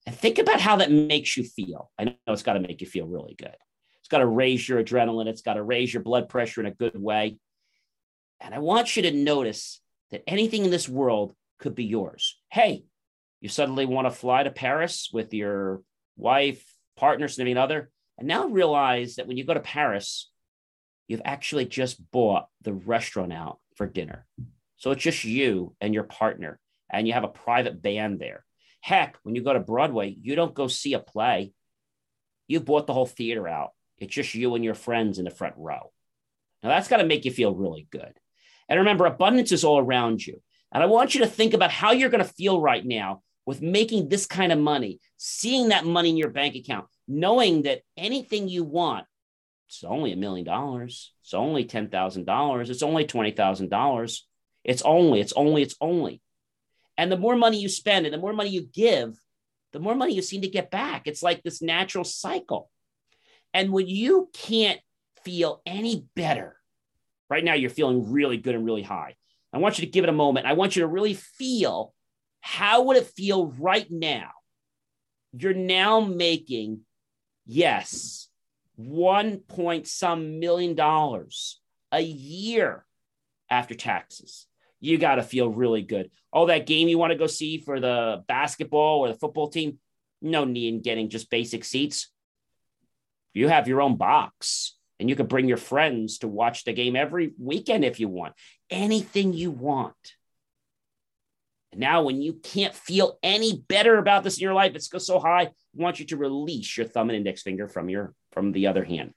And 0.05 0.15
think 0.15 0.37
about 0.37 0.59
how 0.59 0.77
that 0.77 0.91
makes 0.91 1.37
you 1.37 1.43
feel. 1.43 1.91
I 1.97 2.03
know 2.03 2.13
it's 2.27 2.43
got 2.43 2.53
to 2.53 2.59
make 2.59 2.81
you 2.81 2.87
feel 2.87 3.07
really 3.07 3.35
good. 3.35 3.55
It's 3.99 4.09
got 4.09 4.17
to 4.19 4.27
raise 4.27 4.67
your 4.67 4.83
adrenaline, 4.83 5.27
it's 5.27 5.41
got 5.41 5.53
to 5.53 5.63
raise 5.63 5.93
your 5.93 6.03
blood 6.03 6.27
pressure 6.27 6.61
in 6.61 6.67
a 6.67 6.71
good 6.71 7.01
way. 7.01 7.37
And 8.41 8.53
I 8.53 8.59
want 8.59 8.97
you 8.97 9.03
to 9.03 9.11
notice 9.11 9.79
that 10.11 10.23
anything 10.27 10.65
in 10.65 10.71
this 10.71 10.89
world 10.89 11.33
could 11.59 11.73
be 11.73 11.85
yours. 11.85 12.37
Hey, 12.51 12.83
you 13.39 13.47
suddenly 13.47 13.85
want 13.85 14.05
to 14.05 14.11
fly 14.11 14.43
to 14.43 14.51
Paris 14.51 15.09
with 15.13 15.33
your 15.33 15.81
wife, 16.17 16.63
partner, 16.97 17.27
significant 17.27 17.59
other, 17.59 17.89
and 18.17 18.27
now 18.27 18.47
realize 18.47 19.15
that 19.15 19.27
when 19.27 19.37
you 19.37 19.45
go 19.45 19.53
to 19.53 19.59
Paris, 19.59 20.29
you've 21.07 21.21
actually 21.25 21.65
just 21.65 22.11
bought 22.11 22.47
the 22.61 22.73
restaurant 22.73 23.33
out 23.33 23.59
for 23.75 23.87
dinner. 23.87 24.25
So 24.83 24.91
it's 24.91 25.01
just 25.01 25.23
you 25.23 25.77
and 25.79 25.93
your 25.93 26.03
partner, 26.03 26.59
and 26.91 27.07
you 27.07 27.13
have 27.13 27.23
a 27.23 27.29
private 27.29 27.81
band 27.81 28.19
there. 28.19 28.43
Heck, 28.81 29.15
when 29.23 29.33
you 29.33 29.41
go 29.41 29.53
to 29.53 29.61
Broadway, 29.61 30.13
you 30.21 30.35
don't 30.35 30.53
go 30.53 30.67
see 30.67 30.93
a 30.93 30.99
play. 30.99 31.53
You 32.49 32.59
bought 32.59 32.85
the 32.85 32.93
whole 32.93 33.05
theater 33.05 33.47
out. 33.47 33.69
It's 33.97 34.13
just 34.13 34.35
you 34.35 34.55
and 34.55 34.63
your 34.65 34.73
friends 34.73 35.19
in 35.19 35.23
the 35.23 35.31
front 35.31 35.53
row. 35.55 35.93
Now 36.61 36.67
that's 36.67 36.89
got 36.89 36.97
to 36.97 37.05
make 37.05 37.23
you 37.23 37.31
feel 37.31 37.55
really 37.55 37.87
good. 37.91 38.11
And 38.67 38.79
remember, 38.79 39.05
abundance 39.05 39.53
is 39.53 39.63
all 39.63 39.79
around 39.79 40.27
you. 40.27 40.41
And 40.73 40.83
I 40.83 40.87
want 40.87 41.15
you 41.15 41.21
to 41.21 41.27
think 41.27 41.53
about 41.53 41.71
how 41.71 41.93
you're 41.93 42.09
going 42.09 42.21
to 42.21 42.29
feel 42.29 42.59
right 42.59 42.85
now 42.85 43.21
with 43.45 43.61
making 43.61 44.09
this 44.09 44.25
kind 44.25 44.51
of 44.51 44.59
money, 44.59 44.99
seeing 45.15 45.69
that 45.69 45.85
money 45.85 46.09
in 46.09 46.17
your 46.17 46.29
bank 46.29 46.55
account, 46.55 46.87
knowing 47.07 47.61
that 47.61 47.83
anything 47.95 48.49
you 48.49 48.65
want, 48.65 49.05
it's 49.69 49.85
only 49.85 50.11
a 50.11 50.17
million 50.17 50.45
dollars, 50.45 51.13
it's 51.21 51.33
only 51.33 51.63
$10,000, 51.63 52.69
it's 52.69 52.83
only 52.83 53.05
$20,000. 53.05 54.19
It's 54.63 54.81
only, 54.83 55.19
it's 55.19 55.33
only, 55.33 55.61
it's 55.61 55.75
only. 55.81 56.21
And 56.97 57.11
the 57.11 57.17
more 57.17 57.35
money 57.35 57.59
you 57.59 57.69
spend 57.69 58.05
and 58.05 58.13
the 58.13 58.19
more 58.19 58.33
money 58.33 58.49
you 58.49 58.61
give, 58.61 59.17
the 59.71 59.79
more 59.79 59.95
money 59.95 60.13
you 60.13 60.21
seem 60.21 60.41
to 60.41 60.47
get 60.47 60.71
back. 60.71 61.07
It's 61.07 61.23
like 61.23 61.41
this 61.41 61.61
natural 61.61 62.03
cycle. 62.03 62.69
And 63.53 63.71
when 63.71 63.87
you 63.87 64.29
can't 64.33 64.79
feel 65.23 65.61
any 65.65 66.05
better, 66.15 66.55
right 67.29 67.43
now 67.43 67.55
you're 67.55 67.69
feeling 67.69 68.11
really 68.11 68.37
good 68.37 68.55
and 68.55 68.65
really 68.65 68.83
high. 68.83 69.15
I 69.51 69.57
want 69.57 69.77
you 69.77 69.85
to 69.85 69.91
give 69.91 70.03
it 70.03 70.09
a 70.09 70.13
moment. 70.13 70.45
I 70.45 70.53
want 70.53 70.75
you 70.75 70.81
to 70.81 70.87
really 70.87 71.13
feel 71.13 71.93
how 72.41 72.83
would 72.83 72.97
it 72.97 73.07
feel 73.07 73.47
right 73.47 73.89
now? 73.89 74.31
You're 75.31 75.53
now 75.53 75.99
making, 75.99 76.81
yes, 77.45 78.27
one 78.75 79.37
point 79.37 79.87
some 79.87 80.39
million 80.39 80.75
dollars 80.75 81.59
a 81.91 82.01
year 82.01 82.85
after 83.49 83.75
taxes 83.75 84.47
you 84.83 84.97
got 84.97 85.15
to 85.15 85.23
feel 85.23 85.49
really 85.49 85.81
good. 85.81 86.11
All 86.33 86.47
that 86.47 86.65
game 86.65 86.89
you 86.89 86.97
want 86.97 87.11
to 87.11 87.17
go 87.17 87.25
see 87.25 87.57
for 87.57 87.79
the 87.79 88.21
basketball 88.27 88.99
or 88.99 89.07
the 89.07 89.17
football 89.17 89.47
team, 89.47 89.79
no 90.21 90.43
need 90.43 90.73
in 90.73 90.81
getting 90.81 91.09
just 91.09 91.29
basic 91.29 91.63
seats. 91.63 92.11
You 93.33 93.47
have 93.47 93.69
your 93.69 93.81
own 93.81 93.95
box 93.95 94.75
and 94.99 95.09
you 95.09 95.15
can 95.15 95.27
bring 95.27 95.47
your 95.47 95.57
friends 95.57 96.17
to 96.17 96.27
watch 96.27 96.65
the 96.65 96.73
game 96.73 96.97
every 96.97 97.31
weekend 97.39 97.85
if 97.85 98.01
you 98.01 98.09
want. 98.09 98.33
Anything 98.69 99.31
you 99.31 99.51
want. 99.51 99.95
Now, 101.73 102.03
when 102.03 102.21
you 102.21 102.33
can't 102.33 102.75
feel 102.75 103.17
any 103.23 103.55
better 103.55 103.97
about 103.97 104.25
this 104.25 104.37
in 104.37 104.43
your 104.43 104.53
life, 104.53 104.75
it's 104.75 104.89
so 105.05 105.17
high. 105.17 105.43
I 105.43 105.51
want 105.73 106.01
you 106.01 106.05
to 106.07 106.17
release 106.17 106.77
your 106.77 106.87
thumb 106.87 107.09
and 107.09 107.15
index 107.15 107.41
finger 107.41 107.69
from 107.69 107.89
your 107.89 108.13
from 108.33 108.51
the 108.51 108.67
other 108.67 108.83
hand. 108.83 109.13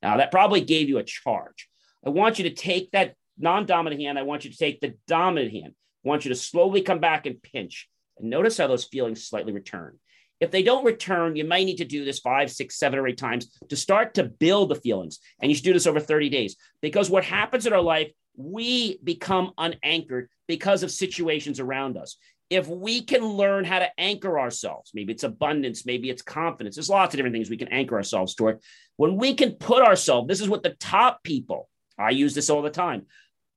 Now, 0.00 0.18
that 0.18 0.30
probably 0.30 0.60
gave 0.60 0.88
you 0.88 0.98
a 0.98 1.02
charge. 1.02 1.68
I 2.06 2.10
want 2.10 2.38
you 2.38 2.44
to 2.48 2.54
take 2.54 2.92
that 2.92 3.16
non 3.40 3.66
dominant 3.66 4.00
hand, 4.00 4.18
I 4.18 4.22
want 4.22 4.44
you 4.44 4.50
to 4.50 4.56
take 4.56 4.80
the 4.80 4.94
dominant 5.06 5.52
hand. 5.52 5.74
I 6.04 6.08
want 6.08 6.24
you 6.24 6.30
to 6.30 6.34
slowly 6.34 6.82
come 6.82 6.98
back 7.00 7.26
and 7.26 7.42
pinch. 7.42 7.88
And 8.18 8.30
notice 8.30 8.58
how 8.58 8.66
those 8.66 8.84
feelings 8.84 9.26
slightly 9.26 9.52
return. 9.52 9.98
If 10.40 10.50
they 10.50 10.62
don't 10.62 10.84
return, 10.86 11.36
you 11.36 11.44
might 11.44 11.64
need 11.64 11.78
to 11.78 11.84
do 11.84 12.04
this 12.04 12.18
five, 12.18 12.50
six, 12.50 12.78
seven, 12.78 12.98
or 12.98 13.06
eight 13.06 13.18
times 13.18 13.50
to 13.68 13.76
start 13.76 14.14
to 14.14 14.24
build 14.24 14.70
the 14.70 14.74
feelings. 14.74 15.18
And 15.40 15.50
you 15.50 15.54
should 15.54 15.64
do 15.64 15.74
this 15.74 15.86
over 15.86 16.00
30 16.00 16.30
days 16.30 16.56
because 16.80 17.10
what 17.10 17.24
happens 17.24 17.66
in 17.66 17.74
our 17.74 17.82
life, 17.82 18.10
we 18.36 18.98
become 19.04 19.52
unanchored 19.58 20.30
because 20.48 20.82
of 20.82 20.90
situations 20.90 21.60
around 21.60 21.96
us. 21.98 22.16
if 22.50 22.66
we 22.66 23.02
can 23.02 23.24
learn 23.24 23.64
how 23.64 23.78
to 23.78 23.88
anchor 23.96 24.38
ourselves, 24.38 24.90
maybe 24.92 25.12
it's 25.12 25.22
abundance, 25.22 25.86
maybe 25.86 26.10
it's 26.10 26.20
confidence, 26.20 26.74
there's 26.74 26.90
lots 26.90 27.14
of 27.14 27.16
different 27.16 27.34
things 27.34 27.48
we 27.48 27.56
can 27.56 27.68
anchor 27.68 27.94
ourselves 27.94 28.34
toward. 28.34 28.58
When 28.96 29.16
we 29.16 29.34
can 29.34 29.52
put 29.52 29.84
ourselves, 29.84 30.26
this 30.26 30.40
is 30.40 30.48
what 30.48 30.64
the 30.64 30.70
top 30.80 31.22
people, 31.22 31.68
I 31.96 32.10
use 32.10 32.34
this 32.34 32.50
all 32.50 32.62
the 32.62 32.70
time, 32.70 33.06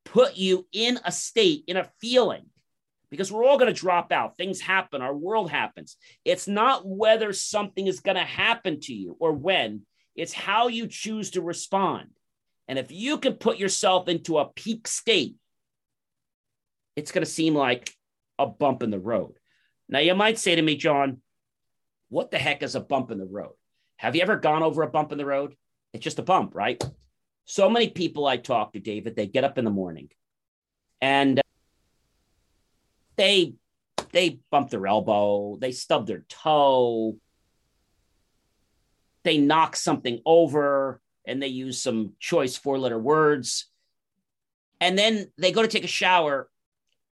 put 0.06 0.36
you 0.36 0.68
in 0.72 1.00
a 1.06 1.12
state, 1.12 1.64
in 1.68 1.78
a 1.78 1.90
feeling, 2.00 2.46
because 3.10 3.32
we're 3.32 3.46
all 3.46 3.58
going 3.58 3.74
to 3.74 3.80
drop 3.80 4.12
out. 4.12 4.38
Things 4.38 4.60
happen, 4.60 5.02
our 5.02 5.16
world 5.16 5.50
happens. 5.50 5.98
It's 6.26 6.48
not 6.48 6.86
whether 6.86 7.32
something 7.34 7.88
is 7.88 8.00
going 8.00 8.18
to 8.18 8.24
happen 8.24 8.80
to 8.82 8.94
you 8.94 9.16
or 9.20 9.32
when, 9.34 9.82
it's 10.16 10.34
how 10.34 10.68
you 10.68 10.88
choose 10.88 11.32
to 11.32 11.42
respond. 11.42 12.10
And 12.68 12.80
if 12.80 12.92
you 12.92 13.18
can 13.18 13.34
put 13.34 13.58
yourself 13.58 14.08
into 14.08 14.38
a 14.38 14.46
peak 14.46 14.88
state, 14.88 15.36
it's 16.96 17.12
going 17.12 17.26
to 17.26 17.30
seem 17.30 17.56
like 17.56 17.92
a 18.40 18.46
bump 18.46 18.84
in 18.84 18.92
the 18.92 19.00
road. 19.00 19.34
Now, 19.90 20.00
you 20.00 20.16
might 20.16 20.40
say 20.40 20.56
to 20.56 20.62
me, 20.62 20.76
John, 20.76 21.22
what 22.10 22.32
the 22.32 22.38
heck 22.38 22.64
is 22.64 22.76
a 22.76 22.80
bump 22.80 23.12
in 23.12 23.18
the 23.18 23.26
road? 23.26 23.54
Have 23.98 24.16
you 24.16 24.22
ever 24.22 24.38
gone 24.38 24.64
over 24.64 24.84
a 24.84 24.90
bump 24.90 25.12
in 25.12 25.18
the 25.18 25.26
road? 25.26 25.56
It's 25.94 26.04
just 26.04 26.20
a 26.20 26.24
bump, 26.24 26.56
right? 26.56 26.84
So 27.46 27.70
many 27.70 27.90
people 27.90 28.26
I 28.26 28.38
talk 28.38 28.74
to, 28.74 28.80
David, 28.80 29.16
they 29.16 29.28
get 29.28 29.44
up 29.44 29.58
in 29.58 29.66
the 29.66 29.72
morning 29.72 30.10
and 31.02 31.42
they 33.16 33.56
they 34.12 34.40
bump 34.52 34.70
their 34.70 34.86
elbow, 34.86 35.58
they 35.60 35.72
stub 35.72 36.06
their 36.06 36.24
toe, 36.30 37.18
they 39.24 39.38
knock 39.38 39.76
something 39.76 40.22
over, 40.26 41.02
and 41.26 41.42
they 41.42 41.48
use 41.48 41.82
some 41.82 42.14
choice 42.20 42.56
four 42.56 42.78
letter 42.78 43.00
words. 43.00 43.70
And 44.80 44.98
then 44.98 45.32
they 45.38 45.52
go 45.52 45.62
to 45.62 45.68
take 45.68 45.84
a 45.84 45.88
shower 45.88 46.50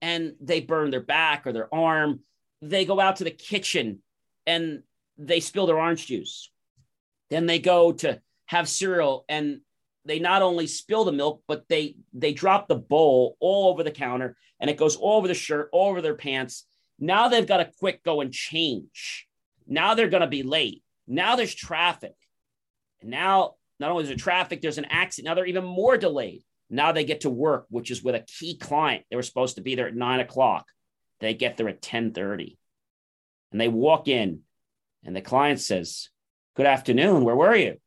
and 0.01 0.35
they 0.39 0.61
burn 0.61 0.91
their 0.91 1.01
back 1.01 1.45
or 1.45 1.51
their 1.51 1.73
arm. 1.73 2.21
They 2.61 2.85
go 2.85 2.99
out 2.99 3.17
to 3.17 3.23
the 3.23 3.31
kitchen 3.31 3.99
and 4.45 4.83
they 5.17 5.39
spill 5.39 5.65
their 5.65 5.79
orange 5.79 6.07
juice. 6.07 6.51
Then 7.29 7.45
they 7.45 7.59
go 7.59 7.91
to 7.93 8.21
have 8.45 8.69
cereal 8.69 9.25
and 9.27 9.61
they 10.05 10.19
not 10.19 10.41
only 10.41 10.67
spill 10.67 11.03
the 11.03 11.11
milk, 11.11 11.41
but 11.47 11.67
they 11.67 11.97
they 12.13 12.33
drop 12.33 12.67
the 12.67 12.75
bowl 12.75 13.37
all 13.39 13.69
over 13.69 13.83
the 13.83 13.91
counter 13.91 14.37
and 14.59 14.69
it 14.69 14.77
goes 14.77 14.95
all 14.95 15.17
over 15.17 15.27
the 15.27 15.33
shirt, 15.33 15.69
all 15.71 15.89
over 15.89 16.01
their 16.01 16.15
pants. 16.15 16.65
Now 16.99 17.27
they've 17.27 17.47
got 17.47 17.57
to 17.57 17.71
quick 17.79 18.03
go 18.03 18.21
and 18.21 18.31
change. 18.31 19.27
Now 19.67 19.95
they're 19.95 20.09
going 20.09 20.21
to 20.21 20.27
be 20.27 20.43
late. 20.43 20.83
Now 21.07 21.35
there's 21.35 21.53
traffic. 21.53 22.13
And 23.01 23.09
now 23.09 23.55
not 23.79 23.91
only 23.91 24.03
is 24.03 24.09
there 24.09 24.17
traffic, 24.17 24.61
there's 24.61 24.77
an 24.77 24.87
accident. 24.89 25.27
Now 25.27 25.35
they're 25.35 25.45
even 25.45 25.65
more 25.65 25.97
delayed. 25.97 26.43
Now 26.69 26.91
they 26.91 27.03
get 27.03 27.21
to 27.21 27.29
work, 27.29 27.65
which 27.69 27.91
is 27.91 28.03
with 28.03 28.15
a 28.15 28.25
key 28.39 28.57
client. 28.57 29.03
They 29.09 29.15
were 29.15 29.23
supposed 29.23 29.55
to 29.55 29.61
be 29.61 29.75
there 29.75 29.87
at 29.87 29.95
nine 29.95 30.19
o'clock. 30.19 30.65
They 31.19 31.33
get 31.33 31.57
there 31.57 31.69
at 31.69 31.81
10:30. 31.81 32.57
And 33.51 33.61
they 33.61 33.67
walk 33.67 34.07
in, 34.07 34.41
and 35.03 35.15
the 35.15 35.21
client 35.21 35.59
says, 35.59 36.09
Good 36.55 36.65
afternoon. 36.65 37.23
Where 37.23 37.35
were 37.35 37.55
you? 37.55 37.77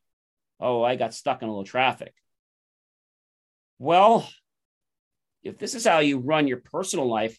Oh, 0.61 0.83
I 0.83 0.97
got 0.97 1.15
stuck 1.15 1.43
in 1.43 1.49
a 1.49 1.51
little 1.51 1.65
traffic. 1.65 2.15
Well, 3.79 4.29
if 5.43 5.59
this 5.59 5.75
is 5.75 5.87
how 5.87 6.01
you 6.01 6.19
run 6.19 6.49
your 6.49 6.59
personal 6.59 7.07
life, 7.07 7.39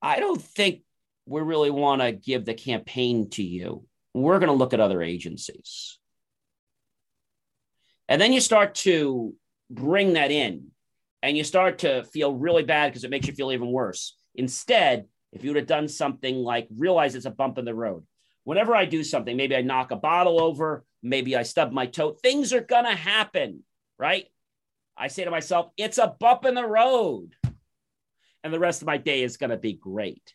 I 0.00 0.20
don't 0.20 0.40
think 0.40 0.82
we 1.26 1.40
really 1.40 1.70
want 1.70 2.00
to 2.00 2.12
give 2.12 2.44
the 2.44 2.54
campaign 2.54 3.28
to 3.30 3.42
you. 3.42 3.84
We're 4.14 4.38
going 4.38 4.48
to 4.48 4.54
look 4.54 4.72
at 4.72 4.80
other 4.80 5.02
agencies. 5.02 5.98
And 8.08 8.20
then 8.20 8.32
you 8.32 8.40
start 8.40 8.74
to 8.76 9.34
bring 9.70 10.14
that 10.14 10.30
in 10.30 10.68
and 11.22 11.36
you 11.36 11.44
start 11.44 11.78
to 11.78 12.04
feel 12.04 12.34
really 12.34 12.64
bad 12.64 12.88
because 12.88 13.04
it 13.04 13.10
makes 13.10 13.26
you 13.26 13.34
feel 13.34 13.52
even 13.52 13.70
worse. 13.70 14.16
Instead, 14.34 15.06
if 15.32 15.44
you 15.44 15.50
would 15.50 15.58
have 15.58 15.66
done 15.66 15.86
something 15.86 16.36
like 16.36 16.66
realize 16.76 17.14
it's 17.14 17.26
a 17.26 17.30
bump 17.30 17.58
in 17.58 17.64
the 17.64 17.74
road, 17.74 18.04
whenever 18.44 18.74
I 18.74 18.84
do 18.84 19.04
something, 19.04 19.36
maybe 19.36 19.54
I 19.54 19.62
knock 19.62 19.90
a 19.92 19.96
bottle 19.96 20.42
over, 20.42 20.84
maybe 21.02 21.36
I 21.36 21.42
stub 21.42 21.72
my 21.72 21.86
toe, 21.86 22.12
things 22.12 22.52
are 22.52 22.60
going 22.60 22.84
to 22.84 22.94
happen, 22.94 23.62
right? 23.98 24.26
I 24.96 25.08
say 25.08 25.24
to 25.24 25.30
myself, 25.30 25.70
it's 25.76 25.98
a 25.98 26.14
bump 26.18 26.44
in 26.44 26.54
the 26.54 26.66
road. 26.66 27.34
And 28.42 28.52
the 28.52 28.58
rest 28.58 28.82
of 28.82 28.86
my 28.86 28.96
day 28.96 29.22
is 29.22 29.36
going 29.36 29.50
to 29.50 29.56
be 29.56 29.74
great. 29.74 30.34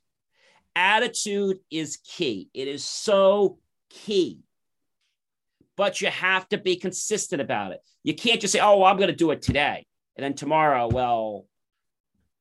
Attitude 0.75 1.59
is 1.71 1.97
key. 1.97 2.49
It 2.53 2.67
is 2.67 2.83
so 2.83 3.57
key 3.89 4.45
but 5.75 6.01
you 6.01 6.09
have 6.09 6.47
to 6.49 6.57
be 6.57 6.75
consistent 6.75 7.41
about 7.41 7.71
it. 7.71 7.81
You 8.03 8.15
can't 8.15 8.41
just 8.41 8.53
say, 8.53 8.59
oh, 8.59 8.77
well, 8.77 8.91
I'm 8.91 8.97
going 8.97 9.09
to 9.09 9.15
do 9.15 9.31
it 9.31 9.41
today. 9.41 9.85
And 10.15 10.23
then 10.23 10.33
tomorrow, 10.33 10.87
well, 10.87 11.45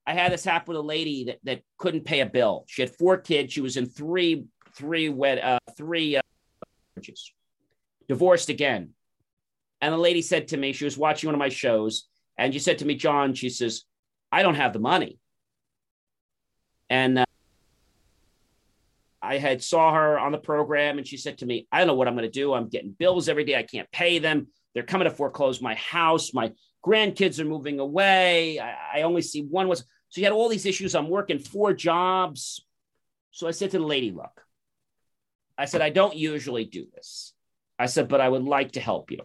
I 0.06 0.14
had 0.14 0.32
this 0.32 0.44
happen 0.44 0.74
with 0.74 0.84
a 0.84 0.86
lady 0.86 1.24
that, 1.24 1.38
that 1.44 1.62
couldn't 1.78 2.04
pay 2.04 2.20
a 2.20 2.26
bill. 2.26 2.64
She 2.68 2.82
had 2.82 2.94
four 2.94 3.16
kids. 3.16 3.52
She 3.52 3.60
was 3.60 3.76
in 3.76 3.86
three, 3.86 4.44
three 4.76 5.08
uh, 5.08 5.58
three 5.76 6.16
uh, 6.16 6.20
marriages, 6.94 7.32
divorced 8.08 8.48
again. 8.48 8.90
And 9.80 9.92
the 9.92 9.98
lady 9.98 10.22
said 10.22 10.48
to 10.48 10.56
me, 10.56 10.72
she 10.72 10.84
was 10.84 10.96
watching 10.96 11.28
one 11.28 11.34
of 11.34 11.38
my 11.38 11.48
shows, 11.48 12.08
and 12.38 12.52
she 12.52 12.58
said 12.58 12.78
to 12.78 12.86
me, 12.86 12.94
John, 12.94 13.34
she 13.34 13.50
says, 13.50 13.84
I 14.32 14.42
don't 14.42 14.54
have 14.54 14.72
the 14.72 14.78
money. 14.78 15.18
And 16.90 17.18
uh, 17.18 17.24
I 19.22 19.38
had 19.38 19.62
saw 19.62 19.92
her 19.94 20.18
on 20.18 20.32
the 20.32 20.38
program 20.38 20.98
and 20.98 21.06
she 21.06 21.16
said 21.16 21.38
to 21.38 21.46
me, 21.46 21.66
I 21.72 21.78
don't 21.78 21.86
know 21.86 21.94
what 21.94 22.08
I'm 22.08 22.14
going 22.14 22.30
to 22.30 22.30
do. 22.30 22.52
I'm 22.52 22.68
getting 22.68 22.92
bills 22.92 23.28
every 23.28 23.44
day. 23.44 23.56
I 23.56 23.62
can't 23.62 23.90
pay 23.90 24.18
them. 24.18 24.48
They're 24.74 24.82
coming 24.82 25.08
to 25.08 25.14
foreclose 25.14 25.62
my 25.62 25.74
house. 25.74 26.34
My 26.34 26.52
grandkids 26.84 27.38
are 27.38 27.44
moving 27.44 27.80
away. 27.80 28.58
I, 28.58 28.98
I 28.98 29.02
only 29.02 29.22
see 29.22 29.42
one 29.42 29.68
was 29.68 29.84
so 30.14 30.20
you 30.20 30.26
had 30.26 30.32
all 30.32 30.48
these 30.48 30.66
issues. 30.66 30.94
I'm 30.94 31.08
working 31.08 31.40
four 31.40 31.72
jobs. 31.72 32.64
So 33.32 33.48
I 33.48 33.50
said 33.50 33.72
to 33.72 33.78
the 33.78 33.84
lady, 33.84 34.12
look, 34.12 34.42
I 35.58 35.64
said, 35.64 35.80
I 35.80 35.90
don't 35.90 36.14
usually 36.14 36.64
do 36.64 36.86
this. 36.94 37.33
I 37.78 37.86
said, 37.86 38.08
but 38.08 38.20
I 38.20 38.28
would 38.28 38.44
like 38.44 38.72
to 38.72 38.80
help 38.80 39.10
you. 39.10 39.20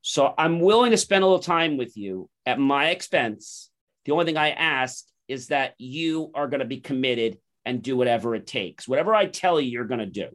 So 0.00 0.34
I'm 0.36 0.60
willing 0.60 0.90
to 0.90 0.96
spend 0.96 1.22
a 1.22 1.26
little 1.26 1.38
time 1.38 1.76
with 1.76 1.96
you 1.96 2.28
at 2.44 2.58
my 2.58 2.90
expense. 2.90 3.70
The 4.04 4.12
only 4.12 4.24
thing 4.24 4.36
I 4.36 4.50
ask 4.50 5.04
is 5.28 5.48
that 5.48 5.74
you 5.78 6.32
are 6.34 6.48
going 6.48 6.60
to 6.60 6.66
be 6.66 6.80
committed 6.80 7.38
and 7.64 7.82
do 7.82 7.96
whatever 7.96 8.34
it 8.34 8.46
takes. 8.46 8.88
Whatever 8.88 9.14
I 9.14 9.26
tell 9.26 9.60
you, 9.60 9.70
you're 9.70 9.84
going 9.84 10.00
to 10.00 10.06
do. 10.06 10.28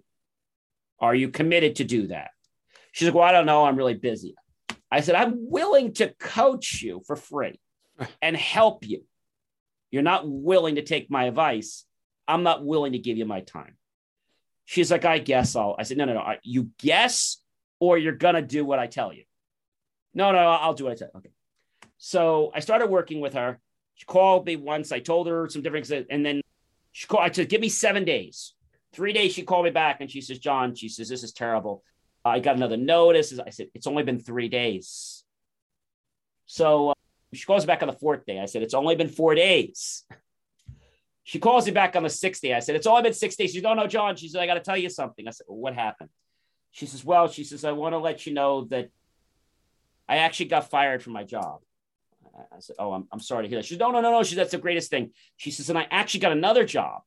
Are 0.99 1.13
you 1.13 1.29
committed 1.29 1.75
to 1.75 1.83
do 1.83 2.07
that? 2.07 2.31
She's 2.93 3.07
like, 3.07 3.15
Well, 3.15 3.25
I 3.25 3.31
don't 3.31 3.45
know. 3.45 3.65
I'm 3.65 3.75
really 3.75 3.93
busy. 3.93 4.35
I 4.89 5.01
said, 5.01 5.15
I'm 5.15 5.49
willing 5.49 5.93
to 5.95 6.13
coach 6.17 6.81
you 6.81 7.01
for 7.05 7.15
free 7.15 7.59
and 8.21 8.35
help 8.35 8.87
you. 8.87 9.03
You're 9.91 10.03
not 10.03 10.23
willing 10.27 10.75
to 10.75 10.81
take 10.81 11.11
my 11.11 11.25
advice. 11.25 11.85
I'm 12.27 12.43
not 12.43 12.65
willing 12.65 12.93
to 12.93 12.99
give 12.99 13.17
you 13.17 13.25
my 13.25 13.41
time. 13.41 13.76
She's 14.69 14.91
like, 14.91 15.05
I 15.05 15.19
guess 15.19 15.55
I'll. 15.55 15.77
I 15.79 15.83
said, 15.83 15.97
No, 15.97 16.03
no, 16.03 16.13
no. 16.13 16.33
You 16.43 16.71
guess 16.77 17.37
or 17.79 17.97
you're 17.97 18.11
going 18.13 18.35
to 18.35 18.41
do 18.41 18.65
what 18.65 18.79
I 18.79 18.87
tell 18.87 19.13
you. 19.13 19.23
No, 20.13 20.33
no, 20.33 20.39
I'll 20.39 20.73
do 20.73 20.83
what 20.83 20.91
I 20.91 20.95
tell 20.95 21.09
you. 21.13 21.19
Okay. 21.19 21.29
So 21.97 22.51
I 22.53 22.59
started 22.59 22.87
working 22.87 23.21
with 23.21 23.33
her. 23.33 23.59
She 23.95 24.05
called 24.05 24.45
me 24.45 24.57
once. 24.57 24.91
I 24.91 24.99
told 24.99 25.27
her 25.27 25.47
some 25.47 25.61
different, 25.61 25.87
things. 25.87 26.05
and 26.09 26.25
then 26.25 26.41
she 26.91 27.07
called, 27.07 27.23
I 27.23 27.31
said, 27.31 27.47
give 27.47 27.61
me 27.61 27.69
seven 27.69 28.03
days. 28.03 28.55
Three 28.91 29.13
days, 29.13 29.31
she 29.33 29.43
called 29.43 29.63
me 29.63 29.71
back 29.71 30.01
and 30.01 30.11
she 30.11 30.19
says, 30.19 30.37
John, 30.37 30.75
she 30.75 30.89
says, 30.89 31.07
this 31.07 31.23
is 31.23 31.31
terrible. 31.31 31.81
I 32.25 32.41
got 32.41 32.57
another 32.57 32.75
notice. 32.75 33.39
I 33.39 33.51
said, 33.51 33.67
it's 33.73 33.87
only 33.87 34.03
been 34.03 34.19
three 34.19 34.49
days. 34.49 35.23
So 36.45 36.89
uh, 36.89 36.93
she 37.33 37.45
calls 37.45 37.65
back 37.65 37.81
on 37.83 37.87
the 37.87 37.93
fourth 37.93 38.25
day. 38.25 38.37
I 38.37 38.47
said, 38.47 38.63
it's 38.63 38.73
only 38.73 38.95
been 38.95 39.07
four 39.07 39.33
days. 39.33 40.03
She 41.27 41.39
calls 41.39 41.65
me 41.65 41.73
back 41.73 41.97
on 41.97 42.03
the 42.03 42.09
sixth 42.09 42.41
day. 42.41 42.53
I 42.53 42.59
said, 42.59 42.77
it's 42.77 42.87
only 42.87 43.01
been 43.01 43.13
six 43.13 43.35
days. 43.35 43.51
She 43.51 43.57
said, 43.57 43.65
oh, 43.65 43.73
no, 43.73 43.85
John. 43.85 44.15
She 44.15 44.29
said, 44.29 44.41
I 44.41 44.47
got 44.47 44.53
to 44.53 44.61
tell 44.61 44.77
you 44.77 44.89
something. 44.89 45.27
I 45.27 45.31
said, 45.31 45.45
well, 45.49 45.57
what 45.57 45.73
happened? 45.73 46.09
She 46.71 46.85
says, 46.85 47.03
well, 47.03 47.27
she 47.27 47.43
says, 47.43 47.65
I 47.65 47.73
want 47.73 47.91
to 47.91 47.97
let 47.97 48.25
you 48.25 48.33
know 48.33 48.63
that 48.69 48.91
I 50.07 50.19
actually 50.19 50.45
got 50.45 50.69
fired 50.69 51.03
from 51.03 51.11
my 51.11 51.25
job. 51.25 51.59
I 52.55 52.59
said, 52.59 52.77
Oh, 52.79 52.93
I'm, 52.93 53.09
I'm 53.11 53.19
sorry 53.19 53.43
to 53.43 53.49
hear 53.49 53.57
that. 53.57 53.65
She 53.65 53.73
said, 53.73 53.81
No, 53.81 53.91
no, 53.91 53.99
no, 53.99 54.11
no. 54.11 54.23
She 54.23 54.35
said, 54.35 54.39
That's 54.39 54.51
the 54.51 54.57
greatest 54.57 54.89
thing. 54.89 55.11
She 55.35 55.51
says, 55.51 55.69
And 55.69 55.77
I 55.77 55.85
actually 55.91 56.21
got 56.21 56.31
another 56.31 56.63
job. 56.63 57.01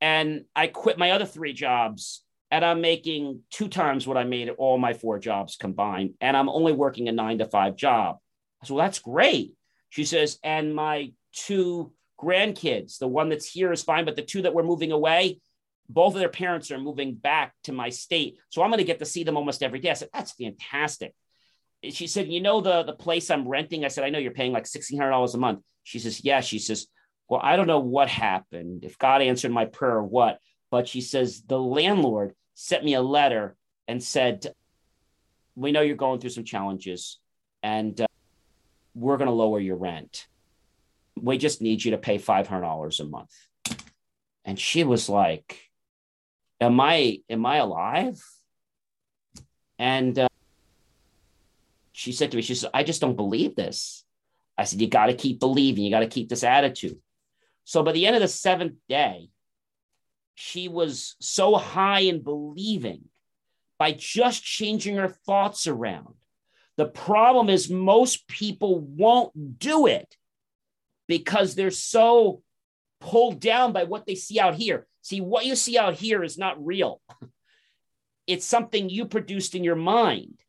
And 0.00 0.44
I 0.54 0.68
quit 0.68 0.96
my 0.96 1.10
other 1.10 1.26
three 1.26 1.52
jobs 1.52 2.22
and 2.50 2.64
I'm 2.64 2.80
making 2.80 3.40
two 3.50 3.68
times 3.68 4.06
what 4.06 4.16
I 4.16 4.24
made 4.24 4.48
at 4.48 4.56
all 4.56 4.78
my 4.78 4.92
four 4.92 5.18
jobs 5.18 5.56
combined. 5.56 6.14
And 6.20 6.36
I'm 6.36 6.48
only 6.48 6.72
working 6.72 7.08
a 7.08 7.12
nine 7.12 7.38
to 7.38 7.46
five 7.46 7.76
job. 7.76 8.18
I 8.62 8.66
said, 8.66 8.74
Well, 8.74 8.84
that's 8.84 9.00
great. 9.00 9.54
She 9.88 10.04
says, 10.04 10.38
And 10.44 10.74
my 10.74 11.12
two 11.32 11.92
grandkids, 12.20 12.98
the 12.98 13.08
one 13.08 13.28
that's 13.28 13.50
here 13.50 13.72
is 13.72 13.82
fine, 13.82 14.04
but 14.04 14.16
the 14.16 14.22
two 14.22 14.42
that 14.42 14.54
were 14.54 14.62
moving 14.62 14.92
away, 14.92 15.40
both 15.88 16.14
of 16.14 16.20
their 16.20 16.28
parents 16.28 16.70
are 16.70 16.78
moving 16.78 17.14
back 17.14 17.54
to 17.64 17.72
my 17.72 17.88
state. 17.88 18.38
So 18.50 18.62
I'm 18.62 18.70
going 18.70 18.78
to 18.78 18.84
get 18.84 18.98
to 19.00 19.06
see 19.06 19.24
them 19.24 19.36
almost 19.36 19.62
every 19.62 19.80
day. 19.80 19.90
I 19.90 19.94
said, 19.94 20.10
That's 20.12 20.32
fantastic 20.32 21.14
she 21.82 22.06
said, 22.06 22.30
you 22.30 22.40
know, 22.40 22.60
the, 22.60 22.82
the 22.82 22.92
place 22.92 23.30
I'm 23.30 23.48
renting. 23.48 23.84
I 23.84 23.88
said, 23.88 24.04
I 24.04 24.10
know 24.10 24.18
you're 24.18 24.32
paying 24.32 24.52
like 24.52 24.64
$1,600 24.64 25.34
a 25.34 25.38
month. 25.38 25.60
She 25.82 25.98
says, 25.98 26.22
yeah. 26.24 26.40
She 26.40 26.58
says, 26.58 26.86
well, 27.28 27.40
I 27.42 27.56
don't 27.56 27.66
know 27.66 27.80
what 27.80 28.08
happened, 28.08 28.84
if 28.84 28.98
God 28.98 29.22
answered 29.22 29.52
my 29.52 29.64
prayer 29.64 29.96
or 29.96 30.04
what, 30.04 30.40
but 30.70 30.88
she 30.88 31.00
says, 31.00 31.42
the 31.42 31.58
landlord 31.58 32.34
sent 32.54 32.84
me 32.84 32.94
a 32.94 33.02
letter 33.02 33.56
and 33.88 34.02
said, 34.02 34.46
we 35.54 35.72
know 35.72 35.80
you're 35.80 35.96
going 35.96 36.20
through 36.20 36.30
some 36.30 36.44
challenges 36.44 37.18
and 37.62 38.00
uh, 38.00 38.06
we're 38.94 39.16
going 39.16 39.28
to 39.28 39.34
lower 39.34 39.60
your 39.60 39.76
rent. 39.76 40.26
We 41.22 41.38
just 41.38 41.60
need 41.60 41.84
you 41.84 41.92
to 41.92 41.98
pay 41.98 42.18
$500 42.18 43.00
a 43.00 43.04
month. 43.04 43.34
And 44.44 44.58
she 44.58 44.84
was 44.84 45.08
like, 45.08 45.58
Am 46.60 46.78
I, 46.78 47.20
am 47.30 47.46
I 47.46 47.56
alive? 47.56 48.22
And 49.78 50.18
uh, 50.18 50.28
she 51.92 52.12
said 52.12 52.30
to 52.30 52.36
me, 52.36 52.42
She 52.42 52.54
said, 52.54 52.70
I 52.74 52.84
just 52.84 53.00
don't 53.00 53.16
believe 53.16 53.56
this. 53.56 54.04
I 54.58 54.64
said, 54.64 54.80
You 54.80 54.88
got 54.88 55.06
to 55.06 55.14
keep 55.14 55.40
believing. 55.40 55.84
You 55.84 55.90
got 55.90 56.00
to 56.00 56.06
keep 56.06 56.28
this 56.28 56.44
attitude. 56.44 56.98
So 57.64 57.82
by 57.82 57.92
the 57.92 58.06
end 58.06 58.16
of 58.16 58.22
the 58.22 58.28
seventh 58.28 58.74
day, 58.88 59.30
she 60.34 60.68
was 60.68 61.16
so 61.20 61.56
high 61.56 62.00
in 62.00 62.22
believing 62.22 63.04
by 63.78 63.92
just 63.92 64.42
changing 64.42 64.96
her 64.96 65.08
thoughts 65.08 65.66
around. 65.66 66.14
The 66.76 66.86
problem 66.86 67.50
is, 67.50 67.70
most 67.70 68.26
people 68.26 68.80
won't 68.80 69.58
do 69.58 69.86
it 69.86 70.16
because 71.10 71.56
they're 71.56 71.72
so 71.72 72.40
pulled 73.00 73.40
down 73.40 73.72
by 73.72 73.82
what 73.82 74.06
they 74.06 74.14
see 74.14 74.38
out 74.38 74.54
here. 74.54 74.86
See, 75.02 75.20
what 75.20 75.44
you 75.44 75.56
see 75.56 75.76
out 75.76 75.94
here 75.94 76.22
is 76.22 76.38
not 76.38 76.64
real, 76.64 77.02
it's 78.28 78.46
something 78.46 78.88
you 78.88 79.06
produced 79.06 79.56
in 79.56 79.64
your 79.64 79.74
mind. 79.74 80.40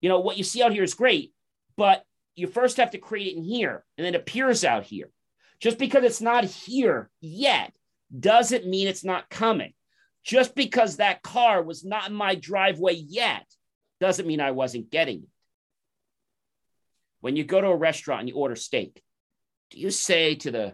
You 0.00 0.08
know, 0.08 0.20
what 0.20 0.38
you 0.38 0.44
see 0.44 0.62
out 0.62 0.72
here 0.72 0.82
is 0.82 0.94
great, 0.94 1.34
but 1.76 2.02
you 2.34 2.46
first 2.46 2.78
have 2.78 2.92
to 2.92 2.98
create 2.98 3.34
it 3.34 3.36
in 3.36 3.42
here 3.42 3.84
and 3.98 4.06
then 4.06 4.14
it 4.14 4.20
appears 4.20 4.64
out 4.64 4.84
here. 4.84 5.10
Just 5.60 5.76
because 5.76 6.02
it's 6.02 6.22
not 6.22 6.44
here 6.44 7.10
yet 7.20 7.74
doesn't 8.18 8.66
mean 8.66 8.88
it's 8.88 9.04
not 9.04 9.28
coming. 9.28 9.74
Just 10.24 10.54
because 10.54 10.96
that 10.96 11.22
car 11.22 11.62
was 11.62 11.84
not 11.84 12.08
in 12.08 12.14
my 12.14 12.36
driveway 12.36 12.94
yet 12.94 13.44
doesn't 14.00 14.26
mean 14.26 14.40
I 14.40 14.52
wasn't 14.52 14.90
getting 14.90 15.24
it. 15.24 15.28
When 17.20 17.36
you 17.36 17.44
go 17.44 17.60
to 17.60 17.68
a 17.68 17.76
restaurant 17.76 18.20
and 18.20 18.28
you 18.30 18.36
order 18.36 18.56
steak, 18.56 19.02
do 19.76 19.82
you 19.82 19.90
say 19.90 20.34
to 20.34 20.50
the 20.50 20.72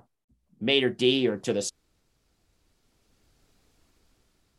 maitre 0.61 0.91
d 0.91 1.27
or 1.27 1.37
to 1.37 1.53
the 1.53 1.69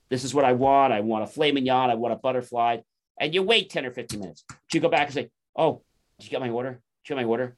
this 0.10 0.24
is 0.24 0.34
what 0.36 0.46
I 0.46 0.52
want. 0.52 0.94
I 0.94 1.00
want 1.00 1.24
a 1.24 1.28
filet 1.28 1.54
mignon. 1.54 1.90
I 1.90 1.96
want 1.96 2.14
a 2.14 2.18
butterfly. 2.18 2.78
And 3.20 3.34
you 3.34 3.42
wait 3.42 3.72
10 3.72 3.86
or 3.88 3.92
15 3.92 4.20
minutes. 4.20 4.44
Do 4.48 4.78
you 4.78 4.80
go 4.80 4.90
back 4.90 5.08
and 5.08 5.14
say, 5.14 5.30
Oh, 5.56 5.82
did 6.20 6.26
you 6.26 6.30
get 6.30 6.42
my 6.42 6.50
order? 6.50 6.72
Did 6.72 7.10
you 7.10 7.16
get 7.16 7.24
my 7.24 7.28
order? 7.28 7.56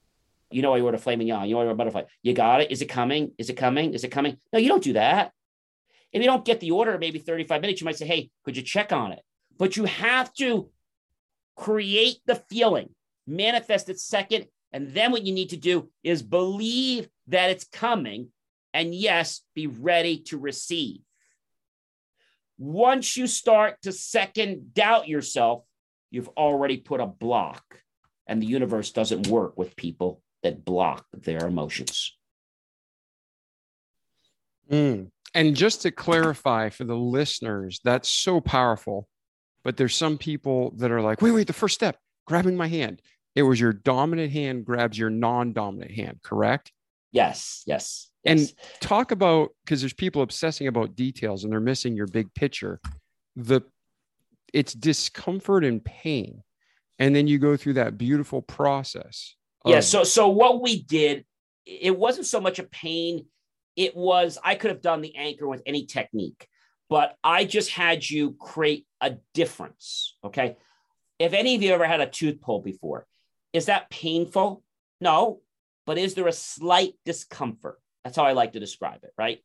You 0.52 0.62
know 0.62 0.74
I 0.74 0.80
ordered 0.80 1.00
a 1.00 1.02
filet. 1.02 1.26
You 1.26 1.34
know 1.34 1.40
I 1.40 1.52
ordered 1.52 1.72
a 1.72 1.76
butterfly. 1.76 2.04
You 2.22 2.34
got 2.34 2.62
it? 2.62 2.72
Is 2.72 2.82
it 2.82 2.86
coming? 2.86 3.32
Is 3.38 3.50
it 3.50 3.56
coming? 3.56 3.94
Is 3.94 4.06
it 4.06 4.10
coming? 4.10 4.38
No, 4.54 4.60
you 4.60 4.70
don't 4.70 4.84
do 4.84 4.94
that. 4.94 5.34
If 6.14 6.22
you 6.22 6.28
don't 6.28 6.46
get 6.46 6.62
the 6.62 6.72
order, 6.72 6.98
maybe 6.98 7.20
35 7.20 7.60
minutes, 7.60 7.82
you 7.82 7.86
might 7.86 7.98
say, 7.98 8.06
Hey, 8.06 8.30
could 8.46 8.56
you 8.56 8.64
check 8.64 8.94
on 8.94 9.12
it? 9.12 9.20
But 9.58 9.76
you 9.76 9.84
have 9.84 10.32
to 10.36 10.70
create 11.58 12.20
the 12.26 12.36
feeling, 12.36 12.90
manifest 13.28 13.90
it 13.90 14.00
second. 14.00 14.46
And 14.76 14.94
then 14.94 15.14
what 15.14 15.26
you 15.26 15.32
need 15.32 15.52
to 15.52 15.58
do 15.58 15.90
is 16.04 16.22
believe 16.22 17.08
that 17.28 17.50
it's 17.50 17.64
coming. 17.64 18.28
And 18.74 18.94
yes, 18.94 19.40
be 19.56 19.68
ready 19.68 20.18
to 20.24 20.38
receive. 20.38 21.00
Once 22.58 23.16
you 23.16 23.26
start 23.26 23.82
to 23.84 23.94
second 23.94 24.74
doubt 24.74 25.08
yourself, 25.08 25.64
you've 26.12 26.28
already 26.36 26.76
put 26.76 27.00
a 27.00 27.06
block. 27.06 27.64
And 28.28 28.42
the 28.42 28.48
universe 28.48 28.92
doesn't 28.92 29.28
work 29.28 29.58
with 29.58 29.78
people 29.78 30.22
that 30.44 30.66
block 30.66 31.06
their 31.14 31.48
emotions. 31.48 32.14
Mm. 34.70 35.08
And 35.34 35.56
just 35.56 35.84
to 35.84 35.92
clarify 35.92 36.68
for 36.68 36.84
the 36.84 36.98
listeners, 36.98 37.80
that's 37.86 38.10
so 38.10 38.42
powerful. 38.42 39.08
But 39.64 39.78
there's 39.78 39.96
some 39.96 40.18
people 40.18 40.72
that 40.80 40.92
are 40.92 41.02
like, 41.02 41.22
wait, 41.22 41.32
wait, 41.32 41.48
the 41.48 41.54
first 41.54 41.76
step, 41.76 41.98
grabbing 42.28 42.58
my 42.58 42.68
hand. 42.68 43.02
It 43.36 43.44
was 43.44 43.60
your 43.60 43.74
dominant 43.74 44.32
hand 44.32 44.66
grabs 44.66 44.98
your 44.98 45.10
non 45.10 45.54
dominant 45.54 45.92
hand, 45.92 46.20
correct? 46.24 46.72
Yes, 47.12 47.64
yes. 47.66 48.10
And 48.26 48.40
yes. 48.40 48.54
talk 48.80 49.12
about 49.12 49.52
because 49.64 49.82
there's 49.82 49.94
people 49.94 50.22
obsessing 50.22 50.68
about 50.68 50.96
details 50.96 51.44
and 51.44 51.54
they're 51.54 51.60
missing 51.60 51.96
your 51.96 52.08
big 52.08 52.34
picture. 52.34 52.80
The 53.36 53.62
it's 54.54 54.74
discomfort 54.74 55.66
and 55.66 55.84
pain. 55.84 56.42
And 56.98 57.14
then 57.14 57.28
you 57.28 57.40
go 57.40 57.58
through 57.58 57.74
that 57.74 57.98
beautiful 57.98 58.42
process. 58.42 59.36
Yeah. 59.66 59.82
So 59.82 60.04
so 60.04 60.30
what 60.30 60.62
we 60.62 60.82
did, 60.82 61.26
it 61.66 61.98
wasn't 61.98 62.26
so 62.26 62.40
much 62.40 62.60
a 62.60 62.64
pain 62.64 63.26
it 63.76 63.96
was 63.96 64.38
I 64.44 64.56
could 64.56 64.72
have 64.72 64.82
done 64.82 65.02
the 65.02 65.16
anchor 65.16 65.48
with 65.48 65.62
any 65.66 65.86
technique, 65.86 66.48
but 66.90 67.16
I 67.24 67.46
just 67.46 67.70
had 67.70 68.10
you 68.10 68.36
create 68.40 68.86
a 69.02 69.18
difference. 69.34 70.16
Okay. 70.24 70.58
If 71.20 71.34
any 71.34 71.56
of 71.56 71.62
you 71.62 71.74
ever 71.74 71.86
had 71.86 72.02
a 72.02 72.10
tooth 72.10 72.42
pulled 72.42 72.64
before, 72.64 73.06
is 73.56 73.66
that 73.66 73.90
painful? 73.90 74.64
No, 75.02 75.42
but 75.86 75.98
is 75.98 76.14
there 76.14 76.28
a 76.28 76.34
slight 76.34 76.94
discomfort? 77.06 77.80
That's 78.04 78.18
how 78.18 78.24
I 78.24 78.34
like 78.34 78.54
to 78.54 78.60
describe 78.60 79.04
it, 79.04 79.14
right? 79.18 79.40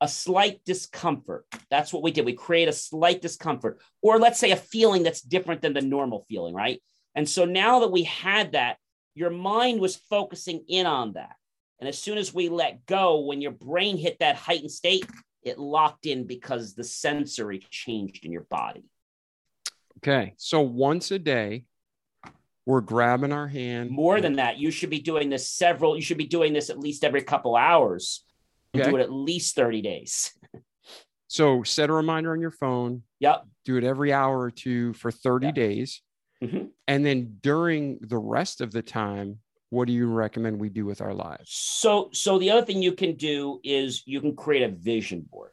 A 0.00 0.08
slight 0.08 0.64
discomfort. 0.64 1.46
That's 1.70 1.92
what 1.92 2.02
we 2.02 2.10
did. 2.10 2.26
We 2.26 2.34
create 2.34 2.68
a 2.68 2.72
slight 2.72 3.22
discomfort, 3.22 3.80
or 4.02 4.18
let's 4.18 4.38
say 4.38 4.50
a 4.50 4.56
feeling 4.56 5.02
that's 5.02 5.22
different 5.22 5.62
than 5.62 5.72
the 5.72 5.80
normal 5.80 6.24
feeling, 6.28 6.54
right? 6.54 6.82
And 7.14 7.28
so 7.28 7.44
now 7.44 7.80
that 7.80 7.92
we 7.92 8.04
had 8.04 8.52
that, 8.52 8.76
your 9.14 9.30
mind 9.30 9.80
was 9.80 9.96
focusing 9.96 10.64
in 10.68 10.86
on 10.86 11.14
that. 11.14 11.36
And 11.78 11.88
as 11.88 11.98
soon 11.98 12.18
as 12.18 12.34
we 12.34 12.48
let 12.48 12.86
go, 12.86 13.20
when 13.20 13.40
your 13.40 13.52
brain 13.52 13.96
hit 13.96 14.18
that 14.20 14.36
heightened 14.36 14.70
state, 14.70 15.06
it 15.42 15.58
locked 15.58 16.06
in 16.06 16.26
because 16.26 16.74
the 16.74 16.84
sensory 16.84 17.64
changed 17.70 18.24
in 18.24 18.32
your 18.32 18.46
body. 18.50 18.84
Okay. 19.98 20.34
So 20.36 20.60
once 20.60 21.10
a 21.10 21.18
day, 21.18 21.64
we're 22.66 22.80
grabbing 22.80 23.32
our 23.32 23.46
hand. 23.46 23.90
More 23.90 24.20
than 24.20 24.34
that, 24.34 24.58
you 24.58 24.72
should 24.72 24.90
be 24.90 24.98
doing 24.98 25.30
this 25.30 25.48
several, 25.48 25.96
you 25.96 26.02
should 26.02 26.18
be 26.18 26.26
doing 26.26 26.52
this 26.52 26.68
at 26.68 26.78
least 26.78 27.04
every 27.04 27.22
couple 27.22 27.56
hours. 27.56 28.24
Okay. 28.74 28.90
Do 28.90 28.96
it 28.96 29.00
at 29.00 29.12
least 29.12 29.54
30 29.54 29.80
days. 29.80 30.32
so 31.28 31.62
set 31.62 31.88
a 31.88 31.92
reminder 31.92 32.32
on 32.32 32.40
your 32.40 32.50
phone. 32.50 33.02
Yep. 33.20 33.46
Do 33.64 33.76
it 33.76 33.84
every 33.84 34.12
hour 34.12 34.38
or 34.38 34.50
two 34.50 34.92
for 34.94 35.10
30 35.12 35.46
yep. 35.46 35.54
days. 35.54 36.02
Mm-hmm. 36.42 36.66
And 36.88 37.06
then 37.06 37.38
during 37.40 37.98
the 38.02 38.18
rest 38.18 38.60
of 38.60 38.72
the 38.72 38.82
time, 38.82 39.38
what 39.70 39.86
do 39.86 39.92
you 39.92 40.08
recommend 40.08 40.60
we 40.60 40.68
do 40.68 40.84
with 40.84 41.00
our 41.00 41.14
lives? 41.14 41.46
So, 41.48 42.10
so 42.12 42.38
the 42.38 42.50
other 42.50 42.66
thing 42.66 42.82
you 42.82 42.92
can 42.92 43.14
do 43.14 43.60
is 43.64 44.02
you 44.06 44.20
can 44.20 44.36
create 44.36 44.62
a 44.62 44.68
vision 44.68 45.24
board. 45.30 45.52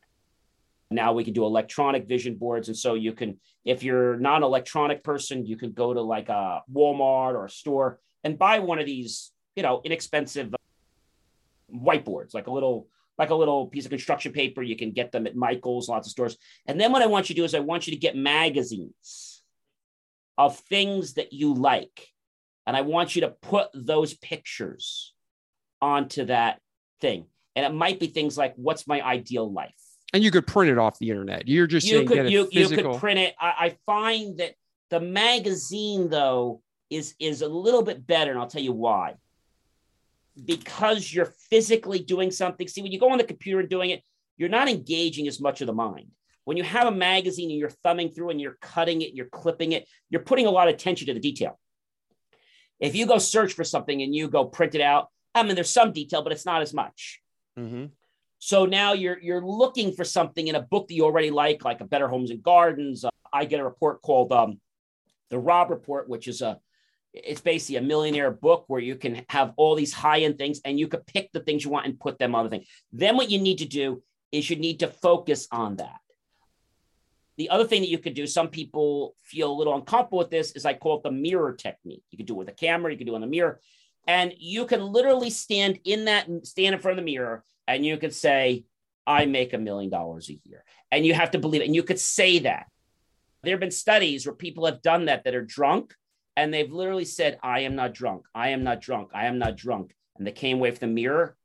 Now 0.94 1.14
we 1.14 1.24
can 1.24 1.34
do 1.34 1.46
electronic 1.46 2.08
vision 2.08 2.36
boards, 2.36 2.68
and 2.68 2.78
so 2.78 2.94
you 2.94 3.14
can, 3.14 3.40
if 3.66 3.84
you're 3.84 4.18
not 4.18 4.38
an 4.38 4.44
electronic 4.44 5.04
person, 5.04 5.46
you 5.46 5.58
can 5.58 5.72
go 5.72 5.94
to 5.94 6.02
like 6.02 6.30
a 6.30 6.62
Walmart 6.74 7.34
or 7.34 7.46
a 7.46 7.50
store 7.50 8.00
and 8.24 8.38
buy 8.38 8.60
one 8.60 8.80
of 8.80 8.86
these, 8.86 9.32
you 9.56 9.64
know, 9.64 9.82
inexpensive 9.84 10.54
uh, 10.54 10.58
whiteboards, 11.74 12.34
like 12.34 12.48
a 12.48 12.52
little 12.52 12.88
like 13.18 13.30
a 13.30 13.36
little 13.36 13.68
piece 13.68 13.86
of 13.86 13.92
construction 13.92 14.32
paper. 14.32 14.64
You 14.64 14.76
can 14.76 14.92
get 14.92 15.12
them 15.12 15.28
at 15.28 15.36
Michael's, 15.36 15.88
lots 15.88 16.08
of 16.08 16.12
stores. 16.12 16.36
And 16.66 16.82
then 16.82 16.92
what 16.92 17.04
I 17.04 17.06
want 17.06 17.30
you 17.30 17.36
to 17.36 17.42
do 17.42 17.46
is 17.46 17.54
I 17.54 17.60
want 17.60 17.86
you 17.86 17.94
to 17.94 18.00
get 18.00 18.16
magazines 18.16 19.44
of 20.36 20.58
things 20.58 21.14
that 21.14 21.32
you 21.32 21.54
like 21.54 22.08
and 22.66 22.76
I 22.76 22.82
want 22.82 23.16
you 23.16 23.22
to 23.22 23.30
put 23.30 23.68
those 23.74 24.14
pictures 24.14 25.14
onto 25.82 26.26
that 26.26 26.60
thing. 27.02 27.26
And 27.56 27.66
it 27.66 27.74
might 27.74 28.00
be 28.00 28.08
things 28.08 28.38
like, 28.38 28.54
what's 28.56 28.88
my 28.88 29.02
ideal 29.02 29.52
life? 29.52 29.83
And 30.14 30.24
you 30.24 30.30
could 30.30 30.46
print 30.46 30.72
it 30.72 30.78
off 30.78 31.00
the 31.00 31.10
internet. 31.10 31.48
You're 31.48 31.68
just 31.68 31.88
you 31.88 32.06
could 32.06 32.30
you, 32.30 32.48
you 32.52 32.70
could 32.70 33.00
print 33.00 33.20
it. 33.20 33.36
I, 33.40 33.54
I 33.60 33.78
find 33.86 34.38
that 34.38 34.54
the 34.90 35.00
magazine 35.00 36.10
though 36.10 36.62
is 36.90 37.16
is 37.20 37.42
a 37.42 37.48
little 37.48 37.82
bit 37.82 38.06
better, 38.06 38.32
and 38.32 38.40
I'll 38.40 38.48
tell 38.48 38.62
you 38.62 38.74
why. 38.74 39.16
Because 40.46 41.14
you're 41.14 41.34
physically 41.50 42.00
doing 42.00 42.32
something. 42.32 42.68
See, 42.68 42.82
when 42.82 42.92
you 42.92 43.00
go 43.00 43.12
on 43.12 43.18
the 43.18 43.24
computer 43.24 43.60
and 43.60 43.70
doing 43.70 43.90
it, 43.90 44.04
you're 44.38 44.50
not 44.50 44.70
engaging 44.70 45.28
as 45.28 45.40
much 45.40 45.62
of 45.62 45.68
the 45.68 45.74
mind. 45.74 46.08
When 46.46 46.58
you 46.58 46.64
have 46.64 46.88
a 46.88 46.92
magazine 46.92 47.50
and 47.50 47.60
you're 47.60 47.70
thumbing 47.70 48.12
through 48.12 48.32
and 48.32 48.42
you're 48.42 48.58
cutting 48.62 49.02
it, 49.02 49.14
you're 49.14 49.28
clipping 49.28 49.72
it, 49.72 49.88
you're 50.10 50.22
putting 50.22 50.46
a 50.46 50.52
lot 50.52 50.68
of 50.68 50.74
attention 50.74 51.08
to 51.08 51.14
the 51.14 51.20
detail. 51.20 51.60
If 52.80 52.96
you 52.96 53.06
go 53.06 53.18
search 53.18 53.54
for 53.54 53.64
something 53.64 54.02
and 54.02 54.14
you 54.14 54.28
go 54.28 54.46
print 54.46 54.76
it 54.76 54.82
out, 54.82 55.08
I 55.34 55.44
mean, 55.44 55.56
there's 55.56 55.70
some 55.70 55.94
detail, 55.94 56.22
but 56.22 56.34
it's 56.34 56.46
not 56.46 56.62
as 56.62 56.74
much. 56.74 57.22
Mm-hmm. 57.58 57.86
So 58.46 58.66
now 58.66 58.92
you're 58.92 59.20
you're 59.22 59.46
looking 59.46 59.94
for 59.94 60.04
something 60.04 60.50
in 60.50 60.56
a 60.56 60.62
book 60.62 60.90
that 60.90 60.94
you 60.94 61.06
already 61.06 61.32
like, 61.32 61.64
like 61.64 61.80
a 61.80 61.86
Better 61.86 62.10
Homes 62.10 62.30
and 62.30 62.44
Gardens. 62.44 63.06
Uh, 63.06 63.10
I 63.32 63.46
get 63.46 63.62
a 63.62 63.64
report 63.64 64.02
called 64.02 64.34
um, 64.34 64.60
the 65.30 65.40
Robb 65.40 65.70
Report, 65.70 66.10
which 66.10 66.28
is 66.28 66.42
a 66.42 66.60
it's 67.14 67.40
basically 67.40 67.78
a 67.78 67.82
millionaire 67.82 68.32
book 68.32 68.66
where 68.68 68.82
you 68.82 68.98
can 68.98 69.24
have 69.30 69.54
all 69.56 69.76
these 69.76 69.94
high 69.94 70.24
end 70.24 70.38
things 70.38 70.60
and 70.66 70.78
you 70.78 70.90
could 70.90 71.06
pick 71.06 71.32
the 71.32 71.40
things 71.40 71.64
you 71.64 71.72
want 71.72 71.86
and 71.86 71.98
put 71.98 72.20
them 72.20 72.36
on 72.36 72.44
the 72.44 72.50
thing. 72.50 72.66
Then 72.92 73.16
what 73.16 73.30
you 73.30 73.40
need 73.40 73.60
to 73.60 73.66
do 73.66 74.04
is 74.34 74.50
you 74.50 74.58
need 74.58 74.82
to 74.82 74.88
focus 74.88 75.48
on 75.50 75.78
that. 75.78 76.02
The 77.38 77.50
other 77.50 77.64
thing 77.64 77.82
that 77.82 77.90
you 77.90 77.98
could 77.98 78.14
do, 78.14 78.28
some 78.28 78.50
people 78.50 79.16
feel 79.24 79.54
a 79.54 79.56
little 79.56 79.74
uncomfortable 79.74 80.18
with 80.18 80.32
this, 80.32 80.52
is 80.52 80.66
I 80.66 80.74
call 80.74 80.98
it 80.98 81.04
the 81.04 81.12
mirror 81.12 81.54
technique. 81.54 82.04
You 82.12 82.18
could 82.18 82.28
do 82.28 82.34
it 82.34 82.40
with 82.40 82.50
a 82.50 82.52
camera, 82.52 82.92
you 82.92 82.98
could 82.98 83.08
do 83.08 83.14
it 83.14 83.16
on 83.16 83.22
the 83.22 83.28
mirror, 83.28 83.62
and 84.06 84.34
you 84.38 84.66
can 84.66 84.82
literally 84.82 85.30
stand 85.30 85.80
in 85.86 86.06
that, 86.06 86.28
stand 86.44 86.76
in 86.76 86.82
front 86.82 87.00
of 87.00 87.06
the 87.06 87.10
mirror, 87.10 87.46
and 87.68 87.86
you 87.86 87.98
could 87.98 88.14
say, 88.14 88.66
I 89.06 89.26
make 89.26 89.54
a 89.54 89.58
million 89.58 89.90
dollars 89.90 90.30
a 90.30 90.40
year. 90.44 90.64
And 90.92 91.06
you 91.06 91.14
have 91.14 91.32
to 91.32 91.40
believe 91.40 91.62
it. 91.62 91.66
And 91.66 91.76
you 91.76 91.84
could 91.84 92.00
say 92.00 92.40
that. 92.40 92.68
There 93.44 93.54
have 93.54 93.60
been 93.60 93.72
studies 93.72 94.26
where 94.26 94.36
people 94.36 94.66
have 94.66 94.82
done 94.82 95.06
that 95.06 95.26
that 95.26 95.36
are 95.36 95.44
drunk 95.44 95.94
and 96.36 96.54
they've 96.54 96.72
literally 96.72 97.06
said, 97.06 97.40
I 97.44 97.62
am 97.62 97.76
not 97.76 97.94
drunk. 97.94 98.26
I 98.34 98.50
am 98.50 98.64
not 98.64 98.82
drunk. 98.82 99.10
I 99.14 99.26
am 99.26 99.38
not 99.38 99.58
drunk. 99.58 99.94
And 100.18 100.26
they 100.26 100.32
came 100.32 100.58
away 100.58 100.72
from 100.72 100.90
the 100.90 100.94
mirror 100.94 101.36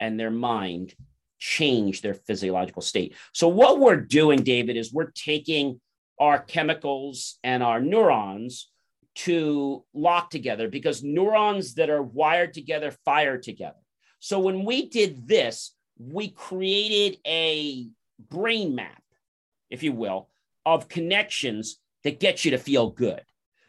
and 0.00 0.18
their 0.18 0.30
mind 0.30 0.94
changed 1.38 2.02
their 2.02 2.14
physiological 2.14 2.82
state. 2.82 3.14
So, 3.32 3.48
what 3.48 3.78
we're 3.78 3.96
doing, 3.96 4.42
David, 4.42 4.76
is 4.76 4.92
we're 4.92 5.10
taking 5.10 5.80
our 6.18 6.38
chemicals 6.38 7.38
and 7.44 7.62
our 7.62 7.80
neurons 7.80 8.70
to 9.16 9.84
lock 9.94 10.30
together 10.30 10.68
because 10.68 11.02
neurons 11.02 11.74
that 11.74 11.90
are 11.90 12.02
wired 12.02 12.54
together 12.54 12.90
fire 13.04 13.38
together. 13.38 13.76
So, 14.26 14.40
when 14.40 14.64
we 14.64 14.88
did 14.88 15.28
this, 15.28 15.72
we 16.00 16.30
created 16.30 17.20
a 17.24 17.86
brain 18.28 18.74
map, 18.74 19.00
if 19.70 19.84
you 19.84 19.92
will, 19.92 20.28
of 20.64 20.88
connections 20.88 21.78
that 22.02 22.18
get 22.18 22.44
you 22.44 22.50
to 22.50 22.58
feel 22.58 22.90
good. 22.90 23.20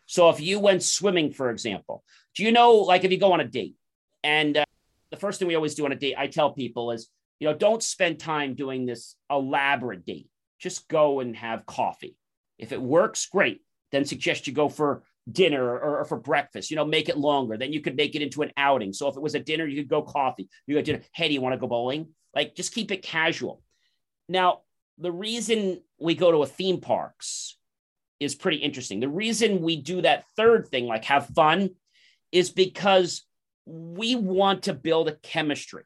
So 0.08 0.30
if 0.30 0.42
you 0.42 0.60
went 0.60 0.82
swimming, 0.82 1.32
for 1.32 1.52
example, 1.52 2.04
do 2.34 2.44
you 2.44 2.52
know, 2.52 2.72
like 2.72 3.04
if 3.04 3.12
you 3.12 3.20
go 3.20 3.34
on 3.34 3.40
a 3.40 3.46
date, 3.46 3.76
and 4.24 4.58
uh, 4.58 4.66
the 5.12 5.18
first 5.18 5.38
thing 5.38 5.48
we 5.48 5.54
always 5.54 5.76
do 5.76 5.86
on 5.86 5.92
a 5.92 5.96
date, 5.96 6.16
I 6.18 6.26
tell 6.26 6.54
people 6.54 6.90
is, 6.90 7.08
you 7.40 7.48
know, 7.48 7.56
don't 7.56 7.84
spend 7.84 8.18
time 8.18 8.56
doing 8.56 8.88
this 8.88 9.16
elaborate 9.30 10.08
date. 10.08 10.28
Just 10.58 10.88
go 10.88 11.20
and 11.20 11.36
have 11.36 11.68
coffee. 11.68 12.16
If 12.58 12.72
it 12.72 12.82
works, 12.82 13.28
great. 13.28 13.62
Then 13.92 14.06
suggest 14.06 14.48
you 14.48 14.54
go 14.54 14.70
for 14.70 15.04
dinner 15.32 15.64
or, 15.64 16.00
or, 16.00 16.06
for 16.06 16.18
breakfast. 16.18 16.70
You 16.72 16.78
know, 16.78 16.86
make 16.86 17.10
it 17.10 17.18
longer. 17.18 17.58
Then 17.58 17.74
you 17.74 17.82
could 17.82 17.96
make 17.96 18.16
it 18.16 18.22
into 18.22 18.42
an 18.42 18.52
outing. 18.58 18.94
So 18.94 19.08
if 19.08 19.16
it 19.16 19.22
was 19.22 19.36
a 19.36 19.40
dinner, 19.40 19.66
you 19.66 19.82
could 19.82 19.90
go 19.90 20.02
coffee. 20.02 20.50
You 20.66 20.76
go 20.76 20.82
dinner. 20.82 21.02
Hey, 21.14 21.28
do 21.28 21.34
you 21.34 21.42
want 21.42 21.54
to 21.54 21.60
go 21.60 21.68
bowling? 21.68 22.10
Like, 22.36 22.56
just 22.56 22.74
keep 22.74 22.92
it 22.92 23.02
casual. 23.02 23.62
Now, 24.30 24.62
the 24.98 25.12
reason 25.12 25.82
we 26.00 26.16
go 26.16 26.32
to 26.32 26.44
a 26.44 26.48
theme 26.48 26.82
parks 26.82 27.58
is 28.20 28.36
pretty 28.36 28.58
interesting. 28.58 29.00
The 29.00 29.10
reason 29.10 29.62
we 29.62 29.82
do 29.82 30.02
that 30.02 30.26
third 30.36 30.68
thing, 30.68 30.88
like 30.88 31.06
have 31.06 31.28
fun, 31.28 31.72
is 32.32 32.50
because 32.50 33.24
we 33.66 34.16
want 34.16 34.64
to 34.64 34.74
build 34.74 35.08
a 35.08 35.16
chemistry. 35.16 35.84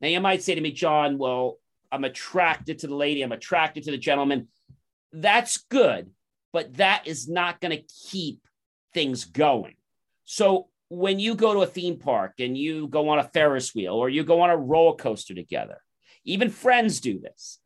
Now, 0.00 0.08
you 0.08 0.20
might 0.20 0.42
say 0.42 0.54
to 0.54 0.60
me, 0.60 0.72
John, 0.72 1.18
well, 1.18 1.58
I'm 1.92 2.04
attracted 2.04 2.80
to 2.80 2.86
the 2.86 2.94
lady, 2.94 3.22
I'm 3.22 3.32
attracted 3.32 3.84
to 3.84 3.90
the 3.90 3.98
gentleman. 3.98 4.48
That's 5.12 5.58
good, 5.58 6.10
but 6.52 6.74
that 6.76 7.06
is 7.06 7.28
not 7.28 7.60
going 7.60 7.76
to 7.76 7.84
keep 8.10 8.40
things 8.92 9.24
going. 9.24 9.74
So, 10.24 10.68
when 10.88 11.20
you 11.20 11.36
go 11.36 11.54
to 11.54 11.60
a 11.60 11.66
theme 11.66 11.98
park 11.98 12.34
and 12.40 12.58
you 12.58 12.88
go 12.88 13.10
on 13.10 13.20
a 13.20 13.24
Ferris 13.24 13.72
wheel 13.74 13.94
or 13.94 14.08
you 14.08 14.24
go 14.24 14.40
on 14.40 14.50
a 14.50 14.56
roller 14.56 14.96
coaster 14.96 15.34
together, 15.34 15.80
even 16.24 16.50
friends 16.50 17.00
do 17.00 17.20
this 17.20 17.60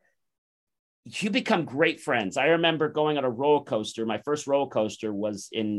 you 1.04 1.30
become 1.30 1.64
great 1.64 2.00
friends. 2.00 2.36
I 2.36 2.46
remember 2.46 2.88
going 2.88 3.18
on 3.18 3.24
a 3.24 3.30
roller 3.30 3.64
coaster. 3.64 4.06
My 4.06 4.18
first 4.18 4.46
roller 4.46 4.68
coaster 4.68 5.12
was 5.12 5.48
in 5.52 5.78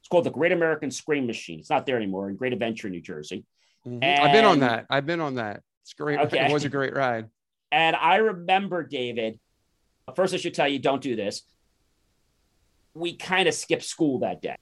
it's 0.00 0.08
called 0.10 0.24
the 0.24 0.30
Great 0.30 0.52
American 0.52 0.90
Scream 0.90 1.26
Machine. 1.26 1.60
It's 1.60 1.70
not 1.70 1.86
there 1.86 1.96
anymore 1.96 2.28
in 2.28 2.36
Great 2.36 2.52
Adventure, 2.52 2.90
New 2.90 3.00
Jersey. 3.00 3.46
Mm-hmm. 3.86 4.22
I've 4.22 4.32
been 4.32 4.44
on 4.44 4.60
that. 4.60 4.84
I've 4.90 5.06
been 5.06 5.20
on 5.20 5.36
that. 5.36 5.62
It's 5.82 5.94
great. 5.94 6.18
Okay. 6.26 6.46
It 6.46 6.52
was 6.52 6.64
a 6.64 6.68
great 6.68 6.94
ride. 6.94 7.28
And 7.72 7.96
I 7.96 8.16
remember, 8.16 8.82
David, 8.82 9.40
first 10.14 10.34
I 10.34 10.36
should 10.36 10.52
tell 10.52 10.68
you, 10.68 10.78
don't 10.78 11.00
do 11.00 11.16
this. 11.16 11.42
We 12.94 13.16
kind 13.16 13.48
of 13.48 13.54
skipped 13.54 13.84
school 13.84 14.20
that 14.20 14.40
day. 14.40 14.56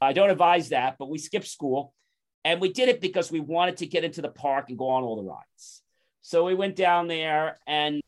I 0.00 0.12
don't 0.12 0.30
advise 0.30 0.70
that, 0.70 0.96
but 0.98 1.08
we 1.08 1.18
skipped 1.18 1.46
school. 1.46 1.92
And 2.44 2.60
we 2.60 2.72
did 2.72 2.88
it 2.88 3.00
because 3.00 3.30
we 3.30 3.40
wanted 3.40 3.78
to 3.78 3.86
get 3.86 4.04
into 4.04 4.20
the 4.20 4.28
park 4.28 4.66
and 4.68 4.76
go 4.76 4.88
on 4.88 5.02
all 5.02 5.16
the 5.16 5.22
rides. 5.22 5.82
So 6.20 6.44
we 6.44 6.54
went 6.54 6.76
down 6.76 7.08
there 7.08 7.58
and 7.66 8.02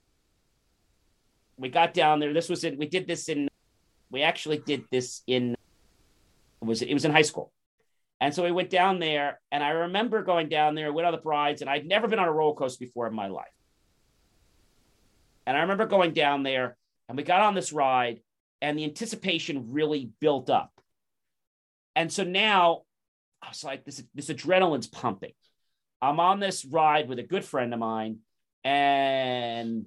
we 1.57 1.69
got 1.69 1.95
down 1.95 2.21
there. 2.21 2.33
This 2.35 2.49
was 2.49 2.65
in, 2.65 2.77
we 2.77 2.87
did 2.87 3.07
this 3.07 3.29
in, 3.29 3.49
we 4.11 4.23
actually 4.23 4.59
did 4.59 4.85
this 4.91 5.23
in, 5.27 5.53
it 5.53 6.65
was, 6.65 6.83
it 6.83 6.93
was 6.93 7.05
in 7.05 7.13
high 7.13 7.23
school. 7.23 7.53
And 8.21 8.35
so 8.35 8.43
we 8.43 8.51
went 8.51 8.71
down 8.71 8.99
there, 8.99 9.41
and 9.53 9.63
I 9.63 9.71
remember 9.71 10.23
going 10.23 10.49
down 10.49 10.75
there 10.75 10.91
with 10.91 11.05
other 11.05 11.21
brides, 11.21 11.61
and 11.61 11.69
I'd 11.69 11.87
never 11.87 12.09
been 12.09 12.19
on 12.19 12.29
a 12.29 12.33
roller 12.33 12.55
coaster 12.55 12.83
before 12.83 13.07
in 13.07 13.15
my 13.15 13.27
life. 13.27 13.53
And 15.47 15.55
I 15.55 15.61
remember 15.61 15.85
going 15.85 16.15
down 16.15 16.43
there, 16.43 16.79
and 17.09 17.17
we 17.19 17.25
got 17.25 17.43
on 17.43 17.55
this 17.55 17.75
ride, 17.75 18.21
and 18.61 18.79
the 18.79 18.85
anticipation 18.85 19.73
really 19.73 20.11
built 20.21 20.51
up. 20.51 20.73
And 21.95 22.13
so 22.13 22.25
now 22.25 22.83
I 23.43 23.49
was 23.49 23.65
like, 23.65 23.85
this, 23.85 24.03
this 24.15 24.29
adrenaline's 24.29 24.87
pumping. 24.87 25.33
I'm 26.03 26.21
on 26.21 26.41
this 26.41 26.65
ride 26.65 27.09
with 27.09 27.19
a 27.19 27.23
good 27.23 27.45
friend 27.45 27.73
of 27.73 27.81
mine, 27.81 28.19
and 28.65 29.87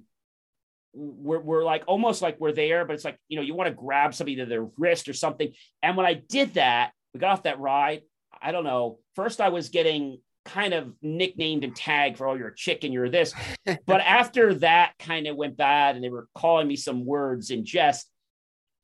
we're, 0.92 1.40
we're 1.40 1.64
like 1.64 1.84
almost 1.86 2.20
like 2.20 2.40
we're 2.40 2.52
there, 2.52 2.84
but 2.84 2.94
it's 2.94 3.04
like, 3.04 3.18
you 3.28 3.36
know, 3.36 3.42
you 3.42 3.54
want 3.54 3.68
to 3.68 3.74
grab 3.74 4.14
somebody 4.14 4.36
to 4.36 4.46
their 4.46 4.66
wrist 4.76 5.08
or 5.08 5.12
something. 5.12 5.52
And 5.82 5.96
when 5.96 6.06
I 6.06 6.14
did 6.14 6.54
that, 6.54 6.92
we 7.14 7.20
got 7.20 7.32
off 7.32 7.42
that 7.44 7.60
ride. 7.60 8.02
I 8.42 8.52
don't 8.52 8.64
know. 8.64 8.98
First, 9.14 9.40
I 9.40 9.50
was 9.50 9.68
getting 9.68 10.18
kind 10.44 10.74
of 10.74 10.92
nicknamed 11.02 11.64
and 11.64 11.76
tagged 11.76 12.18
for, 12.18 12.26
oh, 12.26 12.34
you're 12.34 12.48
a 12.48 12.54
chicken, 12.54 12.92
you're 12.92 13.10
this. 13.10 13.34
but 13.86 14.00
after 14.00 14.54
that 14.54 14.94
kind 14.98 15.26
of 15.26 15.36
went 15.36 15.56
bad 15.56 15.94
and 15.94 16.04
they 16.04 16.08
were 16.08 16.26
calling 16.34 16.66
me 16.66 16.76
some 16.76 17.04
words 17.04 17.50
in 17.50 17.64
jest, 17.64 18.10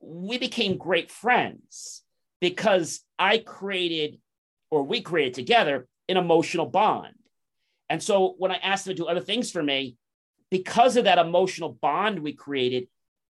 we 0.00 0.38
became 0.38 0.76
great 0.76 1.10
friends 1.10 2.02
because 2.40 3.00
I 3.18 3.38
created, 3.38 4.18
or 4.70 4.82
we 4.82 5.00
created 5.00 5.34
together, 5.34 5.88
an 6.08 6.16
emotional 6.16 6.66
bond. 6.66 7.14
And 7.88 8.02
so 8.02 8.34
when 8.38 8.50
I 8.50 8.56
asked 8.56 8.84
them 8.84 8.94
to 8.94 9.02
do 9.02 9.08
other 9.08 9.20
things 9.20 9.50
for 9.50 9.62
me, 9.62 9.96
because 10.50 10.96
of 10.96 11.04
that 11.04 11.18
emotional 11.18 11.72
bond 11.72 12.20
we 12.20 12.32
created, 12.32 12.88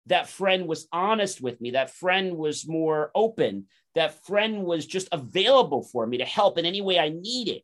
that 0.06 0.28
friend 0.28 0.66
was 0.66 0.86
honest 0.92 1.40
with 1.40 1.60
me. 1.60 1.72
That 1.72 1.90
friend 1.90 2.36
was 2.36 2.68
more 2.68 3.10
open. 3.14 3.66
That 3.94 4.24
friend 4.26 4.64
was 4.64 4.86
just 4.86 5.08
available 5.12 5.82
for 5.82 6.06
me 6.06 6.18
to 6.18 6.24
help 6.24 6.58
in 6.58 6.66
any 6.66 6.82
way 6.82 6.98
I 6.98 7.08
needed. 7.10 7.62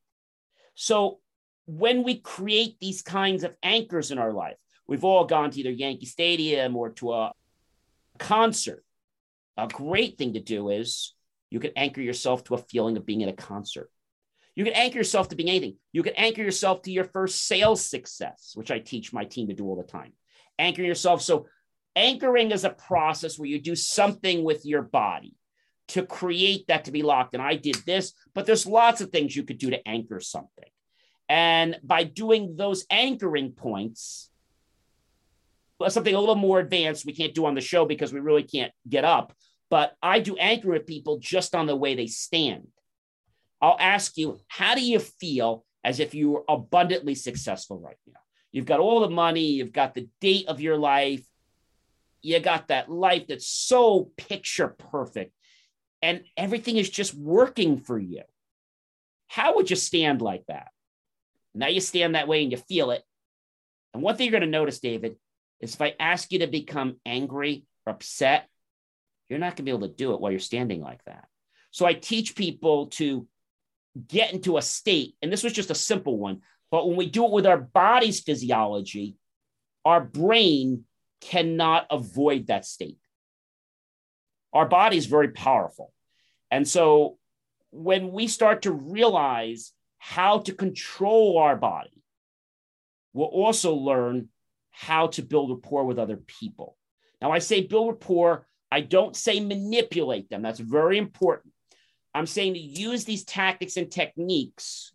So 0.74 1.20
when 1.66 2.02
we 2.02 2.18
create 2.20 2.76
these 2.80 3.02
kinds 3.02 3.44
of 3.44 3.54
anchors 3.62 4.10
in 4.10 4.18
our 4.18 4.32
life, 4.32 4.56
we've 4.86 5.04
all 5.04 5.24
gone 5.24 5.50
to 5.50 5.60
either 5.60 5.70
Yankee 5.70 6.06
Stadium 6.06 6.76
or 6.76 6.90
to 6.90 7.12
a 7.12 7.32
concert. 8.18 8.84
A 9.56 9.68
great 9.68 10.18
thing 10.18 10.34
to 10.34 10.40
do 10.40 10.70
is 10.70 11.14
you 11.50 11.60
can 11.60 11.72
anchor 11.76 12.00
yourself 12.00 12.44
to 12.44 12.54
a 12.54 12.58
feeling 12.58 12.96
of 12.96 13.06
being 13.06 13.22
at 13.22 13.28
a 13.28 13.34
concert. 13.34 13.90
You 14.54 14.64
can 14.64 14.74
anchor 14.74 14.98
yourself 14.98 15.28
to 15.28 15.36
being 15.36 15.48
anything. 15.48 15.76
You 15.92 16.02
can 16.02 16.14
anchor 16.14 16.42
yourself 16.42 16.82
to 16.82 16.90
your 16.90 17.04
first 17.04 17.46
sales 17.46 17.84
success, 17.84 18.52
which 18.54 18.70
I 18.70 18.78
teach 18.78 19.12
my 19.12 19.24
team 19.24 19.48
to 19.48 19.54
do 19.54 19.66
all 19.66 19.76
the 19.76 19.82
time. 19.82 20.12
Anchor 20.58 20.82
yourself. 20.82 21.22
So, 21.22 21.46
anchoring 21.96 22.50
is 22.50 22.64
a 22.64 22.70
process 22.70 23.38
where 23.38 23.48
you 23.48 23.60
do 23.60 23.74
something 23.74 24.44
with 24.44 24.64
your 24.64 24.82
body 24.82 25.34
to 25.88 26.04
create 26.04 26.66
that 26.68 26.84
to 26.84 26.92
be 26.92 27.02
locked. 27.02 27.34
And 27.34 27.42
I 27.42 27.56
did 27.56 27.76
this, 27.86 28.12
but 28.34 28.46
there's 28.46 28.66
lots 28.66 29.00
of 29.00 29.10
things 29.10 29.34
you 29.34 29.42
could 29.42 29.58
do 29.58 29.70
to 29.70 29.88
anchor 29.88 30.20
something. 30.20 30.68
And 31.28 31.78
by 31.82 32.04
doing 32.04 32.56
those 32.56 32.84
anchoring 32.90 33.52
points, 33.52 34.29
something 35.88 36.14
a 36.14 36.20
little 36.20 36.34
more 36.34 36.60
advanced 36.60 37.06
we 37.06 37.14
can't 37.14 37.34
do 37.34 37.46
on 37.46 37.54
the 37.54 37.60
show 37.60 37.86
because 37.86 38.12
we 38.12 38.20
really 38.20 38.42
can't 38.42 38.72
get 38.88 39.04
up. 39.04 39.32
But 39.70 39.94
I 40.02 40.20
do 40.20 40.36
anchor 40.36 40.70
with 40.70 40.86
people 40.86 41.18
just 41.18 41.54
on 41.54 41.66
the 41.66 41.76
way 41.76 41.94
they 41.94 42.06
stand. 42.06 42.66
I'll 43.62 43.76
ask 43.78 44.16
you, 44.16 44.38
how 44.48 44.74
do 44.74 44.82
you 44.82 44.98
feel 44.98 45.64
as 45.84 46.00
if 46.00 46.14
you 46.14 46.30
were 46.30 46.44
abundantly 46.48 47.14
successful 47.14 47.78
right 47.78 47.96
now? 48.06 48.20
You've 48.52 48.66
got 48.66 48.80
all 48.80 49.00
the 49.00 49.10
money, 49.10 49.46
you've 49.46 49.72
got 49.72 49.94
the 49.94 50.08
date 50.20 50.48
of 50.48 50.60
your 50.60 50.76
life, 50.76 51.24
you 52.22 52.38
got 52.40 52.68
that 52.68 52.90
life 52.90 53.26
that's 53.28 53.46
so 53.46 54.10
picture 54.16 54.68
perfect, 54.68 55.32
and 56.02 56.22
everything 56.36 56.76
is 56.76 56.90
just 56.90 57.14
working 57.14 57.78
for 57.78 57.98
you. 57.98 58.22
How 59.28 59.56
would 59.56 59.70
you 59.70 59.76
stand 59.76 60.20
like 60.20 60.44
that? 60.48 60.68
Now 61.54 61.68
you 61.68 61.80
stand 61.80 62.14
that 62.14 62.28
way 62.28 62.42
and 62.42 62.50
you 62.50 62.58
feel 62.58 62.90
it. 62.90 63.02
And 63.94 64.02
one 64.02 64.16
thing 64.16 64.26
you're 64.26 64.38
going 64.38 64.50
to 64.50 64.58
notice, 64.58 64.80
David, 64.80 65.16
is 65.60 65.74
if 65.74 65.80
I 65.80 65.94
ask 65.98 66.32
you 66.32 66.40
to 66.40 66.46
become 66.46 66.96
angry 67.04 67.64
or 67.86 67.92
upset, 67.92 68.48
you're 69.28 69.38
not 69.38 69.50
going 69.50 69.56
to 69.56 69.62
be 69.64 69.70
able 69.70 69.88
to 69.88 69.94
do 69.94 70.14
it 70.14 70.20
while 70.20 70.32
you're 70.32 70.40
standing 70.40 70.80
like 70.80 71.04
that. 71.04 71.26
So 71.70 71.86
I 71.86 71.92
teach 71.92 72.34
people 72.34 72.88
to 72.88 73.26
get 74.08 74.32
into 74.32 74.56
a 74.56 74.62
state, 74.62 75.14
and 75.22 75.32
this 75.32 75.42
was 75.42 75.52
just 75.52 75.70
a 75.70 75.74
simple 75.74 76.18
one, 76.18 76.40
but 76.70 76.86
when 76.86 76.96
we 76.96 77.06
do 77.06 77.24
it 77.24 77.32
with 77.32 77.46
our 77.46 77.58
body's 77.58 78.20
physiology, 78.20 79.16
our 79.84 80.00
brain 80.00 80.84
cannot 81.20 81.86
avoid 81.90 82.46
that 82.46 82.64
state. 82.64 82.98
Our 84.52 84.66
body 84.66 84.96
is 84.96 85.06
very 85.06 85.28
powerful. 85.28 85.92
And 86.50 86.66
so 86.66 87.18
when 87.70 88.10
we 88.10 88.26
start 88.26 88.62
to 88.62 88.72
realize 88.72 89.72
how 89.98 90.40
to 90.40 90.52
control 90.52 91.38
our 91.38 91.56
body, 91.56 92.02
we'll 93.12 93.26
also 93.26 93.74
learn 93.74 94.28
how 94.80 95.08
to 95.08 95.20
build 95.20 95.50
rapport 95.50 95.84
with 95.84 95.98
other 95.98 96.16
people. 96.16 96.74
Now, 97.20 97.32
I 97.32 97.38
say 97.38 97.66
build 97.66 97.88
rapport, 97.88 98.46
I 98.72 98.80
don't 98.80 99.14
say 99.14 99.38
manipulate 99.38 100.30
them. 100.30 100.40
That's 100.40 100.58
very 100.58 100.96
important. 100.96 101.52
I'm 102.14 102.26
saying 102.26 102.54
to 102.54 102.60
use 102.60 103.04
these 103.04 103.24
tactics 103.24 103.76
and 103.76 103.90
techniques 103.90 104.92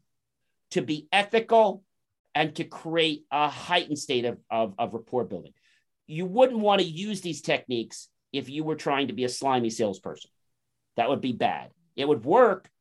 to 0.72 0.82
be 0.82 1.08
ethical 1.12 1.84
and 2.34 2.56
to 2.56 2.64
create 2.64 3.26
a 3.32 3.48
heightened 3.48 4.00
state 4.00 4.26
of, 4.26 4.40
of, 4.50 4.74
of 4.80 4.96
rapport 4.96 5.24
building. 5.24 5.54
You 6.08 6.26
wouldn't 6.26 6.60
want 6.60 6.82
to 6.82 6.88
use 6.88 7.22
these 7.22 7.44
techniques 7.44 8.10
if 8.34 8.50
you 8.50 8.64
were 8.64 8.76
trying 8.76 9.10
to 9.10 9.14
be 9.14 9.24
a 9.24 9.30
slimy 9.30 9.70
salesperson. 9.70 10.32
That 10.98 11.10
would 11.10 11.22
be 11.22 11.34
bad. 11.34 11.70
It 11.96 12.08
would 12.08 12.26
work, 12.26 12.72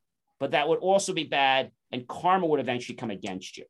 but 0.41 0.53
that 0.53 0.71
would 0.71 0.79
also 0.79 1.13
be 1.13 1.25
bad, 1.25 1.71
and 1.93 2.09
karma 2.09 2.47
would 2.47 2.61
eventually 2.61 2.97
come 2.97 3.11
against 3.11 3.59
you. 3.59 3.65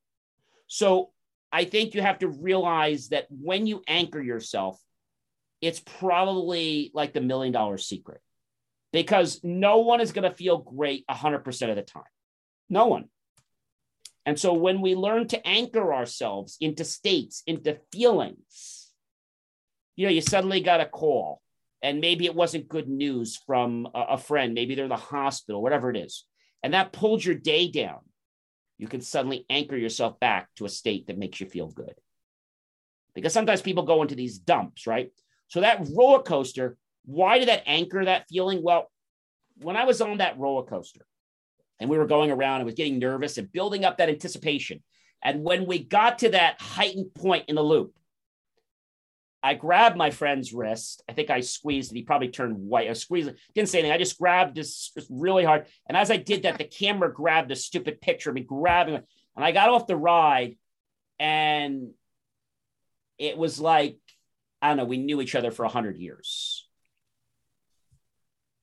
So 0.69 1.11
I 1.55 1.65
think 1.65 1.95
you 1.95 2.03
have 2.03 2.19
to 2.19 2.29
realize 2.29 3.11
that 3.11 3.27
when 3.31 3.69
you 3.69 3.81
anchor 3.87 4.21
yourself, 4.21 4.77
it's 5.61 5.79
probably 5.79 6.91
like 6.95 7.13
the 7.13 7.21
million 7.21 7.53
dollar 7.53 7.79
secret 7.79 8.21
because 8.93 9.39
no 9.45 9.79
one 9.79 10.01
is 10.01 10.11
going 10.11 10.29
to 10.29 10.37
feel 10.37 10.59
great 10.59 11.05
100% 11.09 11.71
of 11.71 11.77
the 11.77 11.83
time. 11.83 12.03
No 12.69 12.87
one. 12.87 13.05
And 14.27 14.37
so 14.37 14.53
when 14.53 14.81
we 14.81 14.97
learn 14.97 15.29
to 15.29 15.47
anchor 15.47 15.95
ourselves 15.95 16.57
into 16.61 16.85
states, 16.85 17.45
into 17.47 17.79
feelings, 17.93 18.91
you 19.95 20.07
know, 20.07 20.13
you 20.13 20.23
suddenly 20.23 20.61
got 20.61 20.81
a 20.81 20.87
call 20.87 21.41
and 21.83 22.01
maybe 22.01 22.25
it 22.25 22.35
wasn't 22.35 22.69
good 22.69 22.89
news 22.89 23.41
from 23.47 23.87
a, 23.95 24.01
a 24.11 24.19
friend, 24.19 24.55
maybe 24.55 24.75
they're 24.75 24.87
in 24.87 24.91
the 24.91 24.97
hospital, 24.97 25.63
whatever 25.63 25.89
it 25.89 25.97
is, 25.97 26.25
and 26.65 26.75
that 26.75 26.93
pulled 26.93 27.25
your 27.25 27.37
day 27.37 27.71
down. 27.71 28.01
You 28.79 28.89
can 28.89 29.01
suddenly 29.01 29.47
anchor 29.49 29.77
yourself 29.77 30.19
back 30.21 30.49
to 30.57 30.65
a 30.65 30.69
state 30.69 31.07
that 31.07 31.19
makes 31.19 31.41
you 31.41 31.47
feel 31.47 31.69
good. 31.69 31.95
Because 33.15 33.33
sometimes 33.33 33.63
people 33.63 33.85
go 33.85 34.03
into 34.03 34.17
these 34.17 34.39
dumps, 34.39 34.87
right? 34.87 35.11
So 35.49 35.61
that 35.61 35.87
roller 35.95 36.23
coaster, 36.23 36.77
why 37.05 37.39
did 37.39 37.49
that 37.49 37.63
anchor 37.67 38.05
that 38.05 38.27
feeling? 38.29 38.63
Well, 38.63 38.91
when 39.63 39.77
I 39.77 39.85
was 39.85 40.01
on 40.01 40.19
that 40.19 40.39
roller 40.39 40.65
coaster 40.65 41.07
and 41.79 41.89
we 41.89 41.99
were 41.99 42.07
going 42.07 42.31
around, 42.31 42.61
I 42.61 42.65
was 42.65 42.75
getting 42.75 42.99
nervous 42.99 43.39
and 43.39 43.53
building 43.53 43.85
up 43.85 43.99
that 43.99 44.09
anticipation. 44.09 44.83
And 45.23 45.45
when 45.45 45.67
we 45.67 45.79
got 45.79 46.19
to 46.21 46.31
that 46.31 46.61
heightened 46.61 47.15
point 47.15 47.45
in 47.49 47.55
the 47.55 47.63
loop, 47.63 47.95
I 49.45 49.53
grabbed 49.53 49.99
my 49.99 50.11
friend's 50.11 50.55
wrist. 50.55 51.03
I 51.07 51.13
think 51.13 51.29
I 51.29 51.41
squeezed 51.41 51.93
it. 51.93 51.97
He 51.97 52.03
probably 52.03 52.29
turned 52.29 52.57
white. 52.57 52.89
I 52.89 52.95
squeezed 52.95 53.29
it. 53.29 53.37
Didn't 53.55 53.69
say 53.69 53.81
anything. 53.81 53.93
I 53.93 53.99
just 53.99 54.19
grabbed 54.19 54.55
this 54.55 54.91
really 55.11 55.45
hard. 55.45 55.67
And 55.87 55.99
as 55.99 56.11
I 56.11 56.17
did 56.17 56.45
that, 56.45 56.57
the 56.57 56.65
camera 56.65 57.13
grabbed 57.13 57.51
a 57.51 57.57
stupid 57.57 58.01
picture 58.01 58.31
of 58.31 58.37
me 58.37 58.41
grabbing 58.41 58.95
it. 58.95 59.07
And 59.37 59.45
I 59.45 59.53
got 59.53 59.69
off 59.69 59.87
the 59.87 59.97
ride 59.97 60.57
and 61.19 61.91
it 63.19 63.37
was 63.37 63.61
like, 63.61 63.99
I 64.63 64.69
don't 64.69 64.79
know, 64.79 64.87
we 64.87 64.97
knew 64.97 65.21
each 65.21 65.35
other 65.35 65.51
for 65.51 65.65
a 65.65 65.67
100 65.67 65.99
years. 65.99 66.67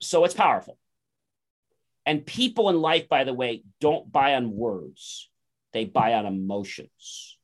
So 0.00 0.24
it's 0.24 0.34
powerful. 0.34 0.78
And 2.04 2.26
people 2.26 2.70
in 2.70 2.80
life, 2.80 3.08
by 3.08 3.22
the 3.22 3.32
way, 3.32 3.62
don't 3.80 4.10
buy 4.10 4.34
on 4.34 4.50
words, 4.50 5.30
they 5.72 5.84
buy 5.84 6.14
on 6.14 6.26
emotions. 6.26 7.38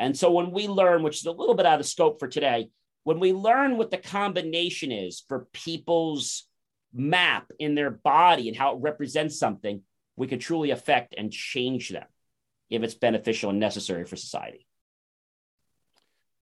And 0.00 0.16
so 0.16 0.32
when 0.32 0.50
we 0.50 0.66
learn, 0.66 1.02
which 1.02 1.18
is 1.18 1.26
a 1.26 1.30
little 1.30 1.54
bit 1.54 1.66
out 1.66 1.78
of 1.78 1.86
scope 1.86 2.18
for 2.18 2.26
today, 2.26 2.70
when 3.04 3.20
we 3.20 3.34
learn 3.34 3.76
what 3.76 3.90
the 3.90 3.98
combination 3.98 4.90
is 4.90 5.22
for 5.28 5.46
people's 5.52 6.48
map 6.92 7.50
in 7.58 7.74
their 7.74 7.90
body 7.90 8.48
and 8.48 8.56
how 8.56 8.74
it 8.74 8.80
represents 8.80 9.38
something, 9.38 9.82
we 10.16 10.26
can 10.26 10.38
truly 10.38 10.70
affect 10.70 11.14
and 11.16 11.30
change 11.30 11.90
them 11.90 12.06
if 12.70 12.82
it's 12.82 12.94
beneficial 12.94 13.50
and 13.50 13.60
necessary 13.60 14.06
for 14.06 14.16
society. 14.16 14.66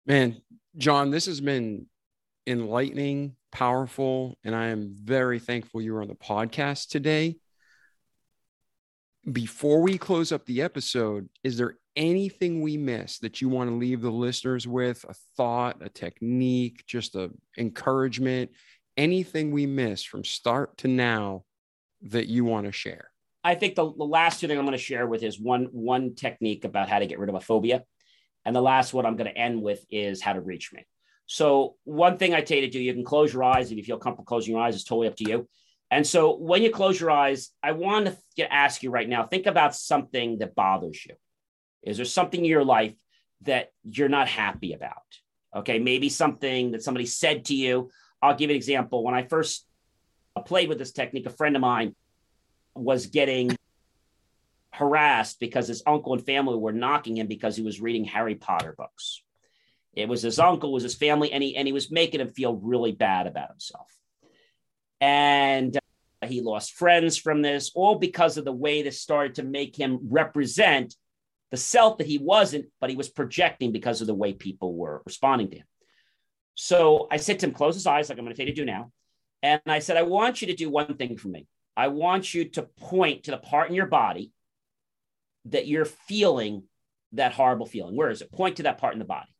Man, 0.07 0.43
John, 0.77 1.11
this 1.11 1.25
has 1.25 1.41
been 1.41 1.87
enlightening, 2.47 3.35
powerful, 3.51 4.37
and 4.45 4.55
I 4.55 4.66
am 4.69 4.95
very 4.95 5.39
thankful 5.39 5.81
you 5.81 5.95
were 5.95 6.03
on 6.03 6.09
the 6.09 6.15
podcast 6.15 6.89
today. 6.89 7.37
Before 9.32 9.82
we 9.82 9.98
close 9.98 10.32
up 10.32 10.46
the 10.46 10.62
episode, 10.62 11.28
is 11.42 11.59
there 11.59 11.76
anything 11.96 12.62
we 12.62 12.76
missed 12.76 13.20
that 13.22 13.40
you 13.40 13.48
want 13.48 13.68
to 13.68 13.76
leave 13.76 14.00
the 14.00 14.10
listeners 14.10 14.66
with 14.66 15.05
a 15.09 15.14
thought, 15.36 15.82
a 15.82 15.88
technique, 15.88 16.84
just 16.86 17.14
a 17.14 17.30
encouragement, 17.59 18.52
anything 18.96 19.50
we 19.50 19.66
missed 19.66 20.09
from 20.09 20.24
start 20.24 20.78
to 20.78 20.88
now 20.88 21.44
that 22.02 22.28
you 22.28 22.44
want 22.44 22.66
to 22.66 22.72
share? 22.72 23.10
I 23.44 23.55
think 23.55 23.74
the, 23.74 23.92
the 23.92 24.05
last 24.05 24.40
two 24.40 24.46
thing 24.46 24.59
I'm 24.59 24.64
going 24.64 24.76
to 24.76 24.82
share 24.82 25.06
with 25.06 25.22
is 25.22 25.38
one 25.38 25.64
one 25.72 26.14
technique 26.14 26.64
about 26.64 26.88
how 26.88 26.98
to 26.98 27.06
get 27.06 27.18
rid 27.18 27.28
of 27.28 27.34
a 27.34 27.40
phobia. 27.40 27.84
And 28.44 28.55
the 28.55 28.62
last 28.62 28.94
one 28.94 29.05
I'm 29.05 29.16
going 29.16 29.30
to 29.30 29.36
end 29.36 29.60
with 29.60 29.84
is 29.90 30.22
how 30.22 30.32
to 30.32 30.40
reach 30.40 30.72
me. 30.72 30.86
So 31.26 31.74
one 31.84 32.16
thing 32.16 32.34
I 32.34 32.40
tell 32.40 32.56
you 32.56 32.66
to 32.66 32.70
do, 32.70 32.80
you 32.80 32.94
can 32.94 33.05
close 33.05 33.32
your 33.32 33.44
eyes 33.44 33.70
if 33.70 33.76
you 33.76 33.84
feel 33.84 33.98
comfortable 33.98 34.24
closing 34.24 34.55
your 34.55 34.62
eyes. 34.62 34.74
It's 34.74 34.84
totally 34.84 35.09
up 35.09 35.16
to 35.16 35.28
you. 35.28 35.48
And 35.90 36.06
so 36.06 36.36
when 36.36 36.62
you 36.62 36.70
close 36.70 37.01
your 37.01 37.10
eyes, 37.10 37.51
I 37.62 37.73
want 37.73 38.15
to 38.36 38.52
ask 38.52 38.82
you 38.82 38.90
right 38.90 39.09
now, 39.09 39.24
think 39.24 39.47
about 39.47 39.74
something 39.74 40.39
that 40.39 40.55
bothers 40.55 41.05
you. 41.06 41.15
Is 41.82 41.97
there 41.97 42.06
something 42.06 42.40
in 42.40 42.47
your 42.47 42.65
life 42.65 42.94
that 43.43 43.73
you're 43.85 44.09
not 44.09 44.28
happy 44.28 44.74
about? 44.74 44.97
Okay, 45.55 45.78
maybe 45.78 46.10
something 46.10 46.73
that 46.73 46.82
somebody 46.82 47.06
said 47.06 47.47
to 47.47 47.55
you. 47.55 47.90
I'll 48.20 48.36
give 48.36 48.51
an 48.51 48.56
example. 48.56 49.02
When 49.02 49.15
I 49.15 49.23
first 49.23 49.66
played 50.44 50.69
with 50.69 50.78
this 50.78 50.93
technique, 50.93 51.27
a 51.27 51.31
friend 51.31 51.56
of 51.56 51.62
mine 51.62 51.94
was 52.74 53.06
getting 53.06 53.56
harassed 54.73 55.40
because 55.40 55.66
his 55.66 55.82
uncle 55.86 56.12
and 56.12 56.24
family 56.24 56.56
were 56.56 56.73
knocking 56.73 57.16
him 57.16 57.27
because 57.27 57.56
he 57.56 57.62
was 57.62 57.81
reading 57.81 58.05
Harry 58.05 58.35
Potter 58.35 58.74
books. 58.77 59.23
It 59.94 60.09
was 60.09 60.23
his 60.23 60.39
uncle, 60.39 60.73
was 60.73 60.82
his 60.82 60.94
family, 60.94 61.32
and 61.32 61.43
he 61.43 61.56
and 61.56 61.66
he 61.66 61.73
was 61.73 61.90
making 61.90 62.20
him 62.20 62.31
feel 62.31 62.55
really 62.55 62.93
bad 62.93 63.27
about 63.27 63.48
himself. 63.48 63.98
And 65.01 65.77
uh, 66.23 66.27
he 66.27 66.41
lost 66.41 66.73
friends 66.73 67.16
from 67.16 67.43
this, 67.43 67.70
all 67.75 67.97
because 67.97 68.37
of 68.37 68.45
the 68.45 68.53
way 68.53 68.83
this 68.83 69.01
started 69.01 69.37
to 69.37 69.43
make 69.43 69.77
him 69.77 69.99
represent 70.11 70.95
the 71.51 71.57
self 71.57 71.99
that 71.99 72.07
he 72.07 72.19
wasn't, 72.19 72.66
but 72.81 72.91
he 72.91 72.97
was 72.97 73.09
projecting 73.09 73.73
because 73.73 74.01
of 74.01 74.07
the 74.07 74.15
way 74.15 74.33
people 74.33 74.75
were 74.75 75.03
responding 75.07 75.51
to 75.51 75.57
him. 75.59 75.66
So 76.55 77.07
I 77.11 77.19
said 77.19 77.39
to 77.39 77.47
him, 77.47 77.55
close 77.55 77.75
his 77.75 77.87
eyes, 77.87 78.09
like 78.09 78.19
I'm 78.19 78.25
going 78.25 78.35
to 78.35 78.37
tell 78.37 78.49
you 78.49 78.55
to 78.55 78.61
do 78.61 78.66
now. 78.66 78.91
And 79.43 79.61
I 79.66 79.79
said, 79.79 79.97
I 79.97 80.03
want 80.03 80.43
you 80.43 80.49
to 80.49 80.55
do 80.55 80.69
one 80.69 80.97
thing 80.97 81.16
for 81.16 81.29
me. 81.29 81.47
I 81.77 81.89
want 81.89 82.35
you 82.35 82.47
to 82.51 82.62
point 82.62 83.25
to 83.25 83.31
the 83.31 83.39
part 83.39 83.69
in 83.69 83.75
your 83.75 83.87
body 83.87 84.33
that 85.47 85.69
you're 85.69 85.85
feeling 85.85 86.65
that 87.12 87.33
horrible 87.33 87.66
feeling. 87.66 87.97
Where 87.97 88.11
is 88.11 88.20
it? 88.20 88.33
Point 88.33 88.57
to 88.57 88.65
that 88.65 88.79
part 88.79 88.95
in 88.95 88.99
the 88.99 89.05
body. 89.05 89.33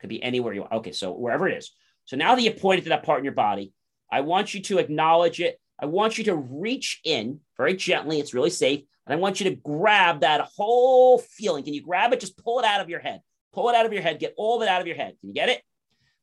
Could 0.00 0.08
be 0.08 0.22
anywhere 0.22 0.54
you 0.54 0.62
want. 0.62 0.72
Okay, 0.72 0.92
so 0.92 1.12
wherever 1.12 1.46
it 1.46 1.58
is. 1.58 1.72
So 2.06 2.16
now 2.16 2.34
that 2.34 2.42
you 2.42 2.50
pointed 2.52 2.84
to 2.84 2.88
that 2.90 3.02
part 3.02 3.18
in 3.18 3.24
your 3.24 3.34
body, 3.34 3.72
I 4.10 4.20
want 4.20 4.54
you 4.54 4.62
to 4.62 4.78
acknowledge 4.78 5.40
it. 5.40 5.58
I 5.80 5.86
want 5.86 6.18
you 6.18 6.24
to 6.24 6.36
reach 6.36 7.00
in 7.04 7.40
very 7.56 7.74
gently. 7.76 8.18
It's 8.18 8.34
really 8.34 8.50
safe. 8.50 8.82
And 9.06 9.14
I 9.14 9.16
want 9.16 9.40
you 9.40 9.50
to 9.50 9.56
grab 9.56 10.20
that 10.20 10.48
whole 10.56 11.18
feeling. 11.18 11.64
Can 11.64 11.74
you 11.74 11.82
grab 11.82 12.12
it? 12.12 12.20
Just 12.20 12.42
pull 12.42 12.58
it 12.58 12.64
out 12.64 12.80
of 12.80 12.88
your 12.88 13.00
head. 13.00 13.20
Pull 13.52 13.68
it 13.68 13.76
out 13.76 13.86
of 13.86 13.92
your 13.92 14.02
head. 14.02 14.18
Get 14.18 14.34
all 14.36 14.56
of 14.56 14.62
it 14.62 14.68
out 14.68 14.80
of 14.80 14.86
your 14.86 14.96
head. 14.96 15.16
Can 15.20 15.28
you 15.28 15.34
get 15.34 15.48
it? 15.48 15.62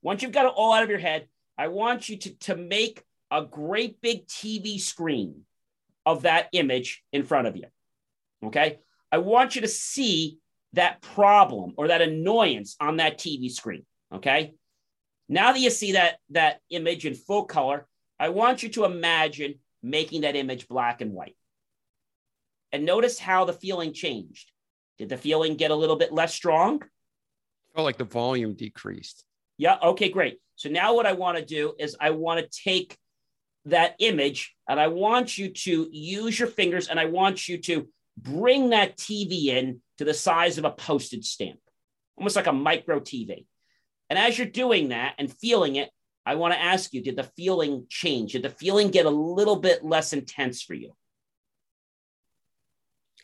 Once 0.02 0.22
you've 0.22 0.32
got 0.32 0.46
it 0.46 0.54
all 0.56 0.74
out 0.74 0.84
of 0.84 0.90
your 0.90 1.00
head, 1.00 1.28
I 1.58 1.68
want 1.68 2.10
you 2.10 2.18
to, 2.18 2.36
to 2.40 2.56
make 2.56 3.04
a 3.32 3.44
great 3.44 4.02
big 4.02 4.28
TV 4.28 4.80
screen 4.80 5.42
of 6.06 6.24
that 6.24 6.50
image 6.52 7.04
in 7.14 7.24
front 7.24 7.48
of 7.48 7.56
you. 7.56 7.66
Okay. 8.46 8.80
I 9.12 9.20
want 9.20 9.56
you 9.56 9.62
to 9.62 9.68
see 9.68 10.40
that 10.74 11.02
problem 11.02 11.74
or 11.78 11.88
that 11.88 12.02
annoyance 12.02 12.76
on 12.80 12.98
that 12.98 13.18
TV 13.18 13.50
screen. 13.50 13.86
Okay. 14.14 14.56
Now 15.30 15.52
that 15.52 15.60
you 15.60 15.70
see 15.70 15.94
that, 15.94 16.18
that 16.32 16.60
image 16.70 17.06
in 17.06 17.16
full 17.16 17.46
color, 17.46 17.88
I 18.20 18.30
want 18.30 18.64
you 18.64 18.70
to 18.70 18.86
imagine 18.86 19.56
making 19.82 20.22
that 20.22 20.36
image 20.36 20.68
black 20.68 21.02
and 21.02 21.12
white 21.12 21.36
and 22.74 22.86
notice 22.86 23.20
how 23.20 23.46
the 23.46 23.54
feeling 23.54 23.94
changed. 23.94 24.52
Did 24.98 25.10
the 25.10 25.18
feeling 25.18 25.56
get 25.56 25.72
a 25.72 25.76
little 25.76 25.96
bit 25.96 26.12
less 26.12 26.34
strong? 26.34 26.82
Felt 27.76 27.86
like 27.86 27.98
the 27.98 28.04
volume 28.04 28.56
decreased. 28.56 29.24
Yeah. 29.58 29.78
Okay, 29.82 30.10
great. 30.10 30.40
So 30.56 30.70
now 30.70 30.94
what 30.96 31.06
I 31.06 31.14
want 31.14 31.38
to 31.38 31.46
do 31.46 31.74
is 31.80 31.96
I 32.00 32.10
want 32.10 32.40
to 32.40 32.62
take 32.64 32.98
that 33.66 33.96
image 34.00 34.56
and 34.68 34.80
I 34.80 34.88
want 34.88 35.38
you 35.38 35.50
to 35.50 35.88
use 35.92 36.38
your 36.38 36.48
fingers 36.48 36.88
and 36.88 37.00
I 37.00 37.06
want 37.06 37.48
you 37.48 37.60
to 37.60 37.88
bring 38.18 38.72
that 38.72 38.98
TV 38.98 39.46
in 39.46 39.82
to 39.98 40.06
the 40.06 40.14
size 40.14 40.58
of 40.58 40.66
a 40.66 40.72
postage 40.72 41.26
stamp, 41.26 41.60
almost 42.18 42.36
like 42.36 42.48
a 42.48 42.54
micro 42.54 43.00
TV. 43.00 43.46
And 44.10 44.20
as 44.20 44.38
you're 44.38 44.48
doing 44.48 44.90
that 44.90 45.16
and 45.18 45.32
feeling 45.32 45.76
it, 45.76 45.90
I 46.26 46.36
want 46.36 46.54
to 46.54 46.62
ask 46.62 46.94
you, 46.94 47.02
did 47.02 47.16
the 47.16 47.24
feeling 47.24 47.86
change? 47.90 48.34
Did 48.34 48.44
the 48.44 48.50
feeling 48.50 48.90
get 48.90 49.06
a 49.06 49.10
little 49.10 49.58
bit 49.58 49.84
less 49.84 50.14
intense 50.14 50.62
for 50.62 50.74
you? 50.74 50.94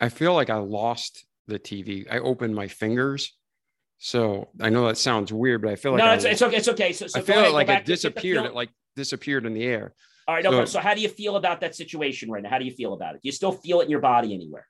I 0.02 0.10
feel 0.10 0.34
like 0.34 0.50
I 0.50 0.58
lost 0.58 1.26
the 1.48 1.60
TV. 1.60 2.12
I 2.12 2.20
opened 2.20 2.56
my 2.56 2.68
fingers. 2.68 3.34
So 3.98 4.50
I 4.62 4.70
know 4.70 4.88
that 4.88 4.98
sounds 4.98 5.32
weird, 5.32 5.62
but 5.62 5.72
I 5.72 5.76
feel 5.76 5.92
like 5.92 6.00
no, 6.00 6.06
I, 6.06 6.16
it's, 6.16 6.26
it's 6.26 6.42
okay. 6.42 6.58
It's 6.58 6.68
okay. 6.70 6.94
So, 6.94 7.08
so 7.08 7.20
I 7.20 7.22
feel 7.22 7.40
ahead, 7.40 7.52
like 7.52 7.70
it 7.70 7.86
disappeared. 7.86 8.46
It 8.46 8.54
like 8.54 8.70
disappeared 8.96 9.46
in 9.46 9.54
the 9.54 9.64
air. 9.64 9.94
All 10.28 10.36
right. 10.36 10.44
No, 10.44 10.52
so, 10.52 10.66
so 10.66 10.80
how 10.80 10.94
do 10.94 11.02
you 11.02 11.10
feel 11.10 11.36
about 11.36 11.62
that 11.62 11.76
situation 11.76 12.32
right 12.32 12.42
now? 12.42 12.50
How 12.50 12.60
do 12.60 12.66
you 12.66 12.72
feel 12.72 12.94
about 12.94 13.16
it? 13.16 13.22
Do 13.22 13.28
you 13.28 13.34
still 13.34 13.52
feel 13.52 13.82
it 13.82 13.86
in 13.86 13.90
your 13.90 14.00
body 14.00 14.34
anywhere? 14.34 14.68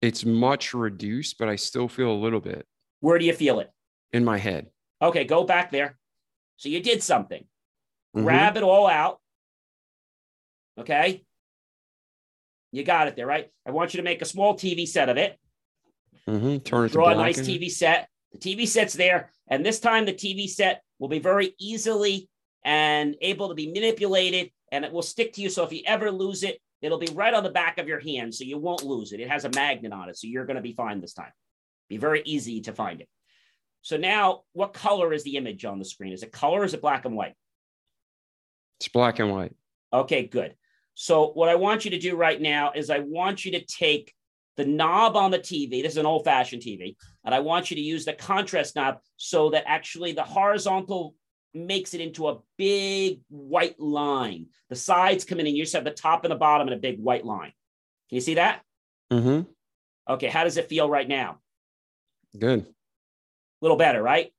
It's 0.00 0.24
much 0.24 0.72
reduced, 0.72 1.36
but 1.38 1.50
I 1.50 1.56
still 1.56 1.88
feel 1.88 2.10
a 2.10 2.14
little 2.14 2.40
bit. 2.40 2.66
Where 3.00 3.18
do 3.18 3.24
you 3.24 3.32
feel 3.32 3.60
it? 3.60 3.70
In 4.12 4.24
my 4.24 4.38
head. 4.38 4.68
Okay, 5.02 5.24
go 5.24 5.44
back 5.44 5.70
there. 5.70 5.98
So 6.56 6.68
you 6.68 6.80
did 6.80 7.02
something. 7.02 7.44
Mm-hmm. 8.14 8.24
Grab 8.24 8.56
it 8.56 8.62
all 8.62 8.86
out. 8.86 9.18
Okay. 10.78 11.24
You 12.72 12.84
got 12.84 13.08
it 13.08 13.16
there, 13.16 13.26
right? 13.26 13.50
I 13.66 13.70
want 13.70 13.94
you 13.94 13.98
to 13.98 14.04
make 14.04 14.22
a 14.22 14.26
small 14.26 14.54
TV 14.54 14.86
set 14.86 15.08
of 15.08 15.16
it. 15.16 15.38
Mm-hmm. 16.28 16.58
Turn 16.58 16.86
it 16.86 16.92
Draw 16.92 17.10
a 17.10 17.14
nice 17.14 17.40
TV 17.40 17.70
set. 17.70 18.08
The 18.32 18.38
TV 18.38 18.66
set's 18.66 18.94
there. 18.94 19.30
And 19.48 19.64
this 19.64 19.80
time 19.80 20.06
the 20.06 20.12
TV 20.12 20.48
set 20.48 20.82
will 20.98 21.08
be 21.08 21.18
very 21.18 21.54
easily 21.58 22.28
and 22.64 23.16
able 23.20 23.48
to 23.48 23.54
be 23.54 23.72
manipulated 23.72 24.50
and 24.70 24.84
it 24.84 24.92
will 24.92 25.02
stick 25.02 25.32
to 25.32 25.40
you. 25.40 25.48
So 25.48 25.64
if 25.64 25.72
you 25.72 25.82
ever 25.86 26.10
lose 26.10 26.42
it, 26.42 26.60
it'll 26.82 26.98
be 26.98 27.12
right 27.12 27.34
on 27.34 27.42
the 27.42 27.50
back 27.50 27.78
of 27.78 27.88
your 27.88 28.00
hand. 28.00 28.34
So 28.34 28.44
you 28.44 28.58
won't 28.58 28.84
lose 28.84 29.12
it. 29.12 29.20
It 29.20 29.28
has 29.28 29.44
a 29.44 29.50
magnet 29.50 29.92
on 29.92 30.08
it. 30.08 30.16
So 30.16 30.26
you're 30.26 30.46
going 30.46 30.56
to 30.56 30.62
be 30.62 30.72
fine 30.72 31.00
this 31.00 31.14
time. 31.14 31.32
Be 31.90 31.98
very 31.98 32.22
easy 32.24 32.62
to 32.62 32.72
find 32.72 33.02
it. 33.02 33.08
So 33.82 33.98
now 33.98 34.42
what 34.52 34.72
color 34.72 35.12
is 35.12 35.24
the 35.24 35.36
image 35.36 35.64
on 35.64 35.78
the 35.78 35.84
screen? 35.84 36.12
Is 36.12 36.22
it 36.22 36.32
color? 36.32 36.64
is 36.64 36.72
it 36.72 36.80
black 36.80 37.04
and 37.04 37.16
white? 37.16 37.34
It's 38.78 38.88
black 38.88 39.18
and 39.18 39.30
white. 39.30 39.54
Okay, 39.92 40.26
good. 40.26 40.54
So 40.94 41.32
what 41.32 41.48
I 41.48 41.56
want 41.56 41.84
you 41.84 41.90
to 41.90 41.98
do 41.98 42.16
right 42.16 42.40
now 42.40 42.72
is 42.74 42.88
I 42.90 43.00
want 43.00 43.44
you 43.44 43.52
to 43.52 43.64
take 43.64 44.14
the 44.56 44.64
knob 44.64 45.16
on 45.16 45.30
the 45.30 45.38
TV. 45.38 45.82
This 45.82 45.92
is 45.92 45.98
an 45.98 46.06
old 46.06 46.24
fashioned 46.24 46.62
TV. 46.62 46.96
And 47.24 47.34
I 47.34 47.40
want 47.40 47.70
you 47.70 47.74
to 47.74 47.82
use 47.82 48.04
the 48.04 48.12
contrast 48.12 48.76
knob 48.76 48.98
so 49.16 49.50
that 49.50 49.64
actually 49.66 50.12
the 50.12 50.22
horizontal 50.22 51.14
makes 51.54 51.94
it 51.94 52.00
into 52.00 52.28
a 52.28 52.38
big 52.56 53.20
white 53.28 53.80
line. 53.80 54.46
The 54.68 54.76
sides 54.76 55.24
come 55.24 55.40
in 55.40 55.46
and 55.46 55.56
you 55.56 55.64
just 55.64 55.74
have 55.74 55.84
the 55.84 55.90
top 55.90 56.24
and 56.24 56.30
the 56.30 56.36
bottom 56.36 56.68
in 56.68 56.74
a 56.74 56.78
big 56.78 57.00
white 57.00 57.24
line. 57.24 57.52
Can 58.08 58.16
you 58.16 58.20
see 58.20 58.34
that? 58.34 58.62
Mm-hmm. 59.12 59.50
Okay. 60.12 60.28
How 60.28 60.44
does 60.44 60.56
it 60.56 60.68
feel 60.68 60.88
right 60.88 61.08
now? 61.08 61.40
Good. 62.38 62.60
A 62.60 62.64
little 63.60 63.76
better, 63.76 64.02
right? 64.02 64.32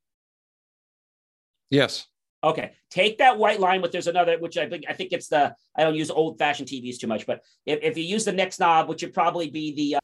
Yes. 1.70 2.08
Okay, 2.44 2.72
take 2.90 3.20
that 3.20 3.38
white 3.38 3.60
line, 3.60 3.82
but 3.82 3.92
there's 3.92 4.08
another, 4.08 4.38
which 4.40 4.58
I 4.58 4.68
think 4.68 4.86
I 4.90 4.94
think 4.94 5.12
it's 5.12 5.28
the 5.28 5.56
I 5.76 5.84
don't 5.84 5.96
use 5.96 6.10
old 6.10 6.40
fashioned 6.40 6.68
TVs 6.68 6.98
too 6.98 7.08
much, 7.08 7.28
but 7.28 7.42
if, 7.68 7.80
if 7.84 7.98
you 7.98 8.04
use 8.04 8.26
the 8.26 8.32
next 8.32 8.60
knob, 8.60 8.90
which 8.90 9.04
would 9.04 9.14
probably 9.14 9.50
be 9.50 9.76
the 9.76 9.96
uh, 9.98 10.00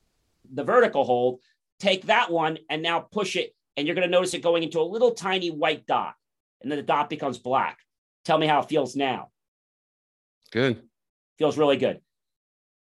the 0.53 0.63
vertical 0.63 1.03
hold, 1.03 1.39
take 1.79 2.05
that 2.05 2.31
one 2.31 2.59
and 2.69 2.83
now 2.83 2.99
push 2.99 3.35
it, 3.35 3.55
and 3.75 3.87
you're 3.87 3.95
going 3.95 4.07
to 4.07 4.11
notice 4.11 4.35
it 4.35 4.43
going 4.43 4.61
into 4.61 4.79
a 4.79 4.83
little 4.83 5.11
tiny 5.11 5.49
white 5.49 5.87
dot, 5.87 6.13
and 6.61 6.71
then 6.71 6.77
the 6.77 6.83
dot 6.83 7.09
becomes 7.09 7.39
black. 7.39 7.79
Tell 8.23 8.37
me 8.37 8.45
how 8.45 8.61
it 8.61 8.69
feels 8.69 8.95
now. 8.95 9.29
Good. 10.51 10.83
Feels 11.39 11.57
really 11.57 11.77
good. 11.77 12.01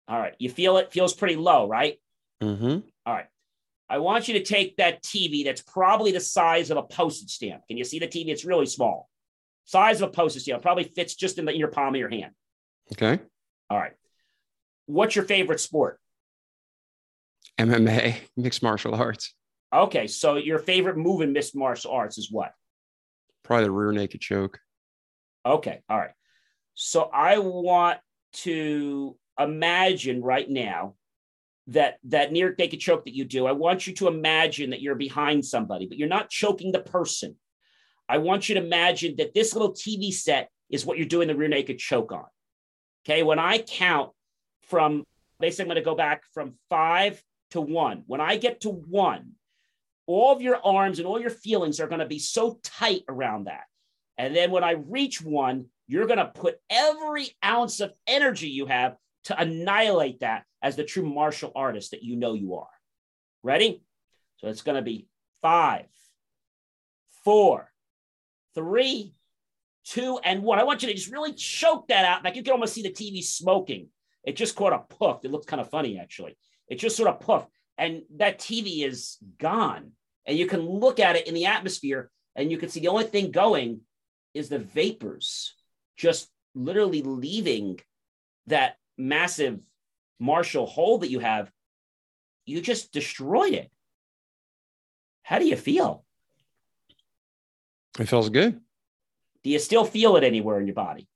All 0.10 0.20
right, 0.20 0.36
you 0.38 0.50
feel 0.50 0.78
it 0.78 0.92
feels 0.92 1.14
pretty 1.14 1.38
low, 1.38 1.66
right? 1.70 1.98
Mm-hmm. 2.44 2.80
All 3.06 3.14
right. 3.14 3.28
I 3.90 3.98
want 3.98 4.28
you 4.28 4.36
to 4.36 4.44
take 4.44 4.78
that 4.78 5.02
TV 5.04 5.44
that's 5.44 5.62
probably 5.62 6.12
the 6.12 6.20
size 6.20 6.70
of 6.70 6.78
a 6.78 6.84
postage 6.84 7.32
stamp. 7.32 7.64
Can 7.68 7.78
you 7.78 7.84
see 7.84 8.00
the 8.00 8.08
TV? 8.08 8.28
It's 8.28 8.46
really 8.46 8.68
small 8.68 9.10
size 9.70 10.02
of 10.02 10.10
a 10.10 10.12
postage 10.12 10.42
stamp, 10.44 10.64
probably 10.64 10.84
fits 10.84 11.14
just 11.14 11.38
in, 11.38 11.46
the, 11.46 11.52
in 11.52 11.60
your 11.60 11.68
palm 11.68 11.94
of 11.94 12.00
your 12.00 12.10
hand. 12.10 12.34
Okay. 12.92 13.22
All 13.70 13.78
right. 13.78 13.92
What's 14.88 15.16
your 15.16 15.26
favorite 15.26 15.60
sport? 15.60 16.00
MMA, 17.60 18.16
mixed 18.38 18.64
martial 18.64 18.96
arts. 18.96 19.36
Okay, 19.72 20.08
so 20.08 20.38
your 20.38 20.58
favorite 20.58 20.98
move 20.98 21.22
in 21.22 21.34
mixed 21.34 21.56
martial 21.56 21.92
arts 21.92 22.18
is 22.18 22.32
what? 22.32 22.52
Probably 23.44 23.66
the 23.66 23.72
rear 23.72 23.92
naked 23.92 24.22
choke. 24.22 24.60
Okay, 25.46 25.82
all 25.88 25.98
right. 25.98 26.14
So 26.74 27.04
I 27.14 27.38
want 27.38 28.00
to 28.34 29.16
imagine 29.40 30.24
right 30.24 30.50
now 30.50 30.96
that 31.70 31.98
that 32.06 32.32
rear 32.32 32.56
naked 32.58 32.80
choke 32.80 33.06
that 33.06 33.16
you 33.16 33.26
do. 33.26 33.46
I 33.46 33.52
want 33.52 33.88
you 33.88 33.94
to 33.96 34.08
imagine 34.08 34.72
that 34.72 34.82
you're 34.82 34.96
behind 34.96 35.46
somebody, 35.46 35.86
but 35.86 35.98
you're 35.98 36.08
not 36.08 36.30
choking 36.30 36.72
the 36.72 36.80
person. 36.80 37.36
I 38.08 38.18
want 38.18 38.50
you 38.50 38.56
to 38.56 38.64
imagine 38.64 39.16
that 39.18 39.34
this 39.34 39.54
little 39.54 39.74
TV 39.74 40.12
set 40.12 40.50
is 40.70 40.86
what 40.86 40.98
you're 40.98 41.08
doing 41.08 41.28
the 41.28 41.36
rear 41.36 41.48
naked 41.48 41.78
choke 41.78 42.12
on. 42.12 42.26
Okay. 43.06 43.24
When 43.24 43.40
I 43.40 43.60
count 43.60 44.12
from, 44.64 45.04
basically, 45.40 45.64
I'm 45.64 45.68
going 45.68 45.76
to 45.76 45.90
go 45.90 45.96
back 45.96 46.24
from 46.34 46.56
five 46.70 47.22
to 47.52 47.62
one. 47.62 48.04
When 48.08 48.22
I 48.22 48.38
get 48.38 48.62
to 48.62 48.70
one, 48.70 49.34
all 50.08 50.34
of 50.34 50.42
your 50.42 50.60
arms 50.66 50.98
and 50.98 51.08
all 51.08 51.22
your 51.22 51.30
feelings 51.30 51.80
are 51.80 51.88
going 51.88 52.00
to 52.00 52.08
be 52.08 52.20
so 52.20 52.60
tight 52.64 53.04
around 53.08 53.46
that. 53.46 53.64
And 54.18 54.36
then 54.36 54.52
when 54.52 54.64
I 54.64 54.72
reach 54.72 55.22
one, 55.22 55.68
you're 55.88 56.08
going 56.08 56.20
to 56.20 56.26
put 56.26 56.58
every 56.70 57.30
ounce 57.44 57.80
of 57.80 57.94
energy 58.08 58.50
you 58.50 58.66
have 58.66 58.96
to 59.26 59.40
annihilate 59.40 60.22
that 60.22 60.44
as 60.62 60.76
the 60.76 60.84
true 60.84 61.08
martial 61.08 61.52
artist 61.56 61.92
that 61.92 62.04
you 62.04 62.16
know 62.16 62.34
you 62.34 62.56
are. 62.56 62.68
Ready? 63.44 63.84
So 64.38 64.48
it's 64.48 64.62
going 64.62 64.76
to 64.76 64.82
be 64.82 65.08
five, 65.42 65.86
four, 67.24 67.72
three, 68.56 69.14
two, 69.86 70.20
and 70.24 70.44
one. 70.44 70.60
I 70.60 70.64
want 70.64 70.82
you 70.82 70.90
to 70.90 70.96
just 70.96 71.12
really 71.12 71.34
choke 71.34 71.88
that 71.88 72.06
out. 72.06 72.24
Like 72.24 72.36
you 72.36 72.44
can 72.44 72.54
almost 72.54 72.74
see 72.74 72.84
the 72.84 72.92
TV 72.92 73.24
smoking. 73.24 73.90
It 74.24 74.36
just 74.36 74.56
caught 74.56 74.74
a 74.74 74.80
puff. 74.80 75.24
It 75.24 75.32
looks 75.32 75.46
kind 75.46 75.62
of 75.62 75.70
funny, 75.70 76.00
actually. 76.00 76.38
It 76.68 76.76
just 76.76 76.98
sort 76.98 77.10
of 77.10 77.20
puffed. 77.20 77.50
And 77.78 78.04
that 78.18 78.40
TV 78.40 78.86
is 78.86 79.18
gone. 79.38 79.92
And 80.26 80.38
you 80.38 80.46
can 80.46 80.62
look 80.62 81.00
at 81.00 81.16
it 81.16 81.28
in 81.28 81.34
the 81.34 81.46
atmosphere 81.46 82.12
and 82.36 82.52
you 82.52 82.58
can 82.58 82.70
see 82.70 82.80
the 82.80 82.90
only 82.90 83.06
thing 83.06 83.32
going 83.32 83.82
is 84.34 84.50
the 84.50 84.60
vapors 84.60 85.56
just 85.98 86.30
literally 86.54 87.02
leaving 87.02 87.80
that 88.48 88.76
massive 89.00 89.60
Marshall 90.20 90.68
hole 90.68 91.00
that 91.00 91.10
you 91.10 91.20
have. 91.20 91.50
You 92.46 92.62
just 92.62 92.92
destroyed 92.92 93.54
it. 93.54 93.72
How 95.24 95.40
do 95.40 95.48
you 95.48 95.56
feel? 95.56 96.04
It 97.98 98.08
feels 98.08 98.30
good. 98.30 98.60
Do 99.44 99.50
you 99.50 99.60
still 99.60 99.86
feel 99.86 100.18
it 100.18 100.24
anywhere 100.24 100.60
in 100.60 100.68
your 100.68 100.76
body? 100.76 101.08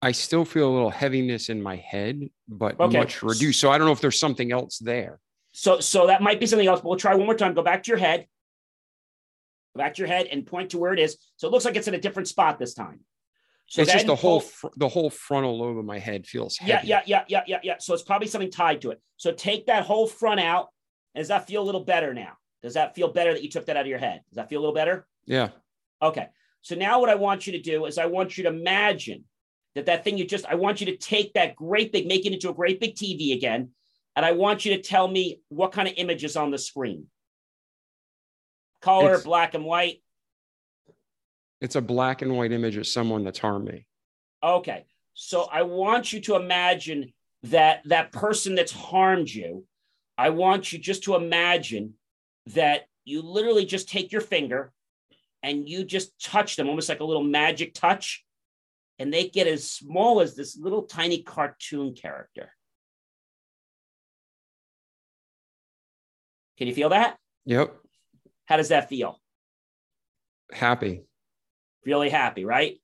I 0.00 0.12
still 0.12 0.44
feel 0.44 0.70
a 0.70 0.72
little 0.72 0.90
heaviness 0.90 1.48
in 1.48 1.62
my 1.62 1.76
head, 1.76 2.28
but 2.48 2.78
Okay. 2.78 2.98
much 2.98 3.22
reduced. 3.22 3.60
So 3.60 3.70
I 3.70 3.78
don't 3.78 3.86
know 3.86 3.92
if 3.92 4.00
there's 4.00 4.20
something 4.20 4.52
else 4.52 4.78
there. 4.78 5.20
So, 5.52 5.80
so 5.80 6.06
that 6.06 6.22
might 6.22 6.38
be 6.38 6.46
something 6.46 6.66
else. 6.68 6.80
But 6.80 6.88
we'll 6.90 6.98
try 6.98 7.14
one 7.14 7.26
more 7.26 7.34
time. 7.34 7.54
Go 7.54 7.62
back 7.62 7.82
to 7.84 7.88
your 7.90 7.98
head. 7.98 8.26
Go 9.74 9.78
back 9.78 9.94
to 9.94 9.98
your 10.02 10.08
head 10.08 10.26
and 10.26 10.46
point 10.46 10.70
to 10.70 10.78
where 10.78 10.92
it 10.92 10.98
is. 10.98 11.18
So 11.36 11.48
it 11.48 11.50
looks 11.50 11.64
like 11.64 11.76
it's 11.76 11.88
in 11.88 11.94
a 11.94 12.00
different 12.00 12.28
spot 12.28 12.58
this 12.58 12.74
time. 12.74 13.00
So 13.68 13.82
it's 13.82 13.92
just 13.92 14.06
the 14.06 14.14
whole 14.14 14.40
fr- 14.40 14.68
the 14.76 14.88
whole 14.88 15.10
frontal 15.10 15.58
lobe 15.58 15.78
of 15.78 15.84
my 15.84 15.98
head 15.98 16.26
feels 16.26 16.56
heavy. 16.56 16.86
Yeah, 16.86 17.02
yeah, 17.02 17.02
yeah, 17.06 17.24
yeah, 17.28 17.42
yeah, 17.46 17.58
yeah. 17.62 17.74
So 17.80 17.94
it's 17.94 18.02
probably 18.02 18.28
something 18.28 18.50
tied 18.50 18.80
to 18.82 18.90
it. 18.92 19.00
So 19.16 19.32
take 19.32 19.66
that 19.66 19.84
whole 19.84 20.06
front 20.06 20.38
out. 20.40 20.68
Does 21.16 21.28
that 21.28 21.46
feel 21.46 21.62
a 21.62 21.64
little 21.66 21.84
better 21.84 22.14
now? 22.14 22.34
Does 22.62 22.74
that 22.74 22.94
feel 22.94 23.08
better 23.12 23.32
that 23.32 23.42
you 23.42 23.50
took 23.50 23.66
that 23.66 23.76
out 23.76 23.80
of 23.82 23.86
your 23.88 23.98
head? 23.98 24.20
Does 24.28 24.36
that 24.36 24.48
feel 24.48 24.60
a 24.60 24.62
little 24.62 24.74
better? 24.74 25.06
Yeah. 25.24 25.48
Okay. 26.00 26.28
So 26.62 26.74
now 26.76 27.00
what 27.00 27.08
I 27.08 27.14
want 27.16 27.46
you 27.46 27.52
to 27.54 27.60
do 27.60 27.86
is 27.86 27.98
I 27.98 28.06
want 28.06 28.36
you 28.38 28.44
to 28.44 28.50
imagine 28.50 29.24
that 29.74 29.86
that 29.86 30.04
thing 30.04 30.16
you 30.18 30.26
just, 30.26 30.46
I 30.46 30.54
want 30.54 30.80
you 30.80 30.86
to 30.86 30.96
take 30.96 31.34
that 31.34 31.56
great 31.56 31.92
big, 31.92 32.06
make 32.06 32.24
it 32.26 32.32
into 32.32 32.50
a 32.50 32.54
great 32.54 32.80
big 32.80 32.94
TV 32.94 33.34
again. 33.34 33.70
And 34.14 34.24
I 34.24 34.32
want 34.32 34.64
you 34.64 34.76
to 34.76 34.82
tell 34.82 35.06
me 35.08 35.40
what 35.48 35.72
kind 35.72 35.86
of 35.88 35.94
image 35.96 36.24
is 36.24 36.36
on 36.36 36.50
the 36.50 36.58
screen. 36.58 37.06
Color, 38.80 39.06
It's- 39.10 39.24
black 39.24 39.54
and 39.54 39.64
white. 39.64 40.02
It's 41.60 41.76
a 41.76 41.80
black 41.80 42.22
and 42.22 42.36
white 42.36 42.52
image 42.52 42.76
of 42.76 42.86
someone 42.86 43.24
that's 43.24 43.38
harmed 43.38 43.68
me. 43.68 43.86
Okay. 44.42 44.84
So 45.14 45.48
I 45.50 45.62
want 45.62 46.12
you 46.12 46.20
to 46.22 46.36
imagine 46.36 47.12
that 47.44 47.82
that 47.86 48.12
person 48.12 48.54
that's 48.54 48.72
harmed 48.72 49.30
you, 49.30 49.64
I 50.18 50.30
want 50.30 50.72
you 50.72 50.78
just 50.78 51.04
to 51.04 51.14
imagine 51.14 51.94
that 52.48 52.86
you 53.04 53.22
literally 53.22 53.64
just 53.64 53.88
take 53.88 54.12
your 54.12 54.20
finger 54.20 54.72
and 55.42 55.68
you 55.68 55.84
just 55.84 56.20
touch 56.22 56.56
them 56.56 56.68
almost 56.68 56.88
like 56.88 57.00
a 57.00 57.04
little 57.04 57.22
magic 57.22 57.72
touch 57.74 58.24
and 58.98 59.12
they 59.12 59.28
get 59.28 59.46
as 59.46 59.70
small 59.70 60.20
as 60.20 60.34
this 60.34 60.56
little 60.56 60.82
tiny 60.82 61.22
cartoon 61.22 61.94
character. 61.94 62.50
Can 66.58 66.66
you 66.66 66.74
feel 66.74 66.88
that? 66.90 67.18
Yep. 67.44 67.76
How 68.46 68.56
does 68.56 68.68
that 68.68 68.88
feel? 68.88 69.20
Happy. 70.52 71.02
Really 71.86 72.10
happy, 72.10 72.44
right? 72.44 72.78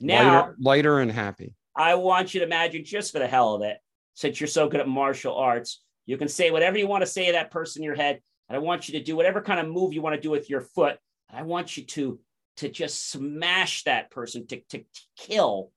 Now, 0.00 0.40
lighter, 0.40 0.56
lighter 0.58 0.98
and 0.98 1.10
happy. 1.10 1.54
I 1.76 1.94
want 1.94 2.34
you 2.34 2.40
to 2.40 2.46
imagine, 2.46 2.84
just 2.84 3.12
for 3.12 3.20
the 3.20 3.26
hell 3.26 3.54
of 3.54 3.62
it, 3.62 3.78
since 4.14 4.40
you're 4.40 4.48
so 4.48 4.68
good 4.68 4.80
at 4.80 4.88
martial 4.88 5.36
arts, 5.36 5.80
you 6.04 6.18
can 6.18 6.28
say 6.28 6.50
whatever 6.50 6.76
you 6.76 6.88
want 6.88 7.02
to 7.02 7.06
say 7.06 7.26
to 7.26 7.32
that 7.32 7.52
person 7.52 7.80
in 7.82 7.86
your 7.86 7.94
head. 7.94 8.20
And 8.48 8.56
I 8.56 8.58
want 8.58 8.88
you 8.88 8.98
to 8.98 9.04
do 9.04 9.16
whatever 9.16 9.40
kind 9.40 9.60
of 9.60 9.68
move 9.68 9.94
you 9.94 10.02
want 10.02 10.16
to 10.16 10.20
do 10.20 10.30
with 10.30 10.50
your 10.50 10.60
foot. 10.60 10.98
And 11.30 11.38
I 11.38 11.42
want 11.42 11.76
you 11.76 11.84
to, 11.84 12.18
to 12.56 12.68
just 12.68 13.10
smash 13.10 13.84
that 13.84 14.10
person, 14.10 14.46
to, 14.48 14.60
to, 14.70 14.78
to 14.78 15.00
kill 15.16 15.70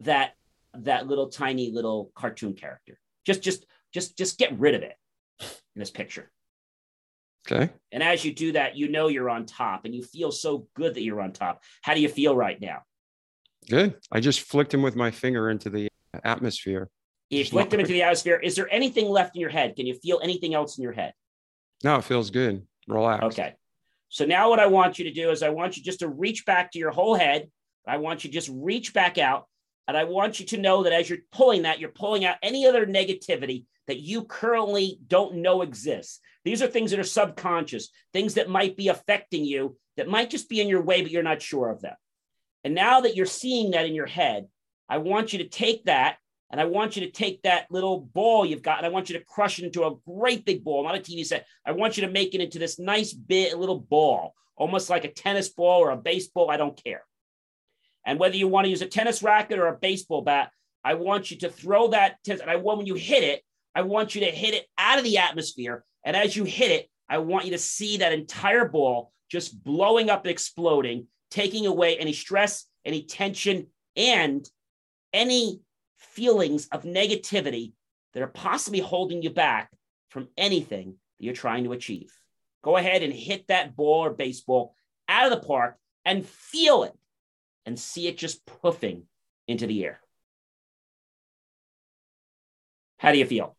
that, 0.00 0.32
that 0.74 1.06
little 1.06 1.28
tiny 1.28 1.70
little 1.70 2.10
cartoon 2.14 2.54
character. 2.54 2.98
Just, 3.24 3.42
just, 3.42 3.66
just, 3.92 4.16
just 4.16 4.38
get 4.38 4.58
rid 4.58 4.74
of 4.74 4.82
it 4.82 4.96
in 5.40 5.78
this 5.80 5.90
picture. 5.90 6.32
Okay. 7.50 7.72
And 7.92 8.02
as 8.02 8.24
you 8.24 8.34
do 8.34 8.52
that, 8.52 8.76
you 8.76 8.88
know 8.88 9.08
you're 9.08 9.30
on 9.30 9.46
top 9.46 9.84
and 9.84 9.94
you 9.94 10.02
feel 10.02 10.32
so 10.32 10.66
good 10.74 10.94
that 10.94 11.02
you're 11.02 11.20
on 11.20 11.32
top. 11.32 11.62
How 11.82 11.94
do 11.94 12.00
you 12.00 12.08
feel 12.08 12.34
right 12.34 12.60
now? 12.60 12.82
Good. 13.68 13.96
I 14.10 14.20
just 14.20 14.40
flicked 14.40 14.74
him 14.74 14.82
with 14.82 14.96
my 14.96 15.10
finger 15.10 15.50
into 15.50 15.70
the 15.70 15.88
atmosphere. 16.24 16.88
You 17.30 17.40
Just 17.40 17.52
flicked 17.52 17.72
him 17.72 17.80
into 17.80 17.92
the 17.92 18.02
atmosphere. 18.02 18.36
Is 18.36 18.54
there 18.54 18.72
anything 18.72 19.08
left 19.08 19.34
in 19.34 19.40
your 19.40 19.50
head? 19.50 19.76
Can 19.76 19.86
you 19.86 19.94
feel 19.94 20.20
anything 20.22 20.54
else 20.54 20.78
in 20.78 20.82
your 20.82 20.92
head? 20.92 21.12
No, 21.82 21.96
it 21.96 22.04
feels 22.04 22.30
good. 22.30 22.64
Relax. 22.88 23.24
Okay. 23.24 23.54
So 24.08 24.24
now 24.24 24.48
what 24.48 24.60
I 24.60 24.66
want 24.66 24.98
you 24.98 25.06
to 25.06 25.12
do 25.12 25.30
is 25.30 25.42
I 25.42 25.48
want 25.48 25.76
you 25.76 25.82
just 25.82 26.00
to 26.00 26.08
reach 26.08 26.46
back 26.46 26.70
to 26.72 26.78
your 26.78 26.92
whole 26.92 27.14
head. 27.14 27.50
I 27.86 27.96
want 27.98 28.24
you 28.24 28.30
to 28.30 28.34
just 28.34 28.50
reach 28.52 28.94
back 28.94 29.18
out. 29.18 29.46
And 29.88 29.96
I 29.96 30.04
want 30.04 30.40
you 30.40 30.46
to 30.46 30.56
know 30.56 30.82
that 30.82 30.92
as 30.92 31.08
you're 31.08 31.20
pulling 31.32 31.62
that, 31.62 31.78
you're 31.78 31.90
pulling 31.90 32.24
out 32.24 32.38
any 32.42 32.66
other 32.66 32.86
negativity 32.86 33.64
that 33.86 34.00
you 34.00 34.24
currently 34.24 34.98
don't 35.06 35.36
know 35.36 35.62
exists. 35.62 36.20
These 36.44 36.62
are 36.62 36.66
things 36.66 36.90
that 36.90 37.00
are 37.00 37.04
subconscious, 37.04 37.90
things 38.12 38.34
that 38.34 38.48
might 38.48 38.76
be 38.76 38.88
affecting 38.88 39.44
you 39.44 39.76
that 39.96 40.08
might 40.08 40.30
just 40.30 40.48
be 40.48 40.60
in 40.60 40.68
your 40.68 40.82
way, 40.82 41.02
but 41.02 41.10
you're 41.10 41.22
not 41.22 41.42
sure 41.42 41.70
of 41.70 41.80
them. 41.80 41.94
And 42.64 42.74
now 42.74 43.00
that 43.00 43.16
you're 43.16 43.26
seeing 43.26 43.72
that 43.72 43.86
in 43.86 43.94
your 43.94 44.06
head, 44.06 44.46
I 44.88 44.98
want 44.98 45.32
you 45.32 45.38
to 45.40 45.48
take 45.48 45.84
that 45.84 46.18
and 46.50 46.60
I 46.60 46.64
want 46.64 46.96
you 46.96 47.04
to 47.06 47.10
take 47.10 47.42
that 47.42 47.70
little 47.70 48.00
ball 48.00 48.46
you've 48.46 48.62
got 48.62 48.78
and 48.78 48.86
I 48.86 48.90
want 48.90 49.10
you 49.10 49.18
to 49.18 49.24
crush 49.24 49.58
it 49.58 49.64
into 49.64 49.84
a 49.84 49.96
great 50.06 50.44
big 50.44 50.62
ball, 50.64 50.84
not 50.84 50.96
a 50.96 51.00
TV 51.00 51.24
set. 51.24 51.46
I 51.64 51.72
want 51.72 51.96
you 51.96 52.06
to 52.06 52.12
make 52.12 52.34
it 52.34 52.40
into 52.40 52.58
this 52.58 52.78
nice 52.78 53.12
big 53.12 53.54
little 53.56 53.80
ball, 53.80 54.34
almost 54.56 54.90
like 54.90 55.04
a 55.04 55.12
tennis 55.12 55.48
ball 55.48 55.80
or 55.80 55.90
a 55.90 55.96
baseball. 55.96 56.50
I 56.50 56.56
don't 56.56 56.80
care. 56.82 57.02
And 58.06 58.20
whether 58.20 58.36
you 58.36 58.48
want 58.48 58.64
to 58.64 58.70
use 58.70 58.82
a 58.82 58.86
tennis 58.86 59.22
racket 59.22 59.58
or 59.58 59.66
a 59.66 59.76
baseball 59.76 60.22
bat, 60.22 60.50
I 60.84 60.94
want 60.94 61.30
you 61.30 61.38
to 61.38 61.50
throw 61.50 61.88
that. 61.88 62.22
Tennis, 62.24 62.40
and 62.40 62.50
I 62.50 62.56
want 62.56 62.78
when 62.78 62.86
you 62.86 62.94
hit 62.94 63.24
it, 63.24 63.42
I 63.74 63.82
want 63.82 64.14
you 64.14 64.22
to 64.22 64.30
hit 64.30 64.54
it 64.54 64.64
out 64.78 64.98
of 64.98 65.04
the 65.04 65.18
atmosphere. 65.18 65.84
And 66.04 66.16
as 66.16 66.36
you 66.36 66.44
hit 66.44 66.70
it, 66.70 66.88
I 67.08 67.18
want 67.18 67.44
you 67.44 67.50
to 67.50 67.58
see 67.58 67.98
that 67.98 68.12
entire 68.12 68.66
ball 68.68 69.12
just 69.28 69.62
blowing 69.62 70.08
up, 70.08 70.26
exploding, 70.26 71.08
taking 71.30 71.66
away 71.66 71.98
any 71.98 72.12
stress, 72.12 72.64
any 72.84 73.02
tension, 73.02 73.66
and 73.96 74.48
any 75.12 75.60
feelings 75.98 76.68
of 76.68 76.84
negativity 76.84 77.72
that 78.14 78.22
are 78.22 78.28
possibly 78.28 78.80
holding 78.80 79.22
you 79.22 79.30
back 79.30 79.70
from 80.10 80.28
anything 80.36 80.94
that 81.18 81.24
you're 81.24 81.34
trying 81.34 81.64
to 81.64 81.72
achieve. 81.72 82.12
Go 82.62 82.76
ahead 82.76 83.02
and 83.02 83.12
hit 83.12 83.48
that 83.48 83.74
ball 83.74 84.04
or 84.04 84.10
baseball 84.10 84.74
out 85.08 85.30
of 85.30 85.38
the 85.38 85.46
park 85.46 85.76
and 86.04 86.24
feel 86.24 86.84
it 86.84 86.92
and 87.66 87.78
see 87.78 88.06
it 88.06 88.16
just 88.16 88.46
puffing 88.46 89.02
into 89.46 89.66
the 89.66 89.84
air. 89.84 90.00
How 92.98 93.12
do 93.12 93.18
you 93.18 93.26
feel? 93.26 93.56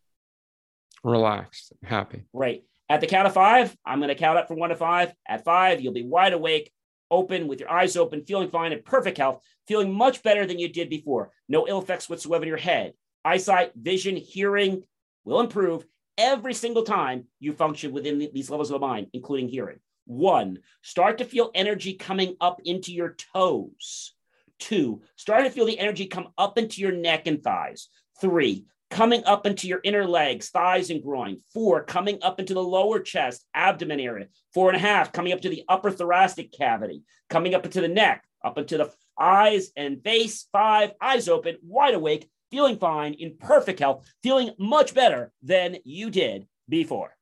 Relaxed, 1.03 1.73
happy. 1.83 2.23
Right. 2.33 2.63
At 2.89 3.01
the 3.01 3.07
count 3.07 3.27
of 3.27 3.33
five, 3.33 3.75
I'm 3.85 3.99
going 3.99 4.09
to 4.09 4.15
count 4.15 4.39
up 4.39 4.47
from 4.47 4.59
one 4.59 4.69
to 4.69 4.75
five. 4.75 5.13
At 5.27 5.43
five, 5.43 5.81
you'll 5.81 5.93
be 5.93 6.03
wide 6.03 6.33
awake, 6.33 6.71
open, 7.11 7.47
with 7.47 7.59
your 7.59 7.69
eyes 7.69 7.97
open, 7.97 8.23
feeling 8.25 8.49
fine, 8.49 8.71
in 8.71 8.81
perfect 8.81 9.17
health, 9.17 9.43
feeling 9.67 9.93
much 9.93 10.23
better 10.23 10.45
than 10.45 10.57
you 10.57 10.69
did 10.69 10.89
before. 10.89 11.31
No 11.47 11.67
ill 11.67 11.79
effects 11.79 12.09
whatsoever 12.09 12.43
in 12.43 12.49
your 12.49 12.57
head. 12.57 12.93
Eyesight, 13.25 13.73
vision, 13.75 14.15
hearing 14.15 14.83
will 15.25 15.41
improve 15.41 15.85
every 16.17 16.53
single 16.53 16.83
time 16.83 17.25
you 17.39 17.53
function 17.53 17.91
within 17.91 18.19
these 18.33 18.49
levels 18.49 18.71
of 18.71 18.79
the 18.79 18.87
mind, 18.87 19.07
including 19.13 19.49
hearing. 19.49 19.79
One, 20.07 20.59
start 20.81 21.17
to 21.17 21.25
feel 21.25 21.51
energy 21.53 21.93
coming 21.93 22.37
up 22.39 22.61
into 22.63 22.93
your 22.93 23.17
toes. 23.33 24.13
Two, 24.57 25.01
start 25.17 25.43
to 25.43 25.51
feel 25.51 25.65
the 25.65 25.77
energy 25.77 26.07
come 26.07 26.29
up 26.37 26.57
into 26.57 26.81
your 26.81 26.93
neck 26.93 27.27
and 27.27 27.43
thighs. 27.43 27.89
Three, 28.21 28.65
coming 28.89 29.25
up 29.25 29.45
into 29.45 29.67
your 29.67 29.81
inner 29.83 30.07
legs, 30.07 30.49
thighs 30.49 30.89
and 30.89 31.03
groin. 31.03 31.41
Four, 31.53 31.83
coming 31.83 32.19
up 32.21 32.39
into 32.39 32.53
the 32.53 32.63
lower 32.63 33.01
chest, 33.01 33.45
abdomen 33.53 33.99
area. 33.99 34.27
Four 34.53 34.69
and 34.69 34.77
a 34.77 34.79
half, 34.79 35.11
coming 35.11 35.33
up 35.33 35.41
to 35.41 35.49
the 35.49 35.65
upper 35.67 35.91
thoracic 35.91 36.53
cavity, 36.53 37.03
coming 37.29 37.53
up 37.53 37.65
into 37.65 37.81
the 37.81 37.89
neck, 37.89 38.23
up 38.43 38.57
into 38.57 38.77
the 38.77 38.91
eyes 39.19 39.71
and 39.75 40.01
face. 40.01 40.47
Five, 40.53 40.93
eyes 41.01 41.27
open, 41.27 41.57
wide 41.61 41.95
awake, 41.95 42.29
feeling 42.49 42.77
fine, 42.77 43.13
in 43.13 43.35
perfect 43.37 43.79
health, 43.79 44.09
feeling 44.23 44.51
much 44.57 44.93
better 44.93 45.33
than 45.43 45.79
you 45.83 46.09
did 46.09 46.47
before. 46.69 47.16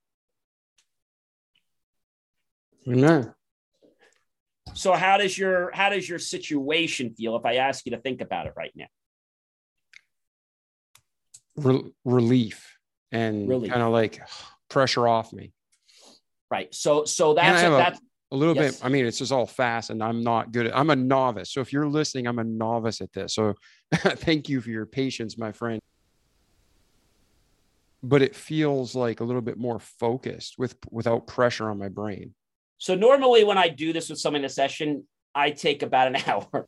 Amen. 2.88 3.34
So 4.74 4.94
how 4.94 5.18
does 5.18 5.38
your 5.38 5.72
how 5.74 5.90
does 5.90 6.07
your 6.07 6.20
situation 6.20 7.14
feel 7.16 7.36
if 7.36 7.45
I 7.45 7.56
ask 7.56 7.86
you 7.86 7.91
to 7.94 7.98
think 7.99 8.22
about 8.22 8.48
it 8.48 8.53
right 8.56 8.72
now? 8.76 8.86
Re- 11.56 11.91
relief 12.03 12.78
and 13.12 13.48
Relief. 13.48 13.72
kind 13.72 13.82
of 13.82 13.91
like 13.94 14.22
pressure 14.70 15.07
off 15.07 15.32
me. 15.32 15.53
Right. 16.52 16.74
So 16.74 17.06
so 17.06 17.34
that's 17.34 17.64
a- 17.64 17.70
that's 17.70 17.99
A 18.32 18.36
little 18.36 18.56
Yes. 18.56 18.80
bit. 18.80 18.86
I 18.86 18.90
mean, 18.90 19.06
it's 19.06 19.20
just 19.20 19.32
all 19.32 19.45
fast, 19.45 19.91
and 19.91 20.03
I'm 20.03 20.22
not 20.24 20.52
good. 20.52 20.66
At, 20.68 20.76
I'm 20.76 20.90
a 20.90 20.95
novice. 20.95 21.52
So 21.53 21.62
if 21.62 21.72
you're 21.72 21.88
listening, 21.88 22.28
I'm 22.28 22.40
a 22.40 22.44
novice 22.44 22.99
at 22.99 23.14
this. 23.14 23.36
So 23.36 23.53
thank 23.94 24.49
you 24.49 24.62
for 24.62 24.72
your 24.72 24.86
patience, 24.88 25.38
my 25.38 25.52
friend. 25.52 25.80
But 28.03 28.22
it 28.24 28.36
feels 28.36 28.94
like 28.95 29.20
a 29.20 29.24
little 29.24 29.44
bit 29.44 29.57
more 29.57 29.80
focused 29.80 30.56
with 30.57 30.76
without 30.91 31.28
pressure 31.28 31.70
on 31.70 31.78
my 31.78 31.88
brain. 31.88 32.34
So 32.78 32.96
normally 32.96 33.44
when 33.44 33.58
I 33.58 33.70
do 33.70 33.94
this 33.94 34.10
with 34.10 34.20
someone 34.20 34.42
in 34.42 34.46
a 34.46 34.50
session, 34.50 35.06
I 35.34 35.52
take 35.52 35.84
about 35.84 36.08
an 36.08 36.16
hour. 36.28 36.68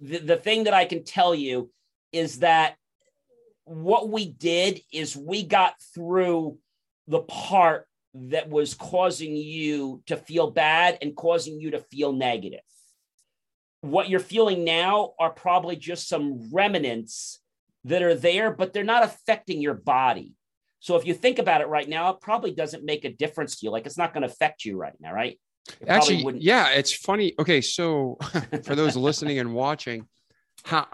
The, 0.00 0.18
the 0.18 0.36
thing 0.36 0.64
that 0.64 0.74
I 0.74 0.84
can 0.84 1.04
tell 1.04 1.34
you 1.34 1.70
is 2.12 2.40
that 2.40 2.76
what 3.64 4.08
we 4.08 4.28
did 4.28 4.80
is 4.92 5.16
we 5.16 5.42
got 5.42 5.74
through 5.94 6.58
the 7.08 7.20
part 7.20 7.86
that 8.14 8.48
was 8.48 8.74
causing 8.74 9.36
you 9.36 10.02
to 10.06 10.16
feel 10.16 10.50
bad 10.50 10.98
and 11.02 11.16
causing 11.16 11.60
you 11.60 11.72
to 11.72 11.80
feel 11.80 12.12
negative. 12.12 12.60
What 13.80 14.08
you're 14.08 14.20
feeling 14.20 14.64
now 14.64 15.12
are 15.18 15.30
probably 15.30 15.76
just 15.76 16.08
some 16.08 16.48
remnants 16.52 17.40
that 17.84 18.02
are 18.02 18.14
there, 18.14 18.50
but 18.50 18.72
they're 18.72 18.84
not 18.84 19.04
affecting 19.04 19.60
your 19.60 19.74
body. 19.74 20.34
So 20.80 20.96
if 20.96 21.06
you 21.06 21.14
think 21.14 21.38
about 21.38 21.60
it 21.60 21.68
right 21.68 21.88
now, 21.88 22.10
it 22.10 22.20
probably 22.20 22.52
doesn't 22.52 22.84
make 22.84 23.04
a 23.04 23.12
difference 23.12 23.56
to 23.56 23.66
you. 23.66 23.72
Like 23.72 23.86
it's 23.86 23.98
not 23.98 24.12
going 24.12 24.22
to 24.22 24.28
affect 24.28 24.64
you 24.64 24.76
right 24.76 24.94
now, 25.00 25.12
right? 25.12 25.38
It 25.80 25.88
Actually, 25.88 26.38
yeah, 26.38 26.68
it's 26.68 26.92
funny. 26.92 27.34
Okay, 27.38 27.60
so 27.60 28.18
for 28.64 28.74
those 28.74 28.96
listening 28.96 29.38
and 29.38 29.52
watching, 29.52 30.06
how 30.64 30.86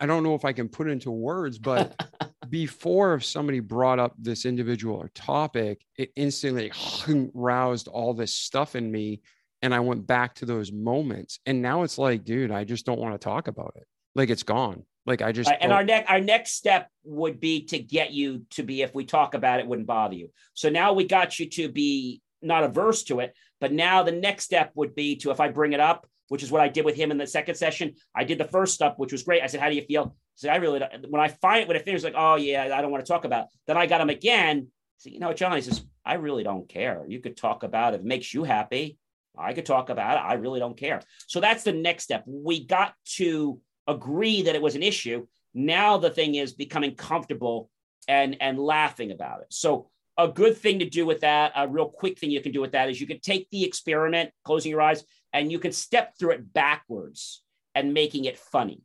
I 0.00 0.06
don't 0.06 0.22
know 0.22 0.34
if 0.34 0.44
I 0.44 0.52
can 0.52 0.68
put 0.68 0.88
it 0.88 0.92
into 0.92 1.10
words, 1.10 1.58
but 1.58 1.94
before 2.48 3.14
if 3.14 3.24
somebody 3.24 3.60
brought 3.60 3.98
up 3.98 4.14
this 4.18 4.44
individual 4.44 4.96
or 4.96 5.08
topic, 5.14 5.84
it 5.96 6.10
instantly 6.16 6.72
roused 7.34 7.88
all 7.88 8.14
this 8.14 8.34
stuff 8.34 8.76
in 8.76 8.90
me. 8.90 9.20
And 9.60 9.74
I 9.74 9.80
went 9.80 10.06
back 10.06 10.34
to 10.36 10.46
those 10.46 10.70
moments. 10.70 11.40
And 11.44 11.60
now 11.60 11.82
it's 11.82 11.98
like, 11.98 12.24
dude, 12.24 12.52
I 12.52 12.62
just 12.64 12.86
don't 12.86 13.00
want 13.00 13.14
to 13.14 13.24
talk 13.24 13.48
about 13.48 13.72
it. 13.76 13.86
Like 14.14 14.30
it's 14.30 14.44
gone. 14.44 14.84
Like 15.08 15.22
I 15.22 15.32
just 15.32 15.50
and 15.50 15.60
don't- 15.62 15.72
our 15.72 15.84
next 15.84 16.10
our 16.10 16.20
next 16.20 16.52
step 16.52 16.88
would 17.04 17.40
be 17.40 17.64
to 17.66 17.78
get 17.78 18.12
you 18.12 18.44
to 18.50 18.62
be 18.62 18.82
if 18.82 18.94
we 18.94 19.04
talk 19.04 19.34
about 19.34 19.58
it 19.58 19.66
wouldn't 19.66 19.88
bother 19.88 20.14
you. 20.14 20.30
So 20.52 20.68
now 20.68 20.92
we 20.92 21.04
got 21.04 21.38
you 21.38 21.48
to 21.50 21.68
be 21.70 22.20
not 22.42 22.62
averse 22.62 23.02
to 23.04 23.20
it, 23.20 23.34
but 23.60 23.72
now 23.72 24.02
the 24.02 24.12
next 24.12 24.44
step 24.44 24.70
would 24.74 24.94
be 24.94 25.16
to 25.16 25.30
if 25.30 25.40
I 25.40 25.48
bring 25.48 25.72
it 25.72 25.80
up, 25.80 26.06
which 26.28 26.42
is 26.42 26.52
what 26.52 26.60
I 26.60 26.68
did 26.68 26.84
with 26.84 26.94
him 26.94 27.10
in 27.10 27.18
the 27.18 27.26
second 27.26 27.54
session. 27.54 27.94
I 28.14 28.24
did 28.24 28.38
the 28.38 28.44
first 28.44 28.74
step, 28.74 28.94
which 28.98 29.12
was 29.12 29.22
great. 29.22 29.42
I 29.42 29.46
said, 29.46 29.60
"How 29.60 29.70
do 29.70 29.76
you 29.76 29.82
feel?" 29.82 30.14
I 30.14 30.36
said, 30.36 30.50
"I 30.50 30.56
really." 30.56 30.78
Don't. 30.78 31.10
When 31.10 31.22
I 31.22 31.28
find 31.28 31.62
it, 31.62 31.68
when 31.68 31.76
it 31.78 31.84
finishes, 31.86 32.04
like, 32.04 32.14
"Oh 32.16 32.36
yeah, 32.36 32.70
I 32.76 32.82
don't 32.82 32.90
want 32.92 33.04
to 33.04 33.10
talk 33.10 33.24
about." 33.24 33.44
It. 33.44 33.50
Then 33.66 33.78
I 33.78 33.86
got 33.86 34.02
him 34.02 34.10
again. 34.10 34.68
Said, 34.98 35.14
"You 35.14 35.20
know, 35.20 35.32
John," 35.32 35.56
he 35.56 35.62
says, 35.62 35.82
"I 36.04 36.14
really 36.14 36.44
don't 36.44 36.68
care. 36.68 37.04
You 37.08 37.20
could 37.20 37.36
talk 37.36 37.62
about 37.62 37.94
it. 37.94 37.96
If 37.96 38.02
it 38.02 38.06
makes 38.06 38.34
you 38.34 38.44
happy. 38.44 38.98
I 39.40 39.52
could 39.54 39.66
talk 39.66 39.88
about 39.88 40.16
it. 40.16 40.20
I 40.20 40.34
really 40.34 40.60
don't 40.60 40.76
care." 40.76 41.00
So 41.28 41.40
that's 41.40 41.62
the 41.64 41.72
next 41.72 42.04
step. 42.04 42.24
We 42.26 42.66
got 42.66 42.94
to 43.16 43.60
agree 43.88 44.42
that 44.42 44.54
it 44.54 44.62
was 44.62 44.76
an 44.76 44.82
issue. 44.82 45.26
Now 45.54 45.98
the 45.98 46.10
thing 46.10 46.36
is 46.36 46.52
becoming 46.52 46.94
comfortable 46.94 47.70
and 48.06 48.36
and 48.40 48.58
laughing 48.58 49.10
about 49.10 49.40
it. 49.40 49.48
So 49.50 49.88
a 50.16 50.28
good 50.28 50.56
thing 50.56 50.80
to 50.80 50.88
do 50.88 51.06
with 51.06 51.20
that, 51.20 51.52
a 51.54 51.68
real 51.68 51.88
quick 51.88 52.18
thing 52.18 52.30
you 52.30 52.40
can 52.40 52.52
do 52.52 52.60
with 52.60 52.72
that 52.72 52.90
is 52.90 53.00
you 53.00 53.06
can 53.06 53.20
take 53.20 53.48
the 53.50 53.64
experiment, 53.64 54.30
closing 54.44 54.70
your 54.70 54.82
eyes, 54.82 55.04
and 55.32 55.50
you 55.50 55.58
can 55.58 55.72
step 55.72 56.14
through 56.18 56.32
it 56.32 56.52
backwards 56.52 57.42
and 57.74 57.94
making 57.94 58.24
it 58.24 58.38
funny. 58.38 58.82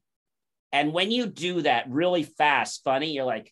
And 0.71 0.93
when 0.93 1.11
you 1.11 1.25
do 1.25 1.61
that 1.61 1.89
really 1.89 2.23
fast, 2.23 2.83
funny, 2.83 3.13
you're 3.13 3.25
like, 3.25 3.51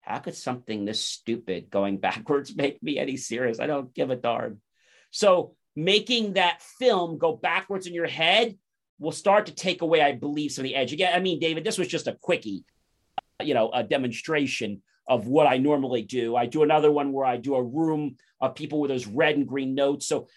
how 0.00 0.18
could 0.18 0.34
something 0.34 0.84
this 0.84 1.00
stupid 1.00 1.70
going 1.70 1.98
backwards 2.08 2.54
make 2.54 2.82
me 2.82 2.98
any 2.98 3.16
serious? 3.16 3.60
I 3.60 3.66
don't 3.66 3.94
give 3.94 4.10
a 4.10 4.16
darn. 4.16 4.60
So 5.12 5.54
making 5.76 6.34
that 6.34 6.62
film 6.62 7.18
go 7.18 7.36
backwards 7.36 7.86
in 7.86 7.94
your 7.94 8.08
head 8.08 8.56
will 9.00 9.12
start 9.12 9.46
to 9.46 9.54
take 9.54 9.82
away, 9.82 10.02
I 10.02 10.12
believe, 10.12 10.52
some 10.52 10.64
of 10.64 10.68
the 10.68 10.76
edge. 10.76 10.92
Again, 10.92 11.12
I 11.14 11.20
mean, 11.20 11.40
David, 11.40 11.64
this 11.64 11.78
was 11.78 11.88
just 11.88 12.06
a 12.06 12.16
quickie, 12.20 12.64
uh, 13.40 13.44
you 13.44 13.54
know, 13.54 13.70
a 13.72 13.82
demonstration 13.82 14.82
of 15.08 15.26
what 15.26 15.46
I 15.46 15.56
normally 15.56 16.02
do. 16.02 16.36
I 16.36 16.46
do 16.46 16.62
another 16.62 16.92
one 16.92 17.10
where 17.10 17.24
I 17.24 17.38
do 17.38 17.56
a 17.56 17.62
room 17.62 18.16
of 18.40 18.54
people 18.54 18.78
with 18.78 18.90
those 18.90 19.06
red 19.06 19.36
and 19.36 19.48
green 19.48 19.74
notes. 19.74 20.06
So 20.06 20.28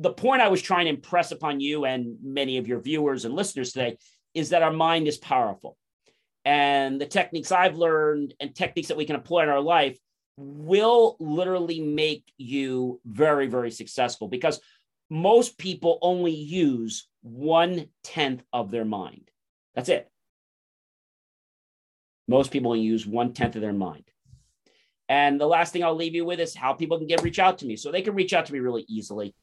the 0.00 0.12
point 0.12 0.42
I 0.42 0.48
was 0.48 0.62
trying 0.62 0.86
to 0.86 0.90
impress 0.90 1.30
upon 1.30 1.60
you 1.60 1.84
and 1.84 2.16
many 2.22 2.56
of 2.56 2.66
your 2.66 2.80
viewers 2.80 3.24
and 3.24 3.34
listeners 3.34 3.72
today 3.72 3.98
is 4.34 4.50
that 4.50 4.62
our 4.62 4.72
mind 4.72 5.06
is 5.06 5.18
powerful. 5.18 5.76
And 6.44 7.00
the 7.00 7.06
techniques 7.06 7.52
I've 7.52 7.76
learned 7.76 8.34
and 8.40 8.54
techniques 8.54 8.88
that 8.88 8.96
we 8.96 9.04
can 9.04 9.16
employ 9.16 9.42
in 9.42 9.50
our 9.50 9.60
life 9.60 9.98
will 10.38 11.16
literally 11.20 11.80
make 11.80 12.24
you 12.38 13.00
very, 13.04 13.48
very 13.48 13.70
successful 13.70 14.28
because 14.28 14.60
most 15.10 15.58
people 15.58 15.98
only 16.02 16.34
use 16.34 17.08
one 17.22 17.88
tenth 18.02 18.42
of 18.52 18.70
their 18.70 18.84
mind. 18.84 19.30
That's 19.74 19.88
it. 19.88 20.10
Most 22.26 22.50
people 22.50 22.72
only 22.72 22.82
use 22.82 23.06
one 23.06 23.32
tenth 23.32 23.56
of 23.56 23.62
their 23.62 23.72
mind. 23.72 24.04
And 25.08 25.40
the 25.40 25.46
last 25.46 25.72
thing 25.72 25.82
I'll 25.82 25.94
leave 25.94 26.14
you 26.14 26.26
with 26.26 26.40
is 26.40 26.54
how 26.54 26.74
people 26.74 26.98
can 26.98 27.06
get 27.06 27.22
reach 27.22 27.38
out 27.38 27.58
to 27.58 27.66
me. 27.66 27.76
So 27.76 27.90
they 27.90 28.02
can 28.02 28.14
reach 28.14 28.34
out 28.34 28.46
to 28.46 28.52
me 28.52 28.58
really 28.58 28.84
easily. 28.88 29.34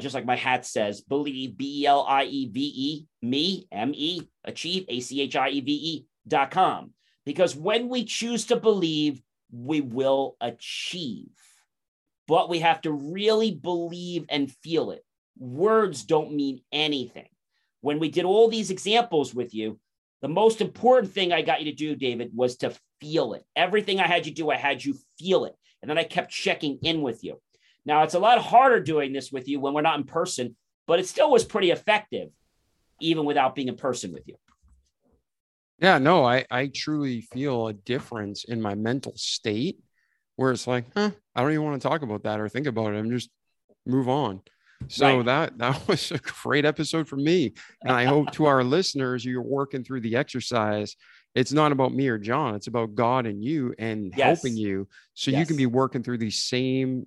Just 0.00 0.14
like 0.14 0.26
my 0.26 0.36
hat 0.36 0.66
says, 0.66 1.00
believe, 1.00 1.56
B 1.56 1.82
E 1.82 1.86
L 1.86 2.04
I 2.06 2.24
E 2.24 2.48
V 2.48 2.60
E, 2.60 3.06
me, 3.22 3.66
M 3.70 3.92
E, 3.94 4.28
achieve, 4.44 4.84
A 4.88 5.00
C 5.00 5.20
H 5.22 5.36
I 5.36 5.48
E 5.50 5.60
V 5.60 5.72
E 5.72 6.06
dot 6.26 6.50
com. 6.50 6.90
Because 7.24 7.56
when 7.56 7.88
we 7.88 8.04
choose 8.04 8.46
to 8.46 8.56
believe, 8.56 9.22
we 9.52 9.80
will 9.80 10.36
achieve. 10.40 11.30
But 12.26 12.48
we 12.48 12.58
have 12.58 12.80
to 12.82 12.92
really 12.92 13.52
believe 13.52 14.26
and 14.28 14.50
feel 14.50 14.90
it. 14.90 15.03
Words 15.38 16.04
don't 16.04 16.34
mean 16.34 16.62
anything. 16.72 17.28
When 17.80 17.98
we 17.98 18.10
did 18.10 18.24
all 18.24 18.48
these 18.48 18.70
examples 18.70 19.34
with 19.34 19.54
you, 19.54 19.78
the 20.22 20.28
most 20.28 20.60
important 20.60 21.12
thing 21.12 21.32
I 21.32 21.42
got 21.42 21.60
you 21.60 21.70
to 21.70 21.76
do, 21.76 21.96
David, 21.96 22.30
was 22.34 22.56
to 22.58 22.74
feel 23.00 23.34
it. 23.34 23.44
Everything 23.54 24.00
I 24.00 24.06
had 24.06 24.26
you 24.26 24.32
do, 24.32 24.50
I 24.50 24.56
had 24.56 24.84
you 24.84 24.94
feel 25.18 25.44
it. 25.44 25.54
And 25.82 25.90
then 25.90 25.98
I 25.98 26.04
kept 26.04 26.30
checking 26.30 26.78
in 26.82 27.02
with 27.02 27.22
you. 27.22 27.40
Now, 27.84 28.04
it's 28.04 28.14
a 28.14 28.18
lot 28.18 28.38
harder 28.38 28.80
doing 28.80 29.12
this 29.12 29.30
with 29.30 29.48
you 29.48 29.60
when 29.60 29.74
we're 29.74 29.82
not 29.82 29.98
in 29.98 30.04
person, 30.04 30.56
but 30.86 30.98
it 30.98 31.06
still 31.06 31.30
was 31.30 31.44
pretty 31.44 31.70
effective, 31.70 32.30
even 33.00 33.26
without 33.26 33.54
being 33.54 33.68
in 33.68 33.76
person 33.76 34.12
with 34.12 34.26
you. 34.26 34.36
Yeah, 35.78 35.98
no, 35.98 36.24
I, 36.24 36.46
I 36.50 36.68
truly 36.68 37.20
feel 37.20 37.66
a 37.66 37.74
difference 37.74 38.44
in 38.44 38.62
my 38.62 38.74
mental 38.74 39.12
state 39.16 39.78
where 40.36 40.52
it's 40.52 40.66
like, 40.66 40.86
huh, 40.96 41.10
I 41.34 41.42
don't 41.42 41.52
even 41.52 41.64
want 41.64 41.82
to 41.82 41.86
talk 41.86 42.00
about 42.02 42.22
that 42.22 42.40
or 42.40 42.48
think 42.48 42.66
about 42.66 42.94
it. 42.94 42.98
I'm 42.98 43.10
just 43.10 43.28
move 43.84 44.08
on. 44.08 44.40
So 44.88 45.18
right. 45.18 45.26
that 45.26 45.58
that 45.58 45.88
was 45.88 46.10
a 46.10 46.18
great 46.18 46.64
episode 46.64 47.08
for 47.08 47.16
me. 47.16 47.54
And 47.82 47.92
I 47.92 48.04
hope 48.04 48.30
to 48.32 48.46
our 48.46 48.64
listeners, 48.64 49.24
you're 49.24 49.42
working 49.42 49.84
through 49.84 50.00
the 50.00 50.16
exercise. 50.16 50.96
It's 51.34 51.52
not 51.52 51.72
about 51.72 51.92
me 51.92 52.08
or 52.08 52.18
John, 52.18 52.54
it's 52.54 52.68
about 52.68 52.94
God 52.94 53.26
and 53.26 53.42
you 53.42 53.74
and 53.78 54.12
yes. 54.16 54.42
helping 54.42 54.56
you. 54.56 54.88
So 55.14 55.30
yes. 55.30 55.40
you 55.40 55.46
can 55.46 55.56
be 55.56 55.66
working 55.66 56.02
through 56.02 56.18
these 56.18 56.40
same 56.40 57.06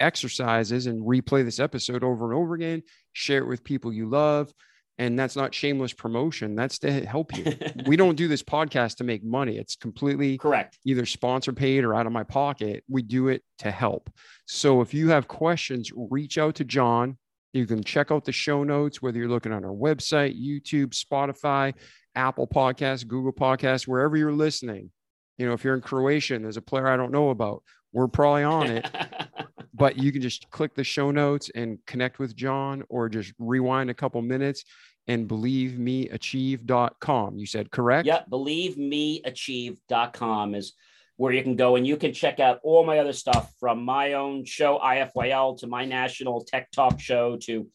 exercises 0.00 0.86
and 0.86 1.02
replay 1.06 1.44
this 1.44 1.60
episode 1.60 2.02
over 2.02 2.32
and 2.32 2.34
over 2.34 2.54
again, 2.54 2.82
share 3.12 3.42
it 3.42 3.48
with 3.48 3.62
people 3.62 3.92
you 3.92 4.08
love. 4.08 4.52
And 5.00 5.18
that's 5.18 5.34
not 5.34 5.54
shameless 5.54 5.94
promotion. 5.94 6.54
That's 6.54 6.78
to 6.80 7.06
help 7.06 7.34
you. 7.34 7.56
we 7.86 7.96
don't 7.96 8.16
do 8.16 8.28
this 8.28 8.42
podcast 8.42 8.98
to 8.98 9.04
make 9.04 9.24
money. 9.24 9.56
It's 9.56 9.74
completely 9.74 10.36
correct, 10.36 10.78
either 10.84 11.06
sponsor 11.06 11.54
paid 11.54 11.84
or 11.84 11.94
out 11.94 12.04
of 12.04 12.12
my 12.12 12.22
pocket. 12.22 12.84
We 12.86 13.00
do 13.00 13.28
it 13.28 13.42
to 13.60 13.70
help. 13.70 14.10
So 14.46 14.82
if 14.82 14.92
you 14.92 15.08
have 15.08 15.26
questions, 15.26 15.90
reach 15.96 16.36
out 16.36 16.56
to 16.56 16.64
John. 16.64 17.16
You 17.54 17.64
can 17.66 17.82
check 17.82 18.10
out 18.10 18.26
the 18.26 18.32
show 18.32 18.62
notes, 18.62 19.00
whether 19.00 19.16
you're 19.16 19.26
looking 19.26 19.52
on 19.52 19.64
our 19.64 19.70
website, 19.70 20.38
YouTube, 20.38 20.88
Spotify, 20.88 21.72
Apple 22.14 22.46
Podcasts, 22.46 23.06
Google 23.06 23.32
Podcasts, 23.32 23.88
wherever 23.88 24.18
you're 24.18 24.32
listening. 24.32 24.90
You 25.38 25.46
know, 25.46 25.54
if 25.54 25.64
you're 25.64 25.76
in 25.76 25.80
Croatia 25.80 26.34
and 26.34 26.44
there's 26.44 26.58
a 26.58 26.62
player 26.62 26.88
I 26.88 26.98
don't 26.98 27.10
know 27.10 27.30
about, 27.30 27.62
we're 27.94 28.06
probably 28.06 28.44
on 28.44 28.66
it. 28.66 28.86
but 29.80 29.96
you 29.96 30.12
can 30.12 30.20
just 30.20 30.50
click 30.50 30.74
the 30.74 30.84
show 30.84 31.10
notes 31.10 31.50
and 31.54 31.78
connect 31.86 32.18
with 32.18 32.36
John 32.36 32.84
or 32.90 33.08
just 33.08 33.32
rewind 33.38 33.88
a 33.88 33.94
couple 33.94 34.20
minutes 34.20 34.62
and 35.08 35.26
believemeachieve.com. 35.28 37.38
You 37.38 37.46
said 37.46 37.70
correct? 37.70 38.06
Yeah, 38.06 38.22
believemeachieve.com 38.30 40.54
is 40.54 40.74
where 41.16 41.32
you 41.32 41.42
can 41.42 41.56
go 41.56 41.76
and 41.76 41.86
you 41.86 41.96
can 41.96 42.12
check 42.12 42.40
out 42.40 42.60
all 42.62 42.84
my 42.84 42.98
other 42.98 43.12
stuff 43.12 43.54
from 43.60 43.84
my 43.84 44.14
own 44.14 44.44
show, 44.44 44.78
IFYL, 44.78 45.58
to 45.58 45.66
my 45.66 45.84
national 45.84 46.44
tech 46.44 46.70
talk 46.70 47.00
show, 47.00 47.36
to 47.42 47.66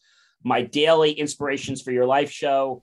my 0.42 0.62
daily 0.62 1.12
inspirations 1.12 1.82
for 1.82 1.92
your 1.92 2.06
life 2.06 2.30
show, 2.30 2.82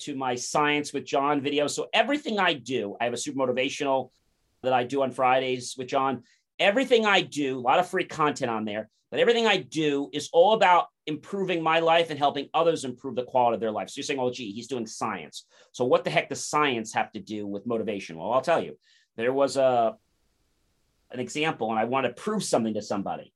to 0.00 0.14
my 0.14 0.34
science 0.34 0.92
with 0.92 1.04
John 1.04 1.40
video. 1.40 1.66
So 1.66 1.88
everything 1.92 2.38
I 2.38 2.54
do, 2.54 2.96
I 3.00 3.04
have 3.04 3.12
a 3.12 3.18
super 3.18 3.38
motivational 3.38 4.10
that 4.62 4.72
I 4.72 4.84
do 4.84 5.02
on 5.02 5.10
Fridays 5.10 5.74
with 5.76 5.88
John 5.88 6.22
everything 6.62 7.04
I 7.04 7.22
do, 7.22 7.58
a 7.58 7.60
lot 7.60 7.78
of 7.78 7.88
free 7.88 8.04
content 8.04 8.50
on 8.50 8.64
there, 8.64 8.88
but 9.10 9.20
everything 9.20 9.46
I 9.46 9.58
do 9.58 10.08
is 10.12 10.30
all 10.32 10.54
about 10.54 10.86
improving 11.06 11.62
my 11.62 11.80
life 11.80 12.10
and 12.10 12.18
helping 12.18 12.48
others 12.54 12.84
improve 12.84 13.16
the 13.16 13.24
quality 13.24 13.54
of 13.54 13.60
their 13.60 13.70
life. 13.70 13.90
So 13.90 13.98
you're 13.98 14.04
saying, 14.04 14.20
oh, 14.20 14.30
gee, 14.30 14.52
he's 14.52 14.68
doing 14.68 14.86
science. 14.86 15.46
So 15.72 15.84
what 15.84 16.04
the 16.04 16.10
heck 16.10 16.28
does 16.28 16.46
science 16.46 16.92
have 16.94 17.10
to 17.12 17.20
do 17.20 17.46
with 17.46 17.66
motivation? 17.66 18.16
Well, 18.16 18.32
I'll 18.32 18.40
tell 18.40 18.62
you, 18.62 18.78
there 19.16 19.32
was 19.32 19.56
a 19.56 19.96
an 21.10 21.20
example, 21.20 21.70
and 21.70 21.78
I 21.78 21.84
want 21.84 22.06
to 22.06 22.12
prove 22.12 22.42
something 22.42 22.74
to 22.74 22.82
somebody, 22.82 23.34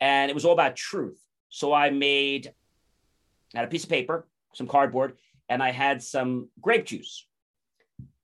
and 0.00 0.28
it 0.28 0.34
was 0.34 0.44
all 0.44 0.54
about 0.54 0.74
truth. 0.74 1.20
So 1.50 1.72
I 1.72 1.90
made 1.90 2.52
I 3.54 3.58
had 3.58 3.68
a 3.68 3.70
piece 3.70 3.84
of 3.84 3.90
paper, 3.90 4.26
some 4.54 4.66
cardboard, 4.66 5.18
and 5.48 5.62
I 5.62 5.70
had 5.70 6.02
some 6.02 6.48
grape 6.60 6.86
juice, 6.86 7.26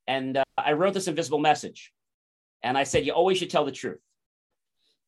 and 0.07 0.39
uh, 0.39 0.45
I 0.57 0.73
wrote 0.73 0.95
this 0.95 1.07
invisible 1.07 1.39
message, 1.39 1.93
and 2.63 2.77
I 2.77 2.85
said, 2.85 3.07
you 3.07 3.13
always 3.13 3.39
should 3.39 3.51
tell 3.51 3.65
the 3.65 3.73
truth. 3.73 4.01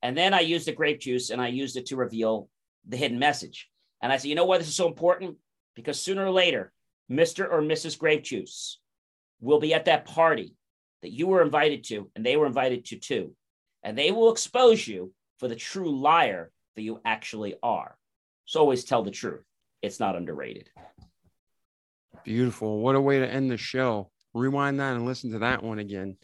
And 0.02 0.16
then 0.16 0.32
I 0.34 0.40
used 0.40 0.66
the 0.66 0.72
grape 0.72 1.00
juice 1.00 1.30
and 1.30 1.40
I 1.40 1.48
used 1.48 1.76
it 1.76 1.86
to 1.86 1.96
reveal 1.96 2.48
the 2.86 2.96
hidden 2.96 3.18
message. 3.18 3.68
And 4.02 4.12
I 4.12 4.16
said, 4.16 4.28
you 4.28 4.34
know 4.34 4.44
why 4.44 4.58
this 4.58 4.68
is 4.68 4.74
so 4.74 4.88
important? 4.88 5.36
Because 5.74 6.00
sooner 6.00 6.24
or 6.24 6.30
later, 6.30 6.72
Mr. 7.10 7.50
or 7.50 7.60
Mrs. 7.62 7.98
Grape 7.98 8.24
Juice 8.24 8.80
will 9.40 9.60
be 9.60 9.74
at 9.74 9.86
that 9.86 10.04
party 10.04 10.54
that 11.02 11.12
you 11.12 11.26
were 11.26 11.42
invited 11.42 11.84
to 11.84 12.10
and 12.14 12.24
they 12.24 12.36
were 12.36 12.46
invited 12.46 12.84
to 12.86 12.96
too. 12.96 13.34
And 13.82 13.96
they 13.96 14.10
will 14.10 14.30
expose 14.30 14.86
you 14.86 15.12
for 15.38 15.48
the 15.48 15.56
true 15.56 15.90
liar 15.90 16.50
that 16.76 16.82
you 16.82 17.00
actually 17.04 17.54
are. 17.62 17.96
So 18.44 18.60
always 18.60 18.84
tell 18.84 19.02
the 19.02 19.10
truth. 19.10 19.44
It's 19.82 20.00
not 20.00 20.16
underrated. 20.16 20.68
Beautiful. 22.24 22.80
What 22.80 22.96
a 22.96 23.00
way 23.00 23.20
to 23.20 23.26
end 23.26 23.50
the 23.50 23.56
show. 23.56 24.10
Rewind 24.34 24.78
that 24.80 24.94
and 24.94 25.06
listen 25.06 25.32
to 25.32 25.38
that 25.40 25.62
one 25.62 25.78
again 25.78 26.16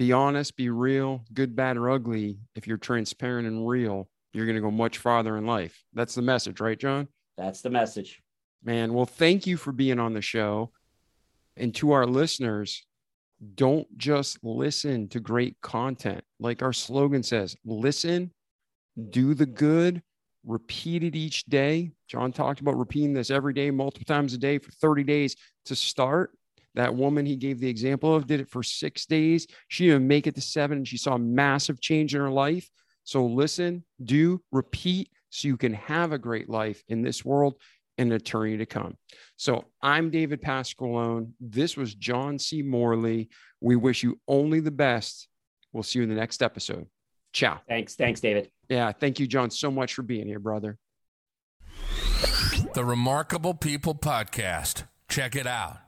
be 0.00 0.12
honest, 0.12 0.56
be 0.56 0.70
real, 0.70 1.26
good, 1.30 1.54
bad, 1.54 1.76
or 1.76 1.90
ugly. 1.90 2.38
If 2.54 2.66
you're 2.66 2.78
transparent 2.78 3.46
and 3.46 3.68
real, 3.68 4.08
you're 4.32 4.46
going 4.46 4.56
to 4.56 4.62
go 4.62 4.70
much 4.70 4.98
farther 4.98 5.36
in 5.36 5.46
life. 5.46 5.82
That's 5.92 6.14
the 6.14 6.22
message, 6.22 6.60
right, 6.60 6.78
John? 6.78 7.08
That's 7.36 7.62
the 7.62 7.70
message. 7.70 8.22
Man, 8.62 8.92
well, 8.92 9.06
thank 9.06 9.46
you 9.46 9.56
for 9.56 9.72
being 9.72 9.98
on 9.98 10.12
the 10.12 10.22
show. 10.22 10.70
And 11.56 11.74
to 11.76 11.92
our 11.92 12.06
listeners, 12.06 12.86
don't 13.54 13.86
just 13.96 14.38
listen 14.42 15.08
to 15.08 15.20
great 15.20 15.56
content. 15.62 16.22
Like 16.38 16.62
our 16.62 16.72
slogan 16.72 17.22
says, 17.22 17.56
listen, 17.64 18.32
do 19.10 19.34
the 19.34 19.46
good, 19.46 20.02
repeat 20.44 21.02
it 21.02 21.16
each 21.16 21.44
day. 21.46 21.92
John 22.06 22.32
talked 22.32 22.60
about 22.60 22.78
repeating 22.78 23.14
this 23.14 23.30
every 23.30 23.54
day, 23.54 23.70
multiple 23.70 24.04
times 24.04 24.34
a 24.34 24.38
day 24.38 24.58
for 24.58 24.70
30 24.72 25.04
days 25.04 25.36
to 25.66 25.74
start. 25.74 26.32
That 26.74 26.94
woman 26.94 27.26
he 27.26 27.36
gave 27.36 27.60
the 27.60 27.68
example 27.68 28.14
of 28.14 28.26
did 28.26 28.40
it 28.40 28.48
for 28.48 28.62
six 28.62 29.06
days. 29.06 29.46
She 29.68 29.86
didn't 29.86 30.06
make 30.06 30.26
it 30.26 30.34
to 30.36 30.40
seven 30.40 30.78
and 30.78 30.88
she 30.88 30.98
saw 30.98 31.14
a 31.14 31.18
massive 31.18 31.80
change 31.80 32.14
in 32.14 32.20
her 32.20 32.30
life. 32.30 32.70
So 33.10 33.26
listen, 33.26 33.82
do, 34.04 34.40
repeat 34.52 35.10
so 35.30 35.48
you 35.48 35.56
can 35.56 35.74
have 35.74 36.12
a 36.12 36.18
great 36.18 36.48
life 36.48 36.84
in 36.86 37.02
this 37.02 37.24
world 37.24 37.56
and 37.98 38.12
an 38.12 38.14
eternity 38.14 38.58
to 38.58 38.66
come. 38.66 38.96
So 39.36 39.64
I'm 39.82 40.10
David 40.10 40.40
Pasqualone. 40.40 41.32
This 41.40 41.76
was 41.76 41.92
John 41.92 42.38
C. 42.38 42.62
Morley. 42.62 43.28
We 43.60 43.74
wish 43.74 44.04
you 44.04 44.20
only 44.28 44.60
the 44.60 44.70
best. 44.70 45.26
We'll 45.72 45.82
see 45.82 45.98
you 45.98 46.04
in 46.04 46.08
the 46.08 46.14
next 46.14 46.40
episode. 46.40 46.86
Ciao. 47.32 47.60
Thanks. 47.68 47.96
Thanks, 47.96 48.20
David. 48.20 48.48
Yeah. 48.68 48.92
Thank 48.92 49.18
you, 49.18 49.26
John, 49.26 49.50
so 49.50 49.72
much 49.72 49.94
for 49.94 50.02
being 50.02 50.28
here, 50.28 50.38
brother. 50.38 50.78
The 52.74 52.84
Remarkable 52.84 53.54
People 53.54 53.96
Podcast. 53.96 54.84
Check 55.08 55.34
it 55.34 55.48
out. 55.48 55.78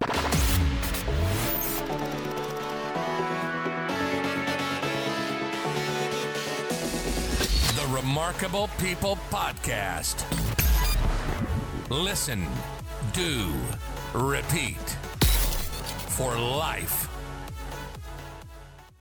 Remarkable 8.03 8.67
People 8.79 9.17
Podcast. 9.31 10.25
Listen, 11.89 12.45
do, 13.13 13.53
repeat 14.13 14.77
for 16.09 16.37
life. 16.37 17.12